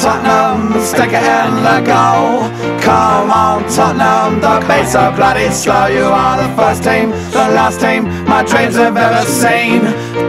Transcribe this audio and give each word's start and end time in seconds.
Tottenham, 0.00 0.80
stick 0.80 1.12
it 1.12 1.20
in 1.20 1.52
the 1.60 1.78
goal. 1.84 2.48
Come 2.80 3.30
on, 3.30 3.68
Tottenham, 3.68 4.40
the 4.40 4.66
pace 4.66 4.94
are 4.94 5.14
bloody 5.14 5.50
slow. 5.50 5.88
You 5.88 6.04
are 6.04 6.40
the 6.40 6.48
first 6.56 6.82
team, 6.82 7.10
the 7.36 7.44
last 7.52 7.80
team 7.80 8.08
my 8.24 8.42
dreams 8.42 8.76
have 8.76 8.96
ever 8.96 9.26
seen. 9.28 9.80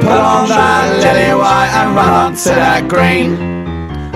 Put 0.04 0.20
on 0.20 0.50
that 0.50 1.00
lily 1.00 1.32
white 1.40 1.72
and 1.72 1.96
run 1.96 2.10
onto 2.10 2.52
that 2.52 2.90
green. 2.90 3.62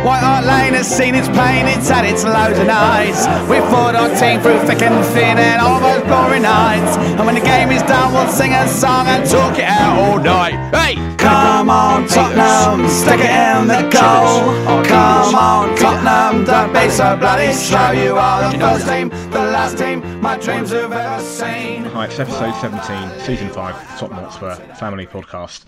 White 0.03 0.19
Hart 0.19 0.45
Lane 0.45 0.73
has 0.73 0.87
seen 0.91 1.15
its 1.15 1.29
pain, 1.29 1.67
it's 1.67 1.87
had 1.87 2.03
its 2.03 2.25
lows 2.25 2.59
and. 2.59 3.25
We 3.49 3.59
fought 3.71 3.95
our 3.95 4.11
team 4.19 4.41
through 4.41 4.59
thick 4.67 4.81
and 4.81 5.05
thin 5.15 5.37
and 5.39 5.61
all 5.61 5.79
those 5.79 6.03
glory 6.03 6.41
nights. 6.41 6.97
And 7.15 7.25
when 7.25 7.35
the 7.35 7.41
game 7.41 7.71
is 7.71 7.81
done, 7.83 8.13
we'll 8.13 8.27
sing 8.27 8.51
a 8.51 8.67
song 8.67 9.07
and 9.07 9.25
talk 9.25 9.57
it 9.57 9.63
out 9.63 9.97
all 9.97 10.19
night. 10.19 10.59
Hey! 10.75 11.14
Come 11.25 11.71
on, 11.71 12.07
Tottenham, 12.07 12.87
stick 12.87 13.19
it 13.19 13.31
in 13.31 13.67
the 13.67 13.81
goal. 13.89 14.83
Come 14.83 15.33
on, 15.33 15.75
Tottenham, 15.75 16.43
don't 16.43 16.71
be 16.71 16.87
so 16.91 17.17
bloody 17.17 17.51
slow. 17.51 17.89
You 17.93 18.15
are 18.15 18.51
the 18.51 18.59
first 18.59 18.87
team, 18.87 19.09
the 19.09 19.39
last 19.39 19.79
team 19.79 20.21
my 20.21 20.37
dreams 20.37 20.69
have 20.69 20.91
ever 20.91 21.23
seen. 21.23 21.85
Hi, 21.85 22.05
it's 22.05 22.19
episode 22.19 22.53
17, 22.61 23.21
season 23.21 23.49
5, 23.49 23.97
Tottenham 23.97 24.23
Hotspur 24.23 24.53
Family 24.75 25.07
Podcast. 25.07 25.65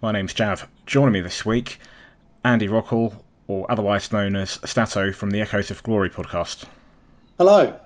My 0.00 0.12
name's 0.12 0.32
Jav. 0.32 0.68
Joining 0.86 1.12
me 1.12 1.22
this 1.22 1.44
week, 1.44 1.80
Andy 2.44 2.68
Rockall, 2.68 3.20
or 3.48 3.68
otherwise 3.68 4.12
known 4.12 4.36
as 4.36 4.60
Stato 4.64 5.10
from 5.10 5.32
the 5.32 5.40
Echoes 5.40 5.72
of 5.72 5.82
Glory 5.82 6.08
podcast. 6.08 6.66
Hello. 7.36 7.76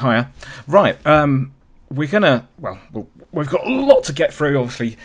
Hiya. 0.00 0.30
Right, 0.68 1.04
um, 1.04 1.52
we're 1.90 2.08
gonna. 2.08 2.48
Well, 2.60 2.78
we've 3.32 3.48
got 3.48 3.66
a 3.66 3.70
lot 3.70 4.04
to 4.04 4.12
get 4.12 4.32
through. 4.32 4.58
Obviously, 4.58 4.96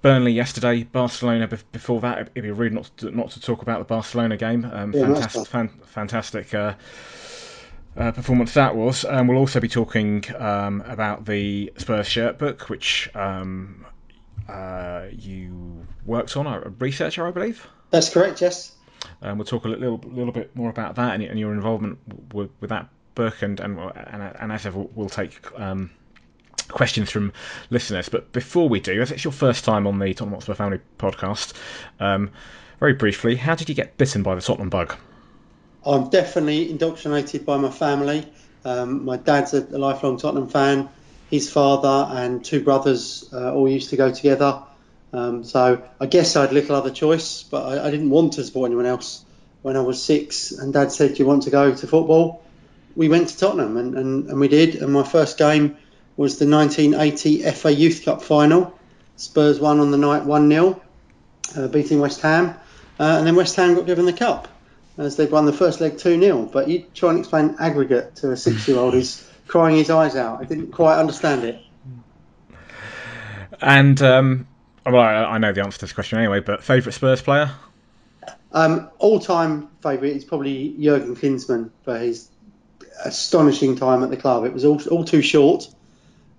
Burnley 0.00 0.32
yesterday, 0.32 0.84
Barcelona 0.84 1.48
before 1.72 2.00
that. 2.02 2.30
It'd 2.34 2.44
be 2.44 2.50
rude 2.50 2.72
not 2.72 2.90
to, 2.98 3.10
not 3.10 3.30
to 3.32 3.40
talk 3.40 3.62
about 3.62 3.80
the 3.80 3.84
Barcelona 3.84 4.36
game. 4.36 4.64
Um, 4.64 4.92
yeah, 4.92 5.06
fantastic, 5.06 5.46
fan, 5.46 5.68
fantastic 5.86 6.54
uh, 6.54 6.74
uh, 7.96 8.12
performance 8.12 8.54
that 8.54 8.76
was. 8.76 9.04
Um, 9.04 9.26
we'll 9.26 9.38
also 9.38 9.58
be 9.58 9.68
talking 9.68 10.24
um, 10.36 10.82
about 10.86 11.24
the 11.24 11.72
Spurs 11.78 12.06
shirt 12.06 12.38
book, 12.38 12.68
which 12.68 13.10
um, 13.16 13.84
uh, 14.48 15.06
you 15.10 15.86
worked 16.06 16.36
on, 16.36 16.46
a 16.46 16.60
researcher, 16.78 17.26
I 17.26 17.32
believe. 17.32 17.66
That's 17.90 18.08
correct. 18.08 18.40
Yes. 18.40 18.72
Um, 19.22 19.38
we'll 19.38 19.46
talk 19.46 19.64
a 19.64 19.68
little 19.68 20.00
little 20.04 20.32
bit 20.32 20.54
more 20.54 20.70
about 20.70 20.96
that 20.96 21.14
and, 21.14 21.22
and 21.22 21.38
your 21.38 21.52
involvement 21.52 21.98
with, 22.32 22.50
with 22.60 22.70
that 22.70 22.88
book, 23.14 23.42
and 23.42 23.58
and, 23.58 23.78
and, 23.78 24.22
and 24.22 24.52
as 24.52 24.64
ever, 24.64 24.78
we'll 24.78 25.08
take 25.08 25.40
um, 25.58 25.90
questions 26.68 27.10
from 27.10 27.32
listeners. 27.70 28.08
But 28.08 28.32
before 28.32 28.68
we 28.68 28.80
do, 28.80 29.00
as 29.00 29.10
it's 29.10 29.24
your 29.24 29.32
first 29.32 29.64
time 29.64 29.86
on 29.86 29.98
the 29.98 30.14
Tottenham 30.14 30.34
Hotspur 30.34 30.54
Family 30.54 30.80
podcast, 30.98 31.54
um, 32.00 32.30
very 32.80 32.94
briefly, 32.94 33.36
how 33.36 33.54
did 33.54 33.68
you 33.68 33.74
get 33.74 33.96
bitten 33.96 34.22
by 34.22 34.34
the 34.34 34.40
Tottenham 34.40 34.70
bug? 34.70 34.94
I'm 35.84 36.10
definitely 36.10 36.70
indoctrinated 36.70 37.46
by 37.46 37.56
my 37.56 37.70
family. 37.70 38.26
Um, 38.64 39.04
my 39.04 39.16
dad's 39.16 39.54
a, 39.54 39.60
a, 39.60 39.78
lifelong 39.78 40.18
Tottenham 40.18 40.48
fan. 40.48 40.88
His 41.30 41.50
father 41.50 42.08
and 42.10 42.44
two 42.44 42.62
brothers 42.62 43.28
uh, 43.32 43.54
all 43.54 43.68
used 43.68 43.90
to 43.90 43.96
go 43.96 44.12
together. 44.12 44.62
Um, 45.12 45.44
so 45.44 45.82
I 46.00 46.06
guess 46.06 46.36
I 46.36 46.42
had 46.42 46.52
little 46.52 46.76
other 46.76 46.90
choice, 46.90 47.42
but 47.42 47.64
I, 47.64 47.86
I, 47.86 47.90
didn't 47.90 48.10
want 48.10 48.34
to 48.34 48.44
support 48.44 48.68
anyone 48.68 48.86
else. 48.86 49.24
When 49.62 49.76
I 49.76 49.80
was 49.80 50.02
six, 50.02 50.52
and 50.52 50.72
Dad 50.72 50.92
said, 50.92 51.14
"Do 51.14 51.22
you 51.22 51.26
want 51.26 51.44
to 51.44 51.50
go 51.50 51.74
to 51.74 51.86
football?" 51.86 52.42
We 52.94 53.08
went 53.08 53.28
to 53.28 53.38
Tottenham, 53.38 53.76
and, 53.76 53.96
and, 53.96 54.30
and 54.30 54.40
we 54.40 54.48
did. 54.48 54.76
And 54.76 54.92
my 54.92 55.02
first 55.02 55.38
game 55.38 55.76
was 56.18 56.38
the 56.38 56.48
1980 56.48 57.48
FA 57.52 57.72
Youth 57.72 58.04
Cup 58.04 58.22
final. 58.22 58.76
Spurs 59.16 59.60
won 59.60 59.78
on 59.78 59.92
the 59.92 59.96
night 59.96 60.24
1 60.24 60.50
0, 60.50 60.82
uh, 61.56 61.68
beating 61.68 62.00
West 62.00 62.20
Ham. 62.22 62.56
Uh, 62.98 63.04
and 63.18 63.26
then 63.26 63.36
West 63.36 63.54
Ham 63.54 63.76
got 63.76 63.86
given 63.86 64.04
the 64.04 64.12
cup 64.12 64.48
as 64.98 65.16
they 65.16 65.26
won 65.26 65.46
the 65.46 65.52
first 65.52 65.80
leg 65.80 65.96
2 65.96 66.20
0. 66.20 66.46
But 66.52 66.68
you 66.68 66.84
try 66.92 67.10
and 67.10 67.20
explain 67.20 67.54
aggregate 67.60 68.16
to 68.16 68.32
a 68.32 68.36
six 68.36 68.66
year 68.66 68.78
old 68.78 68.94
who's 68.94 69.24
crying 69.46 69.76
his 69.76 69.90
eyes 69.90 70.16
out. 70.16 70.40
I 70.40 70.44
didn't 70.44 70.72
quite 70.72 70.98
understand 70.98 71.44
it. 71.44 71.62
And 73.60 74.02
um, 74.02 74.48
well, 74.84 75.00
I 75.00 75.38
know 75.38 75.52
the 75.52 75.62
answer 75.62 75.78
to 75.78 75.84
this 75.84 75.92
question 75.92 76.18
anyway, 76.18 76.40
but 76.40 76.64
favourite 76.64 76.94
Spurs 76.94 77.22
player? 77.22 77.52
Um, 78.50 78.90
all-time 78.98 79.68
favourite 79.82 80.16
is 80.16 80.24
probably 80.24 80.74
Jurgen 80.80 81.14
Klinsmann 81.14 81.70
for 81.84 81.96
his 81.96 82.28
astonishing 83.04 83.76
time 83.76 84.02
at 84.02 84.10
the 84.10 84.16
club. 84.16 84.46
It 84.46 84.52
was 84.52 84.64
all, 84.64 84.82
all 84.88 85.04
too 85.04 85.22
short. 85.22 85.68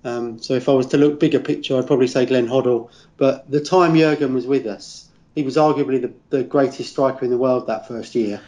Um, 0.04 0.40
so 0.40 0.54
if 0.54 0.70
I 0.70 0.72
was 0.72 0.88
to 0.88 0.98
look 0.98 1.20
bigger 1.20 1.40
picture, 1.40 1.78
I'd 1.78 1.88
probably 1.88 2.08
say 2.08 2.26
Glenn 2.26 2.48
Hoddle. 2.48 2.90
But 3.18 3.50
the 3.50 3.62
time 3.62 3.96
Jurgen 3.96 4.34
was 4.34 4.48
with 4.48 4.66
us, 4.66 5.08
he 5.36 5.44
was 5.44 5.58
arguably 5.58 6.02
the, 6.02 6.14
the 6.30 6.44
greatest 6.44 6.92
striker 6.92 7.26
in 7.26 7.32
the 7.32 7.38
world 7.38 7.68
that 7.68 7.88
first 7.88 8.16
year. 8.16 8.42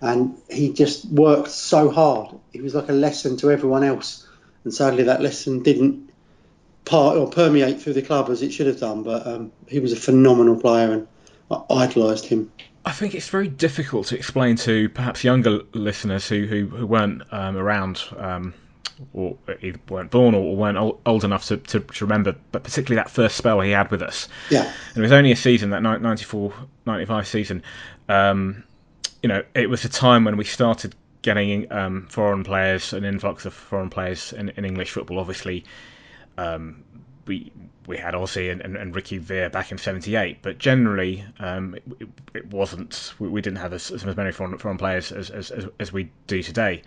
And 0.00 0.36
he 0.50 0.72
just 0.72 1.06
worked 1.06 1.50
so 1.50 1.90
hard. 1.90 2.38
It 2.52 2.62
was 2.62 2.74
like 2.74 2.88
a 2.88 2.92
lesson 2.92 3.36
to 3.38 3.50
everyone 3.50 3.84
else. 3.84 4.26
And 4.64 4.74
sadly, 4.74 5.04
that 5.04 5.22
lesson 5.22 5.62
didn't 5.62 6.10
part 6.84 7.16
or 7.16 7.28
permeate 7.30 7.80
through 7.80 7.94
the 7.94 8.02
club 8.02 8.28
as 8.28 8.42
it 8.42 8.52
should 8.52 8.66
have 8.66 8.80
done. 8.80 9.02
But 9.02 9.26
um, 9.26 9.52
he 9.68 9.80
was 9.80 9.92
a 9.92 9.96
phenomenal 9.96 10.60
player, 10.60 10.92
and 10.92 11.08
I 11.50 11.84
idolised 11.84 12.26
him. 12.26 12.52
I 12.84 12.92
think 12.92 13.14
it's 13.14 13.28
very 13.28 13.48
difficult 13.48 14.08
to 14.08 14.16
explain 14.16 14.56
to 14.56 14.88
perhaps 14.88 15.24
younger 15.24 15.60
listeners 15.72 16.28
who 16.28 16.46
who, 16.46 16.66
who 16.66 16.86
weren't 16.86 17.22
um, 17.32 17.56
around. 17.56 18.02
Um, 18.16 18.54
or 19.12 19.36
weren't 19.88 20.10
born 20.10 20.34
or 20.34 20.56
weren't 20.56 20.78
old 21.04 21.24
enough 21.24 21.46
to, 21.46 21.56
to, 21.58 21.80
to, 21.80 22.04
remember, 22.04 22.34
but 22.52 22.64
particularly 22.64 23.02
that 23.02 23.10
first 23.10 23.36
spell 23.36 23.60
he 23.60 23.70
had 23.70 23.90
with 23.90 24.02
us. 24.02 24.28
Yeah. 24.50 24.62
And 24.62 24.98
it 24.98 25.00
was 25.00 25.12
only 25.12 25.32
a 25.32 25.36
season, 25.36 25.70
that 25.70 25.82
94 25.82 26.52
95 26.86 27.28
season. 27.28 27.62
Um, 28.08 28.64
you 29.22 29.28
know, 29.28 29.42
it 29.54 29.68
was 29.68 29.84
a 29.84 29.88
time 29.88 30.24
when 30.24 30.36
we 30.36 30.44
started 30.44 30.94
getting 31.22 31.70
um, 31.72 32.06
foreign 32.08 32.44
players, 32.44 32.92
an 32.92 33.04
influx 33.04 33.44
of 33.44 33.52
foreign 33.52 33.90
players 33.90 34.32
in, 34.32 34.50
in 34.50 34.64
English 34.64 34.92
football. 34.92 35.18
Obviously, 35.18 35.64
um, 36.38 36.84
we 37.26 37.52
we 37.86 37.96
had 37.96 38.14
Ozzy 38.14 38.50
and, 38.50 38.60
and, 38.60 38.76
and, 38.76 38.94
Ricky 38.94 39.18
Villa 39.18 39.50
back 39.50 39.72
in 39.72 39.78
'78, 39.78 40.38
but 40.42 40.58
generally 40.58 41.24
um, 41.38 41.74
it, 42.00 42.08
it, 42.34 42.46
wasn't. 42.50 43.14
We, 43.18 43.28
we, 43.28 43.40
didn't 43.40 43.58
have 43.58 43.72
as, 43.72 43.90
as 43.90 44.04
many 44.04 44.32
foreign, 44.32 44.56
foreign 44.58 44.78
players 44.78 45.12
as, 45.12 45.30
as, 45.30 45.52
as, 45.78 45.92
we 45.92 46.10
do 46.26 46.42
today 46.42 46.82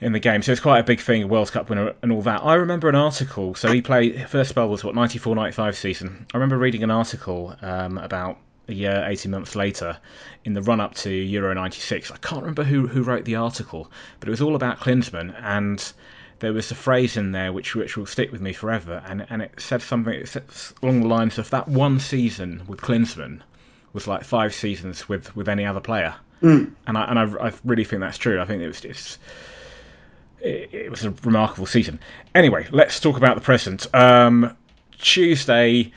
in 0.00 0.12
the 0.12 0.20
game. 0.20 0.42
So 0.42 0.52
it's 0.52 0.60
quite 0.60 0.78
a 0.78 0.84
big 0.84 1.00
thing, 1.00 1.28
World 1.28 1.50
Cup 1.50 1.68
winner 1.70 1.94
and 2.02 2.12
all 2.12 2.22
that. 2.22 2.44
I 2.44 2.54
remember 2.54 2.88
an 2.88 2.94
article. 2.94 3.54
So 3.54 3.72
he 3.72 3.82
played 3.82 4.28
first 4.28 4.50
spell 4.50 4.68
was 4.68 4.84
what 4.84 4.94
94-95 4.94 5.74
season. 5.74 6.26
I 6.32 6.36
remember 6.36 6.58
reading 6.58 6.82
an 6.82 6.90
article 6.90 7.54
um, 7.62 7.98
about 7.98 8.38
a 8.68 8.74
year, 8.74 9.04
18 9.06 9.30
months 9.30 9.56
later, 9.56 9.96
in 10.44 10.54
the 10.54 10.62
run 10.62 10.80
up 10.80 10.94
to 10.94 11.10
Euro 11.10 11.54
96. 11.54 12.10
I 12.10 12.16
can't 12.18 12.42
remember 12.42 12.64
who, 12.64 12.86
who 12.86 13.02
wrote 13.02 13.24
the 13.24 13.36
article, 13.36 13.90
but 14.20 14.28
it 14.28 14.30
was 14.30 14.42
all 14.42 14.54
about 14.54 14.78
Klinsmann 14.78 15.34
and 15.42 15.92
there 16.40 16.52
was 16.52 16.70
a 16.70 16.74
phrase 16.74 17.16
in 17.16 17.32
there 17.32 17.52
which 17.52 17.74
which 17.74 17.96
will 17.96 18.06
stick 18.06 18.30
with 18.30 18.40
me 18.40 18.52
forever, 18.52 19.02
and 19.06 19.26
and 19.28 19.42
it 19.42 19.60
said 19.60 19.82
something 19.82 20.14
it 20.14 20.28
said 20.28 20.44
along 20.82 21.00
the 21.00 21.08
lines 21.08 21.38
of 21.38 21.50
that 21.50 21.68
one 21.68 21.98
season 21.98 22.62
with 22.68 22.80
Klinsmann 22.80 23.40
was 23.92 24.06
like 24.06 24.24
five 24.24 24.54
seasons 24.54 25.08
with 25.08 25.34
with 25.34 25.48
any 25.48 25.66
other 25.66 25.80
player, 25.80 26.14
mm. 26.42 26.70
and 26.86 26.98
I 26.98 27.04
and 27.04 27.18
I, 27.18 27.48
I, 27.48 27.52
really 27.64 27.84
think 27.84 28.00
that's 28.00 28.18
true. 28.18 28.40
I 28.40 28.44
think 28.44 28.62
it 28.62 28.68
was 28.68 28.84
it's, 28.84 29.18
it, 30.40 30.90
was 30.90 31.04
a 31.04 31.10
remarkable 31.10 31.66
season. 31.66 31.98
Anyway, 32.34 32.66
let's 32.70 33.00
talk 33.00 33.16
about 33.16 33.34
the 33.34 33.40
present. 33.40 33.92
Um, 33.94 34.56
Tuesday 34.98 35.92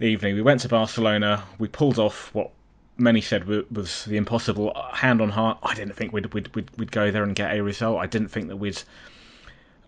evening, 0.00 0.34
we 0.34 0.42
went 0.42 0.60
to 0.60 0.68
Barcelona. 0.68 1.42
We 1.58 1.68
pulled 1.68 1.98
off 1.98 2.34
what 2.34 2.50
many 2.98 3.20
said 3.20 3.46
was 3.46 4.04
the 4.04 4.16
impossible. 4.16 4.72
Hand 4.92 5.20
on 5.20 5.30
heart, 5.30 5.58
I 5.62 5.74
didn't 5.74 5.94
think 5.94 6.12
we'd 6.12 6.32
we'd, 6.32 6.54
we'd, 6.54 6.70
we'd 6.76 6.92
go 6.92 7.10
there 7.10 7.22
and 7.22 7.34
get 7.34 7.56
a 7.56 7.62
result. 7.62 7.98
I 7.98 8.06
didn't 8.06 8.28
think 8.28 8.48
that 8.48 8.56
we'd 8.56 8.80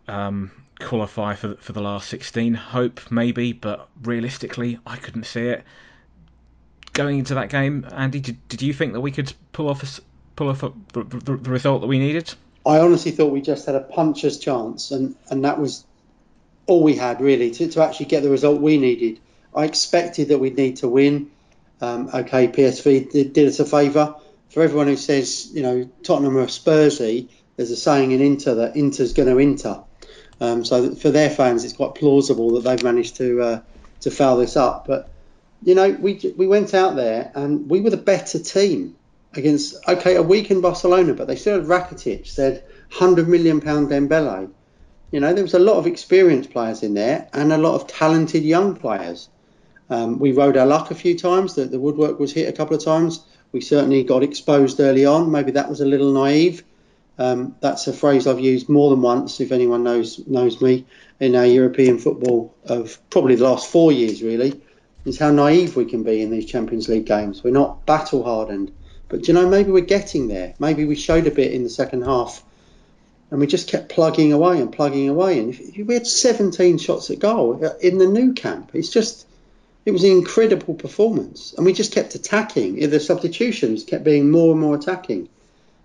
um, 0.07 0.51
qualify 0.81 1.35
for 1.35 1.55
for 1.57 1.73
the 1.73 1.83
last 1.83 2.09
16. 2.09 2.55
Hope 2.55 3.01
maybe, 3.11 3.53
but 3.53 3.89
realistically, 4.03 4.79
I 4.87 4.97
couldn't 4.97 5.25
see 5.25 5.49
it. 5.49 5.65
Going 6.93 7.19
into 7.19 7.35
that 7.35 7.49
game, 7.49 7.87
Andy, 7.93 8.19
did, 8.21 8.49
did 8.49 8.61
you 8.61 8.73
think 8.73 8.93
that 8.93 9.01
we 9.01 9.13
could 9.13 9.33
pull 9.53 9.69
off 9.69 9.83
a, 9.83 10.03
pull 10.35 10.49
off 10.49 10.65
a, 10.65 10.73
the, 10.93 11.05
the, 11.05 11.37
the 11.37 11.51
result 11.51 11.81
that 11.83 11.87
we 11.87 11.99
needed? 11.99 12.35
I 12.67 12.81
honestly 12.81 13.13
thought 13.13 13.33
we 13.33 13.41
just 13.41 13.67
had 13.67 13.75
a 13.75 13.81
puncher's 13.81 14.39
chance, 14.39 14.91
and, 14.91 15.17
and 15.31 15.45
that 15.45 15.59
was 15.59 15.85
all 16.67 16.83
we 16.83 16.97
had 16.97 17.21
really 17.21 17.51
to, 17.51 17.69
to 17.69 17.83
actually 17.83 18.07
get 18.07 18.23
the 18.23 18.31
result 18.31 18.61
we 18.61 18.79
needed. 18.79 19.21
I 19.55 19.65
expected 19.65 20.29
that 20.29 20.39
we'd 20.39 20.57
need 20.57 20.77
to 20.77 20.89
win. 20.89 21.31
Um, 21.81 22.11
okay, 22.13 22.49
PSV 22.49 23.11
did, 23.11 23.33
did 23.33 23.49
us 23.49 23.61
a 23.61 23.65
favour. 23.65 24.17
For 24.51 24.63
everyone 24.63 24.87
who 24.87 24.97
says, 24.97 25.51
you 25.53 25.63
know, 25.63 25.89
Tottenham 26.03 26.37
are 26.37 26.47
Spursy, 26.47 27.29
there's 27.57 27.71
a 27.71 27.77
saying 27.77 28.13
in 28.13 28.21
Inter 28.21 28.55
that 28.57 28.77
Inter's 28.77 29.13
going 29.13 29.29
to 29.29 29.39
Inter. 29.39 29.83
Um, 30.41 30.65
so 30.65 30.95
for 30.95 31.11
their 31.11 31.31
fans, 31.31 31.65
it's 31.65 31.75
quite 31.75 31.95
plausible 31.95 32.53
that 32.53 32.65
they've 32.65 32.83
managed 32.83 33.17
to 33.17 33.43
uh, 33.43 33.61
to 34.01 34.11
foul 34.11 34.37
this 34.37 34.57
up. 34.57 34.87
But 34.87 35.11
you 35.65 35.75
know, 35.75 35.91
we 35.91 36.21
we 36.37 36.47
went 36.47 36.75
out 36.75 36.97
there 36.97 37.33
and 37.35 37.69
we 37.69 37.81
were 37.81 37.91
the 37.91 37.97
better 37.97 38.39
team 38.39 38.97
against 39.35 39.77
okay 39.89 40.17
a 40.17 40.23
week 40.23 40.51
in 40.51 40.61
Barcelona, 40.61 41.15
but 41.15 41.27
they 41.27 41.37
still 41.37 41.59
had 41.61 41.69
Rakitic, 41.69 42.27
said 42.27 42.65
hundred 42.91 43.29
million 43.29 43.61
pound 43.61 43.89
Dembele. 43.89 44.51
You 45.11 45.21
know, 45.21 45.33
there 45.33 45.45
was 45.45 45.55
a 45.55 45.59
lot 45.59 45.77
of 45.77 45.87
experienced 45.87 46.51
players 46.51 46.83
in 46.83 46.95
there 46.95 47.29
and 47.33 47.53
a 47.53 47.59
lot 47.59 47.75
of 47.75 47.87
talented 47.87 48.43
young 48.43 48.77
players. 48.77 49.29
Um, 49.91 50.19
we 50.19 50.33
rode 50.33 50.57
our 50.59 50.67
luck 50.67 50.91
a 50.91 50.95
few 50.95 51.19
times. 51.19 51.55
The, 51.55 51.65
the 51.65 51.81
woodwork 51.81 52.19
was 52.19 52.33
hit 52.33 52.49
a 52.49 52.53
couple 52.53 52.77
of 52.77 52.85
times. 52.85 53.25
We 53.53 53.63
certainly 53.63 54.05
got 54.05 54.23
exposed 54.23 54.81
early 54.81 55.07
on. 55.07 55.31
Maybe 55.31 55.53
that 55.53 55.71
was 55.71 55.81
a 55.81 55.87
little 55.87 56.13
naive. 56.13 56.63
Um, 57.19 57.57
that's 57.61 57.87
a 57.87 57.93
phrase 57.93 58.27
I've 58.27 58.39
used 58.39 58.69
more 58.69 58.91
than 58.91 59.01
once. 59.01 59.41
If 59.41 59.51
anyone 59.51 59.83
knows 59.83 60.21
knows 60.27 60.61
me 60.61 60.87
in 61.19 61.35
our 61.35 61.47
European 61.47 61.99
football 61.99 62.55
of 62.65 62.99
probably 63.11 63.35
the 63.35 63.45
last 63.45 63.71
four 63.71 63.91
years, 63.91 64.23
really, 64.23 64.61
is 65.05 65.19
how 65.19 65.31
naive 65.31 65.75
we 65.75 65.87
can 65.87 66.03
be 66.03 66.23
in 66.23 66.31
these 66.31 66.47
Champions 66.47 66.89
League 66.89 67.07
games. 67.07 67.43
We're 67.43 67.51
not 67.51 67.87
battle 67.87 68.23
hardened, 68.23 68.71
but 69.09 69.29
you 69.29 69.35
know 69.35 69.49
maybe 69.49 69.71
we're 69.71 69.81
getting 69.81 70.29
there. 70.29 70.55
Maybe 70.59 70.85
we 70.85 70.95
showed 70.95 71.27
a 71.27 71.31
bit 71.31 71.53
in 71.53 71.65
the 71.65 71.71
second 71.71 72.03
half, 72.03 72.43
and 73.31 73.41
we 73.41 73.47
just 73.47 73.69
kept 73.69 73.89
plugging 73.89 74.33
away 74.33 74.61
and 74.61 74.73
plugging 74.73 75.09
away. 75.09 75.39
And 75.39 75.87
we 75.87 75.95
had 75.95 76.07
17 76.07 76.79
shots 76.79 77.11
at 77.11 77.19
goal 77.19 77.65
uh, 77.65 77.77
in 77.81 77.99
the 77.99 78.07
Nou 78.07 78.35
Camp. 78.35 78.71
It's 78.75 78.91
just 78.91 79.27
it 79.85 79.93
was 79.93 80.05
an 80.05 80.11
incredible 80.11 80.75
performance, 80.75 81.55
and 81.57 81.65
we 81.65 81.73
just 81.73 81.93
kept 81.93 82.15
attacking. 82.15 82.79
The 82.91 83.01
substitutions 83.01 83.85
kept 83.85 84.05
being 84.05 84.31
more 84.31 84.53
and 84.53 84.61
more 84.61 84.77
attacking. 84.77 85.29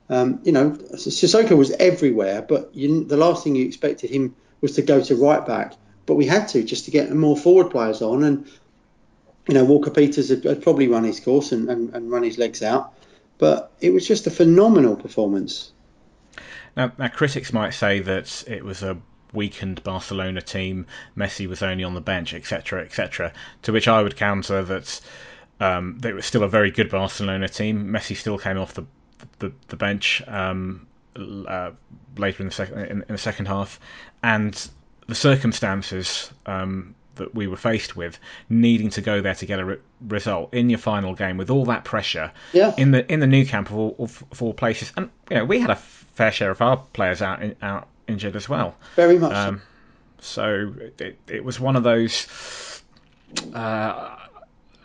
Um, 0.10 0.42
you 0.44 0.52
know, 0.52 0.72
Sissoko 0.72 1.58
was 1.58 1.72
everywhere, 1.72 2.42
but 2.42 2.72
you, 2.76 3.06
the 3.06 3.18
last 3.18 3.44
thing 3.44 3.56
you 3.56 3.66
expected 3.66 4.10
him 4.10 4.36
was 4.60 4.74
to 4.74 4.82
go 4.82 5.02
to 5.02 5.16
right 5.16 5.46
back. 5.46 5.74
But 6.06 6.16
we 6.16 6.26
had 6.26 6.50
to 6.50 6.64
just 6.64 6.86
to 6.86 6.92
get 6.92 7.12
more 7.14 7.38
forward 7.38 7.72
players 7.72 8.02
on, 8.02 8.24
and 8.26 8.46
you 9.48 9.54
know, 9.54 9.64
Walker 9.66 9.92
Peters 9.92 10.30
had, 10.30 10.44
had 10.44 10.62
probably 10.62 10.88
run 10.88 11.04
his 11.04 11.20
course 11.20 11.52
and, 11.52 11.70
and, 11.70 11.94
and, 11.94 12.12
run 12.12 12.24
his 12.24 12.38
legs 12.38 12.62
out. 12.64 12.94
But 13.38 13.72
it 13.82 13.92
was 13.92 14.08
just 14.08 14.28
a 14.28 14.32
phenomenal 14.32 14.96
performance. 14.96 15.72
Now, 16.76 16.92
now, 16.98 17.08
critics 17.08 17.54
might 17.54 17.72
say 17.72 18.00
that 18.00 18.44
it 18.48 18.64
was 18.64 18.84
a 18.84 18.98
weakened 19.32 19.84
Barcelona 19.84 20.42
team. 20.42 20.86
Messi 21.18 21.48
was 21.48 21.62
only 21.62 21.84
on 21.84 21.94
the 21.94 22.02
bench, 22.02 22.34
etc., 22.34 22.84
etc. 22.84 23.34
To 23.64 23.72
which 23.72 23.88
I 23.88 24.02
would 24.02 24.16
counter 24.16 24.64
that 24.64 25.02
um, 25.60 26.00
it 26.04 26.14
was 26.14 26.26
still 26.26 26.44
a 26.44 26.50
very 26.50 26.72
good 26.72 26.90
Barcelona 26.90 27.48
team. 27.48 27.88
Messi 27.88 28.16
still 28.16 28.38
came 28.38 28.58
off 28.58 28.74
the 28.74 28.86
the, 29.40 29.54
the 29.70 29.78
bench 29.78 30.22
um, 30.28 30.88
uh, 31.16 31.72
later 32.18 32.44
in 32.44 32.48
the 32.48 32.54
second 32.54 32.80
in, 32.80 33.02
in, 33.04 33.06
the 33.10 33.18
second 33.18 33.48
half, 33.48 33.80
and 34.22 34.70
the 35.08 35.16
circumstances 35.16 36.32
um, 36.46 36.96
that 37.16 37.34
we 37.36 37.48
were 37.48 37.58
faced 37.58 37.96
with, 37.96 38.20
needing 38.50 38.90
to 38.92 39.02
go 39.02 39.22
there 39.22 39.36
to 39.36 39.46
get 39.46 39.60
a 39.60 39.66
re- 39.66 39.78
result 40.08 40.54
in 40.54 40.70
your 40.70 40.80
final 40.80 41.14
game 41.14 41.38
with 41.38 41.50
all 41.50 41.66
that 41.66 41.84
pressure 41.84 42.32
yeah. 42.54 42.74
in 42.78 42.92
the 42.92 43.12
in 43.12 43.20
the 43.20 43.28
Nou 43.28 43.46
Camp 43.46 43.70
of 43.70 43.78
all, 43.78 43.96
of, 44.00 44.24
of 44.32 44.42
all 44.42 44.54
places, 44.54 44.92
and 44.98 45.10
you 45.30 45.38
know 45.38 45.46
we 45.46 45.60
had 45.60 45.70
a 45.70 45.76
fair 45.76 46.32
share 46.32 46.52
of 46.52 46.62
our 46.62 46.78
players 46.94 47.22
out 47.22 47.42
in, 47.42 47.56
out 47.62 47.88
injured 48.08 48.36
as 48.36 48.50
well. 48.50 48.76
Very 48.96 49.18
much. 49.20 49.34
Um, 49.34 49.62
so 50.20 50.74
it, 51.00 51.20
it 51.28 51.44
was 51.44 51.60
one 51.60 51.76
of 51.76 51.84
those. 51.84 52.28
Uh, 53.54 54.16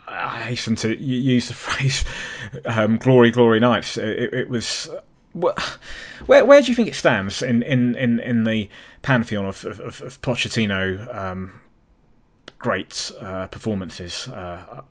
I 0.07 0.41
hasten 0.41 0.75
to 0.77 0.95
use 0.97 1.47
the 1.47 1.53
phrase 1.65 2.03
um, 2.65 2.97
"glory, 2.97 3.31
glory 3.31 3.59
nights." 3.59 3.97
It, 3.97 4.33
it 4.33 4.49
was. 4.49 4.89
Where 6.25 6.43
where 6.43 6.61
do 6.61 6.67
you 6.67 6.75
think 6.75 6.87
it 6.87 6.95
stands 6.95 7.43
in, 7.43 7.61
in, 7.61 7.95
in, 7.95 8.19
in 8.19 8.43
the 8.45 8.67
pantheon 9.03 9.45
of 9.45 9.63
of, 9.63 10.01
of 10.01 10.21
Pochettino 10.21 11.15
um, 11.15 11.61
great 12.59 13.11
uh, 13.19 13.47
performances? 13.47 14.27
Uh, 14.27 14.81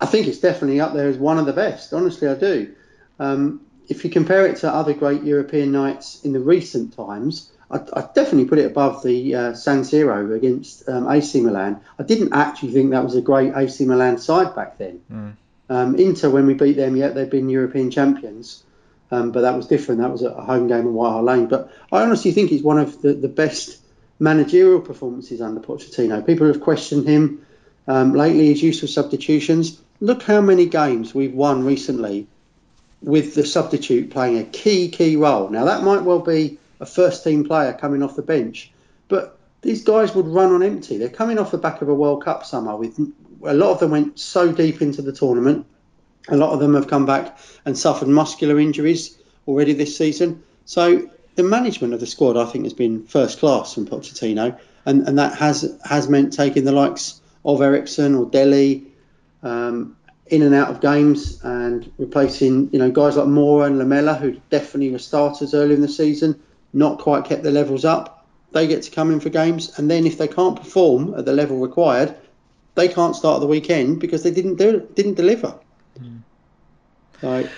I 0.00 0.06
think 0.06 0.26
it's 0.26 0.38
definitely 0.38 0.80
up 0.80 0.94
there 0.94 1.08
as 1.08 1.18
one 1.18 1.38
of 1.38 1.46
the 1.46 1.52
best. 1.52 1.92
Honestly, 1.92 2.28
I 2.28 2.34
do. 2.34 2.74
Um, 3.18 3.60
if 3.88 4.04
you 4.04 4.10
compare 4.10 4.46
it 4.46 4.56
to 4.58 4.72
other 4.72 4.94
great 4.94 5.22
European 5.22 5.72
nights 5.72 6.24
in 6.24 6.32
the 6.32 6.40
recent 6.40 6.96
times, 6.96 7.50
I, 7.70 7.80
I 7.92 8.08
definitely 8.14 8.46
put 8.46 8.58
it 8.58 8.66
above 8.66 9.02
the 9.02 9.34
uh, 9.34 9.54
San 9.54 9.80
Siro 9.80 10.34
against 10.34 10.88
um, 10.88 11.10
AC 11.10 11.40
Milan. 11.40 11.80
I 11.98 12.02
didn't 12.02 12.32
actually 12.32 12.72
think 12.72 12.90
that 12.90 13.04
was 13.04 13.14
a 13.14 13.22
great 13.22 13.52
AC 13.54 13.84
Milan 13.84 14.18
side 14.18 14.54
back 14.54 14.78
then. 14.78 15.00
Mm. 15.10 15.36
Um, 15.70 15.96
Inter, 15.96 16.30
when 16.30 16.46
we 16.46 16.54
beat 16.54 16.76
them, 16.76 16.96
yet 16.96 17.14
they've 17.14 17.28
been 17.28 17.50
European 17.50 17.90
champions, 17.90 18.62
um, 19.10 19.32
but 19.32 19.42
that 19.42 19.56
was 19.56 19.66
different. 19.66 20.00
That 20.00 20.10
was 20.10 20.22
a 20.22 20.32
home 20.32 20.68
game 20.68 20.80
in 20.80 20.94
White 20.94 21.10
Hart 21.10 21.24
Lane. 21.24 21.46
But 21.46 21.70
I 21.92 22.02
honestly 22.02 22.32
think 22.32 22.52
it's 22.52 22.62
one 22.62 22.78
of 22.78 23.02
the, 23.02 23.12
the 23.12 23.28
best 23.28 23.78
managerial 24.18 24.80
performances 24.80 25.40
under 25.40 25.60
Pochettino. 25.60 26.24
People 26.24 26.46
have 26.46 26.60
questioned 26.60 27.06
him 27.06 27.46
um, 27.86 28.12
lately, 28.12 28.48
his 28.48 28.62
use 28.62 28.82
of 28.82 28.90
substitutions. 28.90 29.80
Look 30.00 30.22
how 30.22 30.40
many 30.40 30.66
games 30.66 31.14
we've 31.14 31.34
won 31.34 31.64
recently 31.64 32.26
with 33.00 33.34
the 33.34 33.46
substitute 33.46 34.10
playing 34.10 34.38
a 34.38 34.44
key, 34.44 34.90
key 34.90 35.16
role. 35.16 35.48
Now, 35.50 35.64
that 35.66 35.82
might 35.82 36.02
well 36.02 36.20
be 36.20 36.58
a 36.80 36.86
first 36.86 37.24
team 37.24 37.44
player 37.44 37.72
coming 37.72 38.02
off 38.02 38.16
the 38.16 38.22
bench. 38.22 38.72
But 39.08 39.38
these 39.62 39.84
guys 39.84 40.14
would 40.14 40.26
run 40.26 40.52
on 40.52 40.62
empty. 40.62 40.98
They're 40.98 41.08
coming 41.08 41.38
off 41.38 41.50
the 41.50 41.58
back 41.58 41.82
of 41.82 41.88
a 41.88 41.94
World 41.94 42.24
Cup 42.24 42.44
summer. 42.44 42.76
With 42.76 42.98
a 43.44 43.54
lot 43.54 43.70
of 43.70 43.80
them 43.80 43.90
went 43.90 44.18
so 44.18 44.52
deep 44.52 44.82
into 44.82 45.02
the 45.02 45.12
tournament. 45.12 45.66
A 46.28 46.36
lot 46.36 46.52
of 46.52 46.60
them 46.60 46.74
have 46.74 46.88
come 46.88 47.06
back 47.06 47.38
and 47.64 47.76
suffered 47.76 48.08
muscular 48.08 48.58
injuries 48.58 49.16
already 49.46 49.72
this 49.72 49.96
season. 49.96 50.42
So 50.66 51.10
the 51.38 51.44
management 51.44 51.94
of 51.94 52.00
the 52.00 52.06
squad, 52.06 52.36
I 52.36 52.44
think, 52.46 52.64
has 52.64 52.74
been 52.74 53.04
first 53.06 53.38
class 53.38 53.72
from 53.72 53.86
Pochettino, 53.86 54.58
and, 54.84 55.06
and 55.06 55.18
that 55.18 55.38
has 55.38 55.78
has 55.84 56.08
meant 56.08 56.32
taking 56.32 56.64
the 56.64 56.72
likes 56.72 57.20
of 57.44 57.62
Eriksen 57.62 58.16
or 58.16 58.26
Dele 58.26 58.82
um, 59.44 59.96
in 60.26 60.42
and 60.42 60.52
out 60.52 60.68
of 60.68 60.80
games 60.80 61.40
and 61.44 61.90
replacing 61.96 62.68
you 62.72 62.78
know 62.80 62.90
guys 62.90 63.16
like 63.16 63.28
Moura 63.28 63.68
and 63.68 63.78
Lamela, 63.78 64.14
who 64.14 64.40
definitely 64.50 64.90
were 64.90 64.98
starters 64.98 65.54
early 65.54 65.74
in 65.74 65.80
the 65.80 65.88
season 65.88 66.38
not 66.72 66.98
quite 66.98 67.24
kept 67.24 67.42
their 67.42 67.52
levels 67.52 67.84
up, 67.84 68.26
they 68.52 68.66
get 68.66 68.82
to 68.82 68.90
come 68.90 69.12
in 69.12 69.20
for 69.20 69.30
games. 69.30 69.78
And 69.78 69.90
then 69.90 70.06
if 70.06 70.18
they 70.18 70.28
can't 70.28 70.56
perform 70.56 71.14
at 71.14 71.24
the 71.24 71.32
level 71.32 71.58
required, 71.58 72.14
they 72.74 72.88
can't 72.88 73.16
start 73.16 73.40
the 73.40 73.46
weekend 73.46 74.00
because 74.00 74.22
they 74.22 74.30
didn't 74.30 74.56
do 74.56 74.86
didn't 74.94 75.14
deliver. 75.14 75.54
Mm. 76.00 76.20
So, 77.20 77.48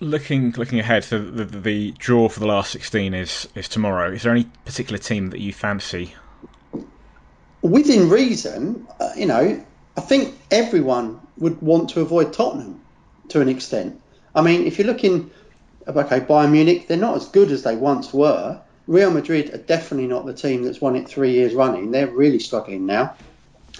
looking 0.00 0.52
looking 0.52 0.80
ahead, 0.80 1.04
so 1.04 1.18
the, 1.18 1.44
the, 1.44 1.60
the 1.60 1.90
draw 1.92 2.28
for 2.28 2.40
the 2.40 2.46
last 2.46 2.72
sixteen 2.72 3.14
is 3.14 3.48
is 3.54 3.68
tomorrow. 3.68 4.12
Is 4.12 4.22
there 4.22 4.32
any 4.32 4.44
particular 4.64 4.98
team 4.98 5.30
that 5.30 5.40
you 5.40 5.52
fancy? 5.52 6.14
Within 7.62 8.08
reason, 8.08 8.86
uh, 8.98 9.10
you 9.16 9.26
know, 9.26 9.62
I 9.96 10.00
think 10.00 10.34
everyone 10.50 11.20
would 11.36 11.60
want 11.60 11.90
to 11.90 12.00
avoid 12.00 12.32
Tottenham 12.32 12.80
to 13.28 13.40
an 13.40 13.48
extent. 13.48 14.00
I 14.34 14.42
mean, 14.42 14.66
if 14.66 14.78
you're 14.78 14.86
looking 14.86 15.30
okay, 15.86 16.20
Bayern 16.20 16.52
Munich, 16.52 16.88
they're 16.88 16.96
not 16.96 17.16
as 17.16 17.28
good 17.28 17.50
as 17.50 17.62
they 17.62 17.76
once 17.76 18.12
were. 18.12 18.60
Real 18.86 19.10
Madrid 19.10 19.54
are 19.54 19.58
definitely 19.58 20.08
not 20.08 20.26
the 20.26 20.34
team 20.34 20.62
that's 20.62 20.80
won 20.80 20.96
it 20.96 21.08
three 21.08 21.32
years 21.32 21.54
running. 21.54 21.90
They're 21.90 22.08
really 22.08 22.38
struggling 22.38 22.86
now. 22.86 23.14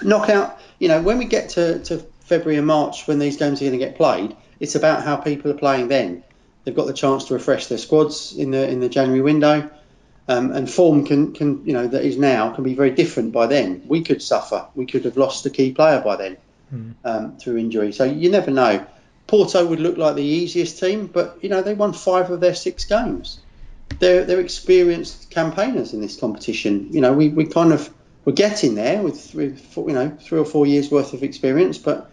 Knockout, 0.03 0.59
you 0.79 0.89
know, 0.89 1.03
when 1.03 1.19
we 1.19 1.25
get 1.25 1.51
to, 1.51 1.81
to 1.85 1.99
February 2.21 2.59
and 2.59 2.67
March 2.67 3.07
when 3.07 3.19
these 3.19 3.37
games 3.37 3.61
are 3.61 3.65
going 3.65 3.79
to 3.79 3.85
get 3.85 3.97
played, 3.97 4.37
it's 4.61 4.75
about 4.75 5.03
how 5.03 5.17
people 5.17 5.51
are 5.51 5.55
playing 5.55 5.89
then. 5.89 6.23
They've 6.65 6.77
got 6.77 6.87
the 6.87 6.93
chance 6.93 7.25
to 7.27 7.35
refresh 7.35 7.67
their 7.67 7.79
squads 7.79 8.37
in 8.37 8.51
the 8.51 8.69
in 8.69 8.81
the 8.81 8.89
January 8.89 9.23
window, 9.23 9.71
um, 10.29 10.53
and 10.53 10.71
form 10.71 11.07
can 11.07 11.33
can 11.33 11.67
you 11.67 11.73
know 11.73 11.87
that 11.87 12.05
is 12.05 12.19
now 12.19 12.53
can 12.53 12.63
be 12.65 12.75
very 12.75 12.91
different 12.91 13.33
by 13.33 13.47
then. 13.47 13.83
We 13.87 14.03
could 14.03 14.23
suffer. 14.23 14.67
We 14.75 14.87
could 14.87 15.07
have 15.07 15.17
lost 15.17 15.47
a 15.47 15.51
key 15.51 15.73
player 15.73 16.01
by 16.03 16.17
then 16.17 16.37
mm. 16.73 16.95
um, 17.05 17.37
through 17.39 17.57
injury. 17.59 17.93
So 17.93 18.05
you 18.05 18.31
never 18.31 18.51
know. 18.51 18.87
Porto 19.27 19.65
would 19.65 19.81
look 19.81 19.97
like 19.97 20.17
the 20.17 20.23
easiest 20.23 20.81
team, 20.81 21.07
but 21.07 21.39
you 21.41 21.49
know 21.49 21.63
they 21.63 21.75
won 21.75 21.93
five 21.93 22.31
of 22.31 22.41
their 22.41 22.55
six 22.55 22.85
games. 22.85 23.41
They're 23.99 24.25
they're 24.25 24.41
experienced 24.41 25.31
campaigners 25.31 25.95
in 25.95 26.01
this 26.01 26.19
competition. 26.19 26.89
You 26.91 27.01
know 27.01 27.13
we, 27.13 27.29
we 27.29 27.47
kind 27.47 27.73
of 27.73 27.89
we're 28.25 28.35
getting 28.35 28.75
there 28.75 29.03
with, 29.03 29.35
with 29.35 29.77
you 29.77 29.93
know 29.93 30.11
three 30.21 30.39
or 30.39 30.45
four 30.45 30.67
years 30.67 30.91
worth 30.91 31.15
of 31.15 31.23
experience, 31.23 31.79
but 31.79 32.10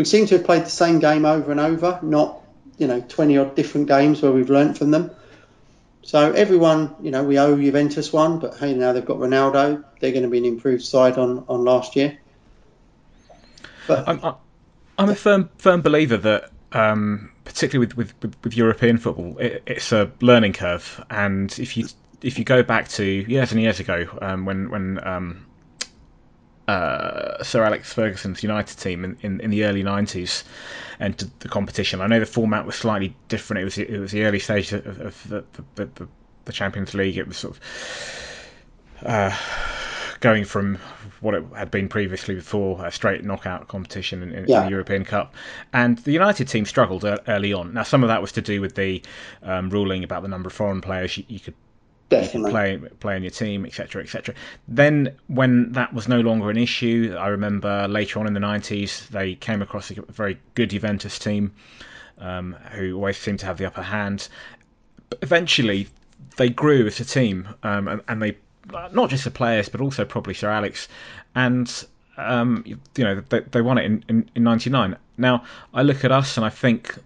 we 0.00 0.06
seem 0.06 0.24
to 0.24 0.38
have 0.38 0.46
played 0.46 0.64
the 0.64 0.70
same 0.70 0.98
game 0.98 1.26
over 1.26 1.50
and 1.50 1.60
over, 1.60 1.98
not 2.00 2.40
you 2.78 2.86
know 2.86 3.02
20 3.02 3.36
odd 3.36 3.54
different 3.54 3.86
games 3.86 4.22
where 4.22 4.32
we've 4.32 4.48
learnt 4.48 4.78
from 4.78 4.90
them. 4.90 5.10
So 6.00 6.32
everyone, 6.32 6.94
you 7.02 7.10
know, 7.10 7.22
we 7.22 7.38
owe 7.38 7.54
Juventus 7.54 8.10
one, 8.10 8.38
but 8.38 8.56
hey, 8.56 8.72
now 8.72 8.94
they've 8.94 9.04
got 9.04 9.18
Ronaldo. 9.18 9.84
They're 10.00 10.12
going 10.12 10.22
to 10.22 10.30
be 10.30 10.38
an 10.38 10.46
improved 10.46 10.84
side 10.84 11.18
on, 11.18 11.44
on 11.50 11.66
last 11.66 11.96
year. 11.96 12.18
But 13.86 14.08
I'm, 14.08 14.36
I'm 14.96 15.10
a 15.10 15.14
firm 15.14 15.50
firm 15.58 15.82
believer 15.82 16.16
that 16.16 16.50
um, 16.72 17.30
particularly 17.44 17.92
with, 17.94 18.14
with, 18.22 18.36
with, 18.42 18.56
European 18.56 18.96
football, 18.96 19.36
it, 19.36 19.62
it's 19.66 19.92
a 19.92 20.10
learning 20.22 20.54
curve. 20.54 21.04
And 21.10 21.52
if 21.58 21.76
you 21.76 21.88
if 22.22 22.38
you 22.38 22.46
go 22.46 22.62
back 22.62 22.88
to 22.88 23.04
years 23.04 23.52
and 23.52 23.60
years 23.60 23.80
ago, 23.80 24.08
um, 24.22 24.46
when 24.46 24.70
when 24.70 25.06
um, 25.06 25.46
uh, 26.70 27.42
Sir 27.42 27.64
Alex 27.64 27.92
Ferguson's 27.92 28.42
United 28.42 28.78
team 28.78 29.04
in, 29.04 29.16
in, 29.22 29.40
in, 29.40 29.50
the 29.50 29.64
early 29.64 29.82
'90s 29.82 30.44
entered 31.00 31.30
the 31.40 31.48
competition, 31.48 32.00
I 32.00 32.06
know 32.06 32.20
the 32.20 32.26
format 32.26 32.64
was 32.66 32.76
slightly 32.76 33.14
different. 33.28 33.62
It 33.62 33.64
was 33.64 33.78
it 33.78 34.00
was 34.00 34.12
the 34.12 34.24
early 34.24 34.38
stage 34.38 34.72
of, 34.72 35.00
of 35.00 35.28
the, 35.28 35.44
the, 35.74 35.84
the, 35.94 36.08
the 36.44 36.52
Champions 36.52 36.94
League. 36.94 37.16
It 37.16 37.26
was 37.26 37.36
sort 37.38 37.56
of 37.56 39.06
uh, 39.06 39.36
going 40.20 40.44
from 40.44 40.78
what 41.20 41.34
it 41.34 41.44
had 41.56 41.70
been 41.70 41.88
previously 41.88 42.34
before 42.34 42.84
a 42.84 42.92
straight 42.92 43.24
knockout 43.24 43.68
competition 43.68 44.22
in, 44.22 44.32
in, 44.32 44.44
yeah. 44.46 44.60
in, 44.60 44.64
the 44.66 44.70
European 44.70 45.04
Cup. 45.04 45.34
And 45.72 45.98
the 45.98 46.12
United 46.12 46.48
team 46.48 46.66
struggled 46.66 47.04
early 47.04 47.52
on. 47.52 47.74
Now, 47.74 47.82
some 47.82 48.02
of 48.02 48.08
that 48.08 48.20
was 48.20 48.32
to 48.32 48.42
do 48.42 48.60
with 48.60 48.74
the 48.74 49.02
um, 49.42 49.70
ruling 49.70 50.04
about 50.04 50.22
the 50.22 50.28
number 50.28 50.46
of 50.46 50.52
foreign 50.52 50.80
players 50.80 51.16
you, 51.18 51.24
you 51.28 51.40
could 51.40 51.54
Definitely. 52.10 52.50
play 52.50 52.76
play 52.98 53.16
in 53.16 53.22
your 53.22 53.30
team, 53.30 53.64
etc., 53.64 54.02
etc. 54.02 54.34
Then, 54.66 55.14
when 55.28 55.72
that 55.72 55.94
was 55.94 56.08
no 56.08 56.20
longer 56.20 56.50
an 56.50 56.56
issue, 56.56 57.16
I 57.18 57.28
remember 57.28 57.86
later 57.88 58.18
on 58.18 58.26
in 58.26 58.34
the 58.34 58.40
'90s 58.40 59.08
they 59.08 59.36
came 59.36 59.62
across 59.62 59.92
a 59.92 60.02
very 60.08 60.38
good 60.56 60.70
Juventus 60.70 61.20
team 61.20 61.52
um, 62.18 62.56
who 62.72 62.96
always 62.96 63.16
seemed 63.16 63.38
to 63.40 63.46
have 63.46 63.58
the 63.58 63.64
upper 63.66 63.82
hand. 63.82 64.28
But 65.08 65.20
eventually, 65.22 65.86
they 66.36 66.50
grew 66.50 66.84
as 66.88 66.98
a 66.98 67.04
team, 67.04 67.48
um, 67.62 67.86
and, 67.86 68.02
and 68.08 68.20
they 68.20 68.36
not 68.92 69.10
just 69.10 69.24
the 69.24 69.30
players, 69.30 69.68
but 69.68 69.80
also 69.80 70.04
probably 70.04 70.34
Sir 70.34 70.50
Alex, 70.50 70.88
and 71.36 71.84
um, 72.16 72.64
you 72.66 73.04
know 73.04 73.22
they, 73.28 73.40
they 73.40 73.60
won 73.60 73.78
it 73.78 73.84
in, 73.84 74.04
in, 74.08 74.30
in 74.34 74.42
'99. 74.42 74.96
Now 75.16 75.44
I 75.72 75.82
look 75.82 76.04
at 76.04 76.10
us 76.10 76.36
and 76.36 76.44
I 76.44 76.50
think 76.50 76.98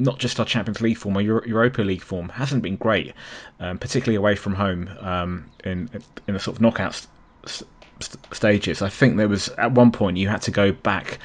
not 0.00 0.18
just 0.18 0.40
our 0.40 0.46
Champions 0.46 0.80
League 0.80 0.96
form, 0.96 1.16
our 1.16 1.22
Euro- 1.22 1.46
Europa 1.46 1.82
League 1.82 2.02
form 2.02 2.28
hasn't 2.30 2.62
been 2.62 2.76
great, 2.76 3.12
um, 3.60 3.78
particularly 3.78 4.16
away 4.16 4.34
from 4.34 4.54
home 4.54 4.90
um, 5.00 5.46
in 5.64 5.88
in 6.26 6.34
the 6.34 6.40
sort 6.40 6.56
of 6.56 6.60
knockout 6.60 6.94
st- 6.94 7.68
st- 8.00 8.34
stages. 8.34 8.82
I 8.82 8.88
think 8.88 9.16
there 9.16 9.28
was 9.28 9.48
at 9.50 9.72
one 9.72 9.92
point 9.92 10.16
you 10.16 10.28
had 10.28 10.42
to 10.42 10.50
go 10.50 10.72
back. 10.72 11.18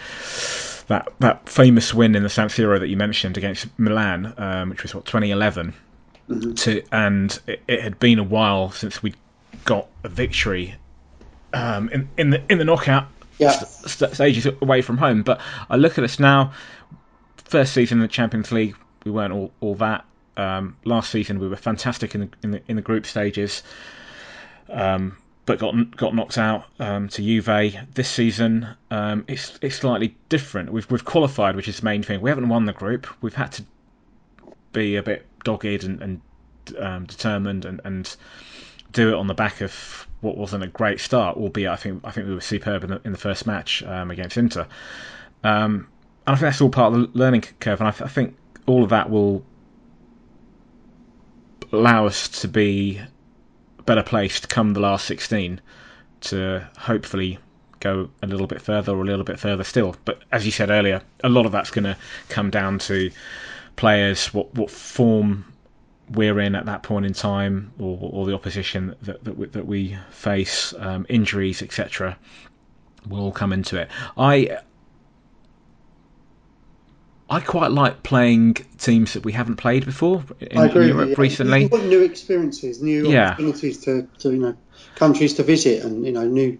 That 0.88 1.12
that 1.20 1.50
famous 1.50 1.94
win 1.96 2.13
in 2.15 2.22
the 2.22 2.29
San 2.29 2.48
Siro 2.50 2.79
that 2.79 2.89
you 2.89 2.98
mentioned 2.98 3.38
against 3.38 3.67
Milan, 3.79 4.34
um, 4.38 4.70
which 4.70 4.84
was 4.84 4.94
what 4.94 5.05
2011, 5.05 5.74
to 6.58 6.84
and 6.91 7.39
it, 7.48 7.63
it 7.67 7.82
had 7.82 7.98
been 7.98 8.20
a 8.20 8.24
while 8.24 8.70
since 8.72 9.01
we 9.01 9.13
got 9.63 9.88
a 10.03 10.10
victory 10.10 10.75
um, 11.53 11.89
in 11.89 12.08
in 12.17 12.29
the 12.29 12.41
in 12.50 12.60
the 12.60 12.65
knockout 12.65 13.08
Yeah. 13.39 13.51
st- 13.51 14.13
stages 14.13 14.46
away 14.62 14.82
from 14.84 14.98
home. 14.98 15.24
But 15.24 15.41
I 15.72 15.75
look 15.77 15.98
at 15.98 16.03
us 16.03 16.20
now. 16.20 16.53
First 17.45 17.73
season 17.73 17.99
in 17.99 18.01
the 18.01 18.07
Champions 18.07 18.51
League, 18.51 18.75
we 19.03 19.11
weren't 19.11 19.33
all, 19.33 19.51
all 19.61 19.75
that. 19.75 20.05
Um, 20.37 20.75
last 20.83 21.11
season, 21.11 21.39
we 21.39 21.47
were 21.47 21.55
fantastic 21.55 22.13
in 22.15 22.21
the 22.21 22.29
in 22.43 22.51
the, 22.51 22.61
in 22.67 22.75
the 22.75 22.81
group 22.81 23.05
stages, 23.05 23.63
um, 24.69 25.15
but 25.45 25.59
got 25.59 25.95
got 25.95 26.13
knocked 26.13 26.37
out 26.37 26.65
um, 26.79 27.07
to 27.09 27.21
Juve. 27.21 27.77
This 27.93 28.09
season, 28.09 28.67
um, 28.91 29.23
it's 29.27 29.57
it's 29.61 29.75
slightly 29.75 30.17
different. 30.27 30.73
We've 30.73 30.89
we've 30.91 31.05
qualified, 31.05 31.55
which 31.55 31.67
is 31.67 31.77
the 31.77 31.85
main 31.85 32.03
thing. 32.03 32.19
We 32.19 32.29
haven't 32.29 32.49
won 32.49 32.65
the 32.65 32.73
group. 32.73 33.07
We've 33.21 33.33
had 33.33 33.53
to 33.53 33.63
be 34.73 34.97
a 34.97 35.03
bit 35.03 35.25
dogged 35.45 35.85
and, 35.85 36.01
and 36.01 36.21
um, 36.79 37.05
determined 37.05 37.63
and, 37.63 37.79
and 37.85 38.15
do 38.91 39.09
it 39.09 39.15
on 39.15 39.27
the 39.27 39.33
back 39.33 39.61
of 39.61 40.07
what 40.21 40.37
wasn't 40.37 40.63
a 40.63 40.67
great 40.67 40.99
start, 40.99 41.37
albeit 41.37 41.69
I 41.69 41.75
think 41.75 42.01
I 42.03 42.11
think 42.11 42.27
we 42.27 42.33
were 42.33 42.41
superb 42.41 42.83
in 42.83 42.89
the, 42.89 43.01
in 43.05 43.11
the 43.11 43.17
first 43.17 43.45
match 43.45 43.83
um, 43.83 44.11
against 44.11 44.37
Inter. 44.37 44.67
Um, 45.43 45.87
I 46.27 46.32
think 46.32 46.41
that's 46.41 46.62
all 46.62 46.70
part 46.70 46.94
of 46.94 47.00
the 47.13 47.17
learning 47.17 47.44
curve, 47.60 47.82
and 47.82 47.88
I, 47.88 48.05
I 48.05 48.08
think 48.08 48.36
all 48.65 48.84
of 48.84 48.89
that 48.89 49.10
will 49.10 49.44
allow 51.72 52.05
us 52.05 52.29
to 52.29 52.48
be 52.48 53.01
better 53.86 54.03
placed 54.03 54.50
come 54.50 54.74
the 54.74 54.79
last 54.79 55.05
16 55.05 55.62
to 56.22 56.67
hopefully 56.77 57.38
go 57.79 58.10
a 58.24 58.27
little 58.27 58.48
bit 58.48 58.62
further 58.62 58.94
or 58.94 59.01
a 59.01 59.05
little 59.05 59.25
bit 59.25 59.39
further 59.39 59.63
still. 59.63 59.96
But 60.05 60.24
as 60.32 60.46
you 60.46 60.51
said 60.51 60.70
earlier, 60.70 61.01
a 61.24 61.29
lot 61.29 61.46
of 61.46 61.51
that's 61.51 61.70
going 61.70 61.84
to 61.84 61.98
come 62.29 62.50
down 62.50 62.79
to 62.79 63.12
players, 63.75 64.34
what 64.34 64.53
what 64.55 64.72
form 64.72 65.46
we're 66.12 66.39
in 66.39 66.55
at 66.55 66.65
that 66.65 66.84
point 66.84 67.05
in 67.05 67.13
time, 67.13 67.72
or, 67.79 67.98
or 68.01 68.25
the 68.25 68.34
opposition 68.34 68.96
that 69.03 69.24
that 69.24 69.38
we, 69.38 69.48
that 69.48 69.67
we 69.67 69.98
face, 70.10 70.74
um, 70.79 71.05
injuries, 71.10 71.62
etc. 71.62 72.17
Will 73.08 73.20
all 73.20 73.32
come 73.32 73.53
into 73.53 73.79
it. 73.79 73.89
I 74.17 74.58
I 77.29 77.39
quite 77.39 77.72
like 77.72 78.03
playing 78.03 78.55
teams 78.77 79.13
that 79.13 79.24
we 79.25 79.32
haven't 79.32 79.55
played 79.55 79.86
before 79.86 80.24
in, 80.39 80.58
I 80.58 80.65
agree 80.65 80.91
in 80.91 80.98
with 80.98 81.08
Europe 81.08 81.17
you. 81.17 81.24
recently. 81.24 81.70
You 81.72 81.89
new 81.89 82.01
experiences, 82.01 82.82
new 82.82 83.12
Yeah. 83.12 83.32
opportunities 83.32 83.79
to, 83.86 84.08
to 84.20 84.32
you 84.32 84.38
know 84.38 84.55
countries 84.96 85.34
to 85.36 85.44
visit, 85.44 85.84
and 85.84 86.05
you 86.05 86.12
know 86.12 86.25
new 86.27 86.60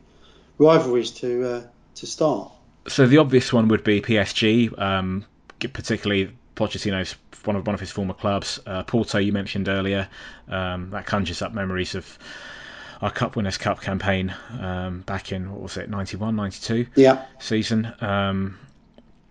rivalries 0.58 1.12
to 1.12 1.44
uh, 1.44 1.62
to 1.96 2.08
start. 2.08 2.52
So 2.88 3.08
the 3.08 3.18
obvious 3.18 3.52
one 3.54 3.68
would 3.68 3.84
be 3.84 4.02
PSG, 4.02 4.78
um, 4.80 5.26
particularly 5.60 6.32
Pochettino's 6.56 7.16
one 7.44 7.56
of 7.56 7.66
one 7.68 7.74
of 7.76 7.80
his 7.80 7.92
former 7.92 8.14
clubs. 8.14 8.60
Uh, 8.66 8.84
Porto, 8.84 9.20
you 9.20 9.32
mentioned 9.34 9.68
earlier, 9.68 10.08
um, 10.50 10.90
that 10.92 11.06
conjures 11.06 11.42
up 11.42 11.54
memories 11.54 11.96
of 11.96 12.18
our 13.02 13.12
Cup 13.12 13.36
Winners' 13.36 13.58
Cup 13.58 13.82
campaign 13.82 14.34
um, 14.60 15.02
back 15.02 15.32
in 15.32 15.52
what 15.52 15.62
was 15.62 15.78
it, 15.78 15.90
91, 15.90 16.36
92 16.36 16.88
Yeah, 16.96 17.24
season. 17.40 17.94
Um, 18.02 18.58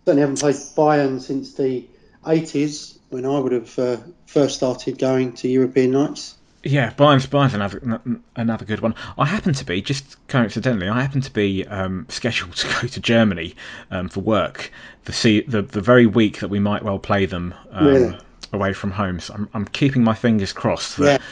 certainly 0.05 0.21
haven't 0.21 0.41
played 0.41 0.57
Bayern 0.57 1.21
since 1.21 1.55
the 1.55 1.85
80s 2.25 2.99
when 3.11 3.25
I 3.27 3.39
would 3.39 3.53
have 3.53 3.79
uh, 3.79 3.97
first 4.27 4.57
started 4.57 4.99
going 4.99 5.33
to 5.35 5.49
European 5.49 5.93
nights. 5.93 6.37
Yeah, 6.67 6.91
Bayern's, 6.95 7.27
Bayern's 7.27 7.53
another 7.53 8.01
another 8.37 8.65
good 8.65 8.81
one. 8.81 8.95
I 9.19 9.27
happen 9.27 9.53
to 9.53 9.65
be 9.67 9.83
just 9.83 10.17
coincidentally, 10.29 10.89
I 10.89 11.03
happen 11.03 11.21
to 11.21 11.31
be 11.31 11.67
um, 11.67 12.07
scheduled 12.09 12.57
to 12.57 12.67
go 12.81 12.89
to 12.89 13.01
Germany 13.01 13.55
um, 13.91 14.09
for 14.09 14.21
work 14.21 14.71
the 15.05 15.13
see 15.13 15.43
the 15.43 15.61
the 15.63 15.83
very 15.83 16.07
week 16.07 16.41
that 16.41 16.49
we 16.49 16.59
might 16.61 16.83
well 16.83 16.99
play 16.99 17.27
them 17.27 17.53
um, 17.71 17.87
Really? 17.87 18.19
away 18.55 18.73
from 18.73 18.91
home. 18.93 19.21
So 19.21 19.35
I'm 19.35 19.49
I'm 19.53 19.65
keeping 19.67 20.03
my 20.03 20.15
fingers 20.15 20.55
crossed 20.55 20.97
that 20.97 21.21
Yeah. 21.21 21.27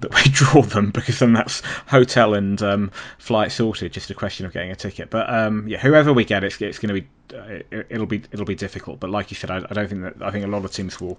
that 0.00 0.14
we 0.14 0.22
draw 0.30 0.60
them 0.60 0.90
because 0.90 1.18
then 1.18 1.32
that's 1.32 1.62
hotel 1.86 2.34
and 2.34 2.60
um, 2.62 2.90
flight 3.16 3.52
sorted. 3.52 3.90
Just 3.90 4.10
a 4.10 4.14
question 4.14 4.44
of 4.44 4.52
getting 4.52 4.70
a 4.70 4.76
ticket. 4.76 5.08
But 5.08 5.32
um, 5.32 5.66
yeah, 5.66 5.78
whoever 5.78 6.12
we 6.12 6.26
get, 6.26 6.44
it's 6.44 6.60
it's 6.60 6.78
going 6.78 6.94
to 6.94 7.00
be 7.00 7.06
it, 7.34 7.86
it'll 7.90 8.06
be 8.06 8.22
it'll 8.32 8.46
be 8.46 8.54
difficult. 8.54 9.00
But 9.00 9.10
like 9.10 9.30
you 9.30 9.36
said, 9.36 9.50
I, 9.50 9.58
I 9.58 9.74
don't 9.74 9.88
think 9.88 10.02
that 10.02 10.22
I 10.22 10.30
think 10.30 10.44
a 10.44 10.48
lot 10.48 10.64
of 10.64 10.72
teams 10.72 11.00
will 11.00 11.18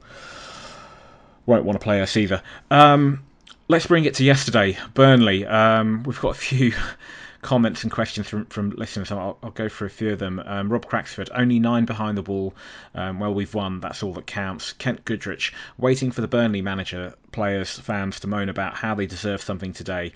won't 1.45 1.65
want 1.65 1.79
to 1.79 1.84
play 1.84 2.01
us 2.01 2.17
either. 2.17 2.41
Um, 2.72 3.24
let's 3.67 3.86
bring 3.86 4.05
it 4.05 4.15
to 4.15 4.24
yesterday, 4.24 4.77
Burnley. 4.93 5.45
Um, 5.45 6.03
we've 6.03 6.19
got 6.19 6.29
a 6.29 6.39
few 6.39 6.74
comments 7.46 7.84
and 7.84 7.92
questions 7.92 8.28
from, 8.28 8.48
from 8.48 8.72
listeners. 8.72 9.12
I'll, 9.12 9.38
I'll 9.44 9.52
go 9.52 9.70
for 9.70 9.86
a 9.86 9.90
few 9.90 10.12
of 10.12 10.18
them. 10.18 10.42
Um, 10.44 10.68
Rob 10.68 10.88
Cracksford, 10.88 11.30
only 11.32 11.60
nine 11.60 11.86
behind 11.86 12.18
the 12.18 12.24
ball. 12.24 12.56
Um, 12.96 13.20
well, 13.20 13.36
we've 13.36 13.54
won. 13.54 13.82
That's 13.82 14.02
all 14.02 14.14
that 14.14 14.25
counts. 14.25 14.74
Kent 14.74 15.06
Goodrich, 15.06 15.54
waiting 15.78 16.10
for 16.10 16.22
the 16.22 16.28
Burnley 16.28 16.64
manager, 16.64 17.14
players, 17.32 17.78
fans 17.78 18.20
to 18.22 18.28
moan 18.28 18.50
about 18.50 18.74
how 18.74 18.96
they 18.96 19.06
deserve 19.06 19.44
something 19.44 19.74
today. 19.74 20.14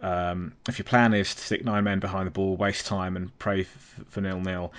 Um, 0.00 0.54
if 0.70 0.78
your 0.78 0.86
plan 0.86 1.12
is 1.12 1.34
to 1.34 1.42
stick 1.42 1.66
nine 1.66 1.84
men 1.84 2.00
behind 2.00 2.26
the 2.26 2.30
ball, 2.30 2.56
waste 2.56 2.86
time, 2.86 3.14
and 3.14 3.38
pray 3.38 3.66
for 4.08 4.22
nil 4.22 4.40
nil, 4.40 4.72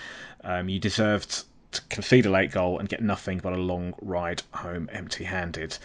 um, 0.44 0.70
you 0.70 0.80
deserved 0.80 1.46
to 1.74 1.82
concede 1.90 2.26
a 2.26 2.32
late 2.32 2.52
goal 2.52 2.80
and 2.80 2.90
get 2.90 3.04
nothing 3.04 3.38
but 3.38 3.54
a 3.54 3.58
long 3.58 3.94
ride 4.02 4.42
home 4.54 4.90
empty 4.92 5.24
handed. 5.24 5.78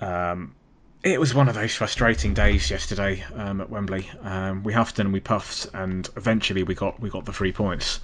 Um, 0.00 0.56
it 1.02 1.18
was 1.18 1.34
one 1.34 1.48
of 1.48 1.54
those 1.54 1.74
frustrating 1.74 2.34
days 2.34 2.70
yesterday 2.70 3.24
um, 3.34 3.60
at 3.60 3.70
Wembley. 3.70 4.08
Um, 4.22 4.62
we 4.62 4.72
huffed 4.72 4.98
and 4.98 5.12
we 5.12 5.20
puffed, 5.20 5.66
and 5.74 6.08
eventually 6.16 6.62
we 6.62 6.74
got 6.74 7.00
we 7.00 7.10
got 7.10 7.24
the 7.24 7.32
three 7.32 7.52
points. 7.52 8.00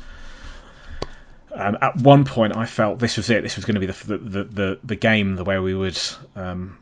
Um, 1.54 1.78
at 1.80 1.96
one 1.96 2.24
point, 2.24 2.56
I 2.56 2.66
felt 2.66 2.98
this 2.98 3.16
was 3.16 3.30
it. 3.30 3.42
This 3.42 3.56
was 3.56 3.64
going 3.64 3.74
to 3.74 3.80
be 3.80 3.86
the 3.86 4.16
the, 4.18 4.44
the, 4.44 4.78
the 4.84 4.96
game 4.96 5.36
the 5.36 5.44
way 5.44 5.58
we 5.58 5.74
would 5.74 5.98
um, 6.36 6.78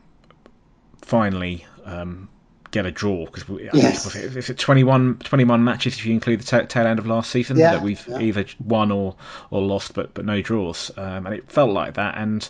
finally 1.01 1.65
um, 1.85 2.29
get 2.71 2.85
a 2.85 2.91
draw 2.91 3.25
because 3.25 3.45
Yes. 3.73 4.05
was 4.05 4.15
it, 4.15 4.35
is 4.35 4.49
it 4.49 4.57
21, 4.57 5.19
21 5.19 5.63
matches 5.63 5.95
if 5.95 6.05
you 6.05 6.13
include 6.13 6.41
the 6.41 6.45
ta 6.45 6.61
tail 6.63 6.85
end 6.87 6.99
of 6.99 7.07
last 7.07 7.31
season 7.31 7.57
Yeah, 7.57 7.71
that 7.71 7.81
we've 7.81 8.05
yeah. 8.07 8.19
either 8.19 8.45
won 8.63 8.91
or 8.91 9.15
or 9.51 9.61
lost, 9.61 9.93
but 9.93 10.13
but 10.13 10.25
no 10.25 10.41
draws, 10.41 10.91
um, 10.97 11.25
and 11.25 11.35
it 11.35 11.51
felt 11.51 11.71
like 11.71 11.93
that. 11.95 12.17
And 12.17 12.47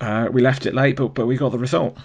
uh, 0.00 0.28
we 0.30 0.40
left 0.40 0.66
it 0.66 0.74
late, 0.74 0.96
but 0.96 1.14
but 1.14 1.26
we 1.26 1.36
got 1.36 1.52
the 1.52 1.58
result. 1.58 1.96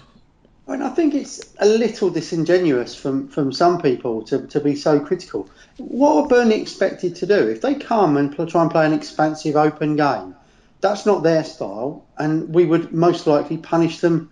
And 0.68 0.82
I 0.82 0.88
think 0.88 1.14
it's 1.14 1.54
a 1.60 1.66
little 1.66 2.10
disingenuous 2.10 2.94
from, 2.94 3.28
from 3.28 3.52
some 3.52 3.80
people 3.80 4.22
to, 4.24 4.48
to 4.48 4.58
be 4.58 4.74
so 4.74 4.98
critical. 4.98 5.48
What 5.76 6.24
are 6.24 6.28
Burnley 6.28 6.60
expected 6.60 7.14
to 7.16 7.26
do? 7.26 7.48
If 7.48 7.60
they 7.60 7.76
come 7.76 8.16
and 8.16 8.34
pl- 8.34 8.46
try 8.46 8.62
and 8.62 8.70
play 8.70 8.84
an 8.84 8.92
expansive 8.92 9.54
open 9.54 9.94
game, 9.94 10.34
that's 10.80 11.06
not 11.06 11.22
their 11.22 11.44
style, 11.44 12.04
and 12.18 12.52
we 12.52 12.64
would 12.64 12.92
most 12.92 13.28
likely 13.28 13.58
punish 13.58 14.00
them, 14.00 14.30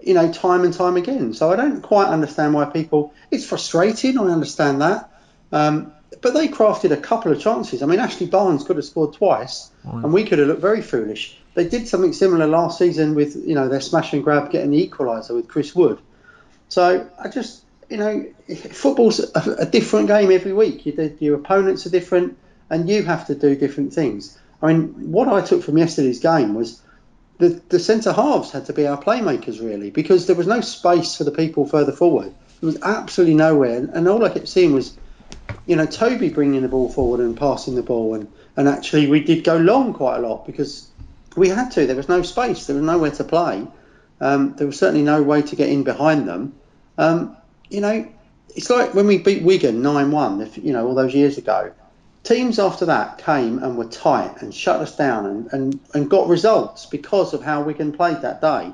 you 0.00 0.14
know, 0.14 0.32
time 0.32 0.62
and 0.62 0.72
time 0.72 0.96
again. 0.96 1.34
So 1.34 1.50
I 1.50 1.56
don't 1.56 1.82
quite 1.82 2.06
understand 2.08 2.54
why 2.54 2.64
people. 2.66 3.12
It's 3.30 3.44
frustrating. 3.44 4.18
I 4.18 4.26
understand 4.26 4.80
that, 4.82 5.10
um, 5.50 5.92
but 6.20 6.32
they 6.32 6.48
crafted 6.48 6.92
a 6.92 6.96
couple 6.96 7.32
of 7.32 7.40
chances. 7.40 7.82
I 7.82 7.86
mean, 7.86 7.98
Ashley 7.98 8.26
Barnes 8.26 8.64
could 8.64 8.76
have 8.76 8.84
scored 8.84 9.14
twice, 9.14 9.70
and 10.04 10.12
we 10.12 10.24
could 10.24 10.38
have 10.38 10.48
looked 10.48 10.60
very 10.62 10.80
foolish. 10.80 11.36
They 11.54 11.68
did 11.68 11.86
something 11.86 12.12
similar 12.12 12.46
last 12.46 12.78
season 12.78 13.14
with, 13.14 13.36
you 13.36 13.54
know, 13.54 13.68
their 13.68 13.80
smash 13.80 14.12
and 14.12 14.24
grab 14.24 14.50
getting 14.50 14.70
the 14.70 14.88
equaliser 14.88 15.34
with 15.34 15.48
Chris 15.48 15.74
Wood. 15.74 15.98
So 16.68 17.06
I 17.18 17.28
just, 17.28 17.62
you 17.90 17.98
know, 17.98 18.26
football's 18.70 19.20
a, 19.20 19.56
a 19.58 19.66
different 19.66 20.08
game 20.08 20.30
every 20.30 20.54
week. 20.54 20.86
You, 20.86 21.16
your 21.20 21.36
opponents 21.36 21.86
are 21.86 21.90
different, 21.90 22.38
and 22.70 22.88
you 22.88 23.02
have 23.02 23.26
to 23.26 23.34
do 23.34 23.54
different 23.54 23.92
things. 23.92 24.38
I 24.62 24.72
mean, 24.72 25.12
what 25.12 25.28
I 25.28 25.42
took 25.42 25.62
from 25.62 25.76
yesterday's 25.76 26.20
game 26.20 26.54
was 26.54 26.80
the, 27.38 27.60
the 27.68 27.78
centre 27.80 28.12
halves 28.12 28.52
had 28.52 28.66
to 28.66 28.72
be 28.72 28.86
our 28.86 29.00
playmakers 29.00 29.60
really 29.60 29.90
because 29.90 30.26
there 30.26 30.36
was 30.36 30.46
no 30.46 30.60
space 30.60 31.16
for 31.16 31.24
the 31.24 31.32
people 31.32 31.66
further 31.66 31.92
forward. 31.92 32.32
There 32.60 32.68
was 32.68 32.80
absolutely 32.82 33.34
nowhere, 33.34 33.76
and, 33.76 33.90
and 33.90 34.08
all 34.08 34.24
I 34.24 34.28
kept 34.28 34.48
seeing 34.48 34.72
was, 34.72 34.96
you 35.66 35.74
know, 35.74 35.84
Toby 35.84 36.28
bringing 36.28 36.62
the 36.62 36.68
ball 36.68 36.88
forward 36.88 37.20
and 37.20 37.36
passing 37.36 37.74
the 37.74 37.82
ball, 37.82 38.14
and 38.14 38.32
and 38.56 38.68
actually 38.68 39.08
we 39.08 39.20
did 39.20 39.44
go 39.44 39.56
long 39.56 39.92
quite 39.92 40.18
a 40.18 40.20
lot 40.20 40.46
because 40.46 40.88
we 41.36 41.48
had 41.48 41.70
to. 41.72 41.86
There 41.86 41.96
was 41.96 42.08
no 42.08 42.22
space. 42.22 42.66
There 42.66 42.76
was 42.76 42.84
nowhere 42.84 43.10
to 43.12 43.24
play. 43.24 43.66
Um, 44.20 44.54
there 44.56 44.66
was 44.66 44.78
certainly 44.78 45.02
no 45.02 45.22
way 45.22 45.42
to 45.42 45.56
get 45.56 45.68
in 45.68 45.82
behind 45.82 46.28
them. 46.28 46.54
Um, 46.98 47.36
you 47.70 47.80
know, 47.80 48.08
it's 48.54 48.70
like 48.70 48.94
when 48.94 49.06
we 49.06 49.18
beat 49.18 49.42
Wigan 49.42 49.82
9 49.82 50.10
1, 50.10 50.50
you 50.62 50.72
know, 50.72 50.86
all 50.86 50.94
those 50.94 51.14
years 51.14 51.38
ago. 51.38 51.72
Teams 52.22 52.60
after 52.60 52.86
that 52.86 53.18
came 53.18 53.58
and 53.58 53.76
were 53.76 53.86
tight 53.86 54.42
and 54.42 54.54
shut 54.54 54.80
us 54.80 54.96
down 54.96 55.26
and, 55.26 55.52
and, 55.52 55.80
and 55.92 56.08
got 56.08 56.28
results 56.28 56.86
because 56.86 57.34
of 57.34 57.42
how 57.42 57.62
Wigan 57.62 57.92
played 57.92 58.22
that 58.22 58.40
day. 58.40 58.72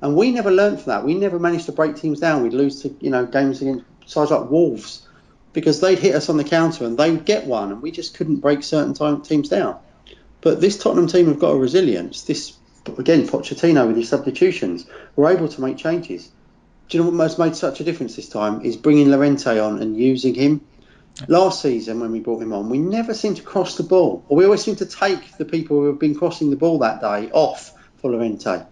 And 0.00 0.16
we 0.16 0.30
never 0.30 0.50
learned 0.50 0.80
from 0.80 0.92
that. 0.92 1.04
We 1.04 1.14
never 1.14 1.38
managed 1.38 1.66
to 1.66 1.72
break 1.72 1.96
teams 1.96 2.20
down. 2.20 2.42
We'd 2.42 2.54
lose 2.54 2.80
to, 2.82 2.96
you 3.00 3.10
know, 3.10 3.26
games 3.26 3.60
against 3.60 3.84
sides 4.06 4.30
like 4.30 4.48
Wolves 4.48 5.06
because 5.52 5.80
they'd 5.80 5.98
hit 5.98 6.14
us 6.14 6.30
on 6.30 6.38
the 6.38 6.44
counter 6.44 6.86
and 6.86 6.96
they 6.96 7.10
would 7.10 7.26
get 7.26 7.46
one 7.46 7.72
and 7.72 7.82
we 7.82 7.90
just 7.90 8.14
couldn't 8.14 8.36
break 8.36 8.62
certain 8.62 8.94
time, 8.94 9.20
teams 9.20 9.50
down. 9.50 9.78
But 10.40 10.60
this 10.60 10.78
Tottenham 10.78 11.08
team 11.08 11.26
have 11.26 11.38
got 11.38 11.50
a 11.50 11.58
resilience. 11.58 12.22
This, 12.22 12.56
again, 12.96 13.26
Pochettino 13.26 13.86
with 13.86 13.96
his 13.96 14.08
substitutions, 14.08 14.86
were 15.16 15.30
able 15.30 15.48
to 15.48 15.60
make 15.60 15.76
changes. 15.76 16.30
Do 16.88 16.96
you 16.96 17.04
know 17.04 17.10
what 17.10 17.22
has 17.22 17.38
made 17.38 17.56
such 17.56 17.80
a 17.80 17.84
difference 17.84 18.16
this 18.16 18.28
time? 18.28 18.62
Is 18.62 18.76
bringing 18.76 19.10
Llorente 19.10 19.58
on 19.58 19.82
and 19.82 19.96
using 19.96 20.34
him. 20.34 20.62
Last 21.26 21.62
season, 21.62 21.98
when 21.98 22.12
we 22.12 22.20
brought 22.20 22.40
him 22.40 22.52
on, 22.52 22.70
we 22.70 22.78
never 22.78 23.12
seemed 23.12 23.38
to 23.38 23.42
cross 23.42 23.76
the 23.76 23.82
ball, 23.82 24.24
or 24.28 24.36
we 24.36 24.44
always 24.44 24.62
seemed 24.62 24.78
to 24.78 24.86
take 24.86 25.36
the 25.36 25.44
people 25.44 25.80
who 25.80 25.86
have 25.86 25.98
been 25.98 26.14
crossing 26.14 26.50
the 26.50 26.56
ball 26.56 26.78
that 26.78 27.00
day 27.00 27.28
off 27.32 27.72
for 27.96 28.12
Llorente. 28.12 28.62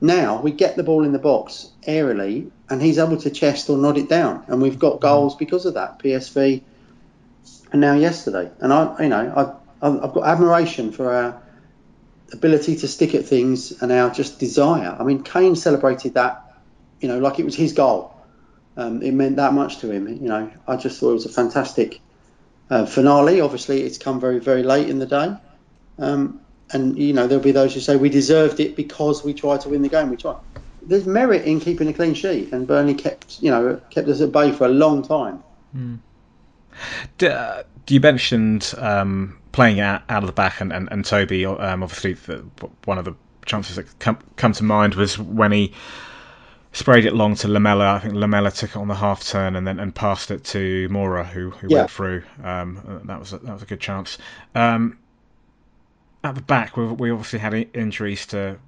Now 0.00 0.40
we 0.40 0.52
get 0.52 0.76
the 0.76 0.84
ball 0.84 1.04
in 1.04 1.12
the 1.12 1.18
box 1.18 1.70
aerially, 1.86 2.50
and 2.70 2.80
he's 2.80 2.98
able 2.98 3.16
to 3.16 3.30
chest 3.30 3.68
or 3.68 3.76
nod 3.76 3.98
it 3.98 4.08
down, 4.08 4.44
and 4.46 4.62
we've 4.62 4.78
got 4.78 5.00
goals 5.00 5.34
because 5.34 5.66
of 5.66 5.74
that. 5.74 5.98
PSV, 5.98 6.62
and 7.72 7.80
now 7.80 7.94
yesterday, 7.94 8.50
and 8.60 8.72
I, 8.72 9.02
you 9.02 9.08
know, 9.08 9.32
I, 9.36 9.65
I've 9.82 10.12
got 10.12 10.24
admiration 10.24 10.92
for 10.92 11.12
our 11.12 11.42
ability 12.32 12.76
to 12.76 12.88
stick 12.88 13.14
at 13.14 13.26
things 13.26 13.82
and 13.82 13.92
our 13.92 14.10
just 14.10 14.38
desire. 14.38 14.96
I 14.98 15.04
mean, 15.04 15.22
Kane 15.22 15.54
celebrated 15.54 16.14
that, 16.14 16.60
you 17.00 17.08
know, 17.08 17.18
like 17.18 17.38
it 17.38 17.44
was 17.44 17.54
his 17.54 17.72
goal 17.72 18.16
um, 18.76 19.02
it 19.02 19.12
meant 19.12 19.36
that 19.36 19.52
much 19.52 19.78
to 19.78 19.90
him. 19.90 20.06
You 20.08 20.28
know, 20.28 20.50
I 20.68 20.76
just 20.76 21.00
thought 21.00 21.10
it 21.10 21.14
was 21.14 21.26
a 21.26 21.30
fantastic 21.30 22.00
uh, 22.68 22.86
finale. 22.86 23.40
Obviously, 23.40 23.82
it's 23.82 23.98
come 23.98 24.20
very, 24.20 24.38
very 24.38 24.62
late 24.62 24.88
in 24.88 24.98
the 24.98 25.06
day. 25.06 25.34
Um, 25.98 26.40
and, 26.70 26.98
you 26.98 27.12
know, 27.12 27.26
there'll 27.26 27.42
be 27.42 27.52
those 27.52 27.74
who 27.74 27.80
say 27.80 27.96
we 27.96 28.08
deserved 28.08 28.60
it 28.60 28.76
because 28.76 29.24
we 29.24 29.32
tried 29.32 29.62
to 29.62 29.68
win 29.68 29.82
the 29.82 29.88
game. 29.88 30.10
We 30.10 30.16
tried. 30.16 30.36
There's 30.82 31.06
merit 31.06 31.46
in 31.46 31.60
keeping 31.60 31.88
a 31.88 31.92
clean 31.92 32.14
sheet, 32.14 32.52
and 32.52 32.66
Burnley 32.66 32.94
kept, 32.94 33.42
you 33.42 33.50
know, 33.50 33.80
kept 33.90 34.08
us 34.08 34.20
at 34.20 34.30
bay 34.30 34.52
for 34.52 34.66
a 34.66 34.68
long 34.68 35.02
time. 35.02 35.42
Mm. 35.74 35.98
Uh, 37.22 37.62
you 37.88 38.00
mentioned 38.00 38.74
um, 38.76 39.38
playing 39.56 39.80
out, 39.80 40.02
out 40.10 40.22
of 40.22 40.26
the 40.26 40.34
back, 40.34 40.60
and, 40.60 40.70
and, 40.70 40.86
and 40.92 41.02
Toby, 41.02 41.46
um, 41.46 41.82
obviously, 41.82 42.12
the, 42.12 42.44
one 42.84 42.98
of 42.98 43.06
the 43.06 43.14
chances 43.46 43.76
that 43.76 43.98
come, 43.98 44.18
come 44.36 44.52
to 44.52 44.64
mind 44.64 44.94
was 44.94 45.18
when 45.18 45.50
he 45.50 45.72
sprayed 46.72 47.06
it 47.06 47.14
long 47.14 47.34
to 47.36 47.48
Lamela. 47.48 47.94
I 47.94 47.98
think 48.00 48.14
Lamela 48.14 48.50
took 48.50 48.70
it 48.70 48.76
on 48.76 48.86
the 48.86 48.94
half 48.94 49.24
turn 49.24 49.56
and 49.56 49.66
then 49.66 49.80
and 49.80 49.94
passed 49.94 50.30
it 50.30 50.44
to 50.44 50.90
Moura, 50.90 51.24
who 51.24 51.48
who 51.48 51.68
yeah. 51.70 51.78
went 51.78 51.90
through. 51.90 52.22
Um, 52.44 53.00
that 53.06 53.18
was 53.18 53.32
a, 53.32 53.38
that 53.38 53.52
was 53.54 53.62
a 53.62 53.66
good 53.66 53.80
chance. 53.80 54.18
Um, 54.54 54.98
at 56.22 56.34
the 56.34 56.42
back, 56.42 56.76
we, 56.76 56.84
we 56.84 57.10
obviously 57.10 57.38
had 57.38 57.54
injuries 57.54 58.26
to 58.26 58.58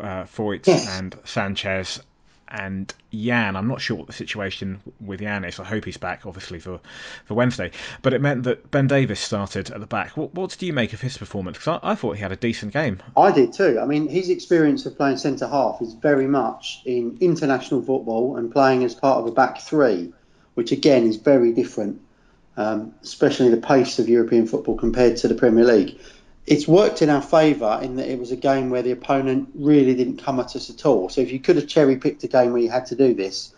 uh, 0.00 0.24
Foyth 0.24 0.66
yes. 0.66 0.98
and 0.98 1.16
Sanchez 1.22 2.02
and 2.48 2.92
Jan. 3.12 3.56
I'm 3.56 3.68
not 3.68 3.80
sure 3.80 3.96
what 3.96 4.06
the 4.06 4.12
situation 4.12 4.80
with 5.00 5.20
Jan 5.20 5.44
is. 5.44 5.58
I 5.58 5.64
hope 5.64 5.84
he's 5.84 5.96
back, 5.96 6.26
obviously, 6.26 6.58
for, 6.58 6.80
for 7.24 7.34
Wednesday. 7.34 7.70
But 8.02 8.14
it 8.14 8.20
meant 8.20 8.44
that 8.44 8.70
Ben 8.70 8.86
Davies 8.86 9.20
started 9.20 9.70
at 9.70 9.80
the 9.80 9.86
back. 9.86 10.16
What, 10.16 10.34
what 10.34 10.50
did 10.50 10.62
you 10.62 10.72
make 10.72 10.92
of 10.92 11.00
his 11.00 11.16
performance? 11.16 11.58
Because 11.58 11.80
I, 11.82 11.92
I, 11.92 11.94
thought 11.94 12.16
he 12.16 12.22
had 12.22 12.32
a 12.32 12.36
decent 12.36 12.72
game. 12.72 13.00
I 13.16 13.32
did 13.32 13.52
too. 13.52 13.78
I 13.80 13.86
mean, 13.86 14.08
his 14.08 14.30
experience 14.30 14.86
of 14.86 14.96
playing 14.96 15.16
centre 15.16 15.48
half 15.48 15.80
is 15.80 15.94
very 15.94 16.26
much 16.26 16.82
in 16.84 17.16
international 17.20 17.82
football 17.82 18.36
and 18.36 18.52
playing 18.52 18.84
as 18.84 18.94
part 18.94 19.18
of 19.18 19.26
a 19.26 19.32
back 19.32 19.60
three, 19.60 20.12
which 20.54 20.72
again 20.72 21.06
is 21.06 21.16
very 21.16 21.52
different, 21.52 22.00
um, 22.56 22.94
especially 23.02 23.48
the 23.48 23.56
pace 23.56 23.98
of 23.98 24.08
European 24.08 24.46
football 24.46 24.76
compared 24.76 25.16
to 25.18 25.28
the 25.28 25.34
Premier 25.34 25.64
League 25.64 25.98
it's 26.46 26.68
worked 26.68 27.00
in 27.00 27.08
our 27.08 27.22
favour 27.22 27.80
in 27.82 27.96
that 27.96 28.08
it 28.08 28.18
was 28.18 28.30
a 28.30 28.36
game 28.36 28.68
where 28.68 28.82
the 28.82 28.90
opponent 28.90 29.48
really 29.54 29.94
didn't 29.94 30.18
come 30.18 30.38
at 30.40 30.54
us 30.54 30.68
at 30.68 30.84
all. 30.84 31.08
So 31.08 31.20
if 31.20 31.32
you 31.32 31.38
could 31.38 31.56
have 31.56 31.66
cherry 31.66 31.96
picked 31.96 32.22
a 32.24 32.28
game 32.28 32.52
where 32.52 32.60
you 32.60 32.70
had 32.70 32.86
to 32.86 32.94
do 32.94 33.14
this, 33.14 33.54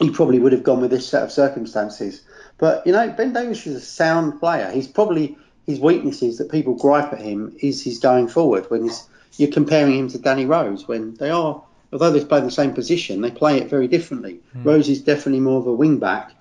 you 0.00 0.10
probably 0.10 0.40
would 0.40 0.52
have 0.52 0.64
gone 0.64 0.80
with 0.80 0.90
this 0.90 1.08
set 1.08 1.22
of 1.22 1.30
circumstances. 1.30 2.22
But 2.58 2.84
you 2.86 2.92
know, 2.92 3.08
Ben 3.10 3.32
Davies 3.32 3.66
is 3.66 3.76
a 3.76 3.80
sound 3.80 4.40
player. 4.40 4.70
He's 4.70 4.88
probably 4.88 5.36
his 5.66 5.78
weaknesses 5.78 6.38
that 6.38 6.50
people 6.50 6.74
gripe 6.74 7.12
at 7.12 7.20
him 7.20 7.56
is 7.60 7.84
his 7.84 7.98
going 7.98 8.26
forward. 8.26 8.68
When 8.68 8.90
you're 9.36 9.52
comparing 9.52 9.96
him 9.96 10.08
to 10.08 10.18
Danny 10.18 10.44
Rose, 10.44 10.88
when 10.88 11.14
they 11.14 11.30
are, 11.30 11.62
although 11.92 12.10
they 12.10 12.24
play 12.24 12.40
the 12.40 12.50
same 12.50 12.72
position, 12.72 13.20
they 13.20 13.30
play 13.30 13.58
it 13.58 13.70
very 13.70 13.86
differently. 13.86 14.40
Mm. 14.56 14.64
Rose 14.64 14.88
is 14.88 15.00
definitely 15.00 15.40
more 15.40 15.60
of 15.60 15.66
a 15.68 15.72
wing 15.72 15.98
back, 15.98 16.32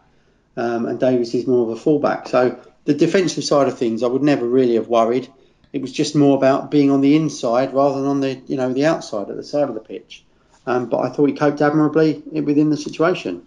um, 0.57 0.87
and 0.87 0.99
Davies 0.99 1.35
is 1.35 1.45
more 1.45 1.63
of 1.63 1.77
a 1.77 1.79
fullback. 1.79 2.27
So 2.27 2.59
the 2.85 2.95
defensive 2.95 3.43
side 3.43 3.67
of 3.67 3.77
things, 3.77 4.01
I 4.01 4.07
would 4.07 4.23
never 4.23 4.47
really 4.47 4.75
have 4.75 4.87
worried. 4.87 5.27
It 5.73 5.81
was 5.81 5.91
just 5.91 6.15
more 6.15 6.35
about 6.35 6.69
being 6.69 6.91
on 6.91 7.01
the 7.01 7.15
inside 7.15 7.73
rather 7.73 7.99
than 8.01 8.09
on 8.09 8.19
the 8.19 8.35
you 8.47 8.57
know 8.57 8.73
the 8.73 8.85
outside 8.85 9.29
at 9.29 9.35
the 9.35 9.43
side 9.43 9.69
of 9.69 9.73
the 9.73 9.81
pitch. 9.81 10.23
Um, 10.65 10.89
but 10.89 10.99
I 10.99 11.09
thought 11.09 11.27
he 11.27 11.33
coped 11.35 11.61
admirably 11.61 12.21
within 12.31 12.69
the 12.69 12.77
situation. 12.77 13.45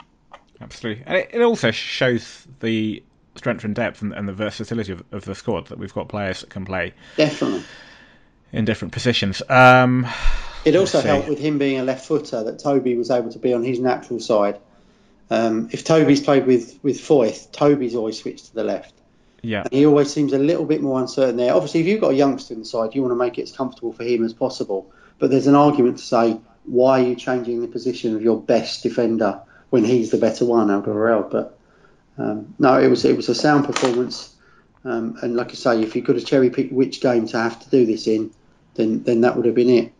Absolutely, 0.61 1.05
and 1.07 1.17
it, 1.17 1.43
also 1.43 1.71
shows 1.71 2.47
the 2.61 3.03
strength 3.37 3.65
and 3.65 3.75
depth 3.75 4.03
and, 4.03 4.13
and 4.13 4.27
the 4.27 4.33
versatility 4.33 4.93
of, 4.93 5.05
of, 5.13 5.25
the 5.25 5.35
squad 5.35 5.69
that 5.69 5.79
we've 5.79 5.93
got 5.93 6.09
players 6.09 6.41
that 6.41 6.51
can 6.51 6.65
play 6.65 6.95
definitely 7.17 7.63
in 8.53 8.65
different 8.65 8.93
positions. 8.93 9.43
Um, 9.49 10.07
it 10.65 10.77
also 10.77 11.01
helped 11.01 11.29
with 11.29 11.39
him 11.39 11.59
being 11.59 11.79
a 11.79 11.85
left 11.85 12.07
footer 12.07 12.45
that 12.45 12.61
Toby 12.61 12.97
was 12.97 13.11
able 13.11 13.31
to 13.33 13.39
be 13.39 13.53
on 13.53 13.63
his 13.63 13.79
natural 13.79 14.21
side. 14.21 14.59
Um, 15.29 15.69
if 15.73 15.85
Toby's 15.85 16.21
played 16.21 16.47
with 16.47 16.79
with 16.83 16.99
Foyth, 16.99 17.53
Toby's 17.53 17.95
always 17.95 18.19
switched 18.19 18.47
to 18.47 18.55
the 18.55 18.65
left. 18.65 18.94
Yeah. 19.45 19.63
And 19.63 19.73
he 19.73 19.87
always 19.87 20.13
seems 20.13 20.33
a 20.33 20.39
little 20.39 20.65
bit 20.65 20.83
more 20.83 21.01
uncertain 21.01 21.37
there. 21.37 21.55
Obviously, 21.55 21.81
if 21.81 21.87
you've 21.87 22.01
got 22.01 22.13
a 22.13 22.15
youngster 22.15 22.55
inside, 22.55 22.95
you 22.95 23.03
want 23.03 23.13
to 23.13 23.17
make 23.17 23.39
it 23.39 23.43
as 23.43 23.53
comfortable 23.53 23.93
for 23.93 24.05
him 24.05 24.25
as 24.25 24.33
possible. 24.33 24.91
But 25.19 25.31
there's 25.31 25.47
an 25.47 25.55
argument 25.55 25.99
to 25.99 26.05
say, 26.05 26.39
why 26.65 27.01
are 27.01 27.07
you 27.09 27.15
changing 27.17 27.61
the 27.61 27.69
position 27.69 28.17
of 28.17 28.23
your 28.23 28.41
best 28.41 28.83
defender 28.83 29.41
when 29.71 29.85
he's 29.85 30.11
the 30.11 30.19
better 30.19 30.45
one, 30.45 30.69
Alderweireld? 30.69 31.31
But 31.31 31.59
um, 32.19 32.55
no, 32.59 32.81
it 32.81 32.89
was 32.89 33.05
it 33.05 33.17
was 33.17 33.29
a 33.29 33.35
sound 33.35 33.67
performance. 33.67 34.35
Um, 34.85 35.17
and 35.23 35.37
like 35.37 35.51
I 35.51 35.55
say, 35.55 35.83
if 35.83 35.97
you 35.97 36.03
could 36.03 36.17
have 36.17 36.27
cherry 36.27 36.51
picked 36.51 36.73
which 36.73 37.01
game 37.01 37.27
to 37.29 37.39
have 37.39 37.59
to 37.61 37.71
do 37.71 37.87
this 37.87 38.07
in, 38.07 38.31
then 38.75 39.03
then 39.03 39.23
that 39.23 39.37
would 39.37 39.47
have 39.47 39.55
been 39.55 39.71
it. 39.71 39.93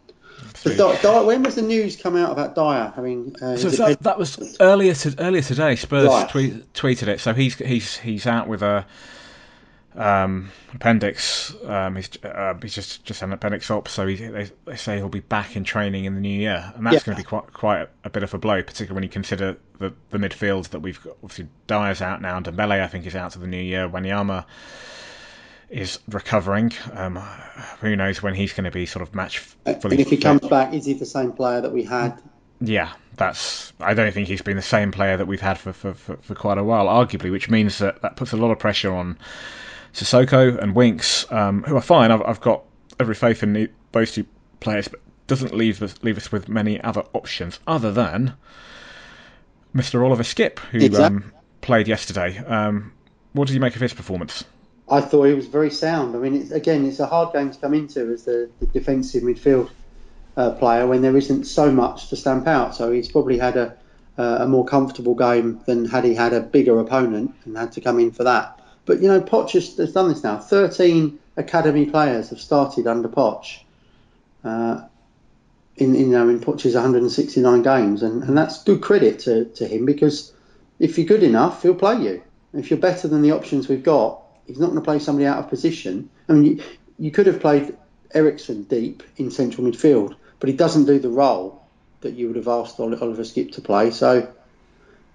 Di- 0.63 1.23
when 1.23 1.43
was 1.43 1.57
the 1.57 1.63
news 1.63 1.97
come 1.97 2.17
out 2.17 2.33
about 2.33 2.55
Dier 2.55 2.93
having? 2.95 3.37
Uh, 3.41 3.57
so 3.57 3.69
that, 3.71 4.01
that, 4.01 4.19
was 4.19 4.57
earlier 4.61 4.95
to, 4.95 5.15
earlier 5.19 5.43
today. 5.43 5.77
Spurs 5.77 6.09
right. 6.09 6.29
tweet, 6.29 6.73
tweeted 6.73 7.09
it. 7.09 7.21
So 7.21 7.35
he's 7.35 7.57
he's 7.57 7.97
he's 7.97 8.27
out 8.27 8.49
with 8.49 8.63
a 8.63 8.87
um, 9.97 10.51
appendix. 10.73 11.55
Um, 11.65 11.97
he's, 11.97 12.11
uh, 12.25 12.55
he's 12.61 12.75
just 12.75 13.05
just 13.05 13.21
had 13.21 13.29
an 13.29 13.33
appendix 13.35 13.71
op, 13.71 13.89
so 13.89 14.07
he, 14.07 14.17
they, 14.17 14.51
they 14.65 14.77
say 14.77 14.97
he'll 14.97 15.09
be 15.09 15.21
back 15.21 15.57
in 15.57 15.65
training 15.65 16.05
in 16.05 16.15
the 16.15 16.21
new 16.21 16.39
year, 16.39 16.73
and 16.77 16.87
that's 16.87 16.95
yeah. 16.95 17.01
going 17.05 17.17
to 17.17 17.23
be 17.23 17.27
quite 17.27 17.53
quite 17.53 17.89
a, 18.05 18.11
bit 18.11 18.23
of 18.23 18.35
a 18.35 18.39
blow, 18.39 18.63
particularly 18.63 18.95
when 18.95 19.03
you 19.03 19.09
consider 19.09 19.57
the 19.79 19.93
the 20.11 20.19
midfield 20.19 20.71
that 20.71 20.81
we've 20.81 21.03
got. 21.03 21.17
Obviously, 21.23 21.49
Dier's 21.67 22.03
out 22.03 22.21
now, 22.21 22.37
and 22.37 22.47
Dembele 22.47 22.83
I 22.83 22.89
think 22.89 23.07
is 23.07 23.15
out 23.15 23.33
to 23.33 23.39
the 23.39 23.47
new 23.47 23.63
year. 23.63 23.89
Wanyama 23.89 24.45
is 25.71 25.99
recovering. 26.09 26.73
Um, 26.93 27.17
who 27.81 27.97
knows 27.97 28.23
when 28.23 28.35
he's 28.35 28.53
going 28.53 28.65
to 28.65 28.71
be 28.71 28.87
sort 28.87 29.03
of 29.03 29.15
match 29.15 29.39
fully. 29.39 29.79
And 29.85 30.01
if 30.01 30.11
he 30.11 30.17
fit. 30.17 30.23
comes 30.23 30.49
back, 30.49 30.75
is 30.75 30.85
he 30.85 30.95
the 30.95 31.07
same 31.07 31.33
player 31.33 31.61
that 31.61 31.73
we 31.73 31.85
had? 31.85 32.21
Yeah, 32.61 32.93
that's. 33.17 33.73
I 33.81 33.95
don't 33.95 34.13
think 34.13 34.29
he's 34.29 34.43
been 34.43 34.57
the 34.57 34.63
same 34.63 34.91
player 34.91 35.17
that 35.17 35.27
we've 35.27 35.41
had 35.41 35.59
for, 35.59 35.73
for, 35.73 35.95
for, 35.95 36.17
for 36.17 36.35
quite 36.35 36.59
a 36.59 36.65
while, 36.65 36.87
arguably, 36.87 37.31
which 37.31 37.51
means 37.51 37.79
that 37.79 38.03
that 38.03 38.17
puts 38.17 38.33
a 38.33 38.37
lot 38.37 38.51
of 38.51 38.59
pressure 38.59 38.93
on 38.93 39.19
Sissoko 39.95 40.61
and 40.61 40.75
Winks, 40.75 41.31
um, 41.31 41.63
who 41.63 41.77
are 41.77 41.83
fine. 41.83 42.11
I've, 42.11 42.23
I've, 42.23 42.41
got 42.41 42.65
every 42.99 43.15
faith 43.15 43.43
in 43.43 43.53
the, 43.53 43.71
those 43.93 44.13
two 44.13 44.27
players, 44.59 44.89
but 44.89 45.01
doesn't 45.29 45.55
leave 45.55 45.81
us, 45.83 45.95
leave 46.03 46.17
us 46.17 46.33
with 46.33 46.49
many 46.49 46.81
other 46.81 47.05
options 47.13 47.61
other 47.67 47.93
than 47.93 48.35
Mr. 49.75 50.05
Oliver 50.05 50.25
Skipp, 50.25 50.59
who 50.59 50.79
exactly. 50.79 51.05
um, 51.05 51.33
played 51.61 51.87
yesterday. 51.87 52.37
Um, 52.39 52.93
what 53.33 53.47
did 53.47 53.55
you 53.55 53.61
make 53.61 53.77
of 53.77 53.81
his 53.81 53.95
performance? 53.95 54.45
I 54.89 55.01
thought 55.01 55.25
he 55.25 55.35
was 55.35 55.47
very 55.47 55.71
sound. 55.71 56.15
I 56.15 56.19
mean, 56.19 56.35
it's, 56.35 56.51
again, 56.51 56.85
it's 56.85 57.01
a 57.01 57.07
hard 57.07 57.33
game 57.33 57.51
to 57.51 57.59
come 57.59 57.73
into 57.73 58.13
as 58.13 58.25
the, 58.25 58.51
the 58.61 58.67
defensive 58.67 59.23
midfield 59.23 59.71
uh, 60.37 60.51
player 60.53 60.87
when 60.87 61.03
there 61.03 61.17
isn't 61.17 61.45
so 61.45 61.71
much 61.71 62.09
to 62.09 62.17
stamp 62.17 62.49
out. 62.49 62.75
So 62.75 62.91
he's 62.91 63.09
probably 63.09 63.39
had 63.39 63.57
a, 63.57 63.77
uh, 64.19 64.39
a 64.41 64.49
more 64.49 64.65
comfortable 64.65 65.15
game 65.15 65.61
than 65.67 65.87
had 65.87 66.05
he 66.05 66.15
had 66.15 66.33
a 66.33 66.41
bigger 66.41 66.79
opponent 66.81 67.35
and 67.45 67.57
had 67.57 67.73
to 67.73 67.81
come 67.81 68.01
in 68.01 68.11
for 68.11 68.25
that. 68.25 68.61
But 68.87 69.01
you 69.01 69.09
know, 69.09 69.21
Poch 69.21 69.53
has, 69.53 69.77
has 69.77 69.93
done 69.93 70.09
this 70.09 70.23
now. 70.23 70.39
Thirteen 70.39 71.19
academy 71.37 71.87
players 71.87 72.31
have 72.31 72.41
started 72.41 72.87
under 72.87 73.09
Poch. 73.09 73.61
Uh, 74.45 74.87
in, 75.77 75.95
you 75.95 76.07
know 76.07 76.29
in 76.29 76.39
Poch's 76.41 76.75
169 76.75 77.63
games, 77.63 78.03
and, 78.03 78.23
and 78.23 78.37
that's 78.37 78.63
good 78.63 78.81
credit 78.81 79.19
to, 79.21 79.47
to 79.47 79.67
him 79.67 79.85
because 79.85 80.33
if 80.79 80.99
you're 80.99 81.07
good 81.07 81.23
enough, 81.23 81.63
he'll 81.63 81.75
play 81.75 82.01
you. 82.01 82.23
If 82.53 82.71
you're 82.71 82.79
better 82.79 83.09
than 83.09 83.23
the 83.23 83.33
options 83.33 83.69
we've 83.69 83.83
got, 83.83 84.23
he's 84.47 84.61
not 84.61 84.67
going 84.67 84.79
to 84.79 84.85
play 84.85 84.99
somebody 85.01 85.27
out 85.27 85.39
of 85.39 85.49
position. 85.49 86.11
I 86.29 86.35
mean, 86.35 86.45
you, 86.45 86.63
you 86.99 87.11
could 87.11 87.27
have 87.27 87.41
played 87.41 87.77
Eriksen 88.13 88.65
deep 88.65 89.03
in 89.17 89.31
central 89.31 89.67
midfield, 89.67 90.15
but 90.39 90.49
he 90.49 90.55
doesn't 90.55 90.85
do 90.85 91.01
the 91.01 91.09
role 91.09 91.65
that 92.03 92.15
you 92.15 92.29
would 92.29 92.37
have 92.37 92.49
asked 92.49 92.79
Oliver 92.79 93.23
Skipp 93.23 93.53
to 93.53 93.61
play. 93.61 93.91
So 93.91 94.33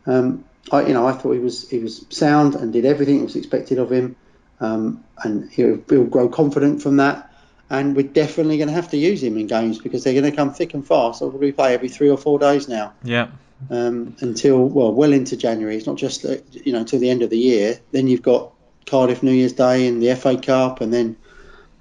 Um, 0.05 0.43
I, 0.71 0.87
you 0.87 0.93
know, 0.93 1.07
I 1.07 1.13
thought 1.13 1.33
he 1.33 1.39
was 1.39 1.69
he 1.69 1.79
was 1.79 2.05
sound 2.09 2.55
and 2.55 2.71
did 2.71 2.85
everything 2.85 3.19
that 3.19 3.25
was 3.25 3.35
expected 3.35 3.79
of 3.79 3.91
him, 3.91 4.15
um, 4.59 5.03
and 5.23 5.49
he'll, 5.51 5.81
he'll 5.89 6.05
grow 6.05 6.29
confident 6.29 6.81
from 6.81 6.97
that. 6.97 7.25
And 7.71 7.95
we're 7.95 8.07
definitely 8.07 8.57
going 8.57 8.69
to 8.69 8.73
have 8.73 8.89
to 8.91 8.97
use 8.97 9.21
him 9.21 9.37
in 9.37 9.45
games 9.45 9.77
because 9.77 10.03
they're 10.03 10.19
going 10.19 10.29
to 10.29 10.35
come 10.35 10.53
thick 10.53 10.73
and 10.73 10.85
fast. 10.85 11.21
I'll 11.21 11.29
probably 11.29 11.51
play 11.51 11.75
every 11.75 11.89
three 11.89 12.09
or 12.09 12.17
four 12.17 12.39
days 12.39 12.67
now. 12.67 12.93
Yeah. 13.03 13.27
Um, 13.69 14.15
until 14.21 14.65
well, 14.65 14.91
well 14.91 15.13
into 15.13 15.37
January. 15.37 15.75
It's 15.75 15.85
not 15.85 15.97
just 15.97 16.25
uh, 16.25 16.37
you 16.51 16.73
know 16.73 16.79
until 16.79 16.99
the 16.99 17.09
end 17.09 17.21
of 17.21 17.29
the 17.29 17.37
year. 17.37 17.79
Then 17.91 18.07
you've 18.07 18.21
got 18.21 18.53
Cardiff 18.85 19.21
New 19.21 19.31
Year's 19.31 19.53
Day 19.53 19.87
and 19.87 20.01
the 20.01 20.15
FA 20.15 20.37
Cup, 20.37 20.81
and 20.81 20.93
then 20.93 21.17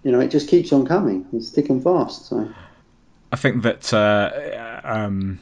you 0.02 0.12
know 0.12 0.20
it 0.20 0.30
just 0.30 0.48
keeps 0.48 0.72
on 0.72 0.86
coming. 0.86 1.26
It's 1.32 1.50
thick 1.50 1.68
and 1.70 1.82
fast. 1.82 2.26
So 2.26 2.52
I 3.32 3.36
think 3.36 3.62
that 3.62 3.92
uh, 3.92 4.80
um, 4.84 5.38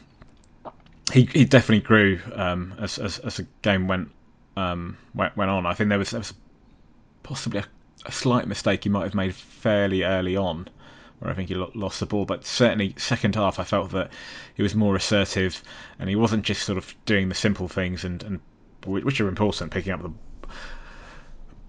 he 1.13 1.29
he 1.33 1.45
definitely 1.45 1.87
grew 1.87 2.21
um, 2.35 2.75
as, 2.79 2.99
as, 2.99 3.19
as 3.21 3.37
the 3.37 3.47
game 3.63 3.87
went 3.87 4.11
um, 4.57 4.97
went, 5.15 5.37
went 5.37 5.51
on. 5.51 5.67
I 5.67 5.75
think 5.75 5.89
there 5.89 5.99
was, 5.99 6.11
there 6.11 6.21
was 6.21 6.35
possibly 7.23 7.61
a, 7.61 7.65
a, 8.07 8.13
slight 8.13 8.49
mistake 8.49 8.85
he 8.85 8.91
might 8.91 9.05
have 9.05 9.15
made 9.15 9.35
fairly 9.35 10.03
early 10.03 10.37
on, 10.37 10.69
where 11.19 11.31
I 11.31 11.35
think 11.35 11.49
he 11.49 11.55
lost 11.55 12.01
the 12.01 12.07
ball. 12.07 12.25
But 12.25 12.45
certainly 12.45 12.95
second 12.97 13.35
half, 13.35 13.59
I 13.59 13.65
felt 13.65 13.91
that 13.93 14.11
he 14.55 14.63
was 14.63 14.75
more 14.75 14.97
assertive, 14.97 15.63
and 15.99 16.09
he 16.09 16.17
wasn't 16.17 16.45
just 16.45 16.63
sort 16.63 16.79
of 16.79 16.95
doing 17.05 17.29
the 17.29 17.35
simple 17.35 17.69
things 17.69 18.05
and, 18.05 18.23
and 18.23 18.41
which 18.87 19.21
are 19.21 19.29
important, 19.29 19.73
picking 19.73 19.93
up 19.93 20.03
the 20.03 20.13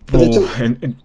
ball. 0.05 0.45
In, 0.61 0.79
in, 0.81 0.97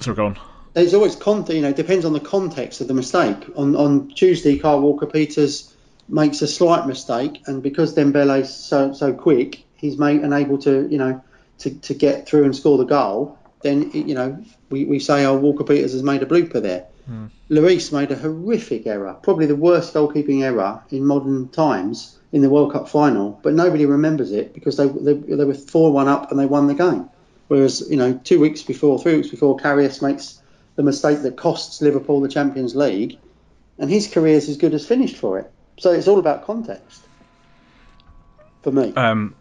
sorry, 0.00 0.16
go 0.16 0.26
on. 0.26 0.38
There's 0.74 0.94
always 0.94 1.14
content. 1.14 1.56
You 1.56 1.62
know, 1.62 1.68
it 1.68 1.76
depends 1.76 2.04
on 2.04 2.14
the 2.14 2.20
context 2.20 2.80
of 2.80 2.88
the 2.88 2.94
mistake. 2.94 3.36
On 3.56 3.76
on 3.76 4.08
Tuesday, 4.08 4.58
Kyle 4.58 4.80
Walker 4.80 5.06
Peters 5.06 5.71
makes 6.08 6.42
a 6.42 6.46
slight 6.46 6.86
mistake, 6.86 7.42
and 7.46 7.62
because 7.62 7.94
Dembele's 7.94 8.54
so 8.54 8.92
so 8.92 9.12
quick, 9.12 9.64
he's 9.76 9.98
made 9.98 10.22
and 10.22 10.32
able 10.32 10.58
to 10.58 10.88
you 10.88 10.98
know 10.98 11.22
to, 11.58 11.70
to 11.80 11.94
get 11.94 12.26
through 12.26 12.44
and 12.44 12.54
score 12.54 12.78
the 12.78 12.84
goal. 12.84 13.38
Then 13.62 13.90
you 13.92 14.14
know 14.14 14.44
we, 14.70 14.84
we 14.84 14.98
say 14.98 15.24
oh 15.24 15.36
Walker 15.36 15.64
Peters 15.64 15.92
has 15.92 16.02
made 16.02 16.22
a 16.22 16.26
blooper 16.26 16.60
there. 16.60 16.86
Mm. 17.08 17.30
Lloris 17.50 17.92
made 17.92 18.10
a 18.12 18.16
horrific 18.16 18.86
error, 18.86 19.16
probably 19.22 19.46
the 19.46 19.56
worst 19.56 19.92
goalkeeping 19.92 20.42
error 20.42 20.82
in 20.90 21.04
modern 21.04 21.48
times 21.48 22.18
in 22.30 22.40
the 22.40 22.50
World 22.50 22.72
Cup 22.72 22.88
final, 22.88 23.38
but 23.42 23.54
nobody 23.54 23.86
remembers 23.86 24.32
it 24.32 24.54
because 24.54 24.76
they 24.76 24.86
they, 24.86 25.14
they 25.14 25.44
were 25.44 25.54
four 25.54 25.92
one 25.92 26.08
up 26.08 26.30
and 26.30 26.38
they 26.38 26.46
won 26.46 26.66
the 26.66 26.74
game. 26.74 27.08
Whereas 27.48 27.86
you 27.90 27.96
know 27.96 28.14
two 28.24 28.40
weeks 28.40 28.62
before, 28.62 28.98
three 28.98 29.16
weeks 29.16 29.28
before, 29.28 29.56
Karius 29.56 30.00
makes 30.00 30.40
the 30.76 30.82
mistake 30.82 31.22
that 31.22 31.36
costs 31.36 31.82
Liverpool 31.82 32.20
the 32.20 32.28
Champions 32.28 32.74
League, 32.74 33.18
and 33.78 33.90
his 33.90 34.08
career 34.08 34.36
is 34.36 34.48
as 34.48 34.56
good 34.56 34.74
as 34.74 34.86
finished 34.86 35.16
for 35.16 35.38
it. 35.38 35.50
So 35.78 35.92
it's 35.92 36.08
all 36.08 36.18
about 36.18 36.44
context 36.44 37.02
for 38.62 38.72
me. 38.72 38.92
Um, 38.94 39.34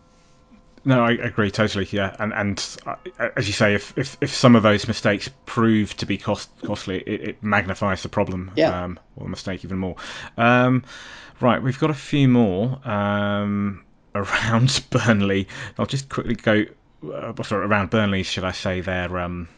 no, 0.83 1.05
I 1.05 1.11
agree 1.11 1.51
totally. 1.51 1.87
Yeah, 1.91 2.15
and 2.17 2.33
and 2.33 2.77
uh, 2.87 2.95
as 3.37 3.47
you 3.47 3.53
say, 3.53 3.75
if, 3.75 3.95
if, 3.97 4.17
if 4.19 4.33
some 4.33 4.55
of 4.55 4.63
those 4.63 4.87
mistakes 4.87 5.29
prove 5.45 5.95
to 5.97 6.05
be 6.07 6.17
cost 6.17 6.49
costly, 6.63 7.01
it, 7.01 7.21
it 7.21 7.43
magnifies 7.43 8.01
the 8.01 8.09
problem 8.09 8.51
yeah. 8.55 8.85
um, 8.85 8.99
or 9.15 9.25
the 9.25 9.29
mistake 9.29 9.63
even 9.63 9.77
more. 9.77 9.95
Um, 10.37 10.83
right, 11.39 11.61
we've 11.61 11.77
got 11.77 11.91
a 11.91 11.95
few 11.95 12.27
more 12.27 12.79
um, 12.87 13.83
around 14.15 14.83
Burnley. 14.89 15.47
I'll 15.77 15.85
just 15.85 16.09
quickly 16.09 16.35
go. 16.35 16.65
Uh, 17.03 17.43
sorry, 17.43 17.65
around 17.65 17.91
Burnley, 17.91 18.23
should 18.23 18.43
I 18.43 18.51
say? 18.51 18.81
Their 18.81 19.19
um, 19.19 19.49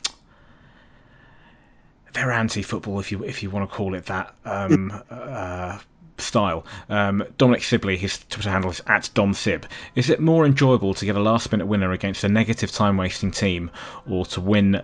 their 2.14 2.32
anti-football, 2.32 3.00
if 3.00 3.14
you 3.14 3.24
if 3.24 3.42
you 3.44 3.50
want 3.50 3.70
to 3.70 3.74
call 3.74 3.96
it 3.96 4.08
that. 4.08 4.36
Um, 4.44 4.92
uh, 5.10 5.80
style. 6.18 6.66
Um, 6.90 7.24
Dominic 7.38 7.64
Sibley, 7.64 7.98
his 7.98 8.18
Twitter 8.30 8.50
handle 8.50 8.72
is 8.72 8.82
at 8.88 9.10
DomSib. 9.14 9.64
Is 9.96 10.10
it 10.10 10.20
more 10.20 10.46
enjoyable 10.46 10.94
to 10.96 11.06
get 11.06 11.16
a 11.16 11.20
last 11.20 11.52
minute 11.52 11.66
winner 11.66 11.92
against 11.92 12.24
a 12.24 12.30
negative 12.30 12.72
time 12.72 12.98
wasting 12.98 13.32
team 13.32 13.72
or 14.10 14.26
to 14.28 14.42
win 14.42 14.82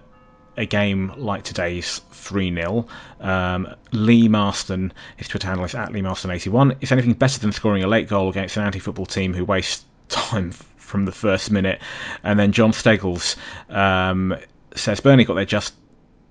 a 0.57 0.65
game 0.65 1.13
like 1.17 1.43
today's 1.43 2.01
3 2.11 2.53
0? 2.53 2.87
Um, 3.19 3.67
Lee 3.91 4.27
Marston, 4.27 4.93
his 5.17 5.27
Twitter 5.27 5.47
handle 5.47 5.65
is 5.65 5.75
at 5.75 5.91
Lee 5.91 6.01
Marston81. 6.01 6.77
Is 6.81 6.91
anything 6.91 7.13
better 7.13 7.39
than 7.39 7.51
scoring 7.51 7.83
a 7.83 7.87
late 7.87 8.07
goal 8.07 8.29
against 8.29 8.57
an 8.57 8.63
anti 8.63 8.79
football 8.79 9.05
team 9.05 9.33
who 9.33 9.45
waste 9.45 9.85
time 10.09 10.51
from 10.77 11.05
the 11.05 11.11
first 11.11 11.51
minute? 11.51 11.81
And 12.23 12.39
then 12.39 12.51
John 12.51 12.73
Steggles 12.73 13.35
um, 13.69 14.35
says 14.75 14.99
Burnley 14.99 15.25
got 15.25 15.35
their 15.35 15.45
just 15.45 15.73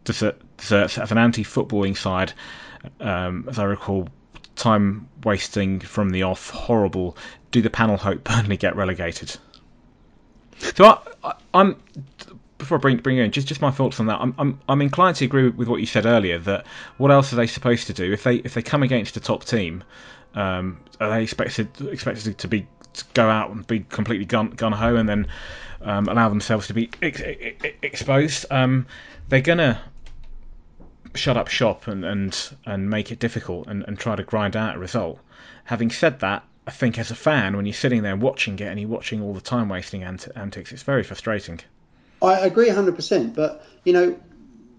desserts 0.05 0.99
as 0.99 1.13
an 1.13 1.19
anti 1.19 1.45
footballing 1.45 1.97
side. 1.97 2.33
Um, 3.01 3.47
as 3.49 3.59
I 3.59 3.65
recall, 3.65 4.09
time 4.59 5.09
wasting 5.25 5.81
from 5.81 6.11
the 6.11 6.25
off, 6.25 6.51
horrible. 6.51 7.17
Do 7.51 7.63
the 7.63 7.71
panel 7.71 7.97
hope 7.97 8.25
Burnley 8.25 8.57
get 8.57 8.77
relegated? 8.77 9.37
So 10.59 11.01
I, 11.25 11.35
am 11.55 11.77
before 12.59 12.79
I 12.79 12.81
bring 12.81 12.97
bring 12.99 13.19
in 13.19 13.31
just 13.31 13.49
just 13.49 13.63
my 13.63 13.71
thoughts 13.71 14.01
on 14.01 14.07
that. 14.07 14.21
I'm 14.21 14.35
I'm 14.39 14.61
I'm 14.69 14.83
inclined 14.83 15.17
to 15.17 15.25
agree 15.25 15.49
with 15.49 15.69
what 15.69 15.81
you 15.81 15.87
said 15.87 16.05
earlier. 16.05 16.39
That 16.39 16.67
what 16.99 17.11
else 17.11 17.33
are 17.33 17.37
they 17.37 17.47
supposed 17.47 17.87
to 17.87 17.93
do 17.93 18.13
if 18.13 18.25
they 18.25 18.37
if 18.37 18.55
they 18.55 18.63
come 18.63 18.83
against 18.83 19.17
a 19.17 19.21
top 19.21 19.45
team? 19.45 19.85
Um, 20.35 20.81
are 21.01 21.11
they 21.11 21.23
expected 21.23 21.69
expected 21.81 22.37
to 22.39 22.49
be 22.49 22.67
to 22.95 23.05
go 23.15 23.29
out 23.29 23.51
and 23.51 23.67
be 23.67 23.81
completely 23.81 24.27
gun 24.27 24.51
gun 24.51 24.73
ho 24.73 24.97
and 24.97 25.09
then 25.09 25.29
um, 25.81 26.09
allow 26.09 26.29
themselves 26.29 26.67
to 26.67 26.75
be 26.75 26.91
ex- 27.01 27.23
ex- 27.25 27.77
exposed? 27.83 28.47
Um, 28.51 28.87
they're 29.29 29.41
gonna 29.41 29.81
shut 31.15 31.37
up 31.37 31.49
shop 31.49 31.87
and, 31.87 32.05
and, 32.05 32.51
and 32.67 32.91
make 32.91 33.11
it 33.11 33.19
difficult 33.19 33.67
and, 33.67 33.85
and 33.87 33.99
try 33.99 34.17
to 34.17 34.23
grind 34.23 34.57
out 34.57 34.77
a 34.77 34.79
result. 34.79 35.19
Having 35.65 35.91
said 35.91 36.21
that, 36.21 36.45
I 36.67 36.71
think 36.71 36.99
as 36.99 37.11
a 37.11 37.15
fan, 37.15 37.57
when 37.57 37.65
you're 37.65 37.73
sitting 37.73 38.03
there 38.03 38.17
watching 38.17 38.59
it 38.59 38.67
and 38.67 38.79
you're 38.79 38.89
watching 38.89 39.23
all 39.23 39.33
the 39.33 39.41
time 39.41 39.69
wasting 39.69 40.03
ant- 40.03 40.29
antics, 40.37 40.71
it's 40.73 40.83
very 40.83 41.03
frustrating. 41.03 41.61
I 42.21 42.41
agree 42.41 42.69
100%, 42.69 43.35
but 43.35 43.65
you 43.85 43.93
know, 43.93 44.19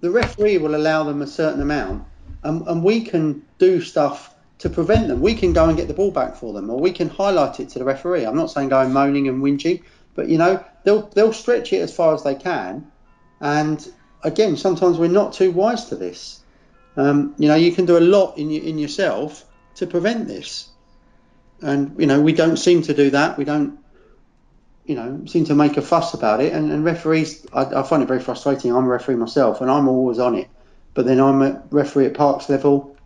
the 0.01 0.11
referee 0.11 0.57
will 0.57 0.75
allow 0.75 1.03
them 1.03 1.21
a 1.21 1.27
certain 1.27 1.61
amount, 1.61 2.05
and, 2.43 2.65
and 2.67 2.83
we 2.83 3.01
can 3.01 3.43
do 3.57 3.81
stuff 3.81 4.35
to 4.59 4.69
prevent 4.69 5.07
them. 5.07 5.21
We 5.21 5.33
can 5.33 5.53
go 5.53 5.67
and 5.67 5.77
get 5.77 5.87
the 5.87 5.93
ball 5.93 6.11
back 6.11 6.35
for 6.35 6.53
them, 6.53 6.69
or 6.69 6.79
we 6.79 6.91
can 6.91 7.09
highlight 7.09 7.59
it 7.59 7.69
to 7.69 7.79
the 7.79 7.85
referee. 7.85 8.25
I'm 8.25 8.35
not 8.35 8.51
saying 8.51 8.69
going 8.69 8.93
moaning 8.93 9.27
and 9.27 9.41
whinging, 9.41 9.81
but 10.15 10.27
you 10.27 10.37
know, 10.37 10.63
they'll 10.83 11.07
they'll 11.09 11.33
stretch 11.33 11.73
it 11.73 11.81
as 11.81 11.95
far 11.95 12.13
as 12.13 12.23
they 12.23 12.35
can, 12.35 12.91
and 13.39 13.91
again, 14.23 14.57
sometimes 14.57 14.97
we're 14.97 15.07
not 15.07 15.33
too 15.33 15.51
wise 15.51 15.85
to 15.85 15.95
this. 15.95 16.41
Um, 16.97 17.35
you 17.37 17.47
know, 17.47 17.55
you 17.55 17.71
can 17.71 17.85
do 17.85 17.97
a 17.97 17.99
lot 17.99 18.37
in 18.37 18.51
in 18.51 18.77
yourself 18.77 19.45
to 19.75 19.87
prevent 19.87 20.27
this, 20.27 20.69
and 21.61 21.95
you 21.99 22.07
know 22.07 22.21
we 22.21 22.33
don't 22.33 22.57
seem 22.57 22.81
to 22.83 22.93
do 22.93 23.11
that. 23.11 23.37
We 23.37 23.45
don't, 23.45 23.79
you 24.85 24.95
know, 24.95 25.21
seem 25.25 25.45
to 25.45 25.55
make 25.55 25.77
a 25.77 25.81
fuss 25.81 26.13
about 26.13 26.41
it. 26.41 26.51
And, 26.51 26.71
and 26.71 26.83
referees, 26.83 27.45
I, 27.53 27.65
I, 27.65 27.83
find 27.83 28.03
it 28.03 28.07
very 28.07 28.19
frustrating. 28.19 28.75
I'm 28.75 28.85
a 28.85 28.89
referee 28.89 29.15
myself, 29.15 29.61
and 29.61 29.71
I'm 29.71 29.87
always 29.87 30.19
on 30.19 30.35
it. 30.35 30.49
But 30.93 31.05
then 31.05 31.19
I'm 31.19 31.41
a 31.41 31.63
referee 31.69 32.07
at 32.07 32.15
parks 32.15 32.49
level, 32.49 32.97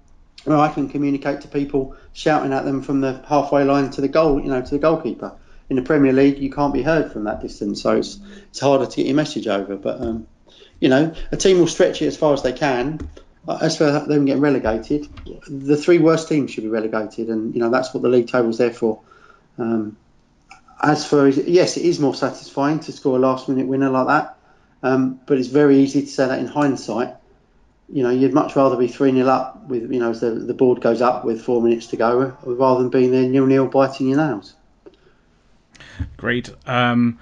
where 0.46 0.58
I 0.58 0.70
can 0.70 0.90
communicate 0.90 1.42
to 1.42 1.48
people, 1.48 1.96
shouting 2.14 2.54
at 2.54 2.66
them 2.66 2.82
from 2.82 3.02
the 3.02 3.24
halfway 3.28 3.64
line 3.64 3.92
to 3.92 4.02
the 4.02 4.08
goal, 4.08 4.42
you 4.42 4.48
know, 4.48 4.62
to 4.62 4.72
the 4.72 4.80
goalkeeper. 4.80 5.34
In 5.70 5.76
the 5.76 5.82
Premier 5.82 6.14
League, 6.14 6.40
you 6.40 6.52
can't 6.52 6.74
be 6.74 6.82
heard 6.82 7.12
from 7.12 7.24
that 7.26 7.42
distance, 7.42 7.82
so 7.82 7.98
it's 7.98 8.20
it's 8.50 8.60
harder 8.60 8.86
to 8.86 8.96
get 8.96 9.06
your 9.06 9.16
message 9.16 9.48
over. 9.48 9.76
But 9.76 10.02
um, 10.02 10.28
you 10.80 10.90
know, 10.90 11.14
a 11.32 11.38
team 11.38 11.60
will 11.60 11.68
stretch 11.68 12.02
it 12.02 12.08
as 12.08 12.18
far 12.18 12.34
as 12.34 12.44
they 12.44 12.54
can. 12.54 13.00
As 13.48 13.78
for 13.78 13.92
them 13.92 14.26
getting 14.26 14.42
relegated, 14.42 15.08
the 15.48 15.76
three 15.76 15.98
worst 15.98 16.30
teams 16.30 16.52
should 16.52 16.64
be 16.64 16.70
relegated, 16.70 17.28
and 17.28 17.54
you 17.54 17.60
know 17.60 17.70
that's 17.70 17.94
what 17.94 18.02
the 18.02 18.10
league 18.10 18.28
table's 18.28 18.58
there 18.58 18.72
for. 18.72 19.02
Um, 19.58 19.98
as 20.82 21.06
for 21.06 21.28
yes, 21.28 21.76
it 21.76 21.84
is 21.84 22.00
more 22.00 22.16
satisfying 22.16 22.80
to 22.82 22.92
score 22.94 23.18
a 23.18 23.20
last-minute 23.20 23.68
winner 23.68 23.90
like 23.90 24.08
that, 24.08 24.38
um, 24.82 25.20
but 25.26 25.38
it's 25.38 25.50
very 25.50 25.80
easy 25.80 26.02
to 26.02 26.08
say 26.08 26.28
that 26.28 26.40
in 26.40 26.48
hindsight. 26.48 27.16
You 27.90 28.04
know, 28.04 28.12
you'd 28.12 28.34
much 28.34 28.56
rather 28.56 28.78
be 28.78 28.88
three 28.88 29.12
0 29.12 29.28
up 29.28 29.68
with 29.68 29.92
you 29.92 30.00
know 30.00 30.12
as 30.12 30.22
the, 30.22 30.32
the 30.32 30.54
board 30.54 30.80
goes 30.80 31.02
up 31.02 31.26
with 31.26 31.42
four 31.42 31.62
minutes 31.62 31.88
to 31.88 31.98
go, 31.98 32.38
rather 32.44 32.82
than 32.82 32.90
being 32.90 33.12
there 33.12 33.28
nil 33.28 33.46
nil 33.46 33.68
biting 33.68 34.08
your 34.08 34.18
nails. 34.18 34.56
Great. 36.18 36.50
Um, 36.66 37.20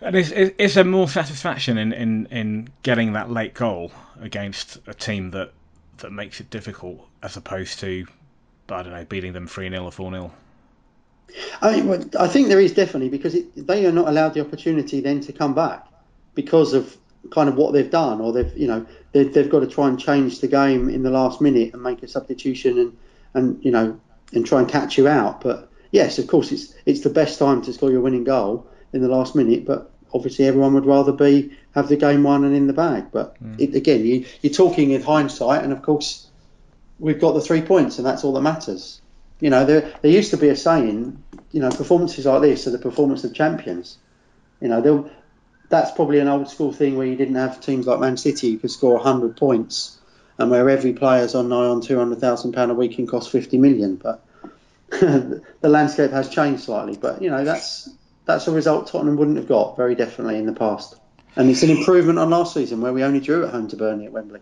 and 0.00 0.14
is, 0.16 0.30
is, 0.30 0.74
there 0.74 0.84
more 0.84 1.08
satisfaction 1.08 1.78
in, 1.78 1.92
in, 1.92 2.26
in 2.26 2.68
getting 2.82 3.14
that 3.14 3.30
late 3.30 3.54
goal 3.54 3.92
against 4.20 4.78
a 4.86 4.94
team 4.94 5.30
that, 5.30 5.52
that 5.98 6.12
makes 6.12 6.40
it 6.40 6.50
difficult 6.50 7.06
as 7.22 7.36
opposed 7.36 7.80
to, 7.80 8.06
I 8.68 8.82
don't 8.82 8.92
know, 8.92 9.04
beating 9.04 9.32
them 9.32 9.46
3 9.46 9.70
0 9.70 9.84
or 9.84 9.92
4 9.92 10.10
0? 10.10 10.32
I, 11.60 11.80
well, 11.82 12.04
I 12.18 12.28
think 12.28 12.48
there 12.48 12.60
is 12.60 12.72
definitely 12.72 13.08
because 13.08 13.34
it, 13.34 13.66
they 13.66 13.86
are 13.86 13.92
not 13.92 14.08
allowed 14.08 14.34
the 14.34 14.40
opportunity 14.40 15.00
then 15.00 15.20
to 15.22 15.32
come 15.32 15.54
back 15.54 15.86
because 16.34 16.72
of 16.72 16.96
kind 17.30 17.48
of 17.48 17.56
what 17.56 17.72
they've 17.72 17.90
done, 17.90 18.20
or 18.20 18.32
they've 18.32 18.56
you 18.56 18.68
know 18.68 18.86
they've, 19.12 19.32
they've 19.32 19.50
got 19.50 19.60
to 19.60 19.66
try 19.66 19.88
and 19.88 19.98
change 19.98 20.40
the 20.40 20.46
game 20.46 20.88
in 20.88 21.02
the 21.02 21.10
last 21.10 21.40
minute 21.40 21.72
and 21.72 21.82
make 21.82 22.02
a 22.02 22.08
substitution 22.08 22.78
and 22.78 22.96
and 23.34 23.64
you 23.64 23.70
know 23.70 23.98
and 24.32 24.46
try 24.46 24.60
and 24.60 24.68
catch 24.68 24.96
you 24.96 25.08
out. 25.08 25.40
But 25.40 25.68
yes, 25.90 26.18
of 26.18 26.28
course, 26.28 26.52
it's 26.52 26.74
it's 26.84 27.00
the 27.00 27.10
best 27.10 27.38
time 27.38 27.62
to 27.62 27.72
score 27.72 27.90
your 27.90 28.02
winning 28.02 28.24
goal 28.24 28.68
in 28.92 29.02
the 29.02 29.08
last 29.08 29.34
minute. 29.34 29.64
But 29.64 29.90
obviously, 30.12 30.46
everyone 30.46 30.74
would 30.74 30.86
rather 30.86 31.12
be 31.12 31.56
have 31.74 31.88
the 31.88 31.96
game 31.96 32.22
won 32.22 32.44
and 32.44 32.54
in 32.54 32.66
the 32.66 32.72
bag. 32.72 33.06
But 33.12 33.42
mm. 33.42 33.60
it, 33.60 33.74
again, 33.74 34.04
you, 34.04 34.26
you're 34.42 34.52
talking 34.52 34.90
in 34.90 35.02
hindsight, 35.02 35.64
and 35.64 35.72
of 35.72 35.82
course, 35.82 36.28
we've 36.98 37.20
got 37.20 37.32
the 37.32 37.40
three 37.40 37.62
points, 37.62 37.98
and 37.98 38.06
that's 38.06 38.24
all 38.24 38.32
that 38.34 38.42
matters. 38.42 39.00
You 39.40 39.50
know, 39.50 39.64
there 39.64 39.92
there 40.02 40.10
used 40.10 40.30
to 40.30 40.36
be 40.36 40.48
a 40.48 40.56
saying, 40.56 41.22
you 41.52 41.60
know, 41.60 41.70
performances 41.70 42.26
like 42.26 42.42
this 42.42 42.66
are 42.66 42.70
the 42.70 42.78
performance 42.78 43.24
of 43.24 43.34
champions. 43.34 43.98
You 44.60 44.68
know, 44.68 45.10
that's 45.68 45.90
probably 45.92 46.18
an 46.20 46.28
old 46.28 46.48
school 46.48 46.72
thing 46.72 46.96
where 46.96 47.06
you 47.06 47.16
didn't 47.16 47.34
have 47.34 47.60
teams 47.60 47.86
like 47.86 48.00
Man 48.00 48.16
City 48.16 48.52
who 48.52 48.58
could 48.58 48.70
score 48.70 48.94
100 48.94 49.36
points 49.36 49.98
and 50.38 50.50
where 50.50 50.68
every 50.68 50.92
player's 50.92 51.34
on 51.34 51.48
nigh 51.48 51.66
on 51.66 51.80
£200,000 51.80 52.70
a 52.70 52.74
week 52.74 52.98
and 52.98 53.08
costs 53.08 53.30
50 53.30 53.58
million. 53.58 53.96
But 53.96 54.24
the 54.90 55.42
landscape 55.62 56.10
has 56.10 56.28
changed 56.28 56.64
slightly. 56.64 56.96
But, 56.96 57.22
you 57.22 57.30
know, 57.30 57.44
that's 57.44 57.88
that's 58.26 58.46
a 58.48 58.50
result 58.50 58.88
Tottenham 58.88 59.16
wouldn't 59.16 59.36
have 59.38 59.48
got 59.48 59.76
very 59.76 59.94
definitely 59.94 60.36
in 60.36 60.46
the 60.46 60.52
past. 60.52 60.96
And 61.36 61.50
it's 61.50 61.62
an 61.62 61.70
improvement 61.70 62.18
on 62.18 62.30
last 62.30 62.54
season 62.54 62.80
where 62.80 62.92
we 62.92 63.04
only 63.04 63.20
drew 63.20 63.44
at 63.44 63.52
home 63.52 63.68
to 63.68 63.76
Burnley 63.76 64.06
at 64.06 64.12
Wembley. 64.12 64.40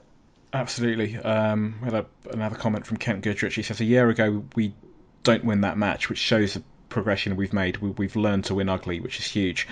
Absolutely. 0.52 1.16
Um, 1.18 1.76
we 1.80 1.86
had 1.86 1.94
a, 1.94 2.06
another 2.30 2.56
comment 2.56 2.86
from 2.86 2.96
Kent 2.96 3.22
Goodrich. 3.22 3.54
He 3.54 3.62
says 3.62 3.80
a 3.80 3.84
year 3.84 4.08
ago 4.08 4.44
we 4.54 4.74
don't 5.22 5.44
win 5.44 5.62
that 5.62 5.76
match, 5.76 6.08
which 6.08 6.18
shows 6.18 6.54
the 6.54 6.62
progression 6.88 7.36
we've 7.36 7.52
made. 7.52 7.78
We, 7.78 8.06
have 8.06 8.16
learned 8.16 8.44
to 8.46 8.54
win 8.54 8.68
ugly, 8.68 9.00
which 9.00 9.18
is 9.18 9.26
huge. 9.26 9.66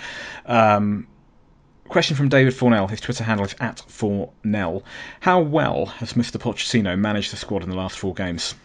Um, 0.45 1.07
question 1.89 2.17
from 2.17 2.29
David 2.29 2.55
Fornell. 2.55 2.91
His 2.91 3.01
Twitter 3.01 3.23
handle 3.23 3.47
is 3.47 3.55
at 3.61 3.77
Fornell. 3.89 4.83
How 5.21 5.41
well 5.41 5.87
has 5.87 6.15
Mr. 6.15 6.39
Pochettino 6.39 6.99
managed 6.99 7.33
the 7.33 7.37
squad 7.37 7.63
in 7.63 7.71
the 7.71 7.77
last 7.77 7.97
four 7.97 8.13
games? 8.13 8.57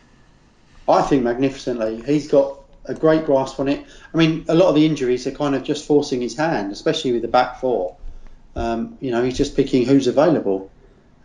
I 0.90 1.04
think 1.04 1.24
magnificently. 1.24 2.02
He's 2.06 2.30
got 2.30 2.67
a 2.88 2.94
great 2.94 3.26
grasp 3.26 3.60
on 3.60 3.68
it. 3.68 3.86
I 4.14 4.18
mean, 4.18 4.46
a 4.48 4.56
lot 4.56 4.70
of 4.70 4.76
the 4.76 4.86
injuries 4.86 5.28
are 5.28 5.32
kind 5.32 5.56
of 5.56 5.64
just 5.64 5.86
forcing 5.86 6.22
his 6.22 6.36
hand, 6.36 6.72
especially 6.72 7.12
with 7.12 7.22
the 7.22 7.28
back 7.28 7.60
four. 7.60 7.98
Um, 8.56 8.98
you 9.02 9.12
know, 9.12 9.24
he's 9.24 9.38
just 9.38 9.56
picking 9.56 9.86
who's 9.86 10.08
available. 10.08 10.72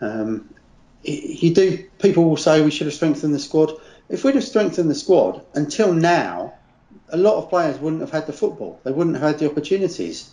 Um, 0.01 0.53
you 1.03 1.55
do. 1.55 1.89
People 1.99 2.29
will 2.29 2.37
say 2.37 2.63
we 2.63 2.71
should 2.71 2.87
have 2.87 2.95
strengthened 2.95 3.35
the 3.35 3.39
squad. 3.39 3.73
If 4.09 4.25
we'd 4.25 4.35
have 4.35 4.45
strengthened 4.45 4.91
the 4.91 4.95
squad 4.95 5.45
until 5.55 5.93
now, 5.93 6.55
a 7.09 7.17
lot 7.17 7.37
of 7.37 7.49
players 7.49 7.79
wouldn't 7.79 8.03
have 8.03 8.11
had 8.11 8.27
the 8.27 8.33
football. 8.33 8.81
They 8.85 8.93
wouldn't 8.93 9.17
have 9.17 9.25
had 9.25 9.39
the 9.39 9.51
opportunities. 9.51 10.31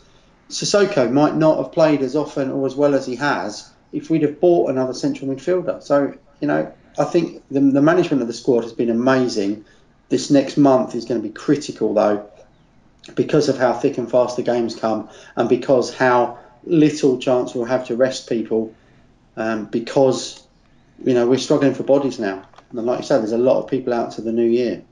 Sissoko 0.49 1.11
might 1.11 1.35
not 1.35 1.57
have 1.57 1.71
played 1.71 2.01
as 2.01 2.15
often 2.15 2.51
or 2.51 2.65
as 2.65 2.75
well 2.75 2.95
as 2.95 3.05
he 3.05 3.15
has 3.17 3.71
if 3.91 4.09
we'd 4.09 4.23
have 4.23 4.39
bought 4.39 4.69
another 4.69 4.93
central 4.93 5.33
midfielder. 5.33 5.81
So, 5.81 6.15
you 6.39 6.47
know, 6.47 6.71
I 6.97 7.03
think 7.05 7.43
the, 7.49 7.59
the 7.59 7.81
management 7.81 8.21
of 8.21 8.27
the 8.27 8.33
squad 8.33 8.63
has 8.63 8.73
been 8.73 8.89
amazing. 8.89 9.65
This 10.09 10.31
next 10.31 10.57
month 10.57 10.95
is 10.95 11.05
going 11.05 11.21
to 11.21 11.27
be 11.27 11.33
critical, 11.33 11.93
though, 11.93 12.29
because 13.15 13.47
of 13.49 13.57
how 13.57 13.73
thick 13.73 13.97
and 13.97 14.09
fast 14.09 14.35
the 14.35 14.43
games 14.43 14.75
come 14.75 15.09
and 15.35 15.47
because 15.47 15.93
how 15.93 16.39
little 16.63 17.19
chance 17.19 17.55
we'll 17.55 17.65
have 17.65 17.87
to 17.87 17.95
rest 17.95 18.27
people 18.27 18.75
um, 19.37 19.65
because, 19.65 20.45
you 21.03 21.13
know, 21.13 21.27
we're 21.27 21.37
struggling 21.37 21.73
for 21.73 21.83
bodies 21.83 22.19
now. 22.19 22.43
And 22.71 22.85
like 22.85 22.99
you 22.99 23.05
said, 23.05 23.19
there's 23.19 23.31
a 23.31 23.37
lot 23.37 23.63
of 23.63 23.69
people 23.69 23.93
out 23.93 24.11
to 24.13 24.21
the 24.21 24.31
new 24.31 24.45
year. 24.45 24.83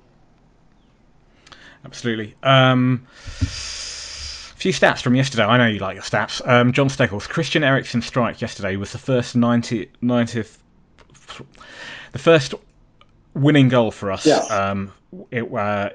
Absolutely. 1.84 2.36
Um, 2.44 3.08
few 4.58 4.74
stats 4.74 5.02
from 5.02 5.16
yesterday. 5.16 5.44
I 5.44 5.58
know 5.58 5.68
you 5.68 5.80
like 5.80 5.96
your 5.96 6.04
stats. 6.04 6.46
Um, 6.48 6.74
John 6.74 6.90
Steggles, 6.90 7.28
Christian 7.28 7.64
Eriksen 7.64 8.02
strike 8.02 8.42
yesterday 8.42 8.76
was 8.76 8.92
the 8.92 8.98
first 8.98 9.36
90, 9.36 9.90
90th, 10.02 10.58
the 12.12 12.20
first 12.20 12.56
winning 13.38 13.70
goal 13.70 13.92
for 13.92 14.12
us. 14.12 14.26
Yeah. 14.26 14.38
Um, 14.38 14.94
it, 15.32 15.52
uh, 15.54 15.90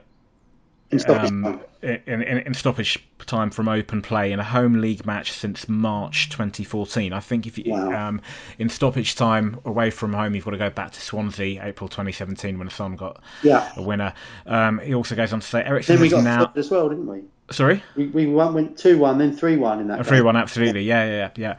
in 0.90 0.98
stoppage 0.98 1.30
um, 1.30 1.42
time. 1.42 1.60
In, 1.82 2.22
in, 2.22 2.38
in, 2.38 2.54
stoppage 2.54 3.02
time 3.26 3.50
from 3.50 3.68
open 3.68 4.02
play 4.02 4.30
in 4.30 4.38
a 4.38 4.44
home 4.44 4.74
league 4.74 5.04
match 5.04 5.32
since 5.32 5.68
March 5.68 6.28
2014. 6.28 7.12
I 7.12 7.20
think 7.20 7.46
if 7.46 7.58
you 7.58 7.72
wow. 7.72 8.08
um, 8.08 8.20
in 8.58 8.68
stoppage 8.68 9.16
time 9.16 9.58
away 9.64 9.90
from 9.90 10.12
home, 10.12 10.34
you've 10.34 10.44
got 10.44 10.52
to 10.52 10.58
go 10.58 10.70
back 10.70 10.92
to 10.92 11.00
Swansea, 11.00 11.64
April 11.64 11.88
2017, 11.88 12.58
when 12.58 12.70
Son 12.70 12.94
got 12.94 13.20
yeah. 13.42 13.72
a 13.76 13.82
winner. 13.82 14.12
Um, 14.46 14.78
he 14.78 14.94
also 14.94 15.16
goes 15.16 15.32
on 15.32 15.40
to 15.40 15.46
say 15.46 15.64
Eriksen 15.64 15.96
then 15.96 16.02
we 16.02 16.08
got 16.08 16.24
now 16.24 16.52
as 16.54 16.70
well, 16.70 16.88
didn't 16.88 17.06
we? 17.06 17.22
Sorry, 17.50 17.82
we, 17.96 18.06
we 18.08 18.26
went 18.26 18.78
two 18.78 18.98
one, 18.98 19.18
then 19.18 19.36
three 19.36 19.56
one 19.56 19.80
in 19.80 19.88
that. 19.88 20.06
Three 20.06 20.20
one, 20.20 20.36
absolutely, 20.36 20.84
yeah, 20.84 21.04
yeah, 21.06 21.30
yeah. 21.36 21.56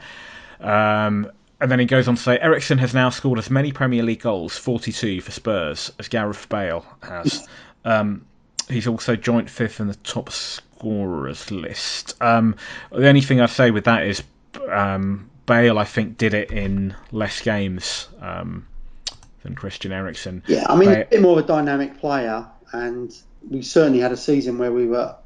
yeah. 0.60 1.06
Um, 1.06 1.30
and 1.64 1.70
then 1.70 1.78
he 1.78 1.86
goes 1.86 2.08
on 2.08 2.16
to 2.16 2.20
say 2.20 2.38
Eriksen 2.38 2.76
has 2.76 2.92
now 2.92 3.08
scored 3.08 3.38
as 3.38 3.48
many 3.48 3.72
Premier 3.72 4.02
League 4.02 4.20
goals, 4.20 4.54
42 4.54 5.22
for 5.22 5.30
Spurs, 5.30 5.90
as 5.98 6.08
Gareth 6.08 6.46
Bale 6.50 6.84
has. 7.02 7.48
um, 7.86 8.26
he's 8.68 8.86
also 8.86 9.16
joint 9.16 9.48
fifth 9.48 9.80
in 9.80 9.88
the 9.88 9.94
top 9.94 10.30
scorers 10.30 11.50
list. 11.50 12.22
Um, 12.22 12.56
the 12.92 13.08
only 13.08 13.22
thing 13.22 13.40
I'd 13.40 13.48
say 13.48 13.70
with 13.70 13.84
that 13.84 14.06
is 14.06 14.22
um, 14.70 15.30
Bale, 15.46 15.78
I 15.78 15.84
think, 15.84 16.18
did 16.18 16.34
it 16.34 16.50
in 16.50 16.94
less 17.12 17.40
games 17.40 18.08
um, 18.20 18.66
than 19.42 19.54
Christian 19.54 19.90
Eriksen. 19.90 20.42
Yeah, 20.46 20.66
I 20.68 20.76
mean, 20.76 20.90
Bale, 20.90 21.00
a 21.00 21.06
bit 21.06 21.22
more 21.22 21.38
of 21.38 21.44
a 21.46 21.48
dynamic 21.48 21.98
player, 21.98 22.44
and 22.74 23.10
we 23.48 23.62
certainly 23.62 24.00
had 24.00 24.12
a 24.12 24.18
season 24.18 24.58
where 24.58 24.70
we 24.70 24.84
were 24.84 25.16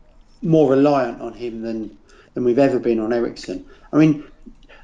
more 0.42 0.70
reliant 0.70 1.20
on 1.20 1.32
him 1.32 1.62
than 1.62 1.98
than 2.34 2.44
we've 2.44 2.60
ever 2.60 2.78
been 2.78 3.00
on 3.00 3.12
Eriksen. 3.12 3.64
I 3.92 3.96
mean, 3.96 4.22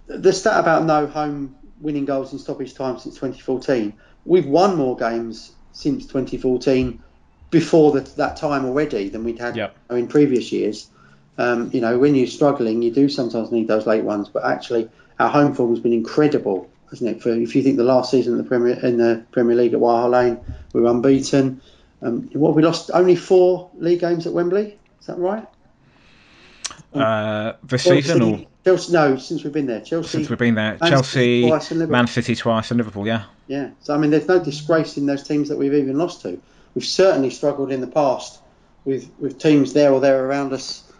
the 0.07 0.33
stat 0.33 0.59
about 0.59 0.85
no 0.85 1.07
home 1.07 1.57
winning 1.81 2.05
goals 2.05 2.33
in 2.33 2.39
stoppage 2.39 2.75
time 2.75 2.99
since 2.99 3.15
2014, 3.15 3.93
we've 4.25 4.47
won 4.47 4.77
more 4.77 4.97
games 4.97 5.53
since 5.73 6.07
2014 6.07 7.03
before 7.51 7.93
the, 7.93 8.01
that 8.17 8.37
time 8.37 8.65
already 8.65 9.09
than 9.09 9.25
we'd 9.25 9.39
had 9.39 9.57
yep. 9.57 9.77
in 9.91 10.09
previous 10.09 10.51
years. 10.53 10.89
Um, 11.37 11.71
you 11.73 11.81
know, 11.81 11.99
when 11.99 12.15
you're 12.15 12.27
struggling, 12.27 12.83
you 12.83 12.93
do 12.93 13.09
sometimes 13.09 13.51
need 13.51 13.69
those 13.69 13.87
late 13.87 14.05
ones, 14.05 14.29
but 14.29 14.45
actually, 14.45 14.89
our 15.19 15.29
home 15.29 15.55
form 15.55 15.71
has 15.71 15.81
been 15.81 15.93
incredible, 15.93 16.71
hasn't 16.91 17.11
it? 17.11 17.23
For 17.23 17.31
if 17.31 17.55
you 17.57 17.63
think 17.63 17.77
the 17.77 17.85
last 17.85 18.11
season 18.11 18.35
in 18.35 18.39
the 18.39 18.45
Premier 18.45 18.79
in 18.85 18.99
the 18.99 19.25
Premier 19.33 19.57
League 19.57 19.73
at 19.73 19.81
White 19.81 20.01
Hart 20.01 20.11
Lane, 20.11 20.41
we 20.73 20.81
were 20.81 20.91
unbeaten. 20.91 21.61
Um, 22.03 22.29
what 22.33 22.55
we 22.55 22.63
lost 22.63 22.91
only 22.93 23.17
four 23.17 23.71
league 23.77 24.01
games 24.01 24.27
at 24.27 24.33
Wembley. 24.33 24.79
Is 25.01 25.07
that 25.07 25.19
right? 25.19 25.47
Uh, 26.95 27.57
this 27.65 27.83
season 27.83 28.23
or 28.23 28.47
Chelsea? 28.65 28.93
No, 28.93 29.17
since 29.17 29.43
we've 29.43 29.53
been 29.53 29.67
there. 29.67 29.81
Chelsea. 29.81 30.09
Since 30.09 30.31
we've 30.31 30.39
been 30.39 30.55
there, 30.55 30.79
Man 30.81 30.91
Chelsea, 30.91 31.43
City 31.43 31.49
twice 31.49 31.71
Man 31.73 32.07
City 32.07 32.35
twice, 32.37 32.71
and 32.71 32.79
Liverpool. 32.79 33.07
Yeah. 33.07 33.25
Yeah. 33.47 33.71
So 33.81 33.95
I 33.95 33.99
mean, 33.99 34.11
there's 34.11 34.29
no 34.29 34.43
disgrace 34.43 34.97
in 34.97 35.07
those 35.07 35.27
teams 35.27 35.49
that 35.49 35.59
we've 35.59 35.75
even 35.75 35.99
lost 35.99 36.23
to. 36.23 36.41
We've 36.75 36.85
certainly 36.85 37.31
struggled 37.31 37.73
in 37.73 37.81
the 37.81 37.87
past 37.87 38.41
with 38.85 39.11
with 39.19 39.39
teams 39.39 39.73
there 39.73 39.93
or 39.93 40.01
there 40.01 40.25
around 40.25 40.53
us, 40.53 40.91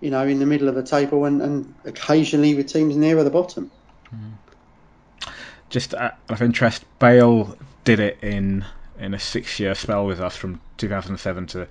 you 0.00 0.10
know, 0.10 0.26
in 0.26 0.38
the 0.38 0.46
middle 0.46 0.68
of 0.68 0.74
the 0.74 0.82
table, 0.82 1.24
and, 1.24 1.40
and 1.40 1.74
occasionally 1.84 2.54
with 2.54 2.70
teams 2.72 2.96
nearer 2.96 3.24
the 3.24 3.30
bottom. 3.30 3.70
Mm. 4.14 5.30
Just 5.70 5.94
out 5.94 6.14
of 6.28 6.40
interest, 6.42 6.84
Bale 6.98 7.56
did 7.84 8.00
it 8.00 8.18
in 8.22 8.64
in 8.98 9.14
a 9.14 9.18
six-year 9.18 9.74
spell 9.74 10.06
with 10.06 10.20
us 10.20 10.36
from 10.36 10.60
2007 10.76 11.46
to 11.48 11.66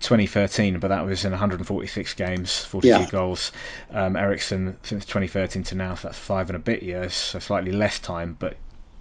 2013, 0.00 0.78
but 0.78 0.88
that 0.88 1.04
was 1.04 1.24
in 1.24 1.30
146 1.32 2.14
games, 2.14 2.64
42 2.64 2.88
yeah. 2.88 3.06
goals. 3.10 3.52
Um, 3.90 4.16
Eriksen 4.16 4.76
since 4.82 5.04
2013 5.04 5.62
to 5.64 5.74
now, 5.74 5.94
so 5.94 6.08
that's 6.08 6.18
five 6.18 6.50
and 6.50 6.56
a 6.56 6.60
bit 6.60 6.82
years, 6.82 7.14
so 7.14 7.38
slightly 7.38 7.72
less 7.72 7.98
time, 7.98 8.36
but 8.38 8.56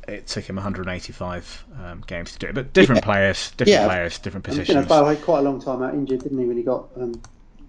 it 0.07 0.25
took 0.27 0.45
him 0.45 0.55
185 0.55 1.65
um, 1.83 2.03
games 2.07 2.31
to 2.33 2.39
do 2.39 2.47
it. 2.47 2.55
But 2.55 2.73
different 2.73 3.01
yeah. 3.01 3.05
players, 3.05 3.51
different 3.51 3.81
yeah. 3.81 3.87
players, 3.87 4.19
different 4.19 4.45
positions. 4.45 4.89
You 4.89 4.95
know, 4.95 5.05
had 5.05 5.21
quite 5.21 5.39
a 5.39 5.43
long 5.43 5.61
time 5.61 5.83
out 5.83 5.93
injured, 5.93 6.23
didn't 6.23 6.39
he? 6.39 6.45
When 6.45 6.57
he 6.57 6.63
got 6.63 6.89
um, 6.95 7.21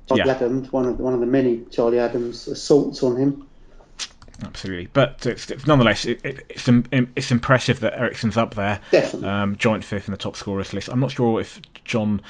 Charlie 0.07 0.25
yeah. 0.25 0.33
Adams, 0.35 0.73
one 0.73 0.87
of 0.87 0.99
one 1.01 1.15
of 1.15 1.21
the 1.21 1.27
many 1.27 1.65
Charlie 1.71 1.99
Adams 1.99 2.47
assaults 2.47 3.03
on 3.03 3.17
him. 3.17 3.48
Absolutely, 4.45 4.89
but 4.93 5.27
it's, 5.27 5.51
it's 5.51 5.67
nonetheless 5.67 6.05
it, 6.05 6.21
it, 6.25 6.47
it's 6.49 6.69
it's 6.93 7.31
impressive 7.33 7.81
that 7.81 7.99
Eriksen's 7.99 8.37
up 8.37 8.55
there, 8.55 8.81
definitely 8.93 9.29
um, 9.29 9.57
joint 9.57 9.83
fifth 9.83 10.07
in 10.07 10.13
the 10.13 10.19
top 10.19 10.37
scorers 10.37 10.73
list. 10.73 10.89
I'm 10.89 11.01
not 11.01 11.11
sure 11.11 11.41
if 11.41 11.61
John 11.85 12.21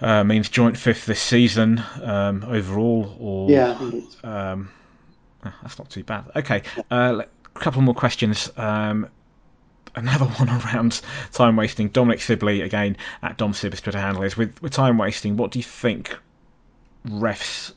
uh, 0.00 0.24
means 0.24 0.48
joint 0.48 0.78
fifth 0.78 1.04
this 1.04 1.20
season 1.20 1.82
um, 2.02 2.44
overall, 2.48 3.14
or 3.20 3.50
yeah, 3.50 3.78
um, 4.24 4.70
ah, 5.44 5.54
that's 5.62 5.78
not 5.78 5.90
too 5.90 6.02
bad. 6.02 6.24
Okay, 6.34 6.62
uh, 6.90 7.20
a 7.22 7.58
couple 7.58 7.82
more 7.82 7.94
questions. 7.94 8.50
Um, 8.56 9.08
another 9.94 10.24
one 10.38 10.48
around 10.48 11.00
time 11.32 11.56
wasting. 11.56 11.88
Dominic 11.88 12.22
Sibley 12.22 12.62
again 12.62 12.96
at 13.22 13.36
Dom 13.36 13.52
Sibbs 13.52 13.82
Twitter 13.82 14.00
handle 14.00 14.22
is 14.22 14.34
with 14.34 14.62
with 14.62 14.72
time 14.72 14.96
wasting. 14.96 15.36
What 15.36 15.50
do 15.50 15.58
you 15.58 15.64
think 15.64 16.16
refs 17.06 17.72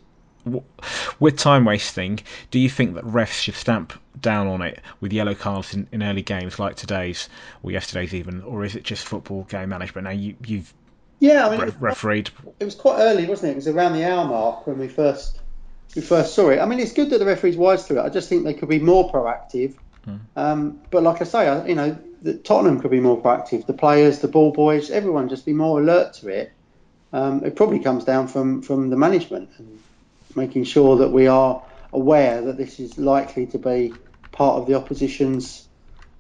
with 1.20 1.38
time 1.38 1.66
wasting, 1.66 2.20
do 2.52 2.60
you 2.60 2.70
think 2.70 2.96
that 2.96 3.04
refs 3.04 3.42
should 3.42 3.56
stamp 3.56 3.94
down 4.22 4.48
on 4.48 4.62
it 4.62 4.80
with 5.02 5.14
yellow 5.14 5.36
cards 5.36 5.74
in, 5.74 5.88
in 5.92 6.04
early 6.04 6.22
games 6.22 6.60
like 6.60 6.76
today's 6.76 7.30
or 7.64 7.72
yesterday's 7.72 8.14
even, 8.14 8.42
or 8.44 8.64
is 8.64 8.76
it 8.76 8.84
just 8.84 9.06
football 9.06 9.44
game 9.44 9.70
management? 9.70 10.06
Now 10.06 10.12
you, 10.12 10.36
you've 10.46 10.74
yeah, 11.20 11.48
I 11.48 11.52
mean, 11.52 11.60
re- 11.62 11.74
refereed. 11.80 12.30
It 12.60 12.66
was 12.66 12.76
quite 12.76 13.00
early, 13.00 13.26
wasn't 13.26 13.50
it? 13.50 13.52
It 13.54 13.56
was 13.58 13.68
around 13.68 13.94
the 13.94 14.10
hour 14.10 14.26
mark 14.26 14.66
when 14.68 14.80
we 14.80 14.88
first 14.88 15.40
we 15.96 16.02
first 16.02 16.34
saw 16.34 16.50
it. 16.50 16.60
I 16.60 16.66
mean, 16.66 16.80
it's 16.80 16.94
good 16.94 17.10
that 17.10 17.18
the 17.18 17.26
referees 17.26 17.58
wise 17.58 17.86
to 17.88 17.98
it. 17.98 18.02
I 18.02 18.10
just 18.10 18.30
think 18.30 18.44
they 18.44 18.54
could 18.54 18.70
be 18.70 18.80
more 18.80 19.12
proactive. 19.12 19.76
Hmm. 20.06 20.16
Um, 20.36 20.82
but 20.92 21.04
like 21.04 21.22
I 21.22 21.26
say, 21.26 21.48
I, 21.48 21.66
you 21.66 21.76
know, 21.76 21.98
the, 22.22 22.36
Tottenham 22.36 22.80
could 22.80 22.92
be 22.92 23.00
more 23.00 23.22
proactive. 23.22 23.66
The 23.66 23.74
players, 23.74 24.20
the 24.20 24.28
ball 24.28 24.52
boys, 24.52 24.92
everyone 24.92 25.28
just 25.30 25.46
be 25.46 25.54
more 25.54 25.82
alert 25.82 26.14
to 26.16 26.30
it. 26.30 26.54
Um, 27.12 27.44
it 27.44 27.56
probably 27.56 27.80
comes 27.80 28.06
down 28.06 28.28
from 28.28 28.62
from 28.62 28.90
the 28.90 28.96
management 28.96 29.50
and 29.58 29.80
making 30.36 30.64
sure 30.64 30.98
that 30.98 31.10
we 31.10 31.28
are 31.28 31.64
aware 31.92 32.42
that 32.42 32.58
this 32.58 32.80
is 32.80 32.98
likely 32.98 33.48
to 33.48 33.58
be 33.58 33.94
part 34.32 34.58
of 34.62 34.68
the 34.68 34.76
opposition's 34.76 35.68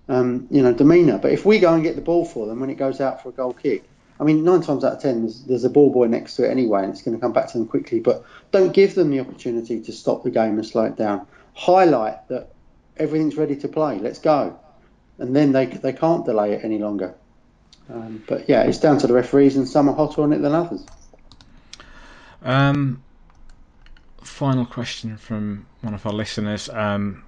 um, 0.07 0.47
you 0.49 0.61
know 0.61 0.73
demeanour. 0.73 1.19
But 1.19 1.31
if 1.31 1.45
we 1.45 1.59
go 1.59 1.73
and 1.73 1.83
get 1.83 1.95
the 1.95 2.01
ball 2.01 2.25
for 2.25 2.47
them 2.47 2.59
when 2.59 2.69
it 2.69 2.75
goes 2.75 2.99
out 2.99 3.21
for 3.21 3.29
a 3.29 3.31
goal 3.31 3.53
kick, 3.53 3.87
I 4.19 4.23
mean, 4.23 4.43
nine 4.43 4.61
times 4.61 4.83
out 4.83 4.93
of 4.93 5.01
ten, 5.01 5.21
there's, 5.21 5.43
there's 5.43 5.63
a 5.63 5.69
ball 5.69 5.91
boy 5.91 6.07
next 6.07 6.35
to 6.35 6.45
it 6.45 6.51
anyway, 6.51 6.83
and 6.83 6.91
it's 6.91 7.01
going 7.01 7.15
to 7.15 7.21
come 7.21 7.31
back 7.31 7.47
to 7.51 7.57
them 7.57 7.67
quickly. 7.67 7.99
But 7.99 8.25
don't 8.51 8.73
give 8.73 8.95
them 8.95 9.11
the 9.11 9.21
opportunity 9.21 9.81
to 9.81 9.91
stop 9.93 10.23
the 10.23 10.31
game 10.31 10.57
and 10.57 10.65
slow 10.65 10.85
it 10.85 10.97
down. 10.97 11.25
Highlight 11.53 12.27
that 12.27 12.49
everything's 12.97 13.37
ready 13.37 13.55
to 13.57 13.67
play. 13.67 13.99
Let's 13.99 14.19
go, 14.19 14.59
and 15.19 15.35
then 15.35 15.53
they 15.53 15.67
they 15.67 15.93
can't 15.93 16.25
delay 16.25 16.53
it 16.53 16.65
any 16.65 16.79
longer. 16.79 17.15
Um, 17.91 18.23
but 18.27 18.49
yeah, 18.49 18.63
it's 18.63 18.77
down 18.77 18.99
to 18.99 19.07
the 19.07 19.13
referees, 19.13 19.55
and 19.55 19.67
some 19.67 19.89
are 19.89 19.95
hotter 19.95 20.21
on 20.21 20.33
it 20.33 20.39
than 20.39 20.53
others. 20.53 20.85
Um, 22.41 23.03
final 24.23 24.65
question 24.65 25.17
from 25.17 25.65
one 25.81 25.93
of 25.93 26.05
our 26.05 26.13
listeners. 26.13 26.69
Um, 26.69 27.23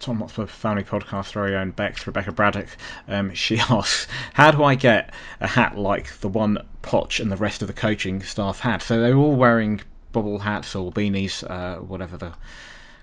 Tom 0.00 0.18
Hotspur 0.18 0.46
Family 0.46 0.84
Podcast 0.84 1.32
very 1.32 1.56
own 1.56 1.72
Bex, 1.72 2.06
Rebecca 2.06 2.32
Braddock. 2.32 2.68
Um, 3.08 3.34
she 3.34 3.58
asks, 3.70 4.06
How 4.32 4.50
do 4.50 4.62
I 4.62 4.74
get 4.74 5.12
a 5.40 5.46
hat 5.46 5.76
like 5.76 6.20
the 6.20 6.28
one 6.28 6.58
Poch 6.82 7.20
and 7.20 7.32
the 7.32 7.36
rest 7.36 7.62
of 7.62 7.68
the 7.68 7.74
coaching 7.74 8.22
staff 8.22 8.60
had? 8.60 8.82
So 8.82 9.00
they're 9.00 9.16
all 9.16 9.34
wearing 9.34 9.80
bubble 10.12 10.38
hats 10.38 10.74
or 10.74 10.92
beanies, 10.92 11.48
uh, 11.48 11.80
whatever 11.80 12.16
the 12.16 12.32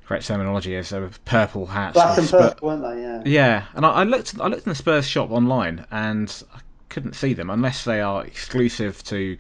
correct 0.06 0.26
terminology 0.26 0.76
is. 0.76 0.89
They 0.89 1.00
were 1.00 1.12
purple 1.26 1.65
hats. 1.65 1.93
Black 1.93 2.17
and 2.17 2.30
purple, 2.30 2.69
weren't 2.69 2.82
they? 2.82 3.02
Yeah. 3.02 3.21
Yeah, 3.26 3.65
and 3.74 3.86
I, 3.86 3.89
I 3.89 4.04
looked. 4.04 4.39
I 4.39 4.48
looked 4.48 4.65
in 4.65 4.71
the 4.71 4.76
Spurs 4.76 5.08
shop 5.08 5.32
online, 5.32 5.86
and 5.91 6.43
I 6.54 6.60
couldn't 6.89 7.13
see 7.13 7.34
them 7.34 7.50
unless 7.50 7.84
they 7.84 8.02
are 8.02 8.24
exclusive 8.24 9.04
to 9.06 9.38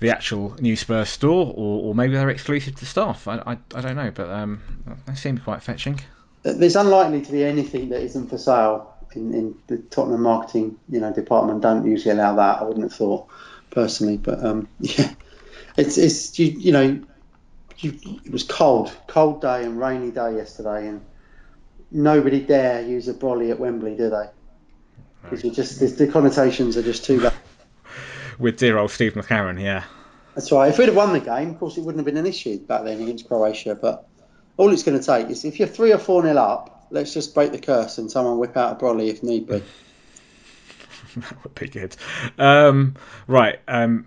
the 0.00 0.10
actual 0.10 0.56
new 0.60 0.76
Spurs 0.76 1.10
store, 1.10 1.52
or, 1.54 1.88
or 1.88 1.94
maybe 1.94 2.14
they're 2.14 2.30
exclusive 2.30 2.74
to 2.76 2.86
staff. 2.86 3.28
I, 3.28 3.36
I, 3.46 3.58
I 3.74 3.80
don't 3.80 3.96
know, 3.96 4.10
but 4.10 4.28
um, 4.30 4.62
they 5.06 5.14
seemed 5.14 5.44
quite 5.44 5.62
fetching. 5.62 6.00
There's 6.42 6.76
unlikely 6.76 7.22
to 7.22 7.32
be 7.32 7.44
anything 7.44 7.90
that 7.90 8.00
isn't 8.00 8.28
for 8.28 8.38
sale 8.38 8.94
in, 9.14 9.34
in 9.34 9.54
the 9.66 9.76
Tottenham 9.76 10.22
marketing, 10.22 10.78
you 10.88 11.00
know, 11.00 11.12
department. 11.12 11.60
Don't 11.60 11.86
usually 11.86 12.12
allow 12.12 12.34
that. 12.36 12.60
I 12.60 12.64
wouldn't 12.64 12.84
have 12.84 12.94
thought 12.94 13.28
personally, 13.70 14.16
but 14.16 14.42
um, 14.42 14.68
yeah, 14.80 15.12
it's 15.76 15.98
it's 15.98 16.38
you, 16.38 16.46
you 16.46 16.72
know, 16.72 17.00
you, 17.78 17.98
it 18.24 18.32
was 18.32 18.42
cold, 18.42 18.96
cold 19.06 19.42
day 19.42 19.64
and 19.64 19.78
rainy 19.78 20.10
day 20.10 20.36
yesterday, 20.36 20.88
and 20.88 21.04
nobody 21.90 22.40
dare 22.40 22.82
use 22.82 23.06
a 23.08 23.14
brolly 23.14 23.50
at 23.50 23.60
Wembley, 23.60 23.96
do 23.96 24.08
they? 24.08 24.28
Because 25.22 25.44
you 25.44 25.50
just 25.50 25.78
the, 25.78 25.86
the 25.86 26.06
connotations 26.06 26.78
are 26.78 26.82
just 26.82 27.04
too 27.04 27.20
bad. 27.20 27.34
With 28.40 28.56
dear 28.56 28.78
old 28.78 28.90
Steve 28.90 29.14
McClaren, 29.14 29.60
yeah. 29.60 29.84
That's 30.34 30.50
right. 30.50 30.70
If 30.70 30.78
we'd 30.78 30.86
have 30.86 30.96
won 30.96 31.12
the 31.12 31.20
game, 31.20 31.50
of 31.50 31.58
course, 31.58 31.76
it 31.76 31.82
wouldn't 31.82 31.98
have 31.98 32.06
been 32.06 32.16
an 32.16 32.26
issue 32.26 32.58
back 32.58 32.84
then 32.84 33.00
against 33.00 33.28
Croatia. 33.28 33.74
But 33.74 34.08
all 34.56 34.72
it's 34.72 34.82
going 34.82 34.98
to 34.98 35.04
take 35.04 35.28
is 35.28 35.44
if 35.44 35.58
you're 35.58 35.68
three 35.68 35.92
or 35.92 35.98
four 35.98 36.22
nil 36.22 36.38
up, 36.38 36.86
let's 36.90 37.12
just 37.12 37.34
break 37.34 37.52
the 37.52 37.58
curse 37.58 37.98
and 37.98 38.10
someone 38.10 38.38
whip 38.38 38.56
out 38.56 38.72
a 38.72 38.84
brolly 38.84 39.08
if 39.08 39.22
need 39.22 39.46
be. 39.46 39.62
that 41.16 41.44
would 41.44 41.54
be 41.54 41.68
good. 41.68 41.96
Um, 42.38 42.94
right. 43.26 43.60
Um, 43.68 44.06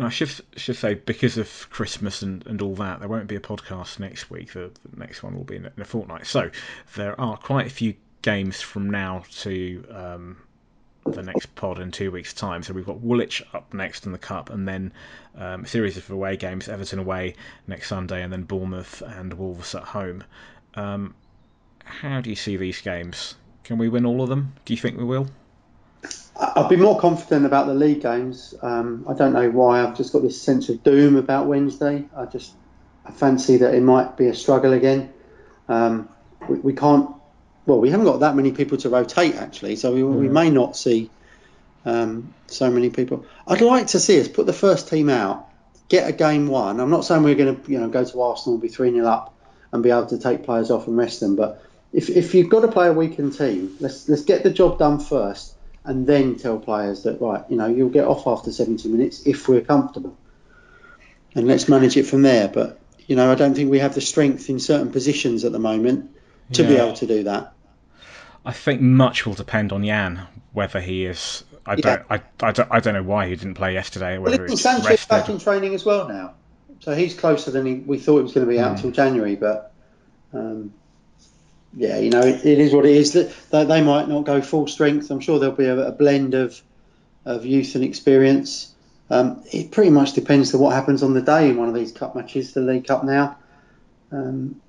I 0.00 0.10
should 0.10 0.30
should 0.56 0.76
say 0.76 0.94
because 0.94 1.38
of 1.38 1.68
Christmas 1.70 2.22
and, 2.22 2.46
and 2.46 2.62
all 2.62 2.74
that, 2.76 3.00
there 3.00 3.08
won't 3.08 3.26
be 3.26 3.36
a 3.36 3.40
podcast 3.40 3.98
next 3.98 4.30
week. 4.30 4.52
The, 4.52 4.70
the 4.90 4.96
next 4.96 5.22
one 5.22 5.36
will 5.36 5.44
be 5.44 5.56
in 5.56 5.66
a, 5.66 5.72
in 5.76 5.82
a 5.82 5.84
fortnight. 5.84 6.26
So 6.26 6.50
there 6.96 7.20
are 7.20 7.36
quite 7.36 7.66
a 7.66 7.70
few 7.70 7.94
games 8.22 8.60
from 8.60 8.90
now 8.90 9.24
to 9.40 9.84
um, 9.90 10.36
the 11.14 11.22
next 11.22 11.54
pod 11.54 11.78
in 11.78 11.90
two 11.90 12.10
weeks' 12.10 12.34
time. 12.34 12.62
So 12.62 12.72
we've 12.72 12.86
got 12.86 13.00
Woolwich 13.00 13.42
up 13.52 13.72
next 13.74 14.06
in 14.06 14.12
the 14.12 14.18
cup, 14.18 14.50
and 14.50 14.66
then 14.66 14.92
um, 15.36 15.64
a 15.64 15.66
series 15.66 15.96
of 15.96 16.10
away 16.10 16.36
games: 16.36 16.68
Everton 16.68 16.98
away 16.98 17.34
next 17.66 17.88
Sunday, 17.88 18.22
and 18.22 18.32
then 18.32 18.42
Bournemouth 18.42 19.02
and 19.02 19.32
Wolves 19.34 19.74
at 19.74 19.84
home. 19.84 20.24
Um, 20.74 21.14
how 21.84 22.20
do 22.20 22.30
you 22.30 22.36
see 22.36 22.56
these 22.56 22.80
games? 22.80 23.34
Can 23.64 23.78
we 23.78 23.88
win 23.88 24.06
all 24.06 24.22
of 24.22 24.28
them? 24.28 24.54
Do 24.64 24.72
you 24.72 24.78
think 24.78 24.98
we 24.98 25.04
will? 25.04 25.28
I'll 26.38 26.68
be 26.68 26.76
more 26.76 26.98
confident 26.98 27.46
about 27.46 27.66
the 27.66 27.74
league 27.74 28.02
games. 28.02 28.54
Um, 28.62 29.04
I 29.08 29.14
don't 29.14 29.32
know 29.32 29.50
why. 29.50 29.82
I've 29.82 29.96
just 29.96 30.12
got 30.12 30.22
this 30.22 30.40
sense 30.40 30.68
of 30.68 30.82
doom 30.84 31.16
about 31.16 31.46
Wednesday. 31.46 32.04
I 32.16 32.26
just 32.26 32.52
I 33.04 33.10
fancy 33.10 33.56
that 33.58 33.74
it 33.74 33.82
might 33.82 34.16
be 34.16 34.28
a 34.28 34.34
struggle 34.34 34.72
again. 34.72 35.12
Um, 35.68 36.08
we, 36.48 36.58
we, 36.60 36.72
can't. 36.74 37.10
Well, 37.68 37.80
we 37.80 37.90
haven't 37.90 38.06
got 38.06 38.20
that 38.20 38.34
many 38.34 38.52
people 38.52 38.78
to 38.78 38.88
rotate 38.88 39.34
actually, 39.34 39.76
so 39.76 39.92
we, 39.92 40.00
mm. 40.00 40.14
we 40.14 40.28
may 40.30 40.48
not 40.48 40.74
see 40.74 41.10
um, 41.84 42.32
so 42.46 42.70
many 42.70 42.88
people. 42.88 43.26
I'd 43.46 43.60
like 43.60 43.88
to 43.88 44.00
see 44.00 44.18
us 44.18 44.26
put 44.26 44.46
the 44.46 44.54
first 44.54 44.88
team 44.88 45.10
out, 45.10 45.46
get 45.90 46.08
a 46.08 46.12
game 46.12 46.48
won. 46.48 46.80
I'm 46.80 46.88
not 46.88 47.04
saying 47.04 47.24
we're 47.24 47.34
going 47.34 47.60
to 47.60 47.70
you 47.70 47.78
know 47.78 47.90
go 47.90 48.02
to 48.02 48.22
Arsenal 48.22 48.54
and 48.54 48.62
be 48.62 48.68
three 48.68 48.90
0 48.90 49.06
up 49.06 49.34
and 49.70 49.82
be 49.82 49.90
able 49.90 50.06
to 50.06 50.18
take 50.18 50.44
players 50.44 50.70
off 50.70 50.86
and 50.86 50.96
rest 50.96 51.20
them, 51.20 51.36
but 51.36 51.62
if, 51.92 52.08
if 52.08 52.34
you've 52.34 52.48
got 52.48 52.60
to 52.60 52.68
play 52.68 52.88
a 52.88 52.92
weakened 52.94 53.36
team, 53.36 53.76
let's 53.80 54.08
let's 54.08 54.22
get 54.22 54.44
the 54.44 54.50
job 54.50 54.78
done 54.78 54.98
first 54.98 55.54
and 55.84 56.06
then 56.06 56.36
tell 56.36 56.58
players 56.58 57.02
that 57.02 57.20
right, 57.20 57.44
you 57.50 57.58
know, 57.58 57.66
you'll 57.66 57.90
get 57.90 58.06
off 58.06 58.26
after 58.26 58.50
70 58.50 58.88
minutes 58.88 59.26
if 59.26 59.46
we're 59.46 59.60
comfortable, 59.60 60.16
and 61.34 61.46
let's 61.46 61.68
manage 61.68 61.98
it 61.98 62.04
from 62.04 62.22
there. 62.22 62.48
But 62.48 62.80
you 63.06 63.14
know, 63.14 63.30
I 63.30 63.34
don't 63.34 63.54
think 63.54 63.70
we 63.70 63.80
have 63.80 63.94
the 63.94 64.00
strength 64.00 64.48
in 64.48 64.58
certain 64.58 64.90
positions 64.90 65.44
at 65.44 65.52
the 65.52 65.58
moment 65.58 66.14
to 66.54 66.62
yeah. 66.62 66.68
be 66.68 66.76
able 66.76 66.94
to 66.94 67.06
do 67.06 67.24
that. 67.24 67.52
I 68.48 68.52
think 68.52 68.80
much 68.80 69.26
will 69.26 69.34
depend 69.34 69.72
on 69.72 69.84
Jan 69.84 70.26
whether 70.54 70.80
he 70.80 71.04
is. 71.04 71.44
I 71.66 71.76
don't. 71.76 72.02
I, 72.08 72.22
I, 72.40 72.52
don't. 72.52 72.72
I 72.72 72.80
don't 72.80 72.94
know 72.94 73.02
why 73.02 73.28
he 73.28 73.36
didn't 73.36 73.56
play 73.56 73.74
yesterday. 73.74 74.16
Whether 74.16 74.46
well, 74.46 74.56
Sanchez 74.56 75.04
back 75.04 75.28
in 75.28 75.38
training 75.38 75.74
as 75.74 75.84
well 75.84 76.08
now, 76.08 76.32
so 76.80 76.94
he's 76.94 77.14
closer 77.14 77.50
than 77.50 77.66
he, 77.66 77.74
we 77.74 77.98
thought 77.98 78.16
he 78.16 78.22
was 78.22 78.32
going 78.32 78.46
to 78.46 78.50
be 78.50 78.58
out 78.58 78.70
until 78.70 78.88
hmm. 78.88 78.94
January. 78.94 79.36
But 79.36 79.74
um, 80.32 80.72
yeah, 81.74 81.98
you 81.98 82.08
know, 82.08 82.22
it, 82.22 82.46
it 82.46 82.58
is 82.58 82.72
what 82.72 82.86
it 82.86 82.96
is. 82.96 83.12
That 83.12 83.68
they 83.68 83.82
might 83.82 84.08
not 84.08 84.24
go 84.24 84.40
full 84.40 84.66
strength. 84.66 85.10
I'm 85.10 85.20
sure 85.20 85.38
there'll 85.38 85.54
be 85.54 85.66
a, 85.66 85.88
a 85.88 85.92
blend 85.92 86.32
of 86.32 86.58
of 87.26 87.44
youth 87.44 87.74
and 87.74 87.84
experience. 87.84 88.74
Um, 89.10 89.44
it 89.52 89.72
pretty 89.72 89.90
much 89.90 90.14
depends 90.14 90.54
on 90.54 90.60
what 90.62 90.74
happens 90.74 91.02
on 91.02 91.12
the 91.12 91.20
day 91.20 91.50
in 91.50 91.58
one 91.58 91.68
of 91.68 91.74
these 91.74 91.92
cup 91.92 92.16
matches, 92.16 92.54
the 92.54 92.62
League 92.62 92.86
Cup 92.86 93.04
now. 93.04 93.36
Um, 94.10 94.62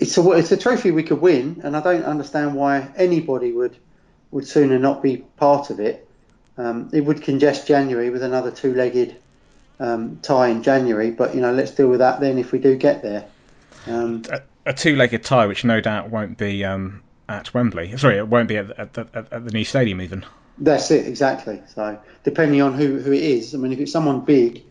it's 0.00 0.16
a 0.18 0.30
it's 0.32 0.52
a 0.52 0.56
trophy 0.56 0.90
we 0.90 1.02
could 1.02 1.20
win, 1.20 1.60
and 1.64 1.76
I 1.76 1.80
don't 1.80 2.04
understand 2.04 2.54
why 2.54 2.88
anybody 2.96 3.52
would 3.52 3.76
would 4.30 4.46
sooner 4.46 4.78
not 4.78 5.02
be 5.02 5.18
part 5.36 5.70
of 5.70 5.80
it. 5.80 6.08
Um, 6.56 6.90
it 6.92 7.02
would 7.02 7.22
congest 7.22 7.66
January 7.66 8.10
with 8.10 8.22
another 8.22 8.50
two-legged 8.50 9.16
um, 9.78 10.18
tie 10.22 10.48
in 10.48 10.62
January, 10.62 11.10
but 11.10 11.34
you 11.34 11.40
know, 11.40 11.52
let's 11.52 11.70
deal 11.70 11.88
with 11.88 12.00
that 12.00 12.20
then 12.20 12.36
if 12.36 12.52
we 12.52 12.58
do 12.58 12.76
get 12.76 13.02
there. 13.02 13.26
Um, 13.86 14.24
a 14.66 14.72
two-legged 14.72 15.24
tie, 15.24 15.46
which 15.46 15.64
no 15.64 15.80
doubt 15.80 16.10
won't 16.10 16.36
be 16.36 16.64
um, 16.64 17.02
at 17.28 17.54
Wembley. 17.54 17.96
Sorry, 17.96 18.18
it 18.18 18.28
won't 18.28 18.48
be 18.48 18.56
at, 18.56 18.70
at, 18.78 18.98
at, 18.98 19.14
at, 19.14 19.44
the 19.44 19.50
new 19.52 19.64
stadium 19.64 20.02
even. 20.02 20.26
That's 20.58 20.90
it, 20.90 21.06
exactly. 21.06 21.62
So 21.74 21.98
depending 22.24 22.60
on 22.60 22.74
who, 22.74 22.98
who 22.98 23.12
it 23.12 23.22
is, 23.22 23.54
I 23.54 23.58
mean, 23.58 23.72
if 23.72 23.78
it's 23.78 23.92
someone 23.92 24.20
big, 24.20 24.62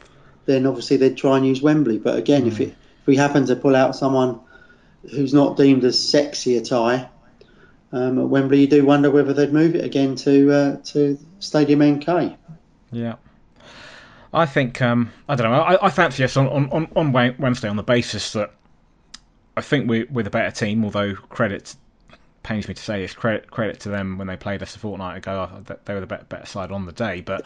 then 0.46 0.66
obviously 0.66 0.98
they'd 0.98 1.18
try 1.18 1.38
and 1.38 1.48
use 1.48 1.62
Wembley. 1.62 1.98
But 1.98 2.18
again, 2.18 2.44
mm. 2.44 2.48
if 2.48 2.60
it 2.60 2.70
if 2.70 3.08
we 3.08 3.16
happen 3.16 3.46
to 3.46 3.56
pull 3.56 3.76
out 3.76 3.96
someone 3.96 4.40
who's 5.02 5.34
not 5.34 5.58
deemed 5.58 5.84
as 5.84 5.98
sexy 5.98 6.58
a 6.58 6.62
tie 6.62 7.10
um, 7.92 8.20
at 8.20 8.28
Wembley, 8.28 8.62
you 8.62 8.68
do 8.68 8.86
wonder 8.86 9.10
whether 9.10 9.34
they'd 9.34 9.54
move 9.54 9.76
it 9.76 9.84
again 9.84 10.16
to 10.16 10.52
uh, 10.52 10.76
to 10.78 11.18
Stadium 11.40 11.80
MK. 11.80 12.36
Yeah. 12.92 13.16
I 14.34 14.46
think 14.46 14.82
um, 14.82 15.12
I 15.30 15.36
don't 15.36 15.50
know. 15.50 15.62
I, 15.62 15.86
I 15.86 15.90
fancy 15.90 16.24
us 16.24 16.36
on, 16.36 16.48
on, 16.48 16.88
on 16.96 17.12
Wednesday 17.12 17.70
on 17.70 17.78
the 17.78 17.84
basis 17.84 18.34
that 18.34 18.52
I 19.56 19.62
think 19.62 19.90
we, 19.90 20.04
we're 20.04 20.24
the 20.24 20.30
better 20.30 20.52
team, 20.52 20.84
although 20.84 21.16
credit 21.16 21.76
pains 22.44 22.68
me 22.68 22.74
to 22.74 22.82
say 22.82 23.02
this 23.02 23.14
credit 23.14 23.50
credit 23.50 23.80
to 23.82 23.90
them 23.90 24.18
when 24.18 24.28
they 24.28 24.38
played 24.38 24.62
us 24.62 24.76
a 24.76 24.80
fortnight 24.80 25.18
ago. 25.18 25.64
They 25.86 25.94
were 25.94 26.02
the 26.02 26.08
better, 26.08 26.26
better 26.26 26.46
side 26.46 26.72
on 26.72 26.86
the 26.86 26.92
day, 26.92 27.22
but 27.22 27.46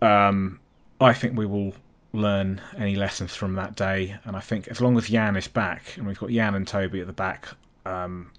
um, 0.00 0.60
I 1.00 1.12
think 1.12 1.36
we 1.36 1.46
will 1.46 1.74
learn 2.12 2.60
any 2.76 2.96
lessons 2.96 3.34
from 3.34 3.54
that 3.54 3.76
day. 3.76 4.16
And 4.24 4.36
I 4.36 4.40
think 4.40 4.68
as 4.68 4.80
long 4.80 4.96
as 4.98 5.08
Jan 5.08 5.36
is 5.36 5.48
back, 5.48 5.96
and 5.96 6.06
we've 6.06 6.18
got 6.18 6.30
Jan 6.30 6.54
and 6.54 6.66
Toby 6.66 7.00
at 7.00 7.06
the 7.06 7.12
back, 7.12 7.48
um, 7.86 8.30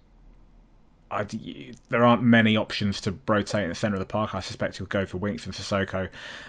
I, 1.09 1.25
there 1.89 2.05
aren't 2.05 2.23
many 2.23 2.55
options 2.55 3.01
to 3.01 3.17
rotate 3.27 3.63
in 3.63 3.69
the 3.69 3.75
centre 3.75 3.95
of 3.95 3.99
the 3.99 4.05
park. 4.05 4.33
I 4.33 4.39
suspect 4.39 4.77
he'll 4.77 4.87
go 4.87 5.05
for 5.05 5.17
Winks 5.17 5.45
and 5.45 5.53
Sissoko, 5.53 6.07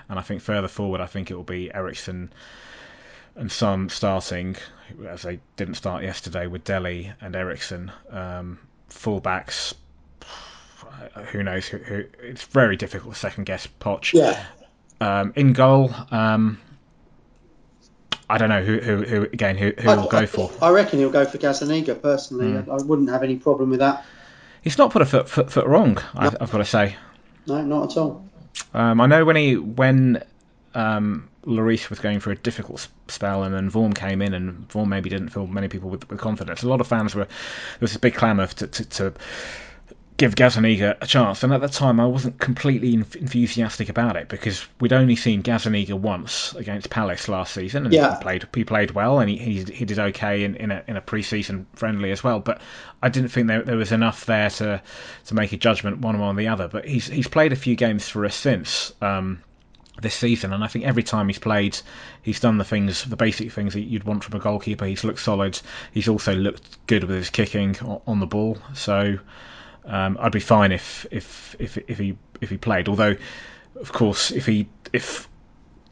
and 0.08 0.18
I 0.18 0.22
think 0.22 0.40
further 0.40 0.68
forward, 0.68 1.00
I 1.00 1.06
think 1.06 1.30
it 1.30 1.35
will 1.35 1.42
be 1.42 1.72
Eriksen 1.74 2.32
and 3.35 3.50
Son 3.50 3.88
starting, 3.88 4.56
as 5.08 5.23
they 5.23 5.40
didn't 5.56 5.75
start 5.75 6.04
yesterday 6.04 6.46
with 6.46 6.64
Dele 6.64 7.12
and 7.20 7.35
Eriksen. 7.35 7.90
Um, 8.10 8.58
fullbacks, 8.88 9.75
who 11.33 11.42
knows? 11.42 11.66
Who, 11.66 11.79
who, 11.79 12.04
it's 12.23 12.44
very 12.44 12.77
difficult 12.77 13.14
to 13.14 13.20
second 13.20 13.44
guess 13.44 13.66
Poch. 13.81 14.12
Yeah. 14.12 14.44
Um, 15.00 15.33
in 15.35 15.54
goal, 15.54 15.92
um, 16.12 16.60
I 18.33 18.38
don't 18.38 18.48
know 18.48 18.64
who, 18.64 18.78
who, 18.78 19.02
who 19.02 19.22
again 19.24 19.58
who, 19.58 19.72
who 19.78 19.90
I, 19.90 19.94
will 19.94 20.08
go 20.08 20.18
I, 20.18 20.26
for. 20.26 20.50
I 20.62 20.70
reckon 20.70 21.00
he'll 21.00 21.10
go 21.10 21.26
for 21.26 21.37
Gazzaniga 21.37 22.00
personally. 22.00 22.46
Mm. 22.46 22.66
I, 22.66 22.72
I, 22.72 22.83
wouldn't 22.83 23.10
have 23.10 23.22
any 23.22 23.37
problem 23.37 23.68
with 23.68 23.80
that. 23.80 24.06
He's 24.62 24.78
not 24.78 24.90
put 24.90 25.02
a 25.02 25.04
foot 25.04 25.28
foot, 25.28 25.52
foot 25.52 25.66
wrong. 25.66 25.96
No. 25.96 26.02
I, 26.14 26.24
have 26.24 26.50
got 26.50 26.58
to 26.58 26.64
say. 26.64 26.96
No, 27.46 27.62
not 27.62 27.90
at 27.90 27.98
all. 27.98 28.26
Um, 28.72 29.02
I 29.02 29.06
know 29.06 29.26
when 29.26 29.37
he 29.37 29.58
when 29.58 30.24
um, 30.74 31.28
Lloris 31.44 31.90
was 31.90 31.98
going 31.98 32.20
through 32.20 32.33
a 32.33 32.37
difficult 32.37 32.88
spell, 33.08 33.42
and 33.42 33.54
then 33.54 33.70
Vorm 33.70 33.94
came 33.94 34.22
in, 34.22 34.33
and 34.33 34.66
Vorm 34.68 34.88
maybe 34.88 35.10
didn't 35.10 35.28
fill 35.28 35.46
many 35.46 35.68
people 35.68 35.90
with, 35.90 36.08
with 36.08 36.18
confidence. 36.18 36.62
A 36.62 36.68
lot 36.68 36.80
of 36.80 36.87
fans 36.87 37.14
were 37.14 37.24
there 37.24 37.80
was 37.80 37.94
a 37.94 37.98
big 37.98 38.14
clamour 38.14 38.46
to, 38.46 38.66
to, 38.66 38.85
to, 38.85 39.14
give 40.17 40.35
Gazzaniga 40.35 40.96
a 41.00 41.06
chance. 41.06 41.42
And 41.42 41.52
at 41.52 41.60
the 41.60 41.69
time, 41.69 41.98
I 41.98 42.06
wasn't 42.06 42.38
completely 42.38 42.94
enthusiastic 42.94 43.88
about 43.88 44.17
it 44.17 44.29
because 44.29 44.67
we'd 44.81 44.92
only 44.92 45.17
seen 45.17 45.42
Gazzaniga 45.42 45.94
once 45.94 46.54
against 46.54 46.90
Palace 46.90 47.29
last 47.29 47.54
season, 47.54 47.85
and 47.85 47.94
yeah. 47.94 48.17
he 48.17 48.23
played 48.23 48.46
he 48.54 48.65
played 48.65 48.90
well, 48.92 49.19
and 49.21 49.29
he, 49.29 49.37
he, 49.37 49.65
he 49.65 49.85
did 49.85 49.98
okay 49.98 50.44
in, 50.44 50.56
in 50.56 50.71
a 50.71 50.85
in 50.87 50.96
a 50.96 51.00
pre-season 51.00 51.67
friendly 51.75 52.10
as 52.10 52.23
well. 52.23 52.40
But 52.40 52.60
I 53.02 53.08
didn't 53.08 53.31
think 53.31 53.48
there, 53.48 53.63
there 53.63 53.77
was 53.77 53.92
enough 53.92 54.27
there 54.27 54.50
to 54.50 54.83
to 55.27 55.35
make 55.35 55.52
a 55.52 55.56
judgment 55.56 55.98
one 55.98 56.19
way 56.19 56.27
or 56.27 56.35
the 56.35 56.48
other. 56.48 56.69
But 56.69 56.87
he's 56.87 57.06
he's 57.06 57.29
played 57.29 57.52
a 57.52 57.56
few 57.56 57.77
games 57.77 58.08
for 58.08 58.25
us 58.25 58.35
since. 58.35 58.92
Um, 59.00 59.42
this 60.00 60.15
season, 60.15 60.54
and 60.54 60.65
I 60.65 60.69
think 60.69 60.87
every 60.87 61.02
time 61.02 61.29
he's 61.29 61.38
played, 61.38 61.79
he's 62.23 62.40
done 62.40 62.56
the 62.56 62.65
things, 62.65 63.04
the 63.04 63.15
basic 63.15 63.52
things 63.52 63.75
that 63.75 63.83
you'd 63.83 64.04
want 64.04 64.25
from 64.25 64.40
a 64.40 64.42
goalkeeper. 64.42 64.87
He's 64.87 65.04
looked 65.04 65.21
solid. 65.21 65.60
He's 65.92 66.08
also 66.08 66.35
looked 66.35 66.87
good 66.87 67.04
with 67.04 67.17
his 67.17 67.31
kicking 67.31 67.77
on 68.06 68.19
the 68.19 68.27
ball. 68.27 68.56
So 68.75 69.19
um, 69.85 70.16
I'd 70.20 70.33
be 70.33 70.40
fine 70.40 70.72
if, 70.72 71.06
if 71.10 71.56
if 71.58 71.78
if 71.88 71.98
he 71.98 72.16
if 72.40 72.50
he 72.50 72.56
played. 72.56 72.88
Although, 72.88 73.16
of 73.76 73.92
course, 73.92 74.30
if 74.30 74.46
he 74.46 74.68
if 74.92 75.28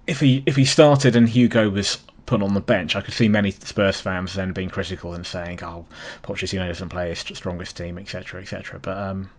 if 0.07 0.21
he 0.21 0.43
if 0.47 0.57
he 0.57 0.65
started 0.65 1.17
and 1.17 1.29
Hugo 1.29 1.69
was 1.71 1.99
put 2.27 2.43
on 2.43 2.55
the 2.55 2.61
bench, 2.61 2.95
I 2.95 3.01
could 3.01 3.15
see 3.15 3.29
many 3.29 3.51
Spurs 3.51 4.01
fans 4.01 4.35
then 4.35 4.53
being 4.53 4.71
critical 4.71 5.15
and 5.15 5.27
saying, 5.27 5.61
"Oh, 5.63 5.87
Pochettino 6.23 6.67
doesn't 6.69 6.91
play 6.91 7.09
his 7.09 7.19
strongest 7.19 7.77
team, 7.77 7.99
etc., 7.99 8.41
etc." 8.43 8.79
But 8.79 8.97
um, 8.97 9.31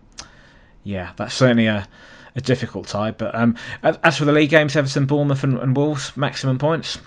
yeah, 0.84 1.12
that's 1.16 1.34
certainly 1.34 1.66
a, 1.66 1.88
a 2.36 2.40
difficult 2.40 2.88
tie. 2.88 3.12
But 3.12 3.34
um, 3.34 3.56
as 3.82 4.18
for 4.18 4.26
the 4.26 4.32
league 4.32 4.50
games, 4.50 4.76
Everton, 4.76 5.06
Bournemouth, 5.06 5.44
and, 5.44 5.58
and 5.58 5.74
Wolves, 5.74 6.14
maximum 6.16 6.58
points. 6.58 6.98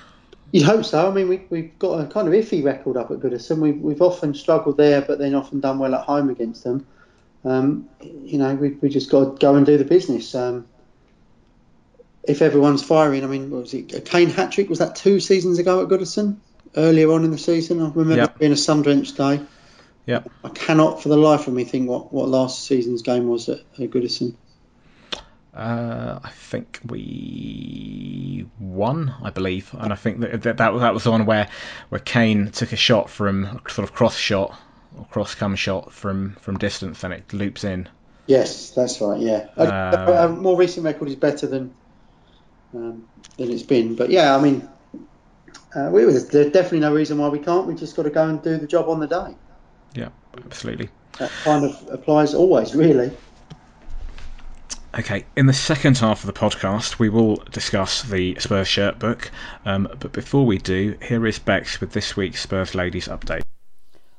You'd 0.51 0.65
hope 0.65 0.85
so. 0.85 1.09
I 1.09 1.13
mean, 1.13 1.27
we, 1.27 1.41
we've 1.49 1.77
got 1.79 1.99
a 1.99 2.05
kind 2.07 2.27
of 2.27 2.33
iffy 2.33 2.63
record 2.63 2.97
up 2.97 3.11
at 3.11 3.19
Goodison. 3.19 3.59
We've, 3.59 3.77
we've 3.81 4.01
often 4.01 4.33
struggled 4.33 4.77
there, 4.77 5.01
but 5.01 5.19
then 5.19 5.35
often 5.35 5.59
done 5.59 5.79
well 5.79 5.93
at 5.95 6.05
home 6.05 6.29
against 6.29 6.63
them 6.63 6.85
um, 7.45 7.89
you 8.01 8.37
know, 8.37 8.55
we, 8.55 8.71
we 8.71 8.89
just 8.89 9.09
got 9.09 9.23
to 9.23 9.39
go 9.39 9.55
and 9.55 9.65
do 9.65 9.77
the 9.77 9.85
business. 9.85 10.33
Um, 10.35 10.67
if 12.23 12.41
everyone's 12.41 12.83
firing, 12.83 13.23
I 13.23 13.27
mean, 13.27 13.51
was 13.51 13.73
it 13.73 13.93
a 13.93 14.01
Kane 14.01 14.29
hat 14.29 14.51
trick? 14.51 14.69
Was 14.69 14.79
that 14.79 14.95
two 14.95 15.19
seasons 15.19 15.59
ago 15.59 15.81
at 15.81 15.89
Goodison? 15.89 16.37
Earlier 16.75 17.11
on 17.11 17.23
in 17.23 17.31
the 17.31 17.37
season, 17.37 17.81
I 17.81 17.89
remember 17.89 18.15
yep. 18.15 18.39
being 18.39 18.51
a 18.51 18.57
sun-drenched 18.57 19.15
day. 19.15 19.41
Yeah. 20.05 20.23
I 20.43 20.49
cannot, 20.49 21.01
for 21.01 21.09
the 21.09 21.17
life 21.17 21.47
of 21.47 21.53
me, 21.53 21.63
think 21.63 21.87
what, 21.87 22.11
what 22.11 22.27
last 22.27 22.65
season's 22.65 23.01
game 23.01 23.27
was 23.27 23.47
at, 23.47 23.59
at 23.59 23.89
Goodison. 23.91 24.35
Uh, 25.53 26.19
I 26.21 26.31
think 26.31 26.81
we 26.85 28.45
won, 28.59 29.15
I 29.23 29.29
believe, 29.29 29.73
and 29.77 29.93
I 29.93 29.95
think 29.95 30.19
that 30.19 30.41
that, 30.41 30.57
that 30.57 30.73
was 30.73 30.81
that 30.81 30.93
was 30.93 31.05
the 31.05 31.11
one 31.11 31.25
where 31.25 31.47
where 31.87 31.99
Kane 31.99 32.51
took 32.51 32.73
a 32.73 32.75
shot 32.75 33.09
from 33.09 33.61
sort 33.69 33.87
of 33.87 33.93
cross 33.93 34.17
shot 34.17 34.59
or 34.97 35.05
cross 35.05 35.35
come 35.35 35.55
shot 35.55 35.91
from 35.91 36.35
from 36.41 36.57
distance, 36.57 37.03
and 37.03 37.13
it 37.13 37.33
loops 37.33 37.63
in. 37.63 37.87
Yes, 38.27 38.71
that's 38.71 38.99
right. 39.01 39.19
Yeah, 39.19 39.47
uh, 39.57 40.27
a, 40.27 40.29
more 40.29 40.57
recent 40.57 40.85
record 40.85 41.09
is 41.09 41.15
better 41.15 41.47
than 41.47 41.73
um, 42.73 43.07
than 43.37 43.51
it's 43.51 43.63
been, 43.63 43.95
but 43.95 44.09
yeah, 44.09 44.35
I 44.35 44.41
mean, 44.41 44.67
uh, 45.75 45.89
we, 45.91 46.03
there's 46.05 46.27
definitely 46.29 46.79
no 46.79 46.93
reason 46.93 47.17
why 47.17 47.29
we 47.29 47.39
can't. 47.39 47.67
We 47.67 47.75
just 47.75 47.95
got 47.95 48.03
to 48.03 48.09
go 48.09 48.27
and 48.27 48.41
do 48.41 48.57
the 48.57 48.67
job 48.67 48.89
on 48.89 48.99
the 48.99 49.07
day. 49.07 49.35
Yeah, 49.93 50.09
absolutely. 50.43 50.89
That 51.19 51.31
kind 51.43 51.65
of 51.65 51.89
applies 51.91 52.33
always, 52.33 52.75
really. 52.75 53.11
Okay, 54.97 55.25
in 55.35 55.45
the 55.45 55.53
second 55.53 55.97
half 55.97 56.21
of 56.21 56.27
the 56.27 56.39
podcast, 56.39 56.99
we 56.99 57.09
will 57.09 57.35
discuss 57.51 58.01
the 58.03 58.35
Spurs 58.39 58.67
shirt 58.67 58.97
book. 58.97 59.29
Um, 59.65 59.89
but 59.99 60.13
before 60.13 60.45
we 60.45 60.57
do, 60.57 60.97
here 61.01 61.25
is 61.27 61.37
Bex 61.37 61.81
with 61.81 61.91
this 61.91 62.15
week's 62.15 62.41
Spurs 62.41 62.75
Ladies 62.75 63.09
update. 63.09 63.41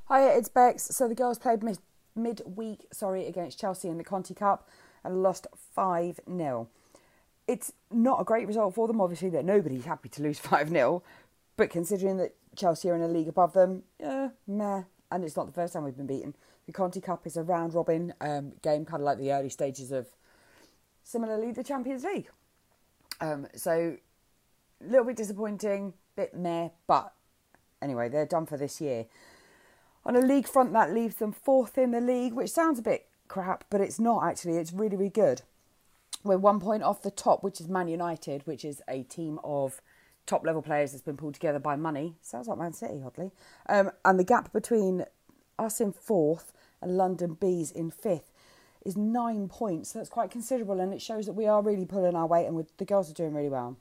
Hi, 0.09 0.29
it's 0.29 0.49
Bex. 0.49 0.85
So 0.85 1.09
the 1.09 1.17
girls 1.17 1.37
played 1.37 1.65
mid- 1.65 1.81
midweek, 2.15 2.87
sorry, 2.93 3.27
against 3.27 3.59
Chelsea 3.59 3.89
in 3.89 3.99
the 3.99 4.05
Conti 4.05 4.35
Cup 4.35 4.69
and 5.03 5.21
lost 5.21 5.49
5 5.75 6.21
0. 6.29 6.69
It's 7.49 7.73
not 7.91 8.21
a 8.21 8.25
great 8.25 8.47
result 8.47 8.77
for 8.77 8.87
them, 8.87 9.01
obviously, 9.01 9.31
that 9.31 9.45
nobody's 9.45 9.85
happy 9.85 10.09
to 10.11 10.23
lose 10.23 10.39
5 10.39 10.69
0, 10.69 11.03
but 11.57 11.71
considering 11.71 12.19
that 12.19 12.37
Chelsea 12.55 12.89
are 12.89 12.95
in 12.95 13.03
a 13.03 13.09
league 13.09 13.27
above 13.27 13.53
them, 13.53 13.83
yeah, 13.99 14.29
meh. 14.47 14.85
And 15.11 15.25
it's 15.25 15.37
not 15.37 15.47
the 15.47 15.53
first 15.53 15.73
time 15.73 15.83
we've 15.83 15.97
been 15.97 16.07
beaten. 16.07 16.37
The 16.67 16.73
Conti 16.73 17.01
Cup 17.01 17.27
is 17.27 17.37
a 17.37 17.43
round 17.43 17.75
robin 17.75 18.15
um, 18.21 18.53
game, 18.63 18.85
kind 18.85 19.03
of 19.03 19.07
like 19.07 19.19
the 19.19 19.33
early 19.33 19.49
stages 19.49 19.91
of, 19.91 20.07
similarly, 21.03 21.51
the 21.51 21.65
Champions 21.65 22.05
League. 22.05 22.29
Um, 23.21 23.49
so, 23.57 23.97
a 24.81 24.89
little 24.89 25.05
bit 25.05 25.17
disappointing, 25.17 25.95
bit 26.15 26.33
meh, 26.33 26.69
but 26.87 27.13
anyway, 27.83 28.09
they're 28.09 28.25
done 28.25 28.47
for 28.47 28.57
this 28.57 28.81
year. 28.81 29.07
On 30.07 30.15
a 30.15 30.21
league 30.21 30.47
front, 30.47 30.73
that 30.73 30.95
leaves 30.95 31.17
them 31.17 31.33
fourth 31.33 31.77
in 31.77 31.91
the 31.91 32.01
league, 32.01 32.33
which 32.33 32.51
sounds 32.51 32.79
a 32.79 32.83
bit 32.83 33.09
crap, 33.27 33.65
but 33.69 33.81
it's 33.81 33.99
not 33.99 34.23
actually. 34.23 34.57
It's 34.57 34.73
really, 34.73 34.97
really 34.97 35.11
good. 35.11 35.43
We're 36.23 36.39
one 36.39 36.61
point 36.61 36.85
off 36.85 37.03
the 37.03 37.11
top, 37.11 37.43
which 37.43 37.61
is 37.61 37.69
Man 37.69 37.89
United, 37.89 38.47
which 38.47 38.65
is 38.65 38.81
a 38.87 39.03
team 39.03 39.41
of 39.43 39.83
top 40.25 40.47
level 40.47 40.63
players 40.63 40.93
that's 40.93 41.03
been 41.03 41.17
pulled 41.17 41.35
together 41.35 41.59
by 41.59 41.75
money. 41.75 42.15
Sounds 42.23 42.47
like 42.47 42.57
Man 42.57 42.73
City, 42.73 43.03
oddly. 43.05 43.33
Um, 43.69 43.91
and 44.05 44.17
the 44.17 44.25
gap 44.25 44.53
between 44.53 45.07
us 45.59 45.81
in 45.81 45.93
fourth 45.93 46.53
and 46.81 46.97
London 46.97 47.35
Bees 47.35 47.73
in 47.73 47.91
fifth 47.91 48.31
is 48.85 48.97
nine 48.97 49.49
points. 49.49 49.91
That's 49.91 50.09
quite 50.09 50.31
considerable, 50.31 50.79
and 50.79 50.95
it 50.95 51.03
shows 51.03 51.27
that 51.27 51.33
we 51.33 51.49
are 51.49 51.63
really 51.63 51.85
pulling 51.85 52.15
our 52.15 52.29
weight, 52.29 52.47
and 52.47 52.65
the 52.77 52.85
girls 52.85 53.11
are 53.11 53.15
doing 53.15 53.35
really 53.35 53.49
well. 53.49 53.77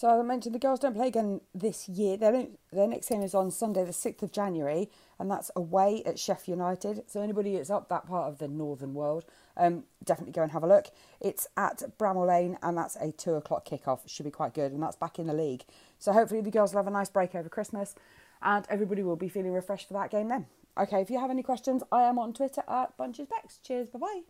So 0.00 0.08
as 0.08 0.18
I 0.18 0.22
mentioned, 0.22 0.54
the 0.54 0.58
girls 0.58 0.80
don't 0.80 0.94
play 0.94 1.08
again 1.08 1.42
this 1.54 1.86
year. 1.86 2.16
Their, 2.16 2.46
their 2.72 2.88
next 2.88 3.10
game 3.10 3.20
is 3.20 3.34
on 3.34 3.50
Sunday, 3.50 3.84
the 3.84 3.90
6th 3.90 4.22
of 4.22 4.32
January, 4.32 4.88
and 5.18 5.30
that's 5.30 5.50
away 5.54 6.02
at 6.06 6.18
Sheffield 6.18 6.56
United. 6.56 7.02
So 7.06 7.20
anybody 7.20 7.54
that's 7.54 7.68
up 7.68 7.90
that 7.90 8.06
part 8.06 8.32
of 8.32 8.38
the 8.38 8.48
northern 8.48 8.94
world, 8.94 9.26
um, 9.58 9.84
definitely 10.02 10.32
go 10.32 10.40
and 10.40 10.52
have 10.52 10.62
a 10.62 10.66
look. 10.66 10.86
It's 11.20 11.46
at 11.58 11.82
Bramall 11.98 12.28
Lane, 12.28 12.56
and 12.62 12.78
that's 12.78 12.96
a 12.96 13.12
2 13.12 13.34
o'clock 13.34 13.68
kickoff. 13.68 14.08
Should 14.08 14.24
be 14.24 14.30
quite 14.30 14.54
good, 14.54 14.72
and 14.72 14.82
that's 14.82 14.96
back 14.96 15.18
in 15.18 15.26
the 15.26 15.34
league. 15.34 15.64
So 15.98 16.14
hopefully 16.14 16.40
the 16.40 16.50
girls 16.50 16.72
will 16.72 16.78
have 16.78 16.86
a 16.86 16.90
nice 16.90 17.10
break 17.10 17.34
over 17.34 17.50
Christmas, 17.50 17.94
and 18.40 18.64
everybody 18.70 19.02
will 19.02 19.16
be 19.16 19.28
feeling 19.28 19.52
refreshed 19.52 19.86
for 19.86 19.92
that 19.92 20.10
game 20.10 20.28
then. 20.28 20.46
Okay, 20.78 21.02
if 21.02 21.10
you 21.10 21.20
have 21.20 21.30
any 21.30 21.42
questions, 21.42 21.82
I 21.92 22.04
am 22.04 22.18
on 22.18 22.32
Twitter 22.32 22.62
at 22.66 22.96
BunchesBex. 22.96 23.60
Cheers, 23.62 23.88
bye-bye. 23.88 24.22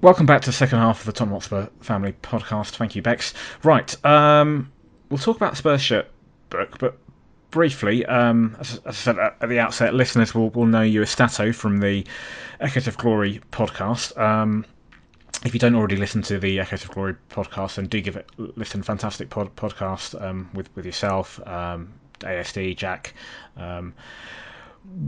Welcome 0.00 0.26
back 0.26 0.40
to 0.40 0.48
the 0.48 0.52
second 0.52 0.80
half 0.80 0.98
of 0.98 1.06
the 1.06 1.12
Tom 1.12 1.30
Hotspur 1.30 1.68
Family 1.82 2.14
Podcast. 2.20 2.70
Thank 2.70 2.96
you, 2.96 3.02
Bex. 3.02 3.32
Right, 3.62 4.04
um, 4.04 4.72
we'll 5.08 5.18
talk 5.18 5.36
about 5.36 5.56
Spurs 5.56 5.82
shirt 5.82 6.10
book, 6.50 6.78
but 6.78 6.98
briefly, 7.50 8.04
um, 8.06 8.56
as, 8.58 8.78
as, 8.78 8.86
I 8.86 8.92
said 8.92 9.18
at 9.18 9.48
the 9.48 9.58
outset, 9.58 9.94
listeners 9.94 10.34
will, 10.34 10.50
will 10.50 10.66
know 10.66 10.82
you 10.82 11.02
as 11.02 11.10
Stato 11.10 11.52
from 11.52 11.78
the 11.78 12.04
Echoes 12.60 12.88
of 12.88 12.98
Glory 12.98 13.40
podcast. 13.52 14.18
Um, 14.18 14.66
if 15.44 15.54
you 15.54 15.60
don't 15.60 15.74
already 15.74 15.96
listen 15.96 16.22
to 16.22 16.38
the 16.38 16.60
Echoes 16.60 16.84
of 16.84 16.90
Glory 16.90 17.14
podcast, 17.30 17.76
then 17.76 17.86
do 17.86 18.00
give 18.00 18.16
it 18.16 18.28
listen. 18.36 18.82
Fantastic 18.82 19.30
pod, 19.30 19.54
podcast 19.56 20.20
um, 20.20 20.50
with 20.54 20.74
with 20.74 20.86
yourself, 20.86 21.40
um, 21.46 21.92
ASD, 22.20 22.76
Jack. 22.76 23.14
Um, 23.56 23.94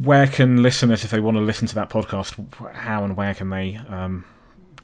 where 0.03 0.26
can 0.26 0.62
listeners, 0.62 1.05
if 1.05 1.11
they 1.11 1.20
want 1.20 1.36
to 1.36 1.42
listen 1.42 1.68
to 1.68 1.74
that 1.74 1.90
podcast, 1.90 2.34
how 2.74 3.05
and 3.05 3.16
where 3.16 3.34
can 3.34 3.51
they 3.51 3.76
um, 3.88 4.24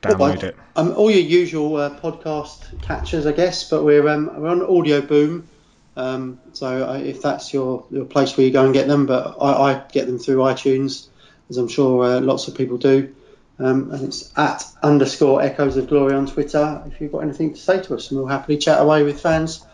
download 0.03 0.19
well, 0.19 0.45
it? 0.45 0.57
Um, 0.77 0.93
all 0.93 1.11
your 1.11 1.21
usual 1.21 1.77
uh, 1.77 1.99
podcast 1.99 2.83
catchers, 2.83 3.27
I 3.27 3.33
guess, 3.33 3.69
but 3.69 3.85
we're 3.85 4.07
um, 4.09 4.31
we're 4.41 4.49
on 4.49 4.63
Audio 4.63 5.01
Boom. 5.01 5.49
Um, 5.97 6.41
so 6.53 6.87
I, 6.89 6.99
if 6.99 7.23
that's 7.23 7.53
your, 7.53 7.85
your 7.91 8.05
place 8.05 8.37
where 8.37 8.47
you 8.47 8.53
go 8.53 8.65
and 8.65 8.73
get 8.73 8.89
them, 8.89 9.07
but 9.07 9.37
I, 9.41 9.73
I 9.73 9.85
get 9.93 10.07
them 10.07 10.19
through 10.19 10.37
iTunes, 10.39 11.09
as 11.51 11.59
I'm 11.59 11.69
sure 11.69 12.05
uh, 12.05 12.21
lots 12.21 12.49
of 12.49 12.55
people 12.55 12.79
do. 12.79 13.15
Um, 13.59 13.93
and 13.93 14.03
it's 14.05 14.37
at 14.37 14.65
underscore 14.83 15.43
echoes 15.43 15.77
of 15.77 15.89
glory 15.89 16.15
on 16.15 16.27
Twitter. 16.27 16.83
If 16.87 17.01
you've 17.01 17.13
got 17.13 17.21
anything 17.21 17.53
to 17.55 17.61
say 17.61 17.83
to 17.83 17.95
us, 17.95 18.11
and 18.11 18.19
we'll 18.19 18.29
happily 18.29 18.59
chat 18.59 18.81
away 18.81 19.03
with 19.03 19.21
fans 19.21 19.65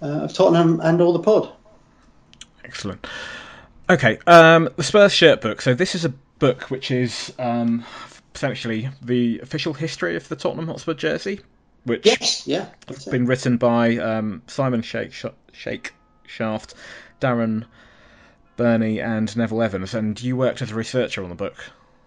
uh, 0.00 0.06
of 0.06 0.32
Tottenham 0.32 0.80
and 0.80 1.00
all 1.00 1.12
the 1.12 1.18
pod. 1.18 1.52
Excellent. 2.64 3.06
Okay, 3.90 4.18
um, 4.26 4.68
the 4.76 4.84
Spurs 4.84 5.12
shirt 5.12 5.40
book. 5.40 5.60
So 5.60 5.74
this 5.74 5.96
is 5.96 6.04
a 6.04 6.10
book 6.38 6.70
which 6.70 6.92
is 6.92 7.32
um, 7.40 7.84
essentially 8.34 8.88
the 9.02 9.40
official 9.40 9.74
history 9.74 10.16
of 10.16 10.28
the 10.28 10.36
Tottenham 10.36 10.66
Hotspur 10.66 10.94
jersey, 10.94 11.40
which 11.84 12.06
yes, 12.06 12.46
yeah, 12.46 12.66
has 12.88 13.04
been 13.04 13.26
written 13.26 13.56
by 13.56 13.96
um, 13.96 14.42
Simon 14.46 14.82
Shake, 14.82 15.12
Shake 15.52 15.92
Shaft, 16.26 16.74
Darren 17.20 17.64
Burney, 18.56 19.00
and 19.00 19.34
Neville 19.36 19.62
Evans. 19.62 19.94
And 19.94 20.20
you 20.20 20.36
worked 20.36 20.62
as 20.62 20.70
a 20.70 20.74
researcher 20.74 21.22
on 21.22 21.28
the 21.28 21.34
book. 21.34 21.56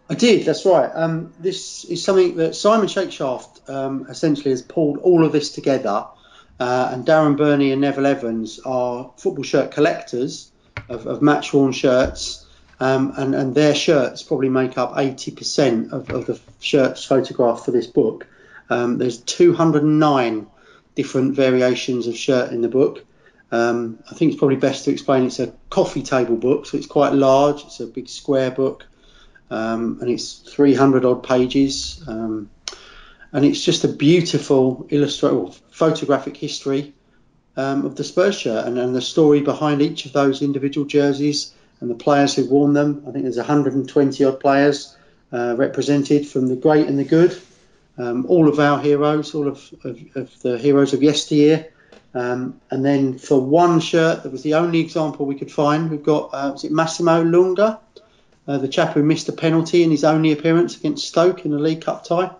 I 0.10 0.16
did. 0.16 0.46
That's 0.46 0.66
right. 0.66 0.92
Um, 0.94 1.34
this 1.40 1.86
is 1.86 2.04
something 2.04 2.36
that 2.38 2.56
Simon 2.56 2.88
Shakeshaft 2.88 3.70
um, 3.70 4.06
essentially 4.10 4.52
has 4.52 4.62
pulled 4.62 4.98
all 4.98 5.26
of 5.26 5.32
this 5.32 5.52
together. 5.54 6.06
Uh, 6.60 6.90
and 6.94 7.06
Darren 7.06 7.36
Burney 7.36 7.72
and 7.72 7.82
Neville 7.82 8.06
Evans 8.06 8.60
are 8.60 9.12
football 9.18 9.44
shirt 9.44 9.72
collectors 9.72 10.52
of, 10.88 11.08
of 11.08 11.22
match 11.22 11.54
worn 11.54 11.72
shirts 11.72 12.43
um, 12.84 13.14
and, 13.16 13.34
and 13.34 13.56
their 13.56 13.74
shirts 13.74 14.24
probably 14.24 14.50
make 14.50 14.78
up 14.78 14.96
80% 14.96 15.94
of, 15.94 16.10
of 16.10 16.26
the 16.26 16.38
shirts 16.60 17.06
photographed 17.06 17.64
for 17.64 17.72
this 17.72 17.88
book. 17.88 18.28
Um, 18.70 18.98
there's 18.98 19.20
209 19.20 20.48
different 20.94 21.34
variations 21.34 22.08
of 22.08 22.18
shirt 22.18 22.52
in 22.52 22.60
the 22.60 22.68
book. 22.68 23.06
Um, 23.54 24.00
I 24.12 24.16
think 24.16 24.32
it's 24.32 24.40
probably 24.40 24.58
best 24.58 24.84
to 24.84 24.92
explain 24.92 25.26
it's 25.26 25.40
a 25.40 25.54
coffee 25.70 26.04
table 26.04 26.36
book, 26.36 26.66
so 26.66 26.76
it's 26.76 26.86
quite 26.86 27.14
large. 27.14 27.64
It's 27.64 27.80
a 27.80 27.88
big 27.88 28.10
square 28.10 28.52
book. 28.52 28.86
um, 29.50 30.00
and 30.02 30.10
it's 30.10 30.34
300 30.34 31.06
odd 31.06 31.24
pages, 31.24 32.04
um, 32.06 32.50
and 33.32 33.46
it's 33.46 33.64
just 33.64 33.86
a 33.86 33.88
beautiful 33.88 34.88
illustrative 34.90 35.56
photographic 35.72 36.36
history 36.36 36.94
um, 37.56 37.86
of 37.86 37.96
the 37.96 38.04
Spurs 38.04 38.40
shirt 38.40 38.66
and, 38.66 38.78
and 38.78 38.94
the 38.94 39.02
story 39.02 39.40
behind 39.40 39.82
each 39.82 40.06
of 40.06 40.12
those 40.12 40.42
individual 40.42 40.86
jerseys 40.86 41.54
and 41.84 41.92
the 41.92 41.96
players 41.96 42.34
who've 42.34 42.50
worn 42.50 42.72
them. 42.72 43.04
I 43.06 43.12
think 43.12 43.24
there's 43.26 43.36
120 43.36 44.24
odd 44.24 44.40
players 44.40 44.96
uh, 45.34 45.54
represented 45.58 46.26
from 46.26 46.48
the 46.48 46.56
great 46.56 46.88
and 46.88 46.98
the 46.98 47.04
good. 47.04 47.38
Um, 47.98 48.26
all 48.28 48.48
of 48.48 48.58
our 48.58 48.80
heroes, 48.80 49.36
all 49.36 49.50
of, 49.50 49.74
of, 49.84 50.00
of 50.16 50.42
the 50.42 50.58
heroes 50.58 50.94
of 50.94 51.04
yesteryear. 51.04 51.68
Um, 52.14 52.62
and 52.72 52.86
then 52.86 53.18
for 53.18 53.42
one 53.42 53.82
shirt, 53.82 54.24
that 54.24 54.32
was 54.32 54.44
the 54.44 54.54
only 54.54 54.80
example 54.80 55.26
we 55.26 55.36
could 55.36 55.52
find. 55.52 55.92
We've 55.92 56.02
got 56.02 56.30
uh, 56.32 56.52
was 56.54 56.64
it 56.64 56.72
Massimo 56.72 57.22
Luongo, 57.22 57.78
uh, 58.48 58.58
the 58.60 58.70
chap 58.70 58.94
who 58.94 59.04
missed 59.04 59.28
a 59.28 59.34
penalty 59.34 59.84
in 59.84 59.92
his 59.92 60.06
only 60.06 60.32
appearance 60.32 60.78
against 60.78 61.06
Stoke 61.06 61.44
in 61.44 61.52
the 61.52 61.60
League 61.60 61.82
Cup 61.82 62.06
tie 62.06 62.32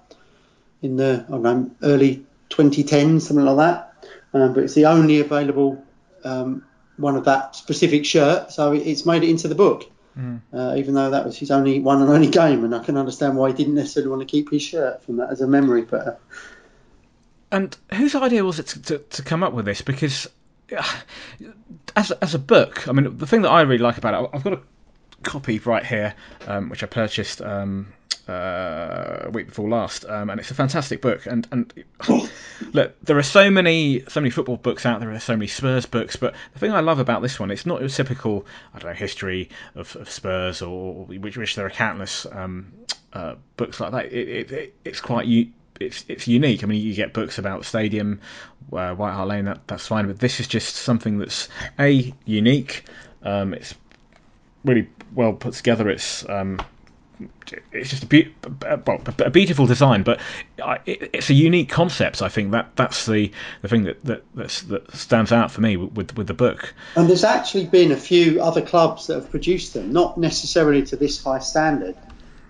in 0.82 0.96
the 0.96 1.26
know 1.28 1.70
early 1.82 2.26
2010s, 2.50 3.24
something 3.24 3.46
like 3.46 3.58
that. 3.58 4.08
Um, 4.34 4.54
but 4.54 4.64
it's 4.64 4.74
the 4.74 4.86
only 4.86 5.20
available 5.20 5.84
um, 6.24 6.64
one 6.98 7.16
of 7.16 7.26
that 7.26 7.56
specific 7.56 8.06
shirt, 8.06 8.52
so 8.52 8.72
it's 8.72 9.06
made 9.06 9.24
it 9.24 9.30
into 9.30 9.48
the 9.48 9.56
book. 9.56 9.90
Mm. 10.18 10.42
Uh, 10.54 10.76
even 10.78 10.94
though 10.94 11.10
that 11.10 11.26
was 11.26 11.38
his 11.38 11.50
only 11.50 11.80
one 11.80 12.02
and 12.02 12.10
only 12.10 12.30
game, 12.30 12.64
and 12.64 12.76
I 12.76 12.84
can 12.84 12.98
understand 12.98 13.36
why 13.36 13.50
he 13.50 13.56
didn't 13.56 13.74
necessarily 13.74 14.10
want 14.10 14.22
to 14.22 14.28
keep 14.28 14.52
his 14.52 14.62
shirt 14.62 15.04
from 15.04 15.18
that 15.18 15.32
as 15.32 15.42
a 15.42 15.48
memory. 15.48 15.82
But 15.82 16.08
uh, 16.08 16.16
and 17.52 17.76
whose 17.94 18.14
idea 18.14 18.44
was 18.44 18.60
it 18.60 18.68
to, 18.68 18.82
to, 18.84 18.98
to 19.00 19.24
come 19.24 19.42
up 19.42 19.54
with 19.54 19.66
this? 19.66 19.82
Because 19.82 20.28
uh, 20.76 20.84
as 21.96 22.12
as 22.12 22.36
a 22.36 22.40
book, 22.40 22.88
I 22.88 22.92
mean, 22.92 23.18
the 23.18 23.26
thing 23.26 23.42
that 23.42 23.50
I 23.50 23.62
really 23.62 23.80
like 23.80 23.98
about 23.98 24.24
it, 24.24 24.30
I've 24.34 24.44
got 24.44 24.54
a 24.54 24.60
copy 25.24 25.58
right 25.60 25.86
here, 25.86 26.14
um, 26.48 26.70
which 26.70 26.84
I 26.84 26.88
purchased. 26.88 27.42
Um, 27.42 27.92
uh, 28.28 29.24
a 29.24 29.30
week 29.32 29.48
before 29.48 29.68
last, 29.70 30.06
um, 30.06 30.30
and 30.30 30.40
it's 30.40 30.52
a 30.52 30.56
fantastic 30.56 31.02
book. 31.02 31.26
And 31.26 31.48
and 31.52 31.74
look, 32.74 32.96
there 33.04 33.18
are 33.18 33.24
so 33.24 33.50
many 33.52 34.04
so 34.08 34.22
many 34.22 34.30
football 34.30 34.58
books 34.58 34.86
out 34.86 35.00
there. 35.00 35.10
There 35.10 35.18
are 35.18 35.22
so 35.22 35.36
many 35.36 35.48
Spurs 35.48 35.86
books, 35.86 36.16
but 36.16 36.34
the 36.54 36.60
thing 36.60 36.72
I 36.72 36.80
love 36.80 37.00
about 37.00 37.22
this 37.22 37.40
one, 37.40 37.52
it's 37.52 37.66
not 37.66 37.82
a 37.82 37.90
typical 37.90 38.46
I 38.74 38.80
don't 38.80 38.90
know 38.90 38.96
history 38.96 39.50
of, 39.76 39.96
of 39.98 40.10
Spurs 40.10 40.62
or 40.62 41.06
which 41.06 41.38
which 41.38 41.56
there 41.56 41.66
are 41.66 41.70
countless 41.72 42.26
um, 42.32 42.72
uh, 43.14 43.36
books 43.58 43.80
like 43.80 43.92
that. 43.92 44.06
It, 44.06 44.28
it, 44.30 44.52
it, 44.52 44.76
it's 44.86 45.02
quite 45.02 45.28
u- 45.28 45.52
it's 45.80 46.06
it's 46.08 46.28
unique. 46.28 46.64
I 46.64 46.68
mean, 46.68 46.82
you 46.82 46.94
get 46.94 47.14
books 47.14 47.38
about 47.38 47.66
Stadium, 47.66 48.22
uh, 48.72 48.94
White 48.96 49.14
Hart 49.14 49.28
Lane, 49.28 49.46
that 49.46 49.68
that's 49.68 49.88
fine, 49.88 50.08
but 50.08 50.20
this 50.20 50.40
is 50.40 50.48
just 50.48 50.76
something 50.76 51.18
that's 51.18 51.50
a 51.80 52.14
unique. 52.26 52.86
Um, 53.24 53.54
it's 53.54 53.76
really 54.64 54.90
well 55.14 55.34
put 55.34 55.54
together. 55.54 55.90
It's 55.90 56.28
um, 56.30 56.62
it's 57.72 57.90
just 57.90 58.04
a, 58.04 58.06
be- 58.06 58.34
a 58.62 59.30
beautiful 59.30 59.66
design, 59.66 60.04
but 60.04 60.20
it's 60.86 61.30
a 61.30 61.34
unique 61.34 61.70
concept. 61.70 62.22
I 62.22 62.30
think 62.30 62.52
that 62.52 62.76
that's 62.76 63.06
the, 63.06 63.32
the 63.62 63.68
thing 63.68 63.84
that 63.84 64.04
that, 64.06 64.24
that 64.36 64.96
stands 64.96 65.32
out 65.32 65.52
for 65.52 65.62
me 65.62 65.78
with 65.78 66.16
with 66.18 66.28
the 66.28 66.34
book. 66.34 66.74
And 66.96 67.10
there's 67.10 67.24
actually 67.24 67.66
been 67.68 67.92
a 67.92 67.98
few 67.98 68.42
other 68.42 68.62
clubs 68.62 69.08
that 69.08 69.16
have 69.16 69.30
produced 69.30 69.74
them, 69.74 69.92
not 69.92 70.18
necessarily 70.18 70.84
to 70.84 70.96
this 70.96 71.24
high 71.24 71.40
standard, 71.40 71.96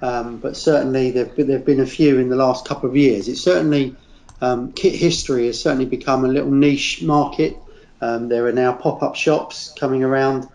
um, 0.02 0.38
but 0.38 0.56
certainly 0.56 1.12
there've 1.12 1.36
been, 1.36 1.48
there've 1.48 1.66
been 1.66 1.82
a 1.82 1.86
few 1.86 2.20
in 2.20 2.30
the 2.30 2.36
last 2.36 2.68
couple 2.68 2.90
of 2.90 2.96
years. 2.96 3.28
It's 3.28 3.42
certainly 3.42 3.96
um, 4.42 4.72
kit 4.74 4.96
history 4.96 5.48
has 5.48 5.62
certainly 5.62 5.86
become 5.86 6.26
a 6.26 6.28
little 6.28 6.52
niche 6.52 7.02
market. 7.04 7.58
Um, 8.02 8.28
there 8.28 8.46
are 8.48 8.52
now 8.52 8.74
pop-up 8.74 9.16
shops 9.16 9.74
coming 9.80 10.04
around, 10.04 10.48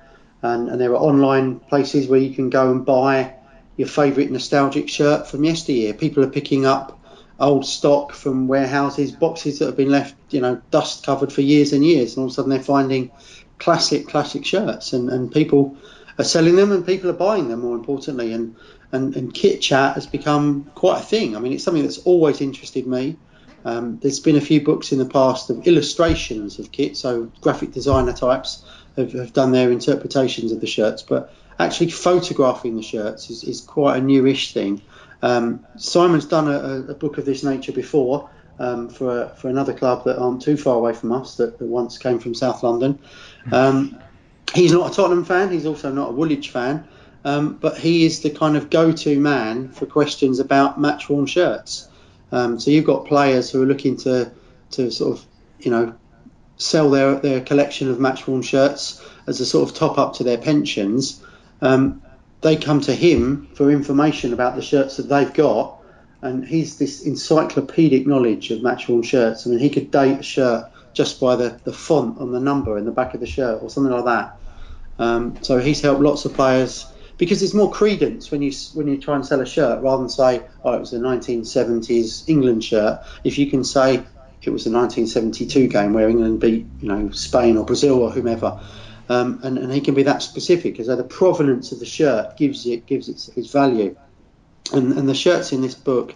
and, 0.42 0.68
and 0.68 0.80
there 0.80 0.90
are 0.92 0.98
online 0.98 1.60
places 1.60 2.06
where 2.06 2.20
you 2.20 2.34
can 2.34 2.50
go 2.50 2.70
and 2.70 2.84
buy 2.84 3.34
your 3.78 3.88
favourite 3.88 4.30
nostalgic 4.30 4.90
shirt 4.90 5.26
from 5.26 5.44
yesteryear. 5.44 5.94
People 5.94 6.24
are 6.24 6.30
picking 6.30 6.66
up 6.66 7.00
old 7.40 7.64
stock 7.64 8.12
from 8.12 8.48
warehouses, 8.48 9.12
boxes 9.12 9.60
that 9.60 9.66
have 9.66 9.76
been 9.76 9.90
left, 9.90 10.16
you 10.30 10.40
know, 10.40 10.60
dust 10.72 11.06
covered 11.06 11.32
for 11.32 11.40
years 11.40 11.72
and 11.72 11.84
years, 11.84 12.16
and 12.16 12.22
all 12.22 12.26
of 12.26 12.32
a 12.32 12.34
sudden 12.34 12.50
they're 12.50 12.60
finding 12.60 13.10
classic, 13.58 14.08
classic 14.08 14.44
shirts, 14.44 14.92
and, 14.92 15.08
and 15.08 15.32
people 15.32 15.76
are 16.18 16.24
selling 16.24 16.56
them 16.56 16.72
and 16.72 16.84
people 16.84 17.08
are 17.08 17.14
buying 17.14 17.48
them. 17.48 17.60
More 17.60 17.76
importantly, 17.76 18.32
and, 18.32 18.56
and 18.90 19.14
and 19.14 19.32
kit 19.32 19.62
chat 19.62 19.94
has 19.94 20.08
become 20.08 20.70
quite 20.74 20.98
a 20.98 21.04
thing. 21.04 21.36
I 21.36 21.38
mean, 21.38 21.52
it's 21.52 21.62
something 21.62 21.84
that's 21.84 21.98
always 21.98 22.40
interested 22.40 22.84
me. 22.84 23.16
Um, 23.64 23.98
there's 24.02 24.20
been 24.20 24.36
a 24.36 24.40
few 24.40 24.60
books 24.60 24.90
in 24.90 24.98
the 24.98 25.06
past 25.06 25.50
of 25.50 25.66
illustrations 25.68 26.58
of 26.58 26.72
kit, 26.72 26.96
so 26.96 27.30
graphic 27.40 27.70
designer 27.72 28.12
types 28.12 28.64
have, 28.96 29.12
have 29.12 29.32
done 29.32 29.52
their 29.52 29.70
interpretations 29.70 30.50
of 30.50 30.60
the 30.60 30.66
shirts, 30.66 31.02
but 31.02 31.32
actually 31.58 31.90
photographing 31.90 32.76
the 32.76 32.82
shirts 32.82 33.30
is, 33.30 33.44
is 33.44 33.60
quite 33.60 33.98
a 33.98 34.00
newish 34.00 34.52
thing. 34.52 34.82
Um, 35.22 35.66
Simon's 35.76 36.26
done 36.26 36.48
a, 36.48 36.92
a, 36.92 36.94
book 36.94 37.18
of 37.18 37.24
this 37.24 37.42
nature 37.42 37.72
before 37.72 38.30
um, 38.60 38.88
for 38.88 39.28
for 39.30 39.48
another 39.48 39.72
club 39.72 40.04
that 40.04 40.16
aren't 40.18 40.42
too 40.42 40.56
far 40.56 40.76
away 40.76 40.92
from 40.92 41.10
us 41.10 41.36
that, 41.38 41.58
that 41.58 41.64
once 41.64 41.98
came 41.98 42.20
from 42.20 42.34
South 42.34 42.62
London. 42.62 43.00
Um, 43.50 43.98
he's 44.54 44.72
not 44.72 44.92
a 44.92 44.94
Tottenham 44.94 45.24
fan. 45.24 45.50
He's 45.50 45.66
also 45.66 45.92
not 45.92 46.10
a 46.10 46.12
Woolwich 46.12 46.50
fan. 46.50 46.86
Um, 47.24 47.54
but 47.54 47.76
he 47.76 48.06
is 48.06 48.20
the 48.20 48.30
kind 48.30 48.56
of 48.56 48.70
go-to 48.70 49.18
man 49.18 49.70
for 49.70 49.86
questions 49.86 50.38
about 50.38 50.80
match-worn 50.80 51.26
shirts. 51.26 51.88
Um, 52.30 52.60
so 52.60 52.70
you've 52.70 52.84
got 52.84 53.06
players 53.06 53.50
who 53.50 53.62
are 53.62 53.66
looking 53.66 53.96
to 53.98 54.30
to 54.72 54.90
sort 54.90 55.18
of 55.18 55.26
you 55.58 55.70
know 55.70 55.94
sell 56.58 56.90
their 56.90 57.16
their 57.16 57.40
collection 57.40 57.90
of 57.90 57.98
match-worn 57.98 58.42
shirts 58.42 59.04
as 59.26 59.40
a 59.40 59.46
sort 59.46 59.68
of 59.68 59.74
top 59.74 59.98
up 59.98 60.14
to 60.14 60.24
their 60.24 60.38
pensions 60.38 61.22
um, 61.60 62.02
they 62.40 62.56
come 62.56 62.80
to 62.82 62.94
him 62.94 63.48
for 63.54 63.70
information 63.70 64.32
about 64.32 64.56
the 64.56 64.62
shirts 64.62 64.96
that 64.96 65.08
they've 65.08 65.32
got, 65.32 65.80
and 66.22 66.44
he's 66.44 66.78
this 66.78 67.02
encyclopedic 67.02 68.06
knowledge 68.06 68.50
of 68.50 68.62
match-worn 68.62 69.02
shirts. 69.02 69.46
I 69.46 69.50
mean, 69.50 69.58
he 69.58 69.70
could 69.70 69.90
date 69.90 70.20
a 70.20 70.22
shirt 70.22 70.70
just 70.92 71.20
by 71.20 71.36
the, 71.36 71.60
the 71.64 71.72
font 71.72 72.18
on 72.18 72.32
the 72.32 72.40
number 72.40 72.76
in 72.78 72.84
the 72.84 72.90
back 72.90 73.14
of 73.14 73.20
the 73.20 73.26
shirt 73.26 73.62
or 73.62 73.70
something 73.70 73.92
like 73.92 74.04
that. 74.04 74.36
Um, 74.98 75.38
so 75.42 75.58
he's 75.58 75.80
helped 75.80 76.00
lots 76.00 76.24
of 76.24 76.34
players 76.34 76.86
because 77.18 77.40
there's 77.40 77.54
more 77.54 77.70
credence 77.70 78.30
when 78.30 78.42
you 78.42 78.52
when 78.74 78.86
you 78.88 78.98
try 78.98 79.16
and 79.16 79.26
sell 79.26 79.40
a 79.40 79.46
shirt 79.46 79.82
rather 79.82 80.02
than 80.02 80.08
say, 80.08 80.42
oh, 80.64 80.72
it 80.72 80.80
was 80.80 80.92
a 80.92 80.98
1970s 80.98 82.28
England 82.28 82.64
shirt. 82.64 83.00
If 83.24 83.38
you 83.38 83.50
can 83.50 83.64
say 83.64 84.02
it 84.42 84.50
was 84.50 84.66
a 84.66 84.70
1972 84.70 85.68
game 85.68 85.92
where 85.92 86.08
England 86.08 86.40
beat 86.40 86.66
you 86.80 86.88
know 86.88 87.10
Spain 87.10 87.56
or 87.56 87.64
Brazil 87.64 88.02
or 88.02 88.10
whomever, 88.10 88.60
um, 89.08 89.40
and, 89.42 89.58
and 89.58 89.72
he 89.72 89.80
can 89.80 89.94
be 89.94 90.02
that 90.04 90.22
specific 90.22 90.78
as 90.78 90.86
the 90.86 91.04
provenance 91.04 91.72
of 91.72 91.80
the 91.80 91.86
shirt 91.86 92.36
gives 92.36 92.66
it 92.66 92.86
gives 92.86 93.08
it 93.08 93.36
its 93.36 93.50
value. 93.50 93.96
And, 94.72 94.92
and 94.92 95.08
the 95.08 95.14
shirts 95.14 95.52
in 95.52 95.62
this 95.62 95.74
book, 95.74 96.14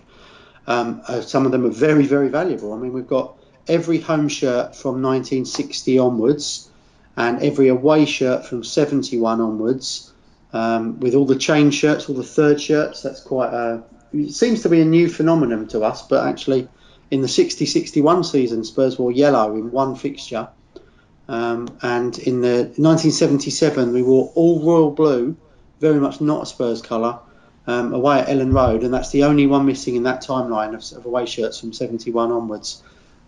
um, 0.66 1.02
are, 1.08 1.22
some 1.22 1.46
of 1.46 1.52
them 1.52 1.64
are 1.64 1.70
very 1.70 2.04
very 2.04 2.28
valuable. 2.28 2.72
I 2.72 2.76
mean, 2.76 2.92
we've 2.92 3.06
got 3.06 3.36
every 3.68 3.98
home 3.98 4.28
shirt 4.28 4.76
from 4.76 5.02
1960 5.02 5.98
onwards, 5.98 6.70
and 7.16 7.42
every 7.42 7.68
away 7.68 8.04
shirt 8.04 8.46
from 8.46 8.64
71 8.64 9.40
onwards, 9.40 10.12
um, 10.52 11.00
with 11.00 11.14
all 11.14 11.26
the 11.26 11.36
chain 11.36 11.70
shirts, 11.70 12.08
all 12.08 12.14
the 12.14 12.22
third 12.22 12.60
shirts. 12.60 13.02
That's 13.02 13.20
quite 13.20 13.52
a 13.52 13.84
it 14.12 14.32
seems 14.32 14.62
to 14.62 14.68
be 14.68 14.80
a 14.80 14.84
new 14.84 15.08
phenomenon 15.08 15.68
to 15.68 15.82
us, 15.82 16.02
but 16.02 16.26
actually 16.26 16.68
in 17.10 17.20
the 17.20 17.28
60-61 17.28 18.24
season, 18.24 18.64
Spurs 18.64 18.98
wore 18.98 19.12
yellow 19.12 19.54
in 19.54 19.70
one 19.70 19.96
fixture. 19.96 20.48
Um, 21.28 21.68
and 21.82 22.18
in 22.18 22.40
the 22.40 22.64
1977, 22.76 23.92
we 23.92 24.02
wore 24.02 24.32
all 24.34 24.60
royal 24.62 24.90
blue, 24.90 25.36
very 25.80 26.00
much 26.00 26.20
not 26.20 26.42
a 26.42 26.46
Spurs 26.46 26.82
colour, 26.82 27.18
um, 27.66 27.94
away 27.94 28.20
at 28.20 28.28
Elland 28.28 28.52
Road, 28.52 28.82
and 28.82 28.92
that's 28.92 29.10
the 29.10 29.24
only 29.24 29.46
one 29.46 29.66
missing 29.66 29.94
in 29.94 30.02
that 30.02 30.22
timeline 30.22 30.74
of, 30.74 30.98
of 30.98 31.06
away 31.06 31.26
shirts 31.26 31.60
from 31.60 31.72
71 31.72 32.32
onwards. 32.32 32.82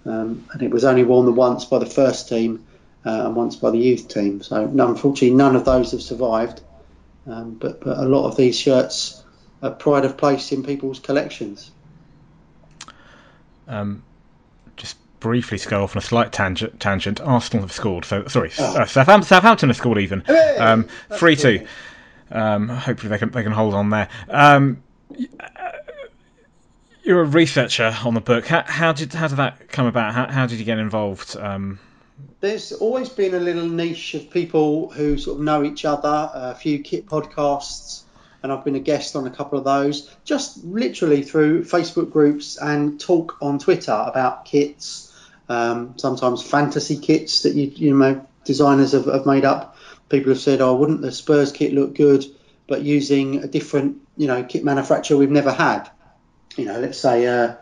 Um, 0.04 0.46
and 0.52 0.62
it 0.62 0.70
was 0.70 0.84
only 0.84 1.04
worn 1.04 1.34
once 1.34 1.64
by 1.64 1.78
the 1.78 1.86
first 1.86 2.28
team 2.28 2.66
uh, 3.06 3.26
and 3.26 3.36
once 3.36 3.56
by 3.56 3.70
the 3.70 3.78
youth 3.78 4.08
team. 4.08 4.42
So 4.42 4.64
unfortunately, 4.64 5.30
none 5.30 5.56
of 5.56 5.64
those 5.64 5.92
have 5.92 6.02
survived. 6.02 6.60
Um, 7.26 7.54
but, 7.54 7.80
but 7.80 7.96
a 7.98 8.04
lot 8.04 8.26
of 8.26 8.36
these 8.36 8.58
shirts 8.58 9.22
are 9.62 9.70
pride 9.70 10.04
of 10.04 10.16
place 10.16 10.52
in 10.52 10.62
people's 10.62 10.98
collections. 10.98 11.70
Um, 13.66 14.02
briefly 15.24 15.58
to 15.58 15.68
go 15.70 15.82
off 15.82 15.96
on 15.96 16.02
a 16.02 16.04
slight 16.04 16.32
tangent, 16.32 16.78
tangent 16.78 17.18
Arsenal 17.18 17.62
have 17.62 17.72
scored. 17.72 18.04
So 18.04 18.26
sorry, 18.26 18.52
oh. 18.58 18.82
uh, 18.82 18.84
Southampton, 18.84 19.26
Southampton 19.26 19.70
have 19.70 19.76
scored 19.76 19.96
even. 19.96 20.22
Um, 20.58 20.86
three 21.14 21.34
two. 21.34 21.66
Um, 22.30 22.68
hopefully 22.68 23.08
they 23.08 23.16
can 23.16 23.30
they 23.30 23.42
can 23.42 23.52
hold 23.52 23.72
on 23.72 23.88
there. 23.88 24.10
Um, 24.28 24.82
you're 27.02 27.22
a 27.22 27.24
researcher 27.24 27.96
on 28.04 28.12
the 28.12 28.20
book. 28.20 28.46
How, 28.46 28.64
how, 28.66 28.92
did 28.92 29.14
how 29.14 29.28
did 29.28 29.38
that 29.38 29.68
come 29.68 29.86
about? 29.86 30.12
How, 30.12 30.30
how 30.30 30.46
did 30.46 30.58
you 30.58 30.66
get 30.66 30.78
involved? 30.78 31.38
Um, 31.38 31.78
There's 32.40 32.72
always 32.72 33.08
been 33.08 33.34
a 33.34 33.40
little 33.40 33.66
niche 33.66 34.12
of 34.12 34.28
people 34.28 34.90
who 34.90 35.16
sort 35.16 35.38
of 35.38 35.42
know 35.42 35.64
each 35.64 35.86
other. 35.86 36.30
A 36.34 36.54
few 36.54 36.80
kit 36.80 37.06
podcasts, 37.06 38.02
and 38.42 38.52
I've 38.52 38.62
been 38.62 38.74
a 38.74 38.80
guest 38.80 39.16
on 39.16 39.26
a 39.26 39.30
couple 39.30 39.58
of 39.58 39.64
those. 39.64 40.14
Just 40.24 40.64
literally 40.64 41.22
through 41.22 41.64
Facebook 41.64 42.12
groups 42.12 42.58
and 42.58 43.00
talk 43.00 43.38
on 43.40 43.58
Twitter 43.58 44.04
about 44.06 44.44
kits 44.44 45.12
um, 45.48 45.94
sometimes 45.98 46.42
fantasy 46.42 46.96
kits 46.96 47.42
that 47.42 47.54
you 47.54 47.66
you 47.74 47.94
know 47.96 48.26
designers 48.44 48.92
have, 48.92 49.06
have 49.06 49.26
made 49.26 49.44
up. 49.44 49.76
People 50.08 50.30
have 50.30 50.40
said, 50.40 50.60
"Oh, 50.60 50.74
wouldn't 50.74 51.02
the 51.02 51.12
Spurs 51.12 51.52
kit 51.52 51.72
look 51.72 51.94
good?" 51.94 52.24
But 52.66 52.82
using 52.82 53.42
a 53.42 53.46
different 53.46 53.98
you 54.16 54.26
know 54.26 54.42
kit 54.44 54.64
manufacturer 54.64 55.16
we've 55.16 55.30
never 55.30 55.52
had. 55.52 55.90
You 56.56 56.66
know, 56.66 56.78
let's 56.78 56.98
say 56.98 57.26
uh, 57.26 57.48
I'm 57.48 57.56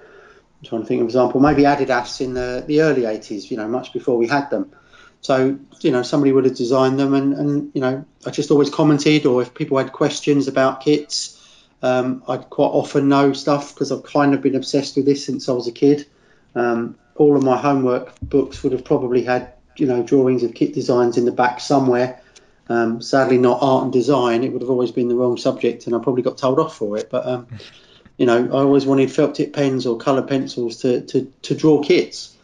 trying 0.65 0.83
to 0.83 0.87
think 0.87 0.99
of 0.99 1.03
an 1.03 1.09
example, 1.09 1.41
maybe 1.41 1.63
Adidas 1.63 2.21
in 2.21 2.35
the, 2.35 2.63
the 2.67 2.83
early 2.83 3.03
80s. 3.03 3.51
You 3.51 3.57
know, 3.57 3.69
much 3.69 3.93
before 3.93 4.17
we 4.17 4.29
had 4.29 4.51
them. 4.51 4.73
So 5.21 5.59
you 5.81 5.91
know, 5.91 6.03
somebody 6.03 6.33
would 6.33 6.45
have 6.45 6.57
designed 6.57 6.99
them, 6.99 7.15
and, 7.15 7.35
and 7.35 7.71
you 7.75 7.81
know, 7.81 8.05
I 8.27 8.31
just 8.31 8.51
always 8.51 8.71
commented, 8.71 9.27
or 9.27 9.43
if 9.43 9.55
people 9.55 9.79
had 9.79 9.93
questions 9.93 10.49
about 10.49 10.83
kits, 10.83 11.39
um, 11.83 12.23
I'd 12.29 12.49
quite 12.51 12.67
often 12.67 13.09
know 13.09 13.33
stuff 13.33 13.75
because 13.75 13.91
I've 13.91 14.05
kind 14.05 14.35
of 14.35 14.43
been 14.43 14.55
obsessed 14.55 14.97
with 14.97 15.07
this 15.07 15.25
since 15.25 15.49
I 15.49 15.53
was 15.53 15.67
a 15.67 15.73
kid. 15.73 16.07
Um, 16.55 16.97
all 17.17 17.37
of 17.37 17.43
my 17.43 17.57
homework 17.57 18.19
books 18.21 18.63
would 18.63 18.73
have 18.73 18.85
probably 18.85 19.23
had 19.23 19.53
you 19.77 19.87
know 19.87 20.03
drawings 20.03 20.43
of 20.43 20.55
kit 20.55 20.75
designs 20.75 21.17
in 21.17 21.25
the 21.25 21.33
back 21.33 21.61
somewhere. 21.61 22.21
Um, 22.69 23.03
sadly, 23.03 23.39
not 23.39 23.59
art 23.61 23.85
and 23.85 23.93
design. 23.93 24.45
It 24.45 24.53
would 24.53 24.63
have 24.63 24.71
always 24.71 24.93
been 24.93 25.09
the 25.09 25.15
wrong 25.15 25.37
subject, 25.37 25.87
and 25.87 25.95
I 25.95 25.99
probably 25.99 26.23
got 26.23 26.39
told 26.39 26.59
off 26.59 26.77
for 26.77 26.97
it. 26.97 27.09
But 27.11 27.27
um, 27.27 27.47
you 28.17 28.27
know, 28.27 28.47
I 28.47 28.61
always 28.61 28.87
wanted 28.87 29.11
felt 29.11 29.35
tip 29.35 29.53
pens 29.53 29.87
or 29.87 29.99
coloured 29.99 30.29
pencils 30.29 30.79
to, 30.79 31.01
to, 31.07 31.33
to 31.43 31.55
draw 31.55 31.83
kits. 31.83 32.37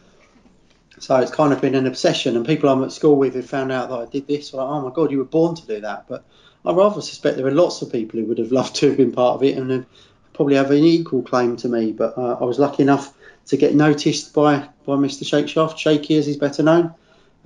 So 0.99 1.15
it's 1.17 1.31
kind 1.31 1.53
of 1.53 1.61
been 1.61 1.75
an 1.75 1.87
obsession, 1.87 2.35
and 2.35 2.45
people 2.45 2.69
I'm 2.69 2.83
at 2.83 2.91
school 2.91 3.15
with 3.15 3.35
have 3.35 3.49
found 3.49 3.71
out 3.71 3.89
that 3.89 3.95
I 3.95 4.05
did 4.05 4.27
this. 4.27 4.51
Were 4.51 4.61
like, 4.61 4.69
oh 4.69 4.81
my 4.81 4.93
god, 4.93 5.11
you 5.11 5.19
were 5.19 5.23
born 5.23 5.55
to 5.55 5.65
do 5.65 5.79
that. 5.81 6.07
But 6.09 6.25
I 6.65 6.73
rather 6.73 7.01
suspect 7.01 7.37
there 7.37 7.47
are 7.47 7.51
lots 7.51 7.81
of 7.81 7.91
people 7.91 8.19
who 8.19 8.25
would 8.25 8.39
have 8.39 8.51
loved 8.59 8.75
to 8.77 8.89
have 8.89 8.97
been 8.97 9.13
part 9.13 9.35
of 9.35 9.43
it 9.43 9.57
and 9.57 9.85
probably 10.33 10.55
have 10.55 10.71
an 10.71 10.83
equal 10.83 11.21
claim 11.21 11.55
to 11.57 11.69
me. 11.69 11.93
But 11.93 12.17
uh, 12.17 12.37
I 12.41 12.43
was 12.43 12.59
lucky 12.59 12.83
enough 12.83 13.13
to 13.49 13.57
get 13.57 13.75
noticed 13.75 14.33
by 14.33 14.69
by 14.85 14.95
Mr. 14.95 15.23
Shakeshaft, 15.23 15.77
Shaky 15.77 16.15
as 16.17 16.25
he's 16.25 16.37
better 16.37 16.63
known, 16.63 16.93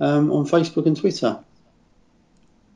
um, 0.00 0.30
on 0.32 0.46
Facebook 0.46 0.86
and 0.86 0.96
Twitter. 0.96 1.38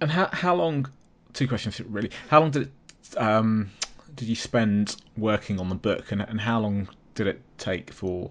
And 0.01 0.11
how 0.11 0.29
how 0.33 0.55
long? 0.55 0.91
Two 1.33 1.47
questions 1.47 1.81
really. 1.81 2.11
How 2.29 2.41
long 2.41 2.51
did 2.51 2.63
it 2.63 2.73
um, 3.17 3.71
did 4.15 4.29
you 4.29 4.35
spend 4.35 4.97
working 5.17 5.61
on 5.61 5.69
the 5.69 5.75
book, 5.75 6.13
and 6.13 6.21
and 6.21 6.41
how 6.41 6.61
long 6.61 6.89
did 7.15 7.27
it 7.27 7.41
take 7.59 7.93
for 7.93 8.31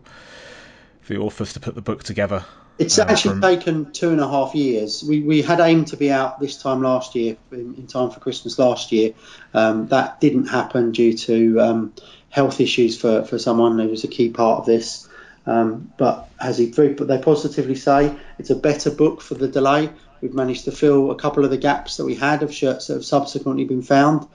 the 1.08 1.18
authors 1.18 1.54
to 1.54 1.60
put 1.60 1.76
the 1.76 1.82
book 1.82 2.04
together? 2.04 2.46
It's 2.80 3.00
uh, 3.00 3.06
actually 3.08 3.32
from... 3.32 3.42
taken 3.42 3.92
two 3.92 4.10
and 4.10 4.20
a 4.20 4.28
half 4.28 4.54
years. 4.54 5.04
We, 5.04 5.22
we 5.22 5.42
had 5.42 5.60
aimed 5.60 5.88
to 5.88 5.98
be 5.98 6.12
out 6.12 6.40
this 6.40 6.62
time 6.62 6.82
last 6.84 7.16
year, 7.16 7.38
in, 7.52 7.76
in 7.76 7.88
time 7.88 8.12
for 8.12 8.20
Christmas 8.20 8.60
last 8.60 8.92
year. 8.92 9.14
Um, 9.54 9.88
that 9.88 10.20
didn't 10.20 10.48
happen 10.48 10.92
due 10.92 11.14
to 11.14 11.60
um, 11.60 11.94
health 12.38 12.62
issues 12.62 12.96
for, 13.02 13.24
for 13.26 13.40
someone 13.40 13.80
who 13.80 13.90
was 13.90 14.04
a 14.04 14.08
key 14.08 14.30
part 14.30 14.60
of 14.60 14.66
this. 14.68 15.10
Um, 15.48 15.92
but 15.98 16.30
as 16.40 16.60
he 16.60 16.68
very, 16.68 16.94
they 16.94 17.18
positively 17.18 17.74
say, 17.74 18.16
it's 18.38 18.52
a 18.52 18.56
better 18.56 18.92
book 18.92 19.22
for 19.22 19.34
the 19.34 19.48
delay. 19.48 19.90
We've 20.22 20.36
managed 20.36 20.66
to 20.66 20.72
fill 20.72 21.10
a 21.10 21.16
couple 21.16 21.46
of 21.46 21.50
the 21.50 21.58
gaps 21.58 21.98
that 21.98 22.06
we 22.06 22.14
had 22.14 22.44
of 22.44 22.54
shirts 22.54 22.88
that 22.88 22.94
have 22.94 23.06
subsequently 23.06 23.66
been 23.66 23.82
found. 23.82 24.28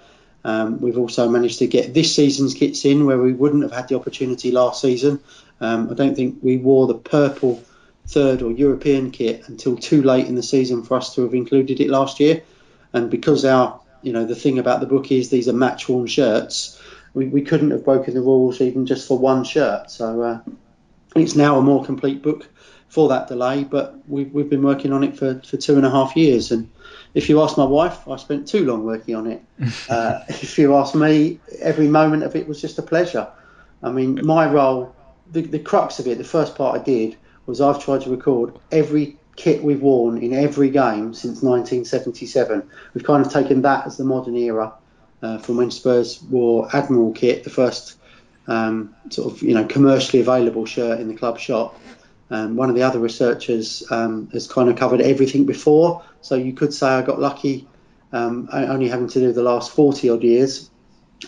Um, 0.45 0.81
we've 0.81 0.99
also 0.99 1.29
managed 1.29 1.61
to 1.61 1.69
get 1.69 1.95
this 1.95 2.17
season's 2.17 2.55
kits 2.55 2.85
in 2.85 3.07
where 3.07 3.21
we 3.21 3.33
wouldn't 3.33 3.63
have 3.63 3.73
had 3.73 3.87
the 3.87 3.95
opportunity 3.95 4.51
last 4.51 4.81
season. 4.81 5.21
Um, 5.61 5.89
I 5.89 5.95
don't 5.95 6.17
think 6.17 6.39
we 6.43 6.57
wore 6.57 6.89
the 6.89 6.99
purple 7.17 7.63
third 8.09 8.43
or 8.43 8.51
European 8.51 9.13
kit 9.13 9.49
until 9.49 9.77
too 9.77 10.03
late 10.03 10.27
in 10.27 10.35
the 10.35 10.43
season 10.43 10.83
for 10.83 10.97
us 10.97 11.15
to 11.15 11.23
have 11.23 11.35
included 11.35 11.79
it 11.79 11.89
last 11.89 12.19
year. 12.19 12.43
And 12.93 13.11
because 13.11 13.45
our, 13.45 13.81
you 14.03 14.13
know, 14.13 14.25
the 14.25 14.35
thing 14.35 14.59
about 14.59 14.81
the 14.81 14.87
book 14.95 15.13
is 15.13 15.31
these 15.31 15.49
are 15.49 15.53
match 15.67 15.89
worn 15.89 16.09
shirts, 16.09 16.82
we, 17.15 17.27
we 17.27 17.43
couldn't 17.43 17.71
have 17.71 17.85
broken 17.85 18.15
the 18.15 18.21
rules 18.21 18.61
even 18.61 18.87
just 18.87 19.07
for 19.07 19.19
one 19.19 19.45
shirt. 19.45 19.91
So 19.91 20.23
uh, 20.23 20.41
it's 21.15 21.37
now 21.37 21.59
a 21.59 21.63
more 21.63 21.85
complete 21.85 22.23
book 22.23 22.49
for 22.89 23.09
that 23.09 23.29
delay, 23.29 23.65
but 23.65 23.97
we've, 24.09 24.33
we've 24.33 24.51
been 24.51 24.63
working 24.63 24.93
on 24.93 25.03
it 25.03 25.17
for, 25.17 25.41
for 25.41 25.57
two 25.57 25.77
and 25.77 25.87
a 25.87 25.91
half 25.91 26.15
years. 26.17 26.53
And 26.53 26.71
if 27.15 27.29
you 27.29 27.41
ask 27.43 27.57
my 27.57 27.65
wife, 27.65 28.07
I 28.09 28.17
spent 28.17 28.47
too 28.49 28.65
long 28.65 28.85
working 28.85 29.15
on 29.15 29.27
it. 29.27 29.43
uh, 29.89 30.21
if 30.29 30.59
you 30.59 30.75
ask 30.77 30.95
me, 30.95 31.41
every 31.61 31.89
moment 31.89 32.23
of 32.23 32.37
it 32.37 32.47
was 32.47 32.61
just 32.61 32.79
a 32.79 32.83
pleasure. 32.83 33.29
I 33.83 33.91
mean, 33.91 34.21
my 34.25 34.51
role, 34.51 34.95
the, 35.31 35.43
the 35.43 35.59
crux 35.59 35.99
of 35.99 36.07
it, 36.07 36.19
the 36.19 36.25
first 36.25 36.55
part 36.55 36.81
I 36.81 36.85
did 36.85 37.17
was 37.47 37.61
I've 37.61 37.83
tried 37.83 38.03
to 38.03 38.11
record 38.11 38.59
every 38.71 39.17
kit 39.37 39.63
we've 39.63 39.81
worn 39.81 40.19
in 40.19 40.35
every 40.35 40.69
game 40.69 41.15
since 41.15 41.43
1977. 41.43 42.63
We've 42.95 43.05
kind 43.05 43.25
of 43.25 43.33
taken 43.33 43.63
that 43.63 43.87
as 43.87 43.97
the 43.97 44.05
modern 44.05 44.37
era 44.37 44.75
uh, 45.23 45.39
from 45.39 45.57
when 45.57 45.71
Spurs 45.71 46.23
wore 46.23 46.69
Admiral 46.75 47.13
kit, 47.13 47.45
the 47.45 47.51
first 47.51 47.97
um, 48.49 48.95
sort 49.11 49.33
of 49.33 49.43
you 49.43 49.55
know 49.55 49.65
commercially 49.65 50.21
available 50.21 50.67
shirt 50.67 51.01
in 51.01 51.09
the 51.09 51.15
club 51.15 51.39
shop. 51.39 51.79
Um, 52.31 52.57
one 52.57 52.71
of 52.71 52.75
the 52.75 52.83
other 52.83 52.99
researchers 52.99 53.85
um, 53.91 54.29
has 54.33 54.47
kind 54.47 54.69
of 54.69 54.77
covered 54.77 55.01
everything 55.01 55.45
before, 55.45 56.03
so 56.23 56.35
you 56.35 56.53
could 56.53 56.73
say 56.73 56.87
I 56.87 57.03
got 57.03 57.21
lucky 57.21 57.69
um, 58.13 58.49
only 58.53 58.89
having 58.89 59.09
to 59.09 59.21
do 59.21 59.33
the 59.33 59.43
last 59.43 59.73
40 59.73 60.11
odd 60.11 60.23
years, 60.23 60.71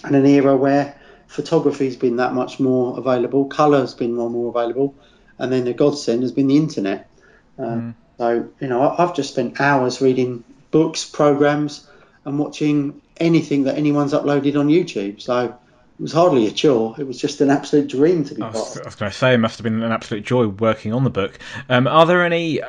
and 0.02 0.16
an 0.16 0.26
era 0.26 0.56
where 0.56 0.98
photography's 1.26 1.96
been 1.96 2.16
that 2.16 2.34
much 2.34 2.58
more 2.60 2.98
available, 2.98 3.46
colour's 3.46 3.94
been 3.94 4.14
more 4.14 4.30
more 4.30 4.48
available, 4.48 4.94
and 5.38 5.52
then 5.52 5.64
the 5.64 5.74
godsend 5.74 6.22
has 6.22 6.32
been 6.32 6.48
the 6.48 6.56
internet. 6.56 7.10
Um, 7.58 7.66
mm. 7.66 7.94
So 8.18 8.48
you 8.60 8.68
know, 8.68 8.94
I've 8.98 9.14
just 9.14 9.30
spent 9.30 9.60
hours 9.60 10.00
reading 10.00 10.42
books, 10.70 11.04
programs, 11.04 11.88
and 12.24 12.38
watching 12.38 13.00
anything 13.18 13.64
that 13.64 13.76
anyone's 13.76 14.12
uploaded 14.12 14.58
on 14.58 14.68
YouTube. 14.68 15.20
So 15.20 15.44
it 15.44 16.02
was 16.02 16.12
hardly 16.12 16.46
a 16.46 16.50
chore. 16.50 16.94
It 16.98 17.06
was 17.06 17.20
just 17.20 17.40
an 17.40 17.50
absolute 17.50 17.88
dream 17.88 18.24
to 18.24 18.34
be 18.34 18.42
I 18.42 18.50
was, 18.50 18.60
part 18.60 18.76
of. 18.76 18.82
I 18.82 18.84
was 18.86 18.94
going 18.96 19.12
to 19.12 19.16
say, 19.16 19.34
it 19.34 19.38
must 19.38 19.58
have 19.58 19.64
been 19.64 19.82
an 19.82 19.92
absolute 19.92 20.24
joy 20.24 20.48
working 20.48 20.92
on 20.92 21.04
the 21.04 21.10
book. 21.10 21.38
Um, 21.68 21.86
are 21.86 22.06
there 22.06 22.24
any 22.24 22.60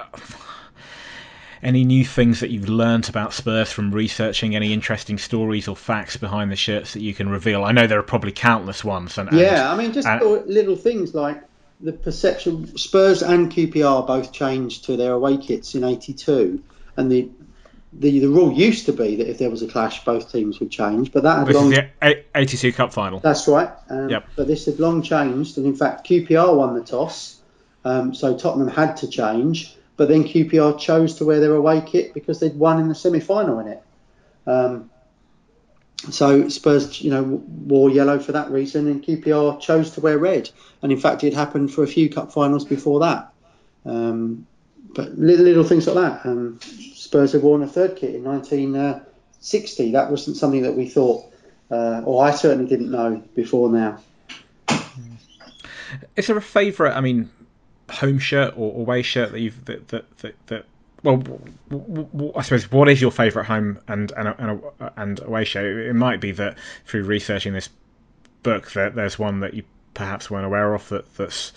any 1.64 1.84
new 1.84 2.06
things 2.06 2.42
that 2.42 2.52
you've 2.52 2.70
learned 2.70 3.10
about 3.10 3.34
Spurs 3.34 3.72
from 3.72 3.92
researching? 3.92 4.56
Any 4.56 4.74
interesting 4.74 5.18
stories 5.18 5.68
or 5.68 5.76
facts 5.76 6.18
behind 6.18 6.52
the 6.52 6.56
shirts 6.56 6.94
that 6.94 7.02
you 7.02 7.16
can 7.16 7.30
reveal? 7.30 7.64
I 7.64 7.72
know 7.72 7.88
there 7.88 8.00
are 8.00 8.04
probably 8.04 8.32
countless 8.32 8.84
ones. 8.84 9.18
And, 9.18 9.32
yeah, 9.32 9.72
I 9.72 9.76
mean, 9.76 9.92
just 9.92 10.08
and, 10.08 10.22
little 10.46 10.76
things 10.76 11.16
like 11.16 11.42
the 11.82 11.94
perception. 11.94 12.78
Spurs 12.78 13.24
and 13.24 13.52
QPR 13.52 14.06
both 14.06 14.32
changed 14.32 14.86
to 14.86 14.98
their 14.98 15.14
away 15.14 15.38
kits 15.38 15.74
in 15.74 15.84
'82, 15.84 16.62
and 16.98 17.12
the 17.12 17.30
the, 17.98 18.20
the 18.20 18.28
rule 18.28 18.52
used 18.52 18.86
to 18.88 18.94
be 18.94 19.16
that 19.16 19.30
if 19.30 19.38
there 19.38 19.50
was 19.50 19.62
a 19.62 19.68
clash, 19.68 20.04
both 20.04 20.32
teams 20.32 20.60
would 20.60 20.72
change, 20.72 21.12
but 21.12 21.24
that 21.24 21.40
had 21.40 21.48
this 21.48 21.56
long. 21.56 21.72
Is 21.72 21.80
the 22.02 22.24
82 22.36 22.74
Cup 22.74 22.94
final. 22.94 23.20
That's 23.20 23.48
right. 23.48 23.70
Um, 23.90 24.10
yep. 24.10 24.28
But 24.36 24.48
this 24.48 24.66
had 24.66 24.80
long 24.80 25.02
changed, 25.02 25.58
and 25.58 25.66
in 25.66 25.76
fact, 25.76 26.08
QPR 26.08 26.56
won 26.56 26.76
the 26.76 26.84
toss, 26.84 27.40
um, 27.86 28.14
so 28.14 28.38
Tottenham 28.38 28.68
had 28.68 28.98
to 28.98 29.08
change. 29.08 29.76
But 29.98 30.10
then 30.10 30.26
QPR 30.26 30.78
chose 30.78 31.16
to 31.16 31.26
wear 31.26 31.40
their 31.40 31.56
away 31.56 31.82
kit 31.86 32.14
because 32.14 32.42
they'd 32.42 32.56
won 32.56 32.80
in 32.82 32.90
the 32.90 32.96
semi-final 32.96 33.60
in 33.60 33.68
it. 33.68 33.84
Um, 34.46 34.90
so 36.10 36.50
Spurs, 36.50 37.02
you 37.02 37.12
know, 37.12 37.24
wore 37.24 37.90
yellow 37.90 38.20
for 38.20 38.34
that 38.34 38.52
reason, 38.52 38.88
and 38.88 39.02
QPR 39.02 39.62
chose 39.62 39.92
to 39.92 40.02
wear 40.02 40.18
red. 40.18 40.50
And 40.82 40.92
in 40.92 41.00
fact, 41.00 41.24
it 41.24 41.34
happened 41.34 41.74
for 41.74 41.84
a 41.84 41.88
few 41.88 42.10
cup 42.10 42.34
finals 42.34 42.66
before 42.66 43.00
that. 43.00 43.32
Um, 43.86 44.48
but 44.96 45.18
little, 45.18 45.46
little, 45.46 45.64
things 45.64 45.88
like 45.88 45.96
that. 45.96 46.26
Um, 46.26 46.60
Spurs 46.94 47.34
have 47.34 47.44
worn 47.44 47.62
a 47.62 47.68
third 47.68 47.96
kit 47.98 48.16
in 48.16 48.24
1960. 48.24 49.92
That 49.92 50.10
wasn't 50.10 50.38
something 50.38 50.64
that 50.64 50.76
we 50.76 50.88
thought, 50.88 51.26
uh, 51.70 52.02
or 52.06 52.26
I 52.26 52.32
certainly 52.32 52.68
didn't 52.68 52.90
know 52.90 53.22
before 53.36 53.70
now. 53.70 54.00
Is 56.16 56.28
there 56.28 56.38
a 56.38 56.42
favourite? 56.42 56.96
I 56.96 57.02
mean, 57.02 57.30
home 57.90 58.20
shirt 58.20 58.54
or 58.58 58.74
away 58.80 59.02
shirt 59.02 59.32
that 59.32 59.40
you've 59.40 59.66
that 59.66 59.88
that 59.90 60.18
that, 60.20 60.36
that 60.48 60.66
well, 61.04 61.22
I 62.36 62.42
suppose 62.42 62.72
what 62.72 62.90
is 62.90 63.02
your 63.02 63.12
favourite 63.12 63.46
home 63.46 63.80
and 63.88 64.12
and 64.14 64.34
and, 64.40 64.62
and 64.98 65.20
away 65.20 65.46
shirt? 65.46 65.86
It 65.88 65.94
might 65.94 66.20
be 66.20 66.32
that 66.32 66.58
through 66.86 67.04
researching 67.04 67.54
this 67.54 67.70
book 68.44 68.72
that 68.72 68.96
there's 68.96 69.20
one 69.20 69.42
that 69.42 69.54
you 69.54 69.64
perhaps 69.94 70.30
weren't 70.30 70.46
aware 70.46 70.74
of 70.74 70.88
that 70.90 71.16
that's 71.16 71.52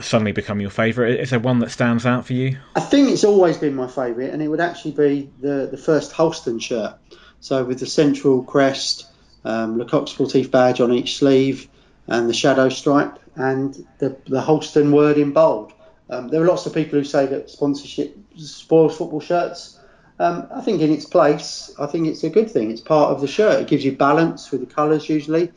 suddenly 0.00 0.32
become 0.32 0.60
your 0.60 0.70
favourite. 0.70 1.20
Is 1.20 1.30
there 1.30 1.38
one 1.38 1.60
that 1.60 1.70
stands 1.70 2.06
out 2.06 2.26
for 2.26 2.32
you? 2.32 2.58
I 2.74 2.80
think 2.80 3.10
it's 3.10 3.24
always 3.24 3.56
been 3.56 3.74
my 3.74 3.86
favourite, 3.86 4.30
and 4.30 4.42
it 4.42 4.48
would 4.48 4.60
actually 4.60 4.92
be 4.92 5.30
the 5.40 5.68
the 5.70 5.76
first 5.76 6.12
Holsten 6.12 6.60
shirt. 6.60 6.96
So 7.40 7.64
with 7.64 7.80
the 7.80 7.86
central 7.86 8.42
crest, 8.42 9.06
um, 9.44 9.78
Le 9.78 9.84
Coq 9.84 10.06
Sportif 10.06 10.50
badge 10.50 10.80
on 10.80 10.92
each 10.92 11.16
sleeve, 11.16 11.68
and 12.06 12.28
the 12.28 12.34
shadow 12.34 12.68
stripe, 12.68 13.18
and 13.36 13.86
the 13.98 14.16
the 14.26 14.40
Holsten 14.40 14.92
word 14.92 15.18
in 15.18 15.32
bold. 15.32 15.72
Um, 16.10 16.28
there 16.28 16.42
are 16.42 16.46
lots 16.46 16.66
of 16.66 16.74
people 16.74 16.98
who 16.98 17.04
say 17.04 17.26
that 17.26 17.50
sponsorship 17.50 18.16
spoils 18.36 18.96
football 18.96 19.20
shirts. 19.20 19.78
Um, 20.18 20.46
I 20.54 20.60
think 20.60 20.80
in 20.80 20.92
its 20.92 21.06
place, 21.06 21.74
I 21.78 21.86
think 21.86 22.06
it's 22.06 22.22
a 22.22 22.30
good 22.30 22.50
thing. 22.50 22.70
It's 22.70 22.80
part 22.80 23.10
of 23.10 23.20
the 23.20 23.26
shirt. 23.26 23.62
It 23.62 23.68
gives 23.68 23.84
you 23.84 23.92
balance 23.92 24.50
with 24.50 24.60
the 24.60 24.72
colours 24.72 25.08
usually. 25.08 25.50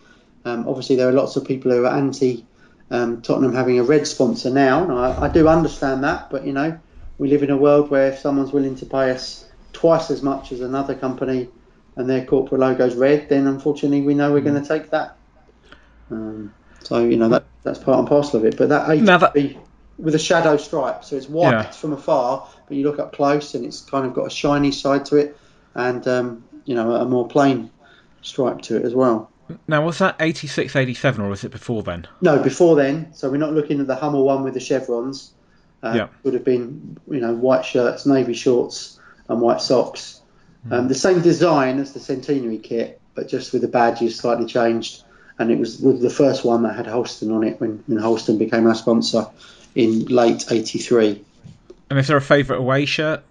Um, 0.45 0.67
obviously, 0.67 0.95
there 0.95 1.09
are 1.09 1.13
lots 1.13 1.35
of 1.35 1.45
people 1.45 1.71
who 1.71 1.85
are 1.85 1.95
anti 1.95 2.45
um, 2.89 3.21
Tottenham 3.21 3.53
having 3.53 3.79
a 3.79 3.83
red 3.83 4.07
sponsor 4.07 4.49
now, 4.49 4.83
and 4.83 4.93
I, 4.93 5.25
I, 5.25 5.29
do 5.29 5.47
understand 5.47 6.03
that. 6.03 6.29
But 6.29 6.45
you 6.45 6.53
know, 6.53 6.79
we 7.17 7.29
live 7.29 7.43
in 7.43 7.49
a 7.49 7.57
world 7.57 7.89
where 7.89 8.09
if 8.09 8.19
someone's 8.19 8.51
willing 8.51 8.75
to 8.77 8.85
pay 8.85 9.11
us 9.11 9.45
twice 9.73 10.09
as 10.09 10.21
much 10.21 10.51
as 10.51 10.61
another 10.61 10.95
company, 10.95 11.49
and 11.97 12.09
their 12.09 12.23
corporate 12.23 12.61
logo's 12.61 12.95
red, 12.95 13.27
then 13.27 13.47
unfortunately 13.47 14.01
we 14.01 14.13
know 14.13 14.31
we're 14.31 14.41
going 14.41 14.61
to 14.61 14.67
take 14.67 14.91
that. 14.91 15.17
Um, 16.11 16.53
so 16.83 17.03
you 17.03 17.17
know 17.17 17.27
that 17.29 17.43
that's 17.63 17.79
part 17.79 17.99
and 17.99 18.07
parcel 18.07 18.39
of 18.39 18.45
it. 18.45 18.57
But 18.57 18.69
that 18.69 18.88
with 19.97 20.15
a 20.15 20.19
shadow 20.19 20.57
stripe. 20.57 21.03
So 21.03 21.17
it's 21.17 21.27
white 21.27 21.51
yeah. 21.51 21.71
from 21.71 21.93
afar, 21.93 22.47
but 22.67 22.77
you 22.77 22.83
look 22.83 22.99
up 22.99 23.13
close 23.13 23.55
and 23.55 23.65
it's 23.65 23.81
kind 23.81 24.05
of 24.05 24.13
got 24.13 24.27
a 24.27 24.29
shiny 24.29 24.71
side 24.71 25.05
to 25.05 25.17
it, 25.17 25.38
and 25.75 26.07
um, 26.07 26.43
you 26.65 26.75
know 26.75 26.93
a 26.93 27.05
more 27.05 27.27
plain 27.27 27.71
stripe 28.21 28.61
to 28.63 28.77
it 28.77 28.83
as 28.83 28.95
well. 28.95 29.31
Now, 29.67 29.85
was 29.85 29.99
that 29.99 30.15
86, 30.19 30.75
87, 30.75 31.21
or 31.23 31.29
was 31.29 31.43
it 31.43 31.51
before 31.51 31.83
then? 31.83 32.07
No, 32.21 32.41
before 32.41 32.75
then. 32.75 33.13
So 33.13 33.29
we're 33.29 33.37
not 33.37 33.53
looking 33.53 33.79
at 33.79 33.87
the 33.87 33.95
Hummel 33.95 34.25
one 34.25 34.43
with 34.43 34.53
the 34.53 34.59
chevrons. 34.59 35.31
Uh, 35.83 35.93
Yeah. 35.95 36.07
Would 36.23 36.33
have 36.33 36.43
been, 36.43 36.97
you 37.09 37.19
know, 37.19 37.33
white 37.33 37.63
shirts, 37.63 38.05
navy 38.05 38.33
shorts, 38.33 38.99
and 39.29 39.41
white 39.41 39.61
socks. 39.61 40.21
Um, 40.69 40.89
the 40.89 40.95
same 40.95 41.21
design 41.21 41.79
as 41.79 41.93
the 41.93 41.99
centenary 41.99 42.57
kit, 42.57 42.99
but 43.15 43.29
just 43.29 43.53
with 43.53 43.61
the 43.61 43.69
badges 43.69 44.17
slightly 44.17 44.45
changed. 44.45 45.03
And 45.39 45.49
it 45.49 45.59
was 45.59 45.79
the 45.79 46.09
first 46.09 46.43
one 46.43 46.63
that 46.63 46.75
had 46.75 46.87
Holsten 46.87 47.33
on 47.33 47.43
it 47.43 47.61
when, 47.61 47.83
when 47.87 47.99
Holsten 47.99 48.37
became 48.37 48.67
our 48.67 48.75
sponsor 48.75 49.27
in 49.75 50.05
late 50.05 50.51
'83. 50.51 51.23
And 51.89 51.99
is 51.99 52.07
there 52.07 52.17
a 52.17 52.21
favourite 52.21 52.59
away 52.59 52.85
shirt? 52.85 53.23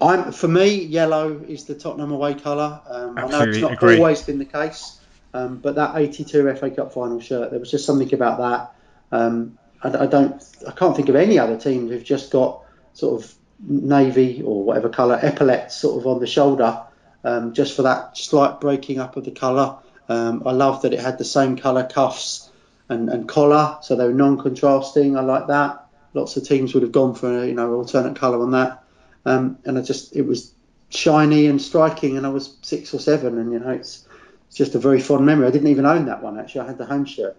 I'm 0.00 0.32
for 0.32 0.48
me, 0.48 0.84
yellow 0.84 1.44
is 1.46 1.64
the 1.64 1.74
Tottenham 1.74 2.12
away 2.12 2.34
colour. 2.34 2.80
Um, 2.88 3.18
I 3.18 3.26
know 3.26 3.42
it's 3.42 3.58
not 3.58 3.82
always 3.82 4.22
been 4.22 4.38
the 4.38 4.46
case, 4.46 5.00
um, 5.34 5.58
but 5.58 5.74
that 5.76 5.96
'82 5.96 6.54
FA 6.56 6.70
Cup 6.70 6.92
final 6.92 7.20
shirt, 7.20 7.50
there 7.50 7.60
was 7.60 7.70
just 7.70 7.86
something 7.86 8.12
about 8.12 8.38
that. 8.38 9.16
Um, 9.16 9.58
I, 9.82 10.04
I 10.04 10.06
don't, 10.06 10.42
I 10.66 10.72
can't 10.72 10.94
think 10.94 11.08
of 11.08 11.16
any 11.16 11.38
other 11.38 11.58
team 11.58 11.88
who've 11.88 12.04
just 12.04 12.30
got 12.30 12.62
sort 12.94 13.22
of 13.22 13.34
navy 13.60 14.42
or 14.44 14.64
whatever 14.64 14.88
colour 14.88 15.18
epaulets 15.22 15.76
sort 15.76 16.00
of 16.00 16.06
on 16.06 16.20
the 16.20 16.26
shoulder, 16.26 16.82
um, 17.24 17.52
just 17.52 17.76
for 17.76 17.82
that 17.82 18.16
slight 18.16 18.60
breaking 18.60 18.98
up 18.98 19.16
of 19.16 19.24
the 19.24 19.30
colour. 19.30 19.78
Um, 20.08 20.42
I 20.44 20.52
love 20.52 20.82
that 20.82 20.92
it 20.92 21.00
had 21.00 21.18
the 21.18 21.24
same 21.24 21.56
colour 21.56 21.88
cuffs 21.88 22.50
and, 22.88 23.08
and 23.08 23.28
collar, 23.28 23.78
so 23.82 23.96
they 23.96 24.06
were 24.06 24.12
non-contrasting. 24.12 25.16
I 25.16 25.20
like 25.20 25.46
that. 25.46 25.86
Lots 26.14 26.36
of 26.36 26.44
teams 26.44 26.74
would 26.74 26.82
have 26.82 26.92
gone 26.92 27.14
for 27.14 27.44
you 27.44 27.54
know 27.54 27.72
alternate 27.74 28.16
colour 28.16 28.42
on 28.42 28.50
that, 28.50 28.84
um, 29.24 29.58
and 29.64 29.78
I 29.78 29.82
just 29.82 30.14
it 30.14 30.22
was 30.22 30.52
shiny 30.90 31.46
and 31.46 31.60
striking, 31.60 32.18
and 32.18 32.26
I 32.26 32.28
was 32.28 32.56
six 32.60 32.92
or 32.92 32.98
seven, 32.98 33.38
and 33.38 33.52
you 33.52 33.60
know 33.60 33.70
it's 33.70 34.06
it's 34.52 34.58
just 34.58 34.74
a 34.74 34.78
very 34.78 35.00
fond 35.00 35.24
memory. 35.24 35.46
I 35.46 35.50
didn't 35.50 35.68
even 35.68 35.86
own 35.86 36.04
that 36.06 36.22
one 36.22 36.38
actually. 36.38 36.60
I 36.60 36.66
had 36.66 36.76
the 36.76 36.84
home 36.84 37.06
shirt 37.06 37.38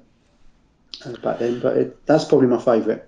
uh, 1.05 1.11
back 1.17 1.37
then, 1.37 1.59
but 1.59 1.77
it, 1.77 2.05
that's 2.07 2.25
probably 2.25 2.47
my 2.47 2.57
favourite. 2.57 3.03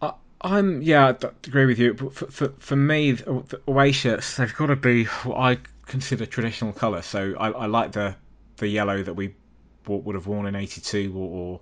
I, 0.00 0.12
I'm 0.40 0.82
yeah, 0.82 1.06
I 1.08 1.28
agree 1.44 1.66
with 1.66 1.80
you. 1.80 1.94
But 1.94 2.14
for, 2.14 2.26
for, 2.26 2.48
for 2.60 2.76
me, 2.76 3.10
the 3.10 3.24
the 3.48 3.60
away 3.66 3.90
shirts 3.90 4.36
they've 4.36 4.54
got 4.54 4.66
to 4.66 4.76
be 4.76 5.06
what 5.24 5.36
I 5.36 5.58
consider 5.86 6.26
traditional 6.26 6.72
colour. 6.72 7.02
So 7.02 7.34
I, 7.36 7.50
I 7.50 7.66
like 7.66 7.90
the 7.90 8.14
the 8.58 8.68
yellow 8.68 9.02
that 9.02 9.14
we 9.14 9.34
w- 9.82 10.02
would 10.04 10.14
have 10.14 10.28
worn 10.28 10.46
in 10.46 10.54
'82, 10.54 11.12
or, 11.12 11.60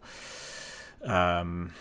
or 1.07 1.11
um, 1.11 1.73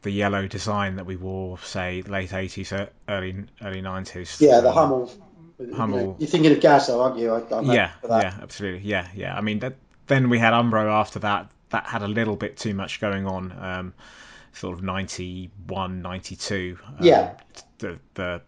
the 0.00 0.12
yellow 0.12 0.48
design 0.48 0.96
that 0.96 1.04
we 1.04 1.16
wore, 1.16 1.58
say 1.58 2.00
late 2.00 2.30
'80s, 2.30 2.72
uh, 2.72 2.86
early 3.06 3.44
early 3.60 3.82
'90s. 3.82 4.40
Yeah, 4.40 4.60
the 4.60 4.70
Um, 4.70 4.74
Hummel. 4.74 5.10
Hummel. 5.74 6.16
you're 6.18 6.28
thinking 6.28 6.52
of 6.52 6.60
Gazza, 6.60 6.96
aren't 6.96 7.18
you? 7.18 7.32
I, 7.32 7.60
yeah, 7.62 7.92
yeah, 8.02 8.38
absolutely, 8.42 8.88
yeah, 8.88 9.08
yeah. 9.14 9.36
I 9.36 9.40
mean, 9.40 9.60
that, 9.60 9.76
then 10.06 10.28
we 10.28 10.38
had 10.38 10.52
Umbro 10.52 10.90
after 10.90 11.18
that. 11.20 11.50
That 11.70 11.86
had 11.86 12.02
a 12.02 12.08
little 12.08 12.36
bit 12.36 12.56
too 12.56 12.74
much 12.74 13.00
going 13.00 13.26
on. 13.26 13.52
Um, 13.58 13.94
sort 14.52 14.76
of 14.76 14.84
91, 14.84 16.02
92. 16.02 16.78
Um, 16.86 16.96
Yeah. 17.00 17.34
The 17.78 17.98
the 18.14 18.40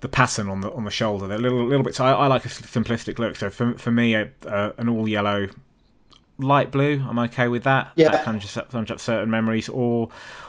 the 0.00 0.08
pattern 0.08 0.48
on 0.48 0.60
the 0.60 0.70
on 0.72 0.84
the 0.84 0.90
shoulder, 0.90 1.26
a 1.26 1.38
little 1.38 1.64
little 1.66 1.84
bit. 1.84 2.00
I, 2.00 2.12
I 2.12 2.26
like 2.26 2.44
a 2.44 2.48
simplistic 2.48 3.18
look. 3.18 3.36
So 3.36 3.50
for 3.50 3.74
for 3.74 3.90
me, 3.90 4.14
a, 4.14 4.30
uh, 4.46 4.72
an 4.78 4.88
all 4.88 5.06
yellow, 5.06 5.48
light 6.42 6.70
blue, 6.70 7.04
I'm 7.06 7.18
okay 7.20 7.48
with 7.48 7.64
that. 7.64 7.92
Yeah. 7.96 8.10
That 8.10 8.24
conjures 8.24 8.56
up, 8.56 8.70
conjures 8.70 8.96
up 8.96 9.00
certain 9.00 9.30
memories, 9.30 9.68
or 9.68 10.08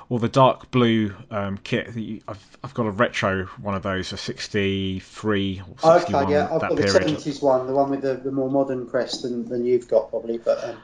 or 0.10 0.20
the 0.20 0.30
dark 0.30 0.72
blue 0.72 1.14
um, 1.30 1.58
kit. 1.58 1.94
that 1.94 2.02
you- 2.02 2.22
I've 2.28 2.58
I've 2.64 2.74
got 2.74 2.86
a 2.86 2.92
retro 2.92 3.46
one 3.62 3.76
of 3.76 3.84
those, 3.84 4.12
a 4.14 4.18
63 4.18 5.62
or 5.62 5.94
61 5.94 6.24
Okay, 6.26 6.34
yeah, 6.34 6.44
I've 6.52 6.62
got 6.62 6.76
the 6.76 6.88
seventies 6.88 7.42
one, 7.42 7.68
the 7.68 7.74
one 7.74 7.90
with 7.90 8.02
the, 8.02 8.16
the 8.16 8.32
more 8.32 8.50
modern 8.50 8.88
crest 8.88 9.24
than, 9.24 9.48
than 9.48 9.66
you've 9.66 9.88
got 9.88 10.10
probably. 10.10 10.38
But 10.38 10.64
um, 10.64 10.78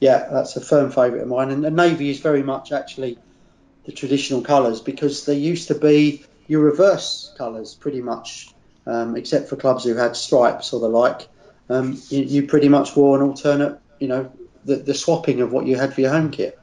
yeah, 0.00 0.28
that's 0.32 0.56
a 0.56 0.60
firm 0.60 0.90
favourite 0.90 1.22
of 1.22 1.28
mine. 1.28 1.50
And 1.50 1.64
the 1.64 1.70
navy 1.70 2.10
is 2.10 2.20
very 2.20 2.42
much 2.42 2.72
actually 2.72 3.18
the 3.84 3.92
traditional 3.92 4.42
colours 4.42 4.80
because 4.80 5.24
they 5.26 5.34
used 5.34 5.68
to 5.68 5.74
be 5.74 6.24
your 6.46 6.62
reverse 6.62 7.32
colours 7.36 7.74
pretty 7.74 8.00
much, 8.02 8.54
um, 8.86 9.16
except 9.16 9.48
for 9.48 9.56
clubs 9.56 9.84
who 9.84 9.94
had 9.94 10.16
stripes 10.16 10.72
or 10.72 10.80
the 10.80 10.88
like. 10.88 11.28
Um, 11.68 12.00
you, 12.08 12.22
you 12.24 12.46
pretty 12.46 12.68
much 12.68 12.96
wore 12.96 13.16
an 13.16 13.22
alternate, 13.22 13.79
you 14.00 14.08
know, 14.08 14.32
the, 14.64 14.76
the 14.76 14.94
swapping 14.94 15.40
of 15.40 15.52
what 15.52 15.66
you 15.66 15.76
had 15.76 15.94
for 15.94 16.00
your 16.00 16.10
home 16.10 16.30
kit. 16.30 16.58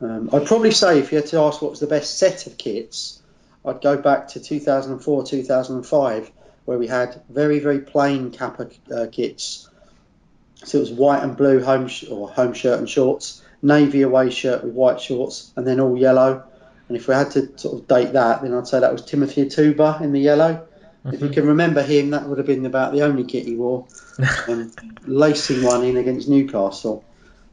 Um, 0.00 0.28
I'd 0.32 0.46
probably 0.46 0.72
say 0.72 0.98
if 0.98 1.12
you 1.12 1.18
had 1.18 1.28
to 1.28 1.38
ask 1.38 1.62
what 1.62 1.70
was 1.70 1.80
the 1.80 1.86
best 1.86 2.18
set 2.18 2.46
of 2.46 2.58
kits, 2.58 3.22
I'd 3.64 3.80
go 3.80 3.96
back 3.96 4.28
to 4.28 4.40
2004, 4.40 5.24
2005, 5.24 6.32
where 6.66 6.78
we 6.78 6.86
had 6.86 7.22
very, 7.30 7.58
very 7.60 7.80
plain 7.80 8.30
Kappa 8.30 8.68
uh, 8.94 9.06
kits. 9.10 9.70
So 10.56 10.78
it 10.78 10.80
was 10.82 10.92
white 10.92 11.22
and 11.22 11.36
blue 11.36 11.62
home 11.62 11.88
sh- 11.88 12.04
or 12.10 12.28
home 12.28 12.52
shirt 12.52 12.78
and 12.78 12.88
shorts, 12.88 13.42
navy 13.62 14.02
away 14.02 14.30
shirt 14.30 14.64
with 14.64 14.74
white 14.74 15.00
shorts, 15.00 15.52
and 15.56 15.66
then 15.66 15.80
all 15.80 15.96
yellow. 15.96 16.44
And 16.88 16.96
if 16.96 17.08
we 17.08 17.14
had 17.14 17.30
to 17.32 17.56
sort 17.58 17.80
of 17.80 17.88
date 17.88 18.12
that, 18.12 18.42
then 18.42 18.52
I'd 18.52 18.66
say 18.66 18.80
that 18.80 18.92
was 18.92 19.04
Timothy 19.04 19.46
Atouba 19.46 20.02
in 20.02 20.12
the 20.12 20.20
yellow. 20.20 20.66
If 21.04 21.20
you 21.20 21.28
can 21.28 21.46
remember 21.46 21.82
him, 21.82 22.10
that 22.10 22.28
would 22.28 22.38
have 22.38 22.46
been 22.46 22.64
about 22.64 22.92
the 22.92 23.02
only 23.02 23.24
kit 23.24 23.44
he 23.44 23.56
wore, 23.56 23.86
um, 24.48 24.72
lacing 25.04 25.62
one 25.62 25.84
in 25.84 25.96
against 25.96 26.28
Newcastle. 26.28 27.04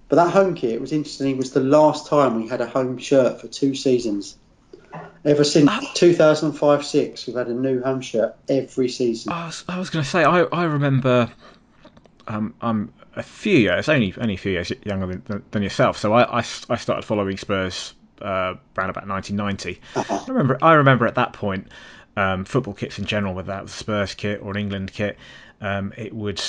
But 0.08 0.18
that 0.18 0.32
home 0.32 0.56
kit, 0.56 0.72
it 0.72 0.82
was 0.82 0.91
interesting, 0.91 1.32
it 1.32 1.38
was 1.38 1.52
the 1.52 1.62
last 1.62 2.08
time 2.08 2.41
we 2.41 2.47
had 2.47 2.62
a 2.62 2.68
home 2.68 2.97
shirt 2.97 3.41
for 3.41 3.47
two 3.47 3.76
seasons. 3.76 4.38
Ever 5.24 5.43
since 5.43 5.72
2005 5.93 6.86
6, 6.86 7.28
we've 7.28 7.36
had 7.36 7.47
a 7.47 7.54
new 7.54 7.82
home 7.82 8.02
shirt 8.02 8.36
every 8.49 8.89
season. 8.89 9.32
I 9.32 9.45
was, 9.45 9.64
I 9.68 9.80
was 9.80 9.89
going 9.89 10.04
to 10.04 10.10
say, 10.10 10.24
I, 10.24 10.41
I 10.43 10.64
remember 10.66 11.32
um, 12.28 12.54
I'm 12.62 12.93
a 13.16 13.24
few 13.24 13.58
years, 13.58 13.89
only 13.89 14.14
only 14.20 14.36
a 14.36 14.38
few 14.38 14.54
years 14.54 14.72
younger 14.84 15.16
than, 15.16 15.43
than 15.52 15.64
yourself. 15.64 15.97
So 15.97 16.14
I 16.14 16.39
I 16.39 16.41
started 16.41 17.04
following 17.04 17.38
Spurs 17.38 17.93
uh, 18.22 18.56
around 18.78 18.89
about 18.89 19.08
1990. 19.08 19.82
I 19.95 20.26
remember 20.28 20.58
I 20.62 20.74
remember 20.74 21.08
at 21.08 21.16
that 21.16 21.34
point 21.34 21.68
um, 22.22 22.45
football 22.45 22.74
kits 22.74 22.99
in 22.99 23.05
general, 23.05 23.34
whether 23.34 23.51
that 23.55 23.63
was 23.63 23.74
a 23.74 23.78
Spurs 23.78 24.13
kit 24.15 24.41
or 24.41 24.51
an 24.51 24.57
England 24.57 24.91
kit, 24.93 25.17
um, 25.61 25.93
it 25.97 26.13
would 26.13 26.41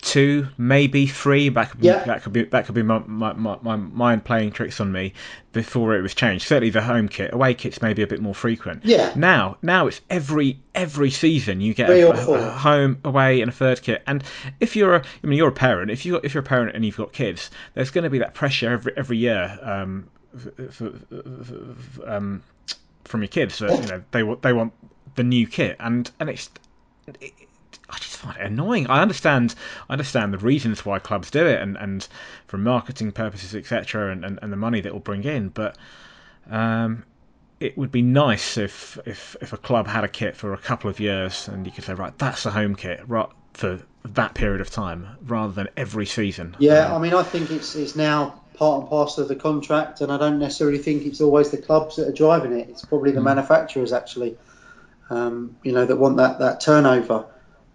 two, 0.00 0.46
maybe 0.56 1.06
three. 1.06 1.48
That 1.48 1.70
could 1.70 1.80
be, 1.80 1.86
Yeah. 1.88 2.04
that 2.04 2.22
could 2.22 2.32
be 2.32 2.44
that 2.44 2.66
could 2.66 2.74
be 2.74 2.82
my, 2.82 3.00
my, 3.06 3.32
my, 3.32 3.58
my 3.62 3.76
mind 3.76 4.24
playing 4.24 4.52
tricks 4.52 4.80
on 4.80 4.92
me 4.92 5.12
before 5.52 5.96
it 5.96 6.02
was 6.02 6.14
changed. 6.14 6.46
Certainly 6.46 6.70
the 6.70 6.80
home 6.82 7.08
kit, 7.08 7.32
away 7.32 7.54
kits 7.54 7.82
maybe 7.82 8.02
a 8.02 8.06
bit 8.06 8.20
more 8.20 8.34
frequent. 8.34 8.84
Yeah. 8.84 9.12
Now 9.16 9.58
now 9.62 9.88
it's 9.88 10.00
every 10.08 10.60
every 10.74 11.10
season 11.10 11.60
you 11.60 11.74
get 11.74 11.88
Three 11.88 12.02
a, 12.02 12.10
a 12.10 12.50
home, 12.50 12.98
away, 13.04 13.40
and 13.40 13.48
a 13.48 13.52
third 13.54 13.82
kit. 13.82 14.02
And 14.06 14.22
if 14.60 14.76
you're 14.76 14.94
a, 14.94 15.02
I 15.22 15.26
mean 15.26 15.36
you're 15.38 15.48
a 15.48 15.52
parent. 15.68 15.90
If 15.90 16.06
you 16.06 16.20
if 16.22 16.32
you're 16.34 16.44
a 16.44 16.46
parent 16.46 16.76
and 16.76 16.84
you've 16.84 16.96
got 16.96 17.12
kids, 17.12 17.50
there's 17.74 17.90
going 17.90 18.04
to 18.04 18.10
be 18.10 18.18
that 18.20 18.34
pressure 18.34 18.70
every 18.70 18.92
every 18.96 19.16
year. 19.18 19.58
Um, 19.62 20.08
f- 20.34 20.46
f- 20.60 20.82
f- 21.12 22.00
um, 22.06 22.42
from 23.08 23.22
your 23.22 23.28
kids 23.28 23.58
that 23.58 23.82
you 23.82 23.88
know 23.88 24.02
they 24.12 24.22
want 24.22 24.42
they 24.42 24.52
want 24.52 24.72
the 25.16 25.24
new 25.24 25.46
kit 25.46 25.76
and 25.80 26.10
and 26.20 26.30
it's 26.30 26.50
it, 27.20 27.32
I 27.90 27.96
just 27.96 28.18
find 28.18 28.36
it 28.36 28.42
annoying. 28.44 28.86
I 28.88 29.00
understand 29.00 29.54
I 29.88 29.94
understand 29.94 30.32
the 30.32 30.38
reasons 30.38 30.84
why 30.84 30.98
clubs 30.98 31.30
do 31.30 31.46
it 31.46 31.60
and, 31.60 31.76
and 31.76 32.06
for 32.46 32.58
marketing 32.58 33.12
purposes 33.12 33.54
etc 33.54 34.12
and, 34.12 34.24
and, 34.24 34.38
and 34.42 34.52
the 34.52 34.56
money 34.56 34.80
that 34.82 34.92
will 34.92 35.00
bring 35.00 35.24
in 35.24 35.48
but 35.48 35.76
um, 36.50 37.04
it 37.60 37.76
would 37.76 37.90
be 37.90 38.02
nice 38.02 38.56
if, 38.56 38.98
if 39.06 39.36
if 39.40 39.52
a 39.52 39.56
club 39.56 39.86
had 39.86 40.04
a 40.04 40.08
kit 40.08 40.36
for 40.36 40.52
a 40.52 40.58
couple 40.58 40.88
of 40.90 41.00
years 41.00 41.48
and 41.48 41.66
you 41.66 41.72
could 41.72 41.84
say 41.84 41.94
right 41.94 42.16
that's 42.18 42.42
the 42.42 42.50
home 42.50 42.74
kit 42.74 43.00
right 43.08 43.28
for 43.54 43.80
that 44.04 44.34
period 44.34 44.60
of 44.60 44.70
time 44.70 45.16
rather 45.26 45.52
than 45.52 45.68
every 45.76 46.06
season. 46.06 46.56
Yeah, 46.58 46.86
Um, 46.86 46.94
I 46.94 46.98
mean, 46.98 47.14
I 47.14 47.22
think 47.22 47.50
it's 47.50 47.74
it's 47.74 47.96
now 47.96 48.40
part 48.58 48.80
and 48.80 48.90
parcel 48.90 49.22
of 49.22 49.28
the 49.28 49.36
contract, 49.36 50.00
and 50.00 50.10
I 50.10 50.18
don't 50.18 50.38
necessarily 50.38 50.78
think 50.78 51.06
it's 51.06 51.20
always 51.20 51.50
the 51.50 51.58
clubs 51.58 51.96
that 51.96 52.08
are 52.08 52.12
driving 52.12 52.52
it. 52.52 52.68
It's 52.68 52.84
probably 52.84 53.12
the 53.12 53.20
manufacturers 53.20 53.92
actually, 53.92 54.36
um, 55.10 55.56
you 55.62 55.72
know, 55.72 55.86
that 55.86 55.96
want 55.96 56.16
that 56.16 56.40
that 56.40 56.60
turnover. 56.60 57.26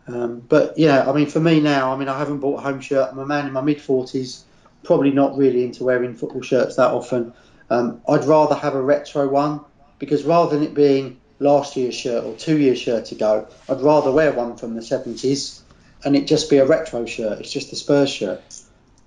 Um, 0.08 0.42
but 0.42 0.78
yeah, 0.78 1.10
I 1.10 1.14
mean, 1.14 1.28
for 1.28 1.40
me 1.40 1.62
now, 1.62 1.94
I 1.94 1.98
mean, 1.98 2.10
I 2.10 2.18
haven't 2.18 2.40
bought 2.40 2.60
a 2.60 2.62
home 2.62 2.82
shirt. 2.82 3.10
I'm 3.12 3.20
a 3.20 3.26
man 3.26 3.48
in 3.48 3.54
my 3.54 3.62
mid 3.62 3.82
forties, 3.82 4.44
probably 4.84 5.12
not 5.12 5.38
really 5.38 5.64
into 5.64 5.86
wearing 5.86 6.14
football 6.14 6.42
shirts 6.42 6.76
that 6.76 6.92
often. 6.92 7.34
Um, 7.70 8.02
I'd 8.08 8.26
rather 8.26 8.56
have 8.56 8.76
a 8.76 8.82
retro 8.82 9.28
one 9.30 9.62
because 10.00 10.26
rather 10.26 10.56
than 10.58 10.68
it 10.68 10.74
being 10.74 11.22
last 11.40 11.78
year's 11.78 11.96
shirt 11.96 12.26
or 12.26 12.36
two 12.36 12.58
years 12.60 12.80
shirt 12.80 13.14
ago, 13.14 13.48
I'd 13.70 13.82
rather 13.82 14.12
wear 14.12 14.34
one 14.34 14.58
from 14.58 14.76
the 14.76 14.82
70s 14.82 15.62
and 16.04 16.16
it 16.18 16.28
just 16.28 16.50
be 16.50 16.58
a 16.58 16.66
retro 16.66 17.06
shirt. 17.06 17.40
It's 17.40 17.52
just 17.52 17.72
a 17.72 17.78
Spurs 17.78 18.10
shirt. 18.10 18.42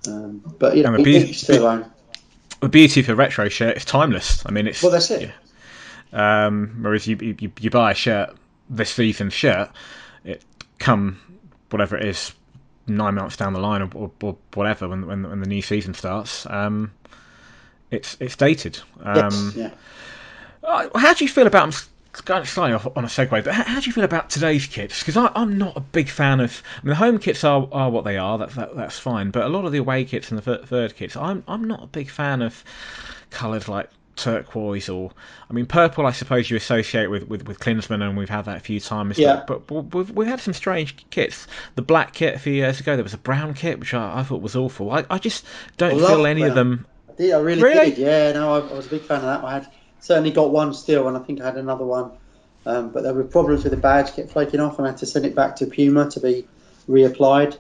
Um, 0.09 0.43
but 0.59 0.77
you 0.77 0.83
know, 0.83 0.91
And 0.95 0.99
the 1.01 1.05
beauty- 1.05 1.31
each 1.31 1.41
to 1.43 1.53
their 1.53 1.69
own. 1.69 1.91
the 2.61 2.69
beauty 2.69 3.01
of 3.01 3.09
a 3.09 3.15
retro 3.15 3.49
shirt 3.49 3.77
is 3.77 3.85
timeless. 3.85 4.45
I 4.47 4.51
mean, 4.51 4.67
it's 4.67 4.83
Well, 4.83 4.93
that's 4.93 5.11
it. 5.11 5.23
yeah. 5.23 5.33
Um, 6.47 6.79
whereas 6.83 7.07
you, 7.07 7.17
you 7.21 7.53
you 7.61 7.71
buy 7.71 7.91
a 7.91 7.95
shirt 7.95 8.35
this 8.71 8.91
season's 8.91 9.33
shirt, 9.35 9.71
it 10.25 10.43
come 10.79 11.21
whatever 11.71 11.97
it 11.97 12.05
is 12.07 12.33
nine 12.87 13.15
months 13.17 13.37
down 13.37 13.53
the 13.53 13.59
line 13.61 13.83
or, 13.83 13.91
or, 13.95 14.11
or 14.23 14.37
whatever 14.55 14.89
when, 14.89 15.07
when 15.07 15.29
when 15.29 15.41
the 15.41 15.49
new 15.49 15.61
season 15.63 15.95
starts. 15.95 16.47
Um, 16.49 16.93
it's 17.91 18.17
it's 18.21 18.37
dated. 18.37 18.79
Um, 19.03 19.53
Yes, 19.55 19.57
yeah. 19.57 19.71
uh, 20.69 20.89
How 20.99 21.13
do 21.15 21.25
you 21.25 21.29
feel 21.31 21.47
about 21.47 21.75
kind 22.21 22.43
of 22.43 22.49
slightly 22.49 22.75
off 22.75 22.87
on 22.97 23.05
a 23.05 23.09
segue, 23.09 23.45
but 23.45 23.55
how, 23.55 23.65
how 23.65 23.81
do 23.81 23.87
you 23.87 23.93
feel 23.93 24.05
about 24.05 24.31
today's 24.31 24.67
kits? 24.67 25.01
Because 25.01 25.17
I'm 25.17 25.59
not 25.59 25.77
a 25.77 25.81
big 25.81 26.09
fan 26.09 26.41
of. 26.41 26.63
I 26.77 26.85
mean, 26.85 26.91
the 26.91 26.95
home 26.97 27.19
kits 27.19 27.45
are, 27.45 27.69
are 27.73 27.91
what 27.91 28.05
they 28.05 28.17
are. 28.17 28.39
That's 28.39 28.55
that, 28.55 28.77
that's 28.77 28.99
fine. 28.99 29.31
But 29.31 29.45
a 29.45 29.49
lot 29.49 29.65
of 29.65 29.73
the 29.73 29.79
away 29.79 30.05
kits 30.05 30.31
and 30.31 30.41
the 30.41 30.59
third 30.59 30.97
kits, 30.97 31.17
I'm 31.17 31.45
I'm 31.47 31.65
not 31.65 31.83
a 31.83 31.87
big 31.87 32.11
fan 32.11 32.43
of 32.43 32.65
colours 33.31 33.69
like 33.69 33.91
turquoise 34.17 34.89
or 34.89 35.11
I 35.49 35.53
mean 35.53 35.67
purple 35.67 36.07
I 36.07 36.13
suppose 36.13 36.51
you 36.51 36.57
associate 36.57 37.09
with, 37.09 37.29
with, 37.29 37.47
with 37.47 37.61
Klinsmann 37.61 38.03
and 38.03 38.17
we've 38.17 38.31
had 38.31 38.47
that 38.47 38.57
a 38.57 38.61
few 38.61 38.81
times 38.81 39.19
yeah. 39.19 39.45
but, 39.47 39.67
but 39.67 39.95
we've, 39.95 40.11
we've 40.11 40.27
had 40.27 40.41
some 40.41 40.55
strange 40.55 40.97
kits 41.11 41.47
the 41.75 41.83
black 41.83 42.15
kit 42.15 42.35
a 42.35 42.39
few 42.39 42.55
years 42.55 42.81
ago 42.81 42.97
there 42.97 43.03
was 43.03 43.13
a 43.13 43.19
brown 43.19 43.53
kit 43.53 43.79
which 43.79 43.93
I, 43.93 44.21
I 44.21 44.23
thought 44.23 44.41
was 44.41 44.57
awful 44.57 44.91
I, 44.91 45.05
I 45.11 45.19
just 45.19 45.45
don't 45.77 46.03
I 46.03 46.07
feel 46.09 46.27
any 46.27 46.41
brown. 46.41 46.51
of 46.51 46.55
them 46.57 46.87
I 47.11 47.13
did 47.13 47.33
I 47.33 47.39
really, 47.41 47.63
really? 47.63 47.91
did 47.91 47.99
yeah 47.99 48.33
no 48.33 48.55
I, 48.55 48.59
I, 48.61 48.73
was 48.73 48.87
a 48.87 48.91
big 48.91 49.03
fan 49.03 49.19
of 49.19 49.25
that 49.25 49.45
I 49.45 49.53
had 49.53 49.71
certainly 50.01 50.31
got 50.31 50.51
one 50.51 50.75
still 50.75 51.09
and 51.09 51.17
I 51.17 51.21
think 51.21 51.41
I 51.41 51.47
had 51.47 51.57
another 51.57 51.85
one 51.85 52.13
um, 52.65 52.91
but 52.91 53.03
there 53.03 53.15
were 53.15 53.25
problems 53.25 53.63
with 53.65 53.73
the 53.73 53.79
badge 53.79 54.15
kept 54.15 54.31
flaking 54.31 54.61
off 54.61 54.79
and 54.79 54.87
I 54.87 54.91
had 54.91 54.99
to 54.99 55.07
send 55.07 55.27
it 55.27 55.35
back 55.35 55.57
to 55.57 55.67
Puma 55.67 56.11
to 56.11 56.21
be 56.21 56.47
reapplied 56.89 57.59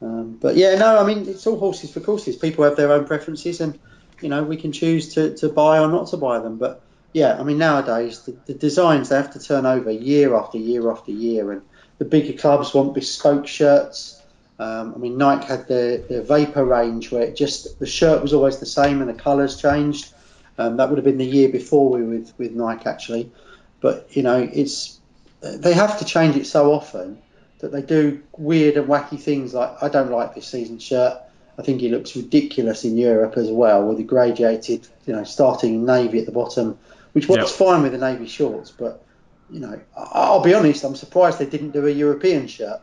um, 0.00 0.38
but 0.40 0.56
yeah 0.56 0.74
no 0.76 0.98
I 0.98 1.06
mean 1.06 1.28
it's 1.28 1.46
all 1.46 1.58
horses 1.58 1.92
for 1.92 2.00
courses 2.00 2.36
people 2.36 2.64
have 2.64 2.76
their 2.76 2.92
own 2.92 3.06
preferences 3.06 3.60
and 3.60 3.78
you 4.22 4.28
know, 4.28 4.42
we 4.42 4.56
can 4.56 4.72
choose 4.72 5.14
to, 5.14 5.34
to 5.36 5.48
buy 5.48 5.78
or 5.78 5.88
not 5.88 6.08
to 6.08 6.16
buy 6.16 6.38
them. 6.38 6.56
But 6.56 6.80
yeah, 7.12 7.38
I 7.38 7.42
mean, 7.42 7.58
nowadays 7.58 8.20
the, 8.22 8.32
the 8.46 8.54
designs 8.54 9.08
they 9.08 9.16
have 9.16 9.32
to 9.32 9.40
turn 9.40 9.66
over 9.66 9.90
year 9.90 10.34
after 10.34 10.58
year 10.58 10.90
after 10.90 11.10
year, 11.10 11.52
and 11.52 11.62
the 11.98 12.04
bigger 12.04 12.38
clubs 12.38 12.72
want 12.72 12.94
bespoke 12.94 13.46
shirts. 13.46 14.20
Um, 14.58 14.94
I 14.94 14.98
mean, 14.98 15.18
Nike 15.18 15.46
had 15.46 15.66
their, 15.66 15.98
their 15.98 16.22
Vapor 16.22 16.64
range 16.64 17.10
where 17.10 17.22
it 17.22 17.36
just 17.36 17.78
the 17.80 17.86
shirt 17.86 18.22
was 18.22 18.32
always 18.32 18.58
the 18.58 18.66
same 18.66 19.00
and 19.00 19.10
the 19.10 19.14
colours 19.14 19.60
changed. 19.60 20.12
Um, 20.58 20.76
that 20.76 20.88
would 20.88 20.98
have 20.98 21.04
been 21.04 21.18
the 21.18 21.24
year 21.24 21.48
before 21.48 21.90
we 21.90 22.02
were 22.02 22.10
with, 22.10 22.34
with 22.38 22.52
Nike 22.52 22.86
actually, 22.86 23.32
but 23.80 24.08
you 24.10 24.22
know, 24.22 24.48
it's 24.52 25.00
they 25.40 25.72
have 25.72 25.98
to 25.98 26.04
change 26.04 26.36
it 26.36 26.46
so 26.46 26.72
often 26.72 27.18
that 27.58 27.72
they 27.72 27.82
do 27.82 28.22
weird 28.36 28.76
and 28.76 28.88
wacky 28.88 29.18
things 29.18 29.54
like 29.54 29.82
I 29.82 29.88
don't 29.88 30.10
like 30.10 30.34
this 30.34 30.46
season 30.46 30.78
shirt. 30.78 31.18
I 31.58 31.62
think 31.62 31.80
he 31.80 31.88
looks 31.88 32.16
ridiculous 32.16 32.84
in 32.84 32.96
Europe 32.96 33.36
as 33.36 33.50
well 33.50 33.86
with 33.86 33.98
the 33.98 34.04
gradiated, 34.04 34.86
you 35.06 35.12
know, 35.12 35.24
starting 35.24 35.84
navy 35.84 36.18
at 36.18 36.26
the 36.26 36.32
bottom, 36.32 36.78
which 37.12 37.28
was 37.28 37.38
yep. 37.38 37.48
fine 37.48 37.82
with 37.82 37.92
the 37.92 37.98
navy 37.98 38.26
shorts. 38.26 38.70
But 38.70 39.04
you 39.50 39.60
know, 39.60 39.80
I'll 39.96 40.42
be 40.42 40.54
honest, 40.54 40.84
I'm 40.84 40.96
surprised 40.96 41.38
they 41.38 41.46
didn't 41.46 41.70
do 41.70 41.86
a 41.86 41.90
European 41.90 42.46
shirt, 42.46 42.80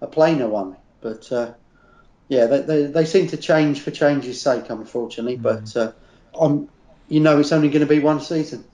a 0.00 0.06
plainer 0.06 0.48
one. 0.48 0.76
But 1.00 1.30
uh, 1.30 1.52
yeah, 2.28 2.46
they, 2.46 2.60
they, 2.62 2.82
they, 2.86 3.04
seem 3.04 3.28
to 3.28 3.36
change 3.36 3.80
for 3.80 3.90
change's 3.90 4.40
sake, 4.40 4.70
unfortunately. 4.70 5.36
Mm. 5.36 5.42
But 5.42 5.76
uh, 5.76 5.92
I'm, 6.38 6.68
you 7.08 7.20
know, 7.20 7.38
it's 7.38 7.52
only 7.52 7.68
going 7.68 7.80
to 7.80 7.86
be 7.86 8.00
one 8.00 8.20
season, 8.20 8.64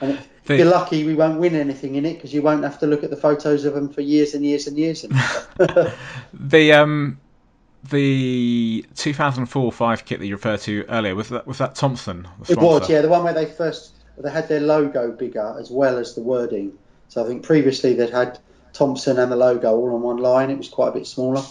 and 0.00 0.18
if 0.44 0.58
you're 0.58 0.70
lucky, 0.70 1.04
we 1.04 1.14
won't 1.14 1.40
win 1.40 1.54
anything 1.54 1.94
in 1.94 2.04
it 2.04 2.14
because 2.14 2.34
you 2.34 2.42
won't 2.42 2.62
have 2.64 2.78
to 2.80 2.86
look 2.86 3.02
at 3.02 3.10
the 3.10 3.16
photos 3.16 3.64
of 3.64 3.74
them 3.74 3.88
for 3.88 4.02
years 4.02 4.34
and 4.34 4.44
years 4.44 4.66
and 4.66 4.76
years. 4.76 5.02
the 6.34 6.72
um 6.72 7.18
the 7.90 8.84
2004 8.94 9.72
five 9.72 10.04
kit 10.04 10.18
that 10.18 10.26
you 10.26 10.34
referred 10.34 10.60
to 10.60 10.84
earlier 10.88 11.14
was 11.14 11.30
that 11.30 11.46
was 11.46 11.58
that 11.58 11.74
Thomson? 11.74 12.28
It 12.48 12.58
was, 12.58 12.88
yeah, 12.88 13.00
the 13.00 13.08
one 13.08 13.24
where 13.24 13.34
they 13.34 13.46
first 13.46 13.94
they 14.18 14.30
had 14.30 14.48
their 14.48 14.60
logo 14.60 15.12
bigger 15.12 15.56
as 15.58 15.70
well 15.70 15.98
as 15.98 16.14
the 16.14 16.22
wording. 16.22 16.72
So 17.08 17.24
I 17.24 17.28
think 17.28 17.42
previously 17.42 17.94
they'd 17.94 18.10
had 18.10 18.38
Thomson 18.72 19.18
and 19.18 19.30
the 19.30 19.36
logo 19.36 19.76
all 19.76 19.94
on 19.94 20.02
one 20.02 20.18
line. 20.18 20.50
It 20.50 20.58
was 20.58 20.68
quite 20.68 20.88
a 20.88 20.92
bit 20.92 21.06
smaller. 21.06 21.42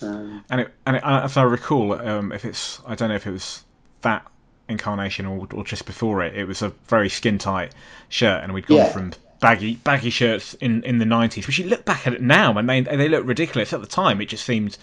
Um, 0.00 0.44
and 0.50 0.62
it, 0.62 0.74
and 0.84 0.96
it, 0.96 1.02
as 1.04 1.36
I 1.36 1.42
recall, 1.42 1.92
um, 1.92 2.32
if 2.32 2.44
it's 2.44 2.80
I 2.86 2.94
don't 2.94 3.08
know 3.08 3.14
if 3.14 3.26
it 3.26 3.32
was 3.32 3.64
that 4.02 4.26
incarnation 4.72 5.26
or, 5.26 5.46
or 5.54 5.64
just 5.64 5.86
before 5.86 6.22
it, 6.22 6.36
it 6.36 6.44
was 6.44 6.62
a 6.62 6.70
very 6.88 7.08
skin 7.08 7.38
tight 7.38 7.72
shirt, 8.08 8.42
and 8.42 8.52
we'd 8.52 8.66
gone 8.66 8.78
yeah. 8.78 8.88
from 8.88 9.12
baggy 9.40 9.74
baggy 9.74 10.10
shirts 10.10 10.54
in, 10.54 10.84
in 10.84 11.00
the 11.00 11.04
90s 11.04 11.48
which 11.48 11.58
you 11.58 11.66
look 11.66 11.84
back 11.84 12.06
at 12.06 12.12
it 12.12 12.22
now 12.22 12.56
and 12.56 12.68
they 12.68 12.80
they 12.82 13.08
look 13.08 13.26
ridiculous 13.26 13.72
at 13.72 13.80
the 13.80 13.88
time 13.88 14.20
it 14.20 14.26
just 14.26 14.44
seemed 14.44 14.78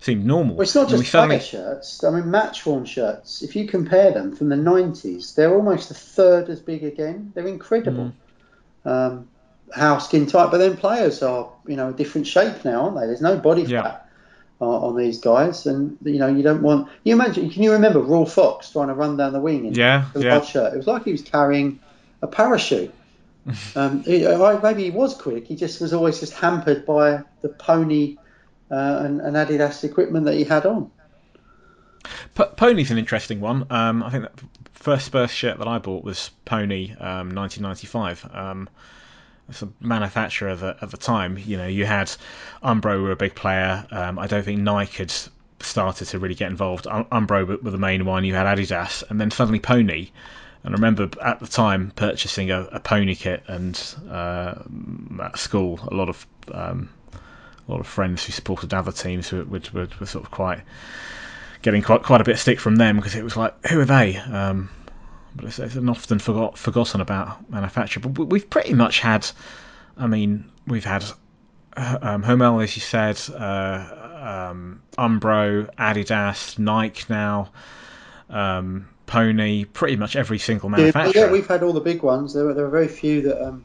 seemed 0.00 0.24
normal. 0.24 0.56
Well, 0.56 0.62
it's 0.62 0.74
not 0.74 0.88
just 0.88 1.10
suddenly... 1.10 1.40
shirts. 1.40 2.02
I 2.02 2.10
mean, 2.10 2.30
match 2.30 2.64
worn 2.66 2.84
shirts. 2.84 3.42
If 3.42 3.54
you 3.54 3.66
compare 3.66 4.10
them 4.10 4.34
from 4.34 4.48
the 4.48 4.56
'90s, 4.56 5.34
they're 5.34 5.54
almost 5.54 5.90
a 5.90 5.94
third 5.94 6.48
as 6.48 6.60
big 6.60 6.84
again. 6.84 7.32
They're 7.34 7.46
incredible. 7.46 8.12
Mm. 8.84 8.90
Um, 8.90 9.28
how 9.72 9.98
skin 9.98 10.26
tight, 10.26 10.50
but 10.50 10.58
then 10.58 10.76
players 10.76 11.22
are 11.22 11.52
you 11.66 11.76
know 11.76 11.90
a 11.90 11.92
different 11.92 12.26
shape 12.26 12.64
now, 12.64 12.84
aren't 12.84 12.96
they? 12.96 13.06
There's 13.06 13.20
no 13.20 13.36
body 13.36 13.64
fat. 13.64 13.70
Yeah. 13.70 13.99
On 14.60 14.94
these 14.94 15.18
guys, 15.18 15.64
and 15.64 15.96
you 16.02 16.18
know 16.18 16.26
you 16.26 16.42
don't 16.42 16.60
want. 16.60 16.88
You 17.04 17.14
imagine? 17.14 17.48
Can 17.48 17.62
you 17.62 17.72
remember 17.72 18.00
Ruel 18.00 18.26
Fox 18.26 18.70
trying 18.70 18.88
to 18.88 18.94
run 18.94 19.16
down 19.16 19.32
the 19.32 19.40
wing 19.40 19.64
in 19.64 19.72
yeah, 19.72 20.10
a 20.14 20.20
yeah. 20.20 20.40
shirt? 20.42 20.74
It 20.74 20.76
was 20.76 20.86
like 20.86 21.04
he 21.04 21.12
was 21.12 21.22
carrying 21.22 21.80
a 22.20 22.26
parachute. 22.26 22.92
um, 23.74 24.02
he, 24.02 24.26
maybe 24.62 24.84
he 24.84 24.90
was 24.90 25.14
quick. 25.14 25.46
He 25.46 25.56
just 25.56 25.80
was 25.80 25.94
always 25.94 26.20
just 26.20 26.34
hampered 26.34 26.84
by 26.84 27.22
the 27.40 27.48
pony 27.48 28.18
uh, 28.70 29.00
and, 29.02 29.22
and 29.22 29.34
Adidas 29.34 29.82
equipment 29.82 30.26
that 30.26 30.34
he 30.34 30.44
had 30.44 30.66
on. 30.66 30.90
P- 32.34 32.44
Pony's 32.56 32.90
an 32.90 32.98
interesting 32.98 33.40
one. 33.40 33.66
Um, 33.70 34.02
I 34.02 34.10
think 34.10 34.24
the 34.24 34.44
first 34.72 35.06
Spurs 35.06 35.30
shirt 35.30 35.58
that 35.58 35.68
I 35.68 35.78
bought 35.78 36.04
was 36.04 36.30
Pony 36.44 36.92
um, 37.00 37.34
1995. 37.34 38.28
Um, 38.32 38.68
a 39.62 39.68
manufacturer 39.80 40.50
at 40.50 40.60
the, 40.60 40.86
the 40.86 40.96
time. 40.96 41.38
You 41.38 41.56
know, 41.56 41.66
you 41.66 41.86
had 41.86 42.12
Umbro 42.62 43.02
were 43.02 43.12
a 43.12 43.16
big 43.16 43.34
player. 43.34 43.86
Um, 43.90 44.18
I 44.18 44.26
don't 44.26 44.44
think 44.44 44.60
Nike 44.60 44.98
had 44.98 45.12
started 45.60 46.06
to 46.06 46.18
really 46.18 46.34
get 46.34 46.50
involved. 46.50 46.86
Um, 46.86 47.04
Umbro 47.06 47.62
were 47.62 47.70
the 47.70 47.78
main 47.78 48.04
one. 48.04 48.24
You 48.24 48.34
had 48.34 48.46
Adidas, 48.46 49.02
and 49.10 49.20
then 49.20 49.30
suddenly 49.30 49.60
Pony. 49.60 50.10
And 50.62 50.74
I 50.74 50.76
remember 50.76 51.08
at 51.22 51.40
the 51.40 51.46
time 51.46 51.92
purchasing 51.96 52.50
a, 52.50 52.62
a 52.64 52.80
Pony 52.80 53.14
kit, 53.14 53.42
and 53.46 53.80
uh, 54.10 54.54
at 55.22 55.38
school, 55.38 55.80
a 55.90 55.94
lot 55.94 56.08
of 56.08 56.26
um, 56.52 56.90
a 57.14 57.70
lot 57.70 57.80
of 57.80 57.86
friends 57.86 58.24
who 58.24 58.32
supported 58.32 58.74
other 58.74 58.92
teams 58.92 59.28
who 59.28 59.44
were, 59.44 59.60
were, 59.72 59.88
were 59.98 60.06
sort 60.06 60.24
of 60.24 60.30
quite 60.30 60.60
getting 61.62 61.82
quite 61.82 62.02
quite 62.02 62.20
a 62.20 62.24
bit 62.24 62.34
of 62.34 62.40
stick 62.40 62.60
from 62.60 62.76
them 62.76 62.96
because 62.96 63.14
it 63.14 63.24
was 63.24 63.36
like, 63.36 63.54
who 63.66 63.80
are 63.80 63.84
they? 63.84 64.16
Um, 64.16 64.70
but 65.34 65.44
it's, 65.46 65.58
it's, 65.58 65.76
an 65.76 65.88
often 65.88 66.18
forgot, 66.18 66.58
forgotten 66.58 67.00
about 67.00 67.50
manufacturer. 67.50 68.02
But 68.02 68.24
we've 68.26 68.48
pretty 68.48 68.74
much 68.74 69.00
had, 69.00 69.26
I 69.96 70.06
mean, 70.06 70.50
we've 70.66 70.84
had 70.84 71.04
uh, 71.76 71.98
um, 72.02 72.22
Hummel, 72.22 72.60
as 72.60 72.76
you 72.76 72.82
said, 72.82 73.20
uh, 73.34 74.48
um, 74.50 74.82
Umbro, 74.98 75.72
Adidas, 75.76 76.58
Nike 76.58 77.04
now, 77.08 77.50
um, 78.28 78.88
Pony, 79.06 79.64
pretty 79.64 79.96
much 79.96 80.16
every 80.16 80.38
single 80.38 80.68
manufacturer. 80.68 81.26
Yeah, 81.26 81.32
we've 81.32 81.46
had 81.46 81.62
all 81.62 81.72
the 81.72 81.80
big 81.80 82.02
ones. 82.02 82.34
There 82.34 82.44
were, 82.44 82.54
there 82.54 82.64
were 82.64 82.70
very 82.70 82.88
few 82.88 83.22
that, 83.22 83.44
um, 83.44 83.64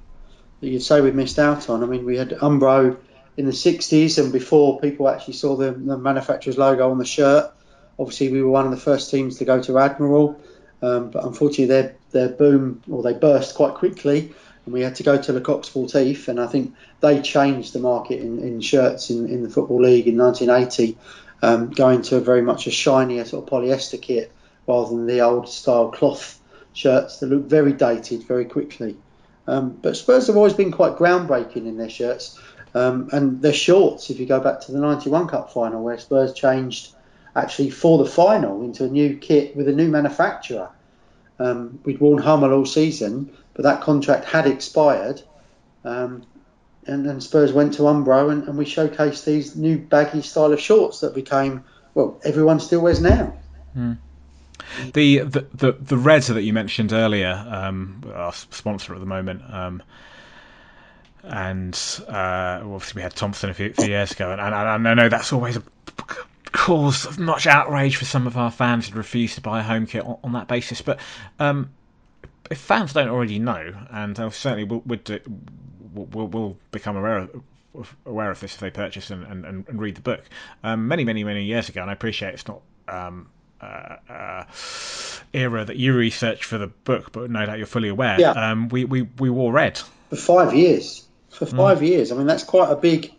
that 0.62 0.68
you'd 0.68 0.82
say 0.82 1.02
we 1.02 1.12
missed 1.12 1.40
out 1.40 1.70
on. 1.70 1.84
I 1.84 1.86
mean, 1.86 2.06
we 2.06 2.18
had 2.18 2.30
Umbro 2.30 2.98
in 3.38 3.46
the 3.46 3.52
60s 3.52 4.18
and 4.22 4.32
before 4.32 4.80
people 4.80 5.10
actually 5.10 5.34
saw 5.34 5.56
the, 5.56 5.72
the, 5.72 5.98
manufacturer's 5.98 6.58
logo 6.58 6.90
on 6.90 6.98
the 6.98 7.06
shirt. 7.06 7.52
Obviously, 8.00 8.32
we 8.32 8.42
were 8.42 8.50
one 8.50 8.66
of 8.66 8.72
the 8.72 8.78
first 8.78 9.12
teams 9.12 9.38
to 9.38 9.46
go 9.46 9.62
to 9.62 9.78
Admiral, 9.80 10.40
um, 10.82 11.10
but 11.12 11.24
unfortunately, 11.24 11.66
their, 11.66 11.96
their 12.12 12.30
boom 12.30 12.82
or 12.90 13.04
they 13.04 13.14
burst 13.14 13.56
quite 13.56 13.76
quickly, 13.76 14.34
and 14.66 14.74
we 14.74 14.82
had 14.82 14.96
to 14.96 15.04
go 15.04 15.22
to 15.22 15.34
Le 15.34 15.42
Coq 15.42 15.64
Sportif. 15.64 16.28
And 16.28 16.40
I 16.40 16.48
think 16.48 16.74
they 17.02 17.22
changed 17.22 17.74
the 17.74 17.80
market 17.80 18.20
in, 18.20 18.40
in 18.40 18.62
shirts 18.62 19.10
in, 19.10 19.28
in 19.30 19.44
the 19.44 19.50
Football 19.50 19.82
League 19.82 20.08
in 20.08 20.18
1980, 20.18 20.98
um, 21.42 21.70
going 21.70 22.02
to 22.04 22.18
a 22.18 22.22
very 22.22 22.42
much 22.42 22.68
a 22.68 22.72
shinier 22.72 23.26
sort 23.26 23.44
of 23.44 23.50
polyester 23.50 24.02
kit 24.02 24.32
rather 24.68 24.90
than 24.90 25.06
the 25.06 25.22
old 25.22 25.48
style 25.48 25.92
cloth 25.92 26.40
shirts 26.74 27.20
that 27.20 27.28
look 27.28 27.46
very 27.46 27.74
dated 27.74 28.24
very 28.24 28.46
quickly. 28.46 28.98
Um, 29.48 29.78
but 29.82 29.96
Spurs 29.96 30.28
have 30.28 30.38
always 30.38 30.54
been 30.54 30.72
quite 30.72 30.96
groundbreaking 30.96 31.68
in 31.68 31.78
their 31.78 31.90
shirts. 31.90 32.40
Um, 32.74 33.10
and 33.14 33.42
they're 33.42 33.54
shorts 33.54 34.10
if 34.10 34.20
you 34.20 34.26
go 34.26 34.42
back 34.42 34.60
to 34.62 34.74
the 34.74 34.80
91 34.80 35.30
Cup 35.30 35.54
final 35.54 35.82
where 35.82 35.98
Spurs 35.98 36.34
changed 36.34 36.95
actually 37.36 37.70
for 37.70 37.98
the 37.98 38.06
final 38.10 38.64
into 38.64 38.86
a 38.86 38.88
new 38.88 39.18
kit 39.18 39.56
with 39.56 39.68
a 39.68 39.74
new 39.74 39.90
manufacturer. 39.90 40.70
Um, 41.38 41.80
we'd 41.84 42.00
worn 42.00 42.22
Hummel 42.22 42.54
all 42.54 42.66
season, 42.66 43.36
but 43.54 43.64
that 43.64 43.82
contract 43.82 44.26
had 44.26 44.48
expired. 44.48 45.22
Um, 45.84 46.24
and 46.88 47.06
then 47.06 47.20
Spurs 47.20 47.52
went 47.52 47.74
to 47.76 47.84
Umbro 47.84 48.32
and, 48.32 48.48
and, 48.48 48.58
we 48.58 48.66
showcased 48.66 49.26
these 49.26 49.56
new 49.56 49.78
baggy 49.78 50.22
style 50.22 50.54
of 50.54 50.60
shorts 50.60 51.02
that 51.02 51.16
became, 51.16 51.64
well, 51.94 52.20
everyone 52.24 52.60
still 52.60 52.82
wears 52.82 53.02
now. 53.02 53.34
Mm. 53.76 53.98
The, 54.94 55.20
the, 55.20 55.48
the 55.54 55.72
the 55.74 55.98
reds 55.98 56.28
that 56.28 56.42
you 56.42 56.54
mentioned 56.54 56.94
earlier, 56.94 57.32
um, 57.50 58.04
our 58.14 58.34
sponsor 58.34 58.94
at 58.94 59.00
the 59.00 59.06
moment, 59.06 59.42
um, 59.50 59.84
and 61.24 61.76
uh, 62.08 62.62
obviously 62.64 63.00
we 63.00 63.02
had 63.02 63.14
Thomson 63.14 63.50
a 63.50 63.54
few, 63.54 63.74
few 63.74 63.88
years 63.88 64.12
ago, 64.12 64.32
and, 64.32 64.42
and, 64.42 64.54
and, 64.54 64.88
I 64.88 64.94
know 64.94 65.10
that's 65.10 65.34
always 65.34 65.58
a 65.58 65.64
cause 66.52 67.06
of 67.06 67.20
much 67.20 67.48
outrage 67.48 67.98
for 67.98 68.06
some 68.06 68.28
of 68.28 68.38
our 68.38 68.52
fans 68.52 68.88
who 68.88 68.98
refuse 68.98 69.36
to 69.36 69.42
buy 69.42 69.60
a 69.60 69.64
home 69.64 69.86
kit 69.86 70.04
on, 70.06 70.18
on 70.24 70.34
that 70.34 70.48
basis. 70.48 70.82
But 70.82 71.00
um, 71.40 71.70
if 72.50 72.58
fans 72.58 72.94
don't 72.94 73.10
already 73.10 73.40
know, 73.40 73.74
and 73.90 74.16
certainly 74.34 74.64
will, 74.64 74.82
would 74.86 75.22
will, 75.94 76.28
will 76.28 76.58
become 76.72 76.98
aware 76.98 77.18
of, 77.20 77.96
aware 78.06 78.32
of 78.32 78.40
this 78.40 78.54
if 78.54 78.60
they 78.60 78.70
purchase 78.70 79.10
and, 79.10 79.24
and, 79.24 79.46
and 79.68 79.82
read 79.82 79.96
the 79.96 80.02
book. 80.02 80.24
Um, 80.64 80.88
many, 80.88 81.04
many, 81.04 81.24
many 81.24 81.46
years 81.46 81.70
ago, 81.70 81.82
and 81.82 81.90
I 81.90 81.94
appreciate 81.94 82.34
it's 82.34 82.48
not 82.48 82.62
um, 82.88 83.30
uh, 83.62 83.96
uh, 84.10 84.44
era 85.34 85.66
that 85.66 85.78
you 85.78 85.96
researched 85.96 86.44
for 86.44 86.58
the 86.58 86.68
book, 86.68 87.12
but 87.12 87.30
no 87.30 87.46
doubt 87.46 87.58
you're 87.58 87.68
fully 87.68 87.90
aware. 87.90 88.20
Yeah. 88.20 88.32
Um, 88.32 88.70
we, 88.70 88.86
we, 88.86 89.04
we 89.04 89.30
wore 89.30 89.52
red 89.52 89.80
for 90.10 90.16
five 90.16 90.54
years. 90.54 91.06
For 91.30 91.46
five 91.46 91.80
mm. 91.80 91.88
years. 91.88 92.12
I 92.12 92.16
mean, 92.16 92.28
that's 92.28 92.44
quite 92.44 92.72
a 92.72 92.76
big, 92.76 93.14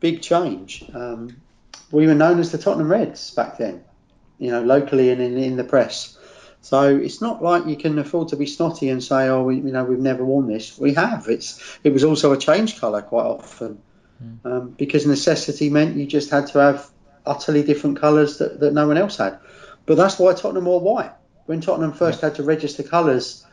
big 0.00 0.22
change. 0.22 0.84
Um, 0.92 1.36
we 1.94 2.08
were 2.08 2.14
known 2.14 2.40
as 2.40 2.50
the 2.50 2.58
Tottenham 2.58 2.90
Reds 2.90 3.30
back 3.30 3.56
then, 3.56 3.84
you 4.38 4.50
know, 4.50 4.62
locally 4.62 5.10
and 5.10 5.22
in, 5.22 5.38
in 5.38 5.56
the 5.56 5.64
press. 5.64 6.18
So 6.60 6.96
it's 6.96 7.20
not 7.20 7.42
like 7.42 7.66
you 7.66 7.76
can 7.76 7.98
afford 7.98 8.28
to 8.28 8.36
be 8.36 8.46
snotty 8.46 8.88
and 8.88 9.02
say, 9.02 9.28
"Oh, 9.28 9.44
we, 9.44 9.56
you 9.56 9.72
know, 9.72 9.84
we've 9.84 9.98
never 9.98 10.24
worn 10.24 10.48
this." 10.48 10.76
We 10.76 10.94
have. 10.94 11.28
It's 11.28 11.78
it 11.84 11.92
was 11.92 12.02
also 12.02 12.32
a 12.32 12.38
change 12.38 12.80
colour 12.80 13.02
quite 13.02 13.26
often 13.26 13.82
mm. 14.22 14.38
um, 14.44 14.70
because 14.70 15.06
necessity 15.06 15.70
meant 15.70 15.96
you 15.96 16.06
just 16.06 16.30
had 16.30 16.48
to 16.48 16.58
have 16.58 16.90
utterly 17.26 17.62
different 17.62 18.00
colours 18.00 18.38
that, 18.38 18.60
that 18.60 18.72
no 18.72 18.88
one 18.88 18.96
else 18.96 19.18
had. 19.18 19.38
But 19.86 19.96
that's 19.96 20.18
why 20.18 20.32
Tottenham 20.32 20.64
wore 20.64 20.80
white. 20.80 21.12
When 21.46 21.60
Tottenham 21.60 21.92
first 21.92 22.22
had 22.22 22.34
to 22.36 22.42
register 22.42 22.82
colours 22.82 23.46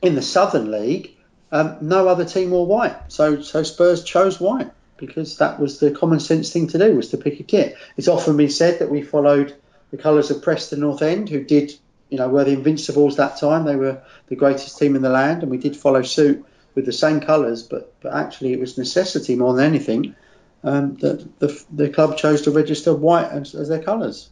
in 0.00 0.14
the 0.14 0.22
Southern 0.22 0.70
League, 0.70 1.14
um, 1.52 1.76
no 1.82 2.08
other 2.08 2.24
team 2.24 2.50
wore 2.50 2.66
white. 2.66 3.12
So 3.12 3.42
so 3.42 3.62
Spurs 3.62 4.02
chose 4.02 4.40
white 4.40 4.70
because 5.02 5.38
that 5.38 5.58
was 5.58 5.80
the 5.80 5.90
common 5.90 6.20
sense 6.20 6.52
thing 6.52 6.68
to 6.68 6.78
do 6.78 6.94
was 6.94 7.08
to 7.08 7.16
pick 7.16 7.40
a 7.40 7.42
kit. 7.42 7.76
It's 7.96 8.06
often 8.06 8.36
been 8.36 8.48
said 8.48 8.78
that 8.78 8.88
we 8.88 9.02
followed 9.02 9.52
the 9.90 9.96
colours 9.96 10.30
of 10.30 10.42
Preston 10.42 10.78
North 10.78 11.02
End, 11.02 11.28
who 11.28 11.42
did 11.42 11.74
you 12.08 12.18
know 12.18 12.28
were 12.28 12.44
the 12.44 12.52
Invincibles 12.52 13.16
that 13.16 13.36
time. 13.36 13.64
They 13.64 13.74
were 13.74 14.00
the 14.28 14.36
greatest 14.36 14.78
team 14.78 14.94
in 14.94 15.02
the 15.02 15.10
land, 15.10 15.42
and 15.42 15.50
we 15.50 15.58
did 15.58 15.76
follow 15.76 16.02
suit 16.02 16.46
with 16.76 16.86
the 16.86 16.92
same 16.92 17.20
colours. 17.20 17.64
But 17.64 17.92
but 18.00 18.14
actually, 18.14 18.52
it 18.52 18.60
was 18.60 18.78
necessity 18.78 19.34
more 19.34 19.54
than 19.54 19.64
anything 19.64 20.14
um, 20.62 20.94
that 20.98 21.40
the 21.40 21.64
the 21.72 21.88
club 21.88 22.16
chose 22.16 22.42
to 22.42 22.52
register 22.52 22.94
white 22.94 23.26
as, 23.26 23.56
as 23.56 23.68
their 23.68 23.82
colours. 23.82 24.30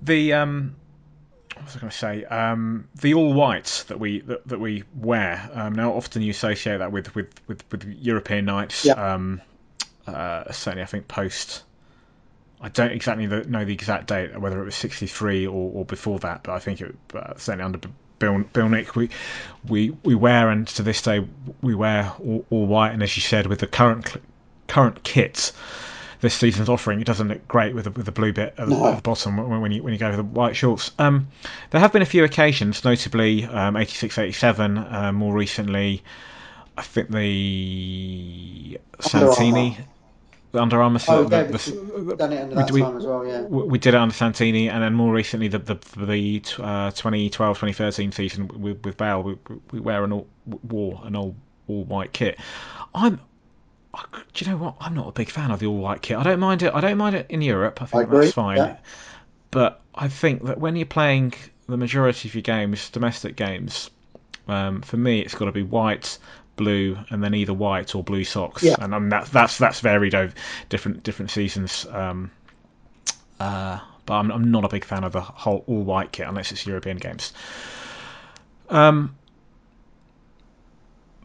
The 0.00 0.32
um, 0.32 0.76
what 1.54 1.64
was 1.64 1.76
I 1.76 1.80
going 1.80 1.90
to 1.90 1.96
say? 1.96 2.24
Um, 2.24 2.88
the 3.00 3.14
all 3.14 3.32
white 3.32 3.84
that 3.88 3.98
we 3.98 4.20
that, 4.20 4.46
that 4.48 4.60
we 4.60 4.84
wear 4.96 5.48
um, 5.52 5.74
now. 5.74 5.92
Often 5.92 6.22
you 6.22 6.30
associate 6.30 6.78
that 6.78 6.92
with 6.92 7.14
with 7.14 7.28
with, 7.46 7.64
with 7.70 7.84
European 7.84 8.44
nights. 8.44 8.84
Yeah. 8.84 8.94
Um, 8.94 9.40
uh, 10.06 10.52
certainly, 10.52 10.82
I 10.82 10.86
think 10.86 11.08
post. 11.08 11.62
I 12.60 12.68
don't 12.68 12.92
exactly 12.92 13.26
know 13.26 13.64
the 13.64 13.72
exact 13.74 14.06
date, 14.06 14.38
whether 14.38 14.60
it 14.60 14.64
was 14.64 14.74
'63 14.74 15.46
or, 15.46 15.72
or 15.74 15.84
before 15.84 16.18
that, 16.20 16.42
but 16.44 16.52
I 16.52 16.58
think 16.58 16.80
it 16.80 16.94
uh, 17.14 17.34
certainly 17.36 17.64
under 17.64 17.78
Bill, 18.18 18.38
Bill 18.52 18.68
Nick, 18.68 18.96
we 18.96 19.10
we 19.68 19.90
we 20.02 20.14
wear, 20.14 20.50
and 20.50 20.66
to 20.68 20.82
this 20.82 21.02
day 21.02 21.26
we 21.62 21.74
wear 21.74 22.12
all, 22.20 22.44
all 22.50 22.66
white. 22.66 22.92
And 22.92 23.02
as 23.02 23.16
you 23.16 23.22
said, 23.22 23.46
with 23.46 23.58
the 23.60 23.66
current 23.66 24.16
current 24.66 25.02
kits 25.02 25.52
this 26.24 26.34
season's 26.34 26.70
offering. 26.70 27.02
It 27.02 27.06
doesn't 27.06 27.28
look 27.28 27.46
great 27.46 27.74
with 27.74 27.84
the, 27.84 27.90
with 27.90 28.06
the 28.06 28.12
blue 28.12 28.32
bit 28.32 28.54
at, 28.56 28.66
no. 28.66 28.86
at 28.86 28.96
the 28.96 29.02
bottom 29.02 29.36
when, 29.60 29.70
you 29.70 29.82
when 29.82 29.92
you 29.92 29.98
go 29.98 30.08
with 30.08 30.16
the 30.16 30.24
white 30.24 30.56
shorts. 30.56 30.90
Um, 30.98 31.28
there 31.70 31.80
have 31.82 31.92
been 31.92 32.00
a 32.00 32.06
few 32.06 32.24
occasions, 32.24 32.82
notably 32.82 33.44
um, 33.44 33.76
86, 33.76 34.16
87, 34.18 34.78
uh, 34.78 35.12
more 35.12 35.34
recently. 35.34 36.02
I 36.78 36.82
think 36.82 37.10
the 37.10 38.80
Santini. 39.00 39.78
Under 40.54 40.80
Armour. 40.80 41.00
Oh, 41.08 41.24
the, 41.24 41.36
yeah, 41.36 41.42
the, 41.42 42.16
done 42.16 42.32
it 42.32 42.40
under 42.40 42.54
that 42.54 42.70
we, 42.70 42.80
time 42.80 42.96
as 42.96 43.04
well, 43.04 43.26
yeah. 43.26 43.42
We 43.42 43.76
did 43.76 43.92
it 43.92 43.96
under 43.96 44.14
Santini, 44.14 44.68
and 44.68 44.84
then 44.84 44.94
more 44.94 45.12
recently, 45.12 45.48
the 45.48 45.58
the, 45.58 45.74
the 45.96 46.42
uh, 46.62 46.92
2012 46.92 47.56
2013 47.58 48.12
season 48.12 48.46
with, 48.46 48.84
with 48.84 48.96
Bale, 48.96 49.22
we, 49.22 49.36
we 49.72 49.80
wear 49.80 50.04
an 50.04 50.12
all, 50.12 50.28
wore 50.62 51.00
an 51.04 51.16
all 51.16 51.34
all 51.66 51.82
white 51.84 52.12
kit. 52.12 52.38
I'm 52.94 53.20
do 54.32 54.44
you 54.44 54.50
know 54.50 54.56
what? 54.56 54.76
I'm 54.80 54.94
not 54.94 55.08
a 55.08 55.12
big 55.12 55.30
fan 55.30 55.50
of 55.50 55.60
the 55.60 55.66
all 55.66 55.76
white 55.76 56.02
kit. 56.02 56.16
I 56.16 56.22
don't 56.22 56.40
mind 56.40 56.62
it. 56.62 56.74
I 56.74 56.80
don't 56.80 56.98
mind 56.98 57.16
it 57.16 57.26
in 57.28 57.42
Europe. 57.42 57.82
I 57.82 57.86
think 57.86 58.08
I 58.08 58.10
that's 58.10 58.32
fine. 58.32 58.56
Yeah. 58.56 58.76
But 59.50 59.80
I 59.94 60.08
think 60.08 60.44
that 60.44 60.58
when 60.58 60.76
you're 60.76 60.86
playing 60.86 61.34
the 61.68 61.76
majority 61.76 62.28
of 62.28 62.34
your 62.34 62.42
games, 62.42 62.90
domestic 62.90 63.36
games, 63.36 63.90
um, 64.48 64.82
for 64.82 64.96
me, 64.96 65.20
it's 65.20 65.34
got 65.34 65.46
to 65.46 65.52
be 65.52 65.62
white, 65.62 66.18
blue, 66.56 66.98
and 67.10 67.22
then 67.22 67.34
either 67.34 67.54
white 67.54 67.94
or 67.94 68.02
blue 68.02 68.24
socks. 68.24 68.62
Yeah. 68.62 68.76
And 68.80 68.94
um, 68.94 69.08
that's 69.08 69.30
that's 69.30 69.58
that's 69.58 69.80
varied 69.80 70.14
over 70.14 70.34
different 70.68 71.02
different 71.02 71.30
seasons. 71.30 71.86
Um, 71.90 72.30
uh, 73.38 73.78
but 74.06 74.14
I'm, 74.14 74.30
I'm 74.30 74.50
not 74.50 74.64
a 74.64 74.68
big 74.68 74.84
fan 74.84 75.04
of 75.04 75.12
the 75.12 75.20
whole 75.20 75.64
all 75.66 75.82
white 75.82 76.12
kit 76.12 76.26
unless 76.28 76.52
it's 76.52 76.66
European 76.66 76.98
games. 76.98 77.32
Um, 78.68 79.16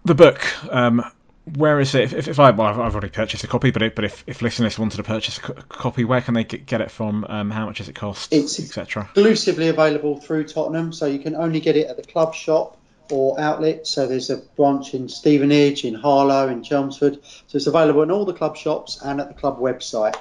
the 0.06 0.16
book. 0.16 0.42
Um, 0.74 1.04
where 1.46 1.80
is 1.80 1.96
it? 1.96 2.14
If, 2.14 2.28
if 2.28 2.40
I, 2.40 2.52
well, 2.52 2.82
I've 2.82 2.94
already 2.94 3.10
purchased 3.10 3.44
a 3.44 3.48
copy, 3.48 3.72
but 3.72 3.82
it, 3.82 3.96
but 3.96 4.06
if, 4.06 4.24
if 4.28 4.42
listeners 4.42 4.78
wanted 4.78 4.98
to 4.98 5.04
purchase 5.04 5.38
a 5.38 5.42
copy, 5.42 6.04
where 6.04 6.22
can 6.22 6.34
they 6.34 6.44
get 6.44 6.82
it 6.82 6.92
from? 6.92 7.26
Um, 7.28 7.52
how 7.52 7.66
much 7.66 7.78
does 7.78 7.90
it 7.90 7.96
cost? 7.96 8.32
It's 8.32 8.60
etc. 8.60 9.04
Exclusively 9.04 9.68
available 9.68 10.20
through 10.20 10.46
Tottenham, 10.46 10.94
so 10.94 11.06
you 11.06 11.20
can 11.20 11.36
only 11.36 11.60
get 11.60 11.76
it 11.76 11.88
at 11.88 11.98
the 11.98 12.04
club 12.04 12.36
shop 12.36 12.78
or 13.12 13.40
outlet. 13.40 13.88
So 13.88 14.06
there's 14.08 14.30
a 14.30 14.38
branch 14.38 14.94
in 14.94 15.10
Stevenage, 15.10 15.86
in 15.86 15.96
Harlow, 15.96 16.48
in 16.50 16.64
Chelmsford. 16.64 17.20
So 17.24 17.56
it's 17.56 17.68
available 17.68 18.04
in 18.04 18.12
all 18.12 18.26
the 18.26 18.34
club 18.34 18.56
shops 18.56 19.02
and 19.04 19.20
at 19.20 19.28
the 19.28 19.34
club 19.34 19.60
website. 19.60 20.16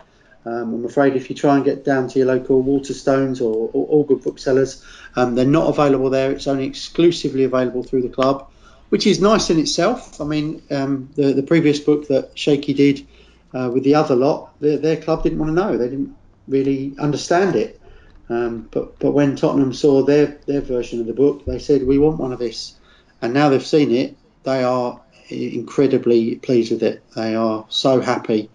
Um, 0.46 0.74
I'm 0.74 0.84
afraid 0.84 1.14
if 1.14 1.28
you 1.28 1.36
try 1.36 1.56
and 1.56 1.64
get 1.64 1.84
down 1.84 2.08
to 2.08 2.18
your 2.18 2.28
local 2.28 2.62
Waterstones 2.64 3.40
or, 3.42 3.70
or 3.72 3.86
all 3.86 4.04
good 4.04 4.22
booksellers, 4.22 4.82
um, 5.16 5.34
they're 5.34 5.44
not 5.44 5.68
available 5.68 6.08
there. 6.08 6.30
It's 6.32 6.46
only 6.46 6.64
exclusively 6.64 7.44
available 7.44 7.82
through 7.82 8.02
the 8.02 8.08
club 8.08 8.48
which 8.89 9.07
is 9.07 9.20
nice 9.20 9.51
in 9.51 9.59
itself. 9.59 10.20
I 10.20 10.24
mean, 10.24 10.62
um, 10.70 11.11
the 11.14 11.32
the 11.32 11.43
previous 11.43 11.80
book 11.80 12.09
that 12.09 12.30
Shaky 12.39 12.74
did 12.74 13.07
uh, 13.55 13.70
with 13.72 13.84
the 13.84 13.95
other 13.95 14.14
lot, 14.14 14.59
their, 14.61 14.76
their, 14.76 14.97
club 14.97 15.22
didn't 15.22 15.39
want 15.39 15.51
to 15.51 15.55
know. 15.55 15.76
They 15.76 15.89
didn't 15.89 16.14
really 16.47 16.95
understand 16.99 17.57
it. 17.57 17.80
Um, 18.28 18.68
but 18.70 18.99
but 18.99 19.12
when 19.12 19.36
Tottenham 19.36 19.72
saw 19.72 20.03
their 20.03 20.39
their 20.47 20.61
version 20.61 21.01
of 21.01 21.07
the 21.07 21.14
book, 21.14 21.45
they 21.47 21.59
said 21.59 21.86
we 21.86 21.99
want 21.99 22.18
one 22.18 22.32
of 22.32 22.39
this, 22.39 22.74
and 23.22 23.32
now 23.32 23.49
they've 23.49 23.64
seen 23.64 23.91
it. 23.91 24.16
They 24.45 24.62
are 24.62 25.01
incredibly 25.30 26.36
pleased 26.36 26.72
with 26.72 26.82
it. 26.82 27.03
They 27.14 27.34
are 27.34 27.64
so 27.68 28.01
happy, 28.01 28.51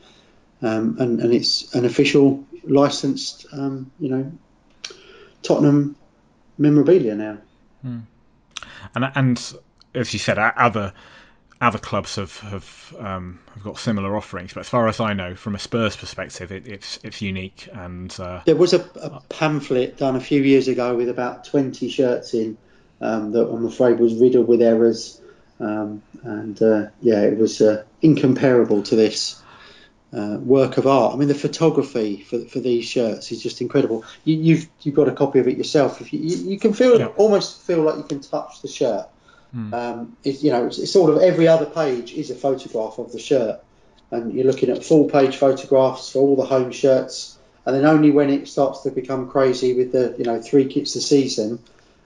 um, 0.62 0.98
and 1.00 1.20
and 1.20 1.34
it's 1.34 1.74
an 1.74 1.86
official 1.86 2.46
licensed, 2.66 3.48
um, 3.52 3.92
you 4.00 4.10
know, 4.10 4.32
Tottenham 5.42 5.96
memorabilia 6.58 7.16
now. 7.16 7.38
Hmm. 7.82 8.00
And 8.94 9.12
and 9.16 9.54
as 9.94 10.14
you 10.14 10.20
said, 10.20 10.38
other 10.38 10.94
other 11.64 11.80
clubs 11.80 12.18
have 12.18 12.38
have 12.40 12.96
um, 13.00 13.40
have 13.54 13.64
got 13.64 13.78
similar 13.78 14.16
offerings, 14.18 14.54
but 14.54 14.62
as 14.62 14.70
far 14.70 14.88
as 14.88 15.00
I 15.00 15.14
know, 15.14 15.36
from 15.36 15.56
a 15.56 15.60
Spurs 15.60 15.96
perspective, 15.96 16.52
it, 16.52 16.68
it's 16.68 17.00
it's 17.04 17.22
unique. 17.22 17.70
And 17.74 18.14
uh, 18.20 18.42
there 18.46 18.56
was 18.56 18.74
a, 18.74 18.82
a, 19.02 19.22
pamphlet 19.30 19.98
done 19.98 20.16
a 20.16 20.20
few 20.20 20.42
years 20.42 20.68
ago 20.68 20.96
with 20.96 21.10
about 21.10 21.46
twenty 21.46 21.90
shirts 21.90 22.34
in 22.34 22.58
um, 23.02 23.32
that 23.32 23.48
I'm 23.48 23.66
afraid 23.66 24.00
was 24.00 24.16
riddled 24.16 24.48
with 24.48 24.62
errors, 24.62 25.22
um, 25.60 26.02
and 26.24 26.62
uh, 26.62 26.88
yeah, 27.02 27.22
it 27.22 27.38
was 27.38 27.62
uh, 27.62 27.84
incomparable 28.02 28.84
to 28.84 28.96
this. 28.96 29.40
Uh, 30.16 30.38
work 30.38 30.78
of 30.78 30.86
art. 30.86 31.16
I 31.16 31.18
mean, 31.18 31.28
the 31.28 31.34
photography 31.34 32.22
for, 32.22 32.46
for 32.46 32.60
these 32.60 32.86
shirts 32.86 33.32
is 33.32 33.42
just 33.42 33.62
incredible. 33.62 34.06
You, 34.26 34.36
have 34.36 34.46
you've, 34.46 34.70
you've 34.82 34.94
got 34.94 35.08
a 35.08 35.12
copy 35.12 35.40
of 35.40 35.48
it 35.48 35.58
yourself. 35.58 36.02
If 36.02 36.14
you, 36.14 36.20
you, 36.20 36.52
you 36.52 36.60
can 36.60 36.72
feel 36.72 37.00
yeah. 37.00 37.08
almost 37.18 37.64
feel 37.64 37.82
like 37.82 37.98
you 37.98 38.04
can 38.04 38.20
touch 38.20 38.62
the 38.62 38.68
shirt. 38.68 39.08
Mm. 39.56 39.74
Um, 39.74 40.18
you 40.24 40.52
know, 40.52 40.66
it's, 40.66 40.80
it's, 40.80 40.92
sort 40.92 41.12
of 41.12 41.22
every 41.22 41.48
other 41.48 41.66
page 41.66 42.14
is 42.14 42.32
a 42.32 42.36
photograph 42.36 42.98
of 42.98 43.12
the 43.12 43.20
shirt, 43.20 43.64
and 44.10 44.34
you're 44.34 44.46
looking 44.46 44.70
at 44.70 44.84
full 44.84 45.10
page 45.10 45.38
photographs 45.38 46.12
for 46.12 46.20
all 46.20 46.36
the 46.36 46.46
home 46.46 46.72
shirts, 46.72 47.38
and 47.66 47.76
then 47.76 47.86
only 47.86 48.12
when 48.12 48.30
it 48.30 48.48
starts 48.48 48.82
to 48.82 48.92
become 48.92 49.30
crazy 49.30 49.74
with 49.74 49.92
the 49.92 50.16
you 50.18 50.26
know 50.26 50.42
three 50.42 50.66
kits 50.66 50.96
a 50.96 51.02
season, 51.02 51.60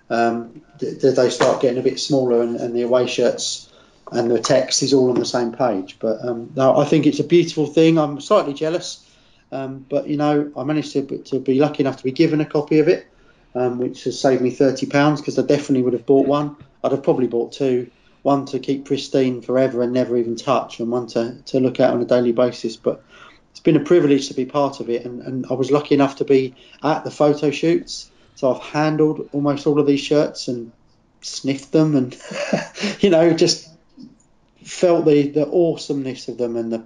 um, 0.09 0.61
do 0.77 1.11
they 1.11 1.29
start 1.29 1.61
getting 1.61 1.79
a 1.79 1.83
bit 1.83 1.99
smaller, 1.99 2.41
and, 2.41 2.57
and, 2.57 2.75
the 2.75 2.81
away 2.81 3.07
shirts 3.07 3.69
and 4.11 4.31
the 4.31 4.39
text 4.39 4.83
is 4.83 4.93
all 4.93 5.09
on 5.09 5.19
the 5.19 5.25
same 5.25 5.51
page. 5.51 5.97
But 5.99 6.23
um, 6.25 6.51
no, 6.55 6.77
I 6.77 6.85
think 6.85 7.05
it's 7.05 7.19
a 7.19 7.25
beautiful 7.25 7.67
thing. 7.67 7.97
I'm 7.97 8.21
slightly 8.21 8.53
jealous. 8.53 9.03
Um, 9.51 9.85
but 9.87 10.07
you 10.07 10.17
know, 10.17 10.51
I 10.57 10.63
managed 10.63 10.93
to, 10.93 11.05
to 11.05 11.39
be 11.39 11.59
lucky 11.59 11.83
enough 11.83 11.97
to 11.97 12.03
be 12.03 12.11
given 12.11 12.41
a 12.41 12.45
copy 12.45 12.79
of 12.79 12.87
it, 12.87 13.07
um, 13.55 13.79
which 13.79 14.03
has 14.03 14.19
saved 14.19 14.41
me 14.41 14.51
thirty 14.51 14.85
pounds 14.85 15.21
because 15.21 15.39
I 15.39 15.43
definitely 15.43 15.83
would 15.83 15.93
have 15.93 16.05
bought 16.05 16.27
one. 16.27 16.57
I'd 16.83 16.91
have 16.91 17.03
probably 17.03 17.27
bought 17.27 17.53
two, 17.53 17.89
one 18.23 18.45
to 18.47 18.59
keep 18.59 18.85
pristine 18.85 19.41
forever 19.41 19.81
and 19.81 19.93
never 19.93 20.17
even 20.17 20.35
touch, 20.35 20.79
and 20.79 20.91
one 20.91 21.07
to, 21.07 21.37
to 21.45 21.59
look 21.59 21.79
at 21.79 21.91
on 21.91 22.01
a 22.01 22.05
daily 22.05 22.31
basis. 22.31 22.75
But 22.75 23.03
it's 23.51 23.59
been 23.59 23.75
a 23.75 23.83
privilege 23.83 24.27
to 24.27 24.33
be 24.33 24.45
part 24.45 24.79
of 24.79 24.89
it, 24.89 25.05
and, 25.05 25.21
and 25.21 25.45
I 25.49 25.53
was 25.53 25.71
lucky 25.71 25.95
enough 25.95 26.17
to 26.17 26.25
be 26.25 26.55
at 26.83 27.03
the 27.03 27.11
photo 27.11 27.51
shoots. 27.51 28.11
So 28.35 28.53
I've 28.53 28.61
handled 28.61 29.29
almost 29.33 29.65
all 29.65 29.79
of 29.79 29.87
these 29.87 30.01
shirts 30.01 30.47
and 30.47 30.71
sniffed 31.21 31.71
them, 31.71 31.95
and 31.95 32.17
you 32.99 33.09
know, 33.09 33.33
just 33.33 33.69
felt 34.63 35.05
the, 35.05 35.29
the 35.29 35.47
awesomeness 35.47 36.27
of 36.27 36.37
them 36.37 36.55
and 36.55 36.71
the 36.71 36.85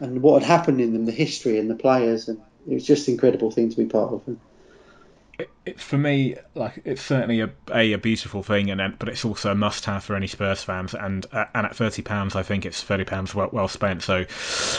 and 0.00 0.20
what 0.20 0.42
had 0.42 0.50
happened 0.50 0.80
in 0.80 0.92
them, 0.92 1.06
the 1.06 1.12
history 1.12 1.58
and 1.58 1.70
the 1.70 1.76
players, 1.76 2.28
and 2.28 2.40
it 2.68 2.74
was 2.74 2.84
just 2.84 3.06
an 3.06 3.14
incredible 3.14 3.52
thing 3.52 3.68
to 3.70 3.76
be 3.76 3.86
part 3.86 4.12
of. 4.12 4.36
It, 5.42 5.50
it, 5.66 5.80
for 5.80 5.98
me, 5.98 6.36
like 6.54 6.80
it's 6.84 7.02
certainly 7.02 7.40
a, 7.40 7.50
a, 7.72 7.92
a 7.94 7.98
beautiful 7.98 8.42
thing, 8.42 8.70
and 8.70 8.80
then, 8.80 8.96
but 8.98 9.08
it's 9.08 9.24
also 9.24 9.52
a 9.52 9.54
must-have 9.54 10.04
for 10.04 10.14
any 10.14 10.26
Spurs 10.26 10.62
fans. 10.62 10.94
And 10.94 11.26
uh, 11.32 11.46
and 11.54 11.66
at 11.66 11.74
thirty 11.74 12.02
pounds, 12.02 12.36
I 12.36 12.42
think 12.42 12.64
it's 12.64 12.82
thirty 12.82 13.04
pounds 13.04 13.34
well, 13.34 13.48
well 13.52 13.68
spent. 13.68 14.02
So, 14.02 14.24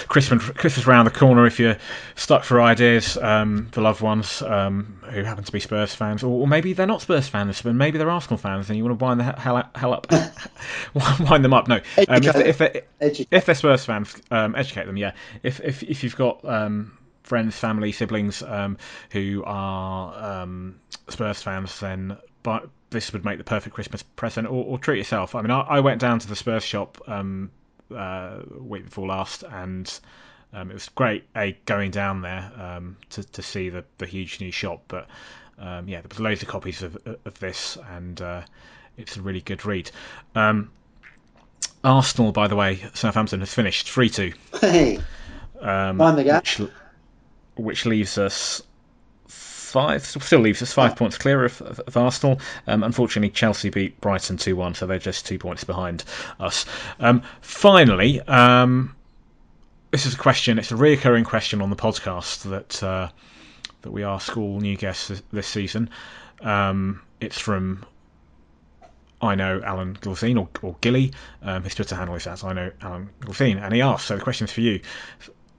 Christmas 0.07 0.49
Christmas 0.51 0.88
around 0.88 1.05
the 1.05 1.11
corner. 1.11 1.45
If 1.45 1.59
you're 1.59 1.78
stuck 2.16 2.43
for 2.43 2.61
ideas 2.61 3.18
um, 3.18 3.68
for 3.72 3.82
loved 3.82 4.01
ones 4.01 4.41
um, 4.41 4.99
who 5.11 5.24
happen 5.24 5.43
to 5.43 5.51
be 5.51 5.59
Spurs 5.59 5.93
fans, 5.93 6.24
or, 6.24 6.41
or, 6.41 6.47
maybe 6.47 6.74
they're 6.74 6.88
not 6.88 7.01
Spurs 7.01 7.28
fans, 7.28 7.61
but 7.61 7.76
maybe 7.76 7.97
they're 7.97 8.09
Arsenal 8.09 8.38
fans, 8.38 8.70
and 8.70 8.78
you 8.78 8.86
want 8.86 8.97
to 8.97 9.03
wind 9.03 9.20
the 9.20 9.24
hell, 9.24 9.70
hell 9.76 9.93
up, 9.93 10.11
wind 11.30 11.43
them 11.43 11.53
up. 11.53 11.68
No, 11.68 11.76
um, 11.76 12.24
if, 12.24 12.36
if, 12.36 12.57
they're, 12.57 12.82
if, 12.99 13.45
they're 13.45 13.55
Spurs 13.55 13.86
fans, 13.86 14.16
um, 14.32 14.55
educate 14.55 14.86
them. 14.86 14.97
Yeah, 14.97 15.11
if 15.43 15.59
if 15.59 15.84
if 15.84 16.03
you've 16.03 16.16
got 16.16 16.43
um, 16.45 16.97
friends, 17.24 17.58
family, 17.58 17.92
siblings 17.92 18.44
um, 18.44 18.78
who 19.12 19.44
are 19.46 20.42
um, 20.42 20.80
Spurs 21.10 21.42
fans, 21.42 21.80
then 21.80 22.18
but 22.44 22.70
this 22.90 23.12
would 23.14 23.26
make 23.26 23.38
the 23.38 23.44
perfect 23.44 23.74
Christmas 23.74 24.04
present. 24.04 24.48
Or, 24.48 24.64
or 24.66 24.78
treat 24.78 24.98
yourself. 24.98 25.36
I 25.36 25.42
mean, 25.42 25.52
I, 25.52 25.62
I, 25.62 25.80
went 25.80 26.00
down 26.00 26.20
to 26.20 26.28
the 26.28 26.36
Spurs 26.36 26.64
shop 26.64 27.02
um, 27.08 27.52
uh, 27.94 28.40
week 28.60 28.86
before 28.86 29.08
last, 29.08 29.44
and 29.44 29.92
um, 30.54 30.70
it 30.70 30.74
was 30.74 30.90
great. 30.90 31.26
A 31.36 31.58
going 31.66 31.92
down 31.92 32.22
there 32.22 32.52
um, 32.58 32.98
to 33.12 33.24
to 33.24 33.42
see 33.42 33.70
the 33.70 33.84
the 33.98 34.06
huge 34.06 34.40
new 34.40 34.52
shop, 34.52 34.84
but 34.88 35.08
um, 35.58 35.88
yeah, 35.88 36.02
there 36.02 36.10
was 36.10 36.20
loads 36.20 36.42
of 36.42 36.48
copies 36.48 36.84
of 36.84 36.98
of 37.26 37.40
this, 37.40 37.78
and 37.92 38.22
uh, 38.22 38.42
it's 38.98 39.18
a 39.18 39.22
really 39.22 39.42
good 39.42 39.66
read. 39.66 39.90
Um, 40.36 40.72
Arsenal, 41.84 42.32
by 42.32 42.48
the 42.48 42.56
way, 42.56 42.84
Southampton 42.94 43.40
has 43.42 43.54
finished 43.54 43.90
three 43.90 44.10
two. 44.10 44.34
Hey, 44.60 45.00
um, 45.60 45.98
mind 45.98 46.18
the 46.18 46.24
gap. 46.24 46.44
Which, 46.44 46.70
which 47.56 47.86
leaves 47.86 48.18
us 48.18 48.62
five, 49.28 50.06
still 50.06 50.39
leaves 50.39 50.62
us 50.62 50.72
five 50.72 50.95
points 50.95 51.18
clear 51.18 51.45
of, 51.45 51.62
of, 51.62 51.80
of 51.80 51.97
Arsenal. 51.97 52.39
Um, 52.68 52.84
unfortunately, 52.84 53.32
Chelsea 53.32 53.70
beat 53.70 53.99
Brighton 53.99 54.38
2 54.38 54.56
1, 54.56 54.76
so 54.76 54.86
they're 54.86 54.99
just 54.99 55.26
two 55.26 55.39
points 55.39 55.64
behind 55.64 56.04
us. 56.39 56.66
Um, 56.99 57.24
finally, 57.41 58.22
um, 58.22 58.95
this 59.91 60.06
is 60.06 60.14
a 60.14 60.18
question, 60.18 60.60
it's 60.60 60.72
a 60.72 60.76
reoccurring 60.76 61.26
question 61.26 61.62
on 61.62 61.70
the 61.70 61.76
podcast 61.76 62.49
that, 62.49 62.84
uh, 62.84 63.10
that 63.82 63.91
we 63.91 64.04
ask 64.04 64.38
all 64.38 64.60
new 64.60 64.78
guests 64.78 65.08
this, 65.08 65.24
this 65.32 65.47
season. 65.47 65.89
Um, 66.41 67.01
it's 67.20 67.39
from 67.39 67.86
I 69.24 69.36
know 69.36 69.62
Alan 69.64 69.95
Gilsine 69.95 70.38
or, 70.38 70.49
or 70.62 70.76
Gilly. 70.82 71.14
Um, 71.41 71.64
his 71.64 71.76
Twitter 71.76 71.95
handle 71.95 72.16
is 72.16 72.28
as 72.28 72.43
I 72.43 72.51
know 72.51 72.72
Alan 72.82 73.10
Gilsine, 73.22 73.58
and 73.58 73.74
he 73.74 73.82
asks. 73.82 74.08
So 74.08 74.18
the 74.18 74.22
question 74.22 74.45
is 74.45 74.51
for 74.51 74.62
you. 74.62 74.82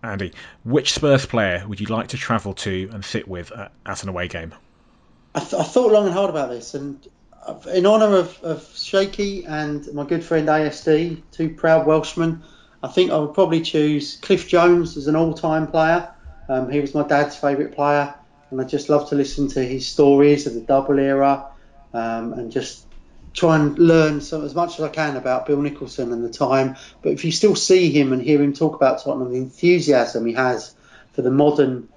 Andy, 0.04 0.32
which 0.64 0.92
Spurs 0.92 1.26
player 1.26 1.64
would 1.66 1.80
you 1.80 1.86
like 1.86 2.08
to 2.08 2.16
travel 2.16 2.54
to 2.54 2.90
and 2.92 3.04
sit 3.04 3.26
with 3.26 3.50
at, 3.52 3.72
at 3.86 4.02
an 4.02 4.08
away 4.08 4.28
game? 4.28 4.54
I, 5.34 5.40
th- 5.40 5.54
I, 5.54 5.64
thought 5.64 5.92
long 5.92 6.04
and 6.06 6.14
hard 6.14 6.30
about 6.30 6.50
this, 6.50 6.74
and 6.74 7.06
in 7.72 7.86
honour 7.86 8.16
of, 8.16 8.38
of 8.42 8.76
Shaky 8.76 9.44
and 9.44 9.92
my 9.92 10.04
good 10.04 10.24
friend 10.24 10.48
ASD, 10.48 11.22
two 11.32 11.50
proud 11.50 11.86
Welshmen, 11.86 12.42
I 12.82 12.88
think 12.88 13.10
I 13.10 13.18
would 13.18 13.34
probably 13.34 13.60
choose 13.60 14.18
Cliff 14.18 14.46
Jones 14.46 14.96
as 14.96 15.06
an 15.06 15.16
all-time 15.16 15.66
player. 15.66 16.12
Um, 16.48 16.70
he 16.70 16.80
was 16.80 16.94
my 16.94 17.02
dad's 17.02 17.36
favourite 17.36 17.74
player, 17.74 18.14
and 18.50 18.60
I 18.60 18.64
just 18.64 18.88
love 18.88 19.08
to 19.08 19.14
listen 19.14 19.48
to 19.48 19.64
his 19.64 19.86
stories 19.86 20.46
of 20.46 20.54
the 20.54 20.60
double 20.60 20.98
era 20.98 21.46
um, 21.94 22.34
and 22.34 22.52
just 22.52 22.86
try 23.34 23.56
and 23.56 23.76
learn 23.78 24.20
some, 24.20 24.44
as 24.44 24.54
much 24.54 24.78
as 24.78 24.84
I 24.84 24.88
can 24.88 25.16
about 25.16 25.46
Bill 25.46 25.60
Nicholson 25.60 26.12
and 26.12 26.24
the 26.24 26.30
time. 26.30 26.76
But 27.02 27.12
if 27.12 27.24
you 27.24 27.32
still 27.32 27.56
see 27.56 27.90
him 27.90 28.12
and 28.12 28.22
hear 28.22 28.40
him 28.40 28.52
talk 28.52 28.76
about 28.76 29.02
Tottenham, 29.02 29.32
the 29.32 29.38
enthusiasm 29.38 30.24
he 30.24 30.32
has 30.34 30.74
for 31.12 31.22
the 31.22 31.32
modern 31.32 31.88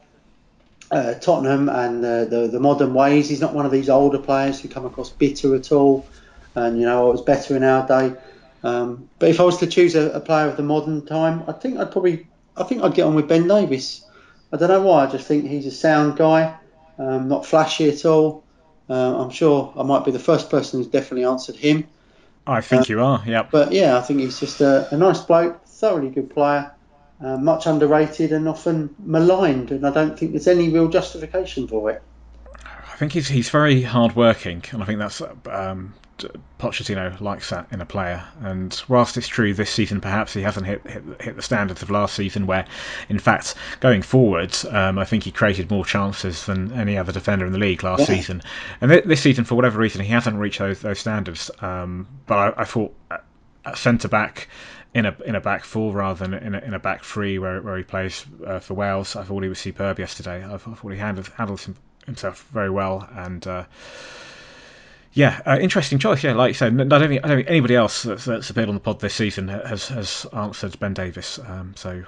uh, 0.89 1.13
Tottenham 1.15 1.69
and 1.69 2.03
the, 2.03 2.49
the 2.51 2.59
modern 2.59 2.93
ways, 2.93 3.29
he's 3.29 3.41
not 3.41 3.53
one 3.53 3.65
of 3.65 3.71
these 3.71 3.88
older 3.88 4.17
players 4.17 4.59
who 4.59 4.67
come 4.67 4.85
across 4.85 5.09
bitter 5.11 5.55
at 5.55 5.71
all. 5.71 6.07
And 6.55 6.79
you 6.79 6.85
know, 6.85 7.07
I 7.07 7.11
was 7.11 7.21
better 7.21 7.55
in 7.55 7.63
our 7.63 7.88
day. 7.88 8.17
Um, 8.63 9.07
but 9.19 9.29
if 9.29 9.39
I 9.39 9.43
was 9.43 9.57
to 9.57 9.67
choose 9.67 9.95
a, 9.95 10.11
a, 10.11 10.19
player 10.19 10.47
of 10.47 10.57
the 10.57 10.63
modern 10.63 11.05
time, 11.05 11.43
I 11.47 11.51
think 11.51 11.77
I'd 11.77 11.91
probably, 11.91 12.27
I 12.55 12.63
think 12.63 12.81
I'd 12.83 12.95
get 12.95 13.03
on 13.03 13.13
with 13.13 13.27
Ben 13.27 13.47
Davies. 13.47 14.03
I 14.51 14.57
don't 14.57 14.69
know 14.69 14.81
why. 14.81 15.05
I 15.05 15.11
just 15.11 15.27
think 15.27 15.47
he's 15.47 15.67
a 15.67 15.71
sound 15.71 16.17
guy, 16.17 16.57
um, 16.97 17.27
not 17.27 17.45
flashy 17.45 17.88
at 17.89 18.03
all. 18.05 18.43
Uh, 18.89 19.21
I'm 19.21 19.29
sure 19.29 19.73
I 19.77 19.83
might 19.83 20.05
be 20.05 20.11
the 20.11 20.19
first 20.19 20.49
person 20.49 20.79
who's 20.79 20.88
definitely 20.88 21.25
answered 21.25 21.55
him. 21.55 21.88
I 22.45 22.61
think 22.61 22.83
uh, 22.83 22.93
you 22.93 23.01
are, 23.01 23.21
yeah. 23.25 23.45
But 23.51 23.73
yeah, 23.73 23.97
I 23.97 24.01
think 24.01 24.21
he's 24.21 24.39
just 24.39 24.61
a, 24.61 24.88
a 24.93 24.97
nice 24.97 25.19
bloke, 25.19 25.65
thoroughly 25.65 26.09
good 26.09 26.29
player, 26.29 26.71
uh, 27.21 27.38
much 27.38 27.65
underrated 27.65 28.31
and 28.31 28.47
often 28.47 28.95
maligned, 29.03 29.71
and 29.71 29.85
I 29.85 29.91
don't 29.91 30.17
think 30.17 30.31
there's 30.31 30.47
any 30.47 30.69
real 30.69 30.88
justification 30.88 31.67
for 31.67 31.91
it. 31.91 32.01
I 32.65 32.95
think 32.97 33.11
he's 33.11 33.27
he's 33.27 33.49
very 33.49 33.81
hardworking, 33.81 34.63
and 34.71 34.81
I 34.81 34.85
think 34.85 34.99
that's 34.99 35.21
um, 35.51 35.93
Pochettino 36.59 37.20
likes 37.22 37.49
that 37.49 37.68
in 37.72 37.82
a 37.82 37.86
player. 37.86 38.24
And 38.41 38.80
whilst 38.88 39.18
it's 39.18 39.28
true 39.28 39.53
this 39.53 39.70
season 39.70 40.01
perhaps 40.01 40.34
he 40.34 40.41
hasn't 40.41 40.65
hit 40.65 40.86
hit, 40.88 41.03
hit 41.22 41.36
the 41.36 41.41
standards 41.41 41.82
of 41.82 41.89
last 41.89 42.15
season, 42.15 42.47
where 42.47 42.65
in 43.09 43.20
fact 43.20 43.55
going 43.80 44.01
forward, 44.01 44.55
um, 44.70 44.97
I 44.97 45.05
think 45.05 45.24
he 45.24 45.32
created 45.32 45.70
more 45.70 45.86
chances 45.86 46.45
than 46.45 46.72
any 46.74 46.97
other 46.97 47.11
defender 47.11 47.45
in 47.45 47.51
the 47.51 47.59
league 47.59 47.84
last 47.84 48.01
yeah. 48.01 48.15
season. 48.15 48.41
And 48.82 48.91
th- 48.91 49.05
this 49.05 49.22
season, 49.22 49.45
for 49.45 49.55
whatever 49.55 49.80
reason, 49.80 50.01
he 50.01 50.11
hasn't 50.11 50.38
reached 50.38 50.59
those 50.59 50.82
those 50.82 50.99
standards. 50.99 51.51
Um, 51.61 52.07
but 52.26 52.38
I, 52.38 52.61
I 52.61 52.65
thought 52.65 52.93
at 53.65 53.78
centre 53.78 54.07
back 54.07 54.47
in 54.93 55.05
a 55.05 55.15
in 55.26 55.36
a 55.36 55.41
back 55.41 55.63
four 55.63 55.93
rather 55.93 56.26
than 56.26 56.34
in 56.34 56.55
a, 56.55 56.59
in 56.59 56.74
a 56.74 56.80
back 56.80 57.03
three 57.03 57.38
where, 57.38 57.61
where 57.61 57.78
he 57.78 57.84
plays 57.84 58.26
uh, 58.45 58.59
for 58.59 58.74
Wales. 58.74 59.15
I 59.15 59.24
thought 59.24 59.43
he 59.43 59.49
was 59.49 59.59
superb 59.59 59.99
yesterday. 59.99 60.43
I 60.43 60.57
thought 60.57 60.91
he 60.91 60.97
handled 60.97 61.28
handled 61.38 61.65
himself 62.05 62.47
very 62.51 62.70
well 62.70 63.07
and. 63.15 63.45
Uh, 63.45 63.65
yeah, 65.18 65.41
uh, 65.47 65.57
interesting 65.59 65.97
choice. 65.97 66.24
Yeah, 66.24 66.34
like 66.34 66.49
you 66.49 66.53
said, 66.53 66.80
I 66.80 66.84
don't 66.84 67.09
think, 67.09 67.26
I 67.26 67.28
don't 67.28 67.38
think 67.38 67.49
anybody 67.49 67.76
else 67.76 68.03
that's, 68.03 68.26
that's, 68.26 68.51
appeared 68.51 68.70
on 68.70 68.76
the 68.76 68.80
pod 68.80 68.99
this 68.99 69.15
season 69.15 69.47
has 69.47 69.88
has 69.88 70.28
answered 70.32 70.80
Ben 70.80 70.93
Davies. 70.93 71.39
Um, 71.43 71.74
so, 71.76 72.03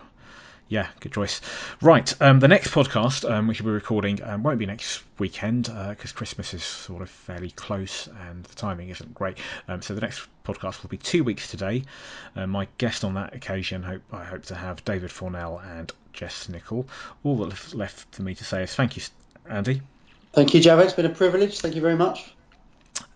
yeah, 0.68 0.89
good 0.99 1.14
choice. 1.14 1.41
Right, 1.82 2.14
um, 2.22 2.39
the 2.39 2.47
next 2.47 2.70
podcast 2.70 3.28
um, 3.28 3.47
we 3.47 3.55
should 3.55 3.66
be 3.66 3.72
recording 3.72 4.22
um, 4.22 4.43
won't 4.43 4.60
be 4.60 4.68
next 4.68 5.01
weekend 5.18 5.64
because 5.64 6.12
uh, 6.12 6.16
Christmas 6.16 6.53
is 6.53 6.64
sort 6.64 7.01
of 7.01 7.10
fairly 7.10 7.49
close 7.49 8.07
and 8.28 8.43
the 8.43 8.53
timing 8.53 8.89
isn't 8.89 9.16
great. 9.16 9.39
Um, 9.68 9.82
so 9.82 9.95
the 9.95 10.01
next 10.01 10.28
podcast 10.45 10.84
will 10.84 10.89
be 10.89 10.97
two 10.97 11.24
weeks 11.24 11.49
today. 11.49 11.86
Uh, 12.36 12.45
my 12.45 12.68
guest 12.78 13.03
on 13.03 13.16
that 13.16 13.34
occasion, 13.34 13.82
hope 13.82 14.03
I 14.14 14.24
hope 14.24 14.43
to 14.45 14.55
have 14.55 14.86
David 14.86 15.10
Fornell 15.10 15.66
and 15.80 15.91
Jess 16.14 16.47
Nichol. 16.47 16.86
All 17.24 17.38
that's 17.38 17.74
left 17.74 18.14
for 18.14 18.22
me 18.22 18.36
to 18.36 18.43
say 18.43 18.62
is 18.62 18.76
thank 18.76 18.97
you, 18.97 19.03
Andy. 19.49 19.82
Thank 20.34 20.53
you, 20.53 20.62
Jav. 20.62 20.78
It's 20.78 20.93
been 20.93 21.07
a 21.07 21.10
privilege. 21.10 21.60
Thank 21.60 21.74
you 21.74 21.82
very 21.82 21.95
much. 21.95 22.36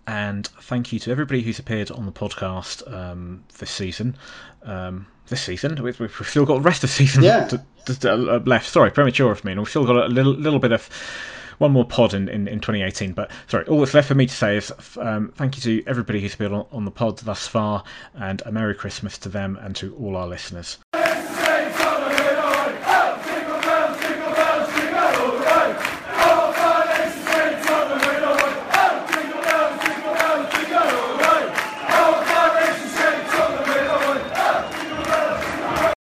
And 0.06 0.45
thank 0.45 0.91
you 0.91 0.99
to 0.99 1.12
everybody 1.12 1.41
who's 1.41 1.60
appeared 1.60 1.89
on 1.89 2.06
the 2.06 2.12
podcast 2.12 2.91
um, 2.93 3.43
this 3.58 3.72
season. 3.72 4.18
Um, 4.64 5.08
this 5.28 5.41
season, 5.41 5.82
we've, 5.82 5.97
we've, 5.99 6.12
still 6.24 6.45
got 6.45 6.56
the 6.56 6.62
rest 6.62 6.84
of 6.84 6.89
the 6.89 6.95
season 6.95 7.24
yeah. 7.24 7.47
to, 7.47 7.64
to, 7.86 7.99
to, 8.01 8.12
uh, 8.12 8.39
left. 8.45 8.70
Sorry, 8.70 8.91
premature 8.91 9.32
of 9.32 9.43
me. 9.45 9.54
And 9.54 9.62
we've 9.62 9.70
still 9.70 9.86
got 9.86 9.95
a 9.95 10.08
little, 10.08 10.34
little 10.34 10.60
bit 10.60 10.74
of 10.74 10.89
one 11.60 11.72
more 11.72 11.86
pod 11.86 12.14
in, 12.14 12.28
in, 12.28 12.47
in 12.47 12.60
2018. 12.60 13.14
But 13.14 13.32
sorry, 13.47 13.66
all 13.66 13.80
that's 13.80 13.93
left 13.93 14.10
for 14.10 14.16
me 14.16 14.26
to 14.26 14.36
say 14.36 14.58
is 14.58 14.74
um, 14.97 15.32
thank 15.36 15.56
you 15.56 15.62
to 15.62 15.89
everybody 15.89 16.20
who's 16.20 16.36
been 16.36 16.54
on, 16.54 16.66
on, 16.72 16.86
the 16.86 16.91
pod 16.91 17.20
thus 17.20 17.47
far, 17.47 17.84
and 18.14 18.41
a 18.45 18.51
Merry 18.51 18.76
Christmas 18.76 19.18
to 19.20 19.30
them 19.30 19.58
and 19.62 19.76
to 19.78 19.95
all 19.95 20.18
our 20.18 20.28
listeners. 20.28 20.78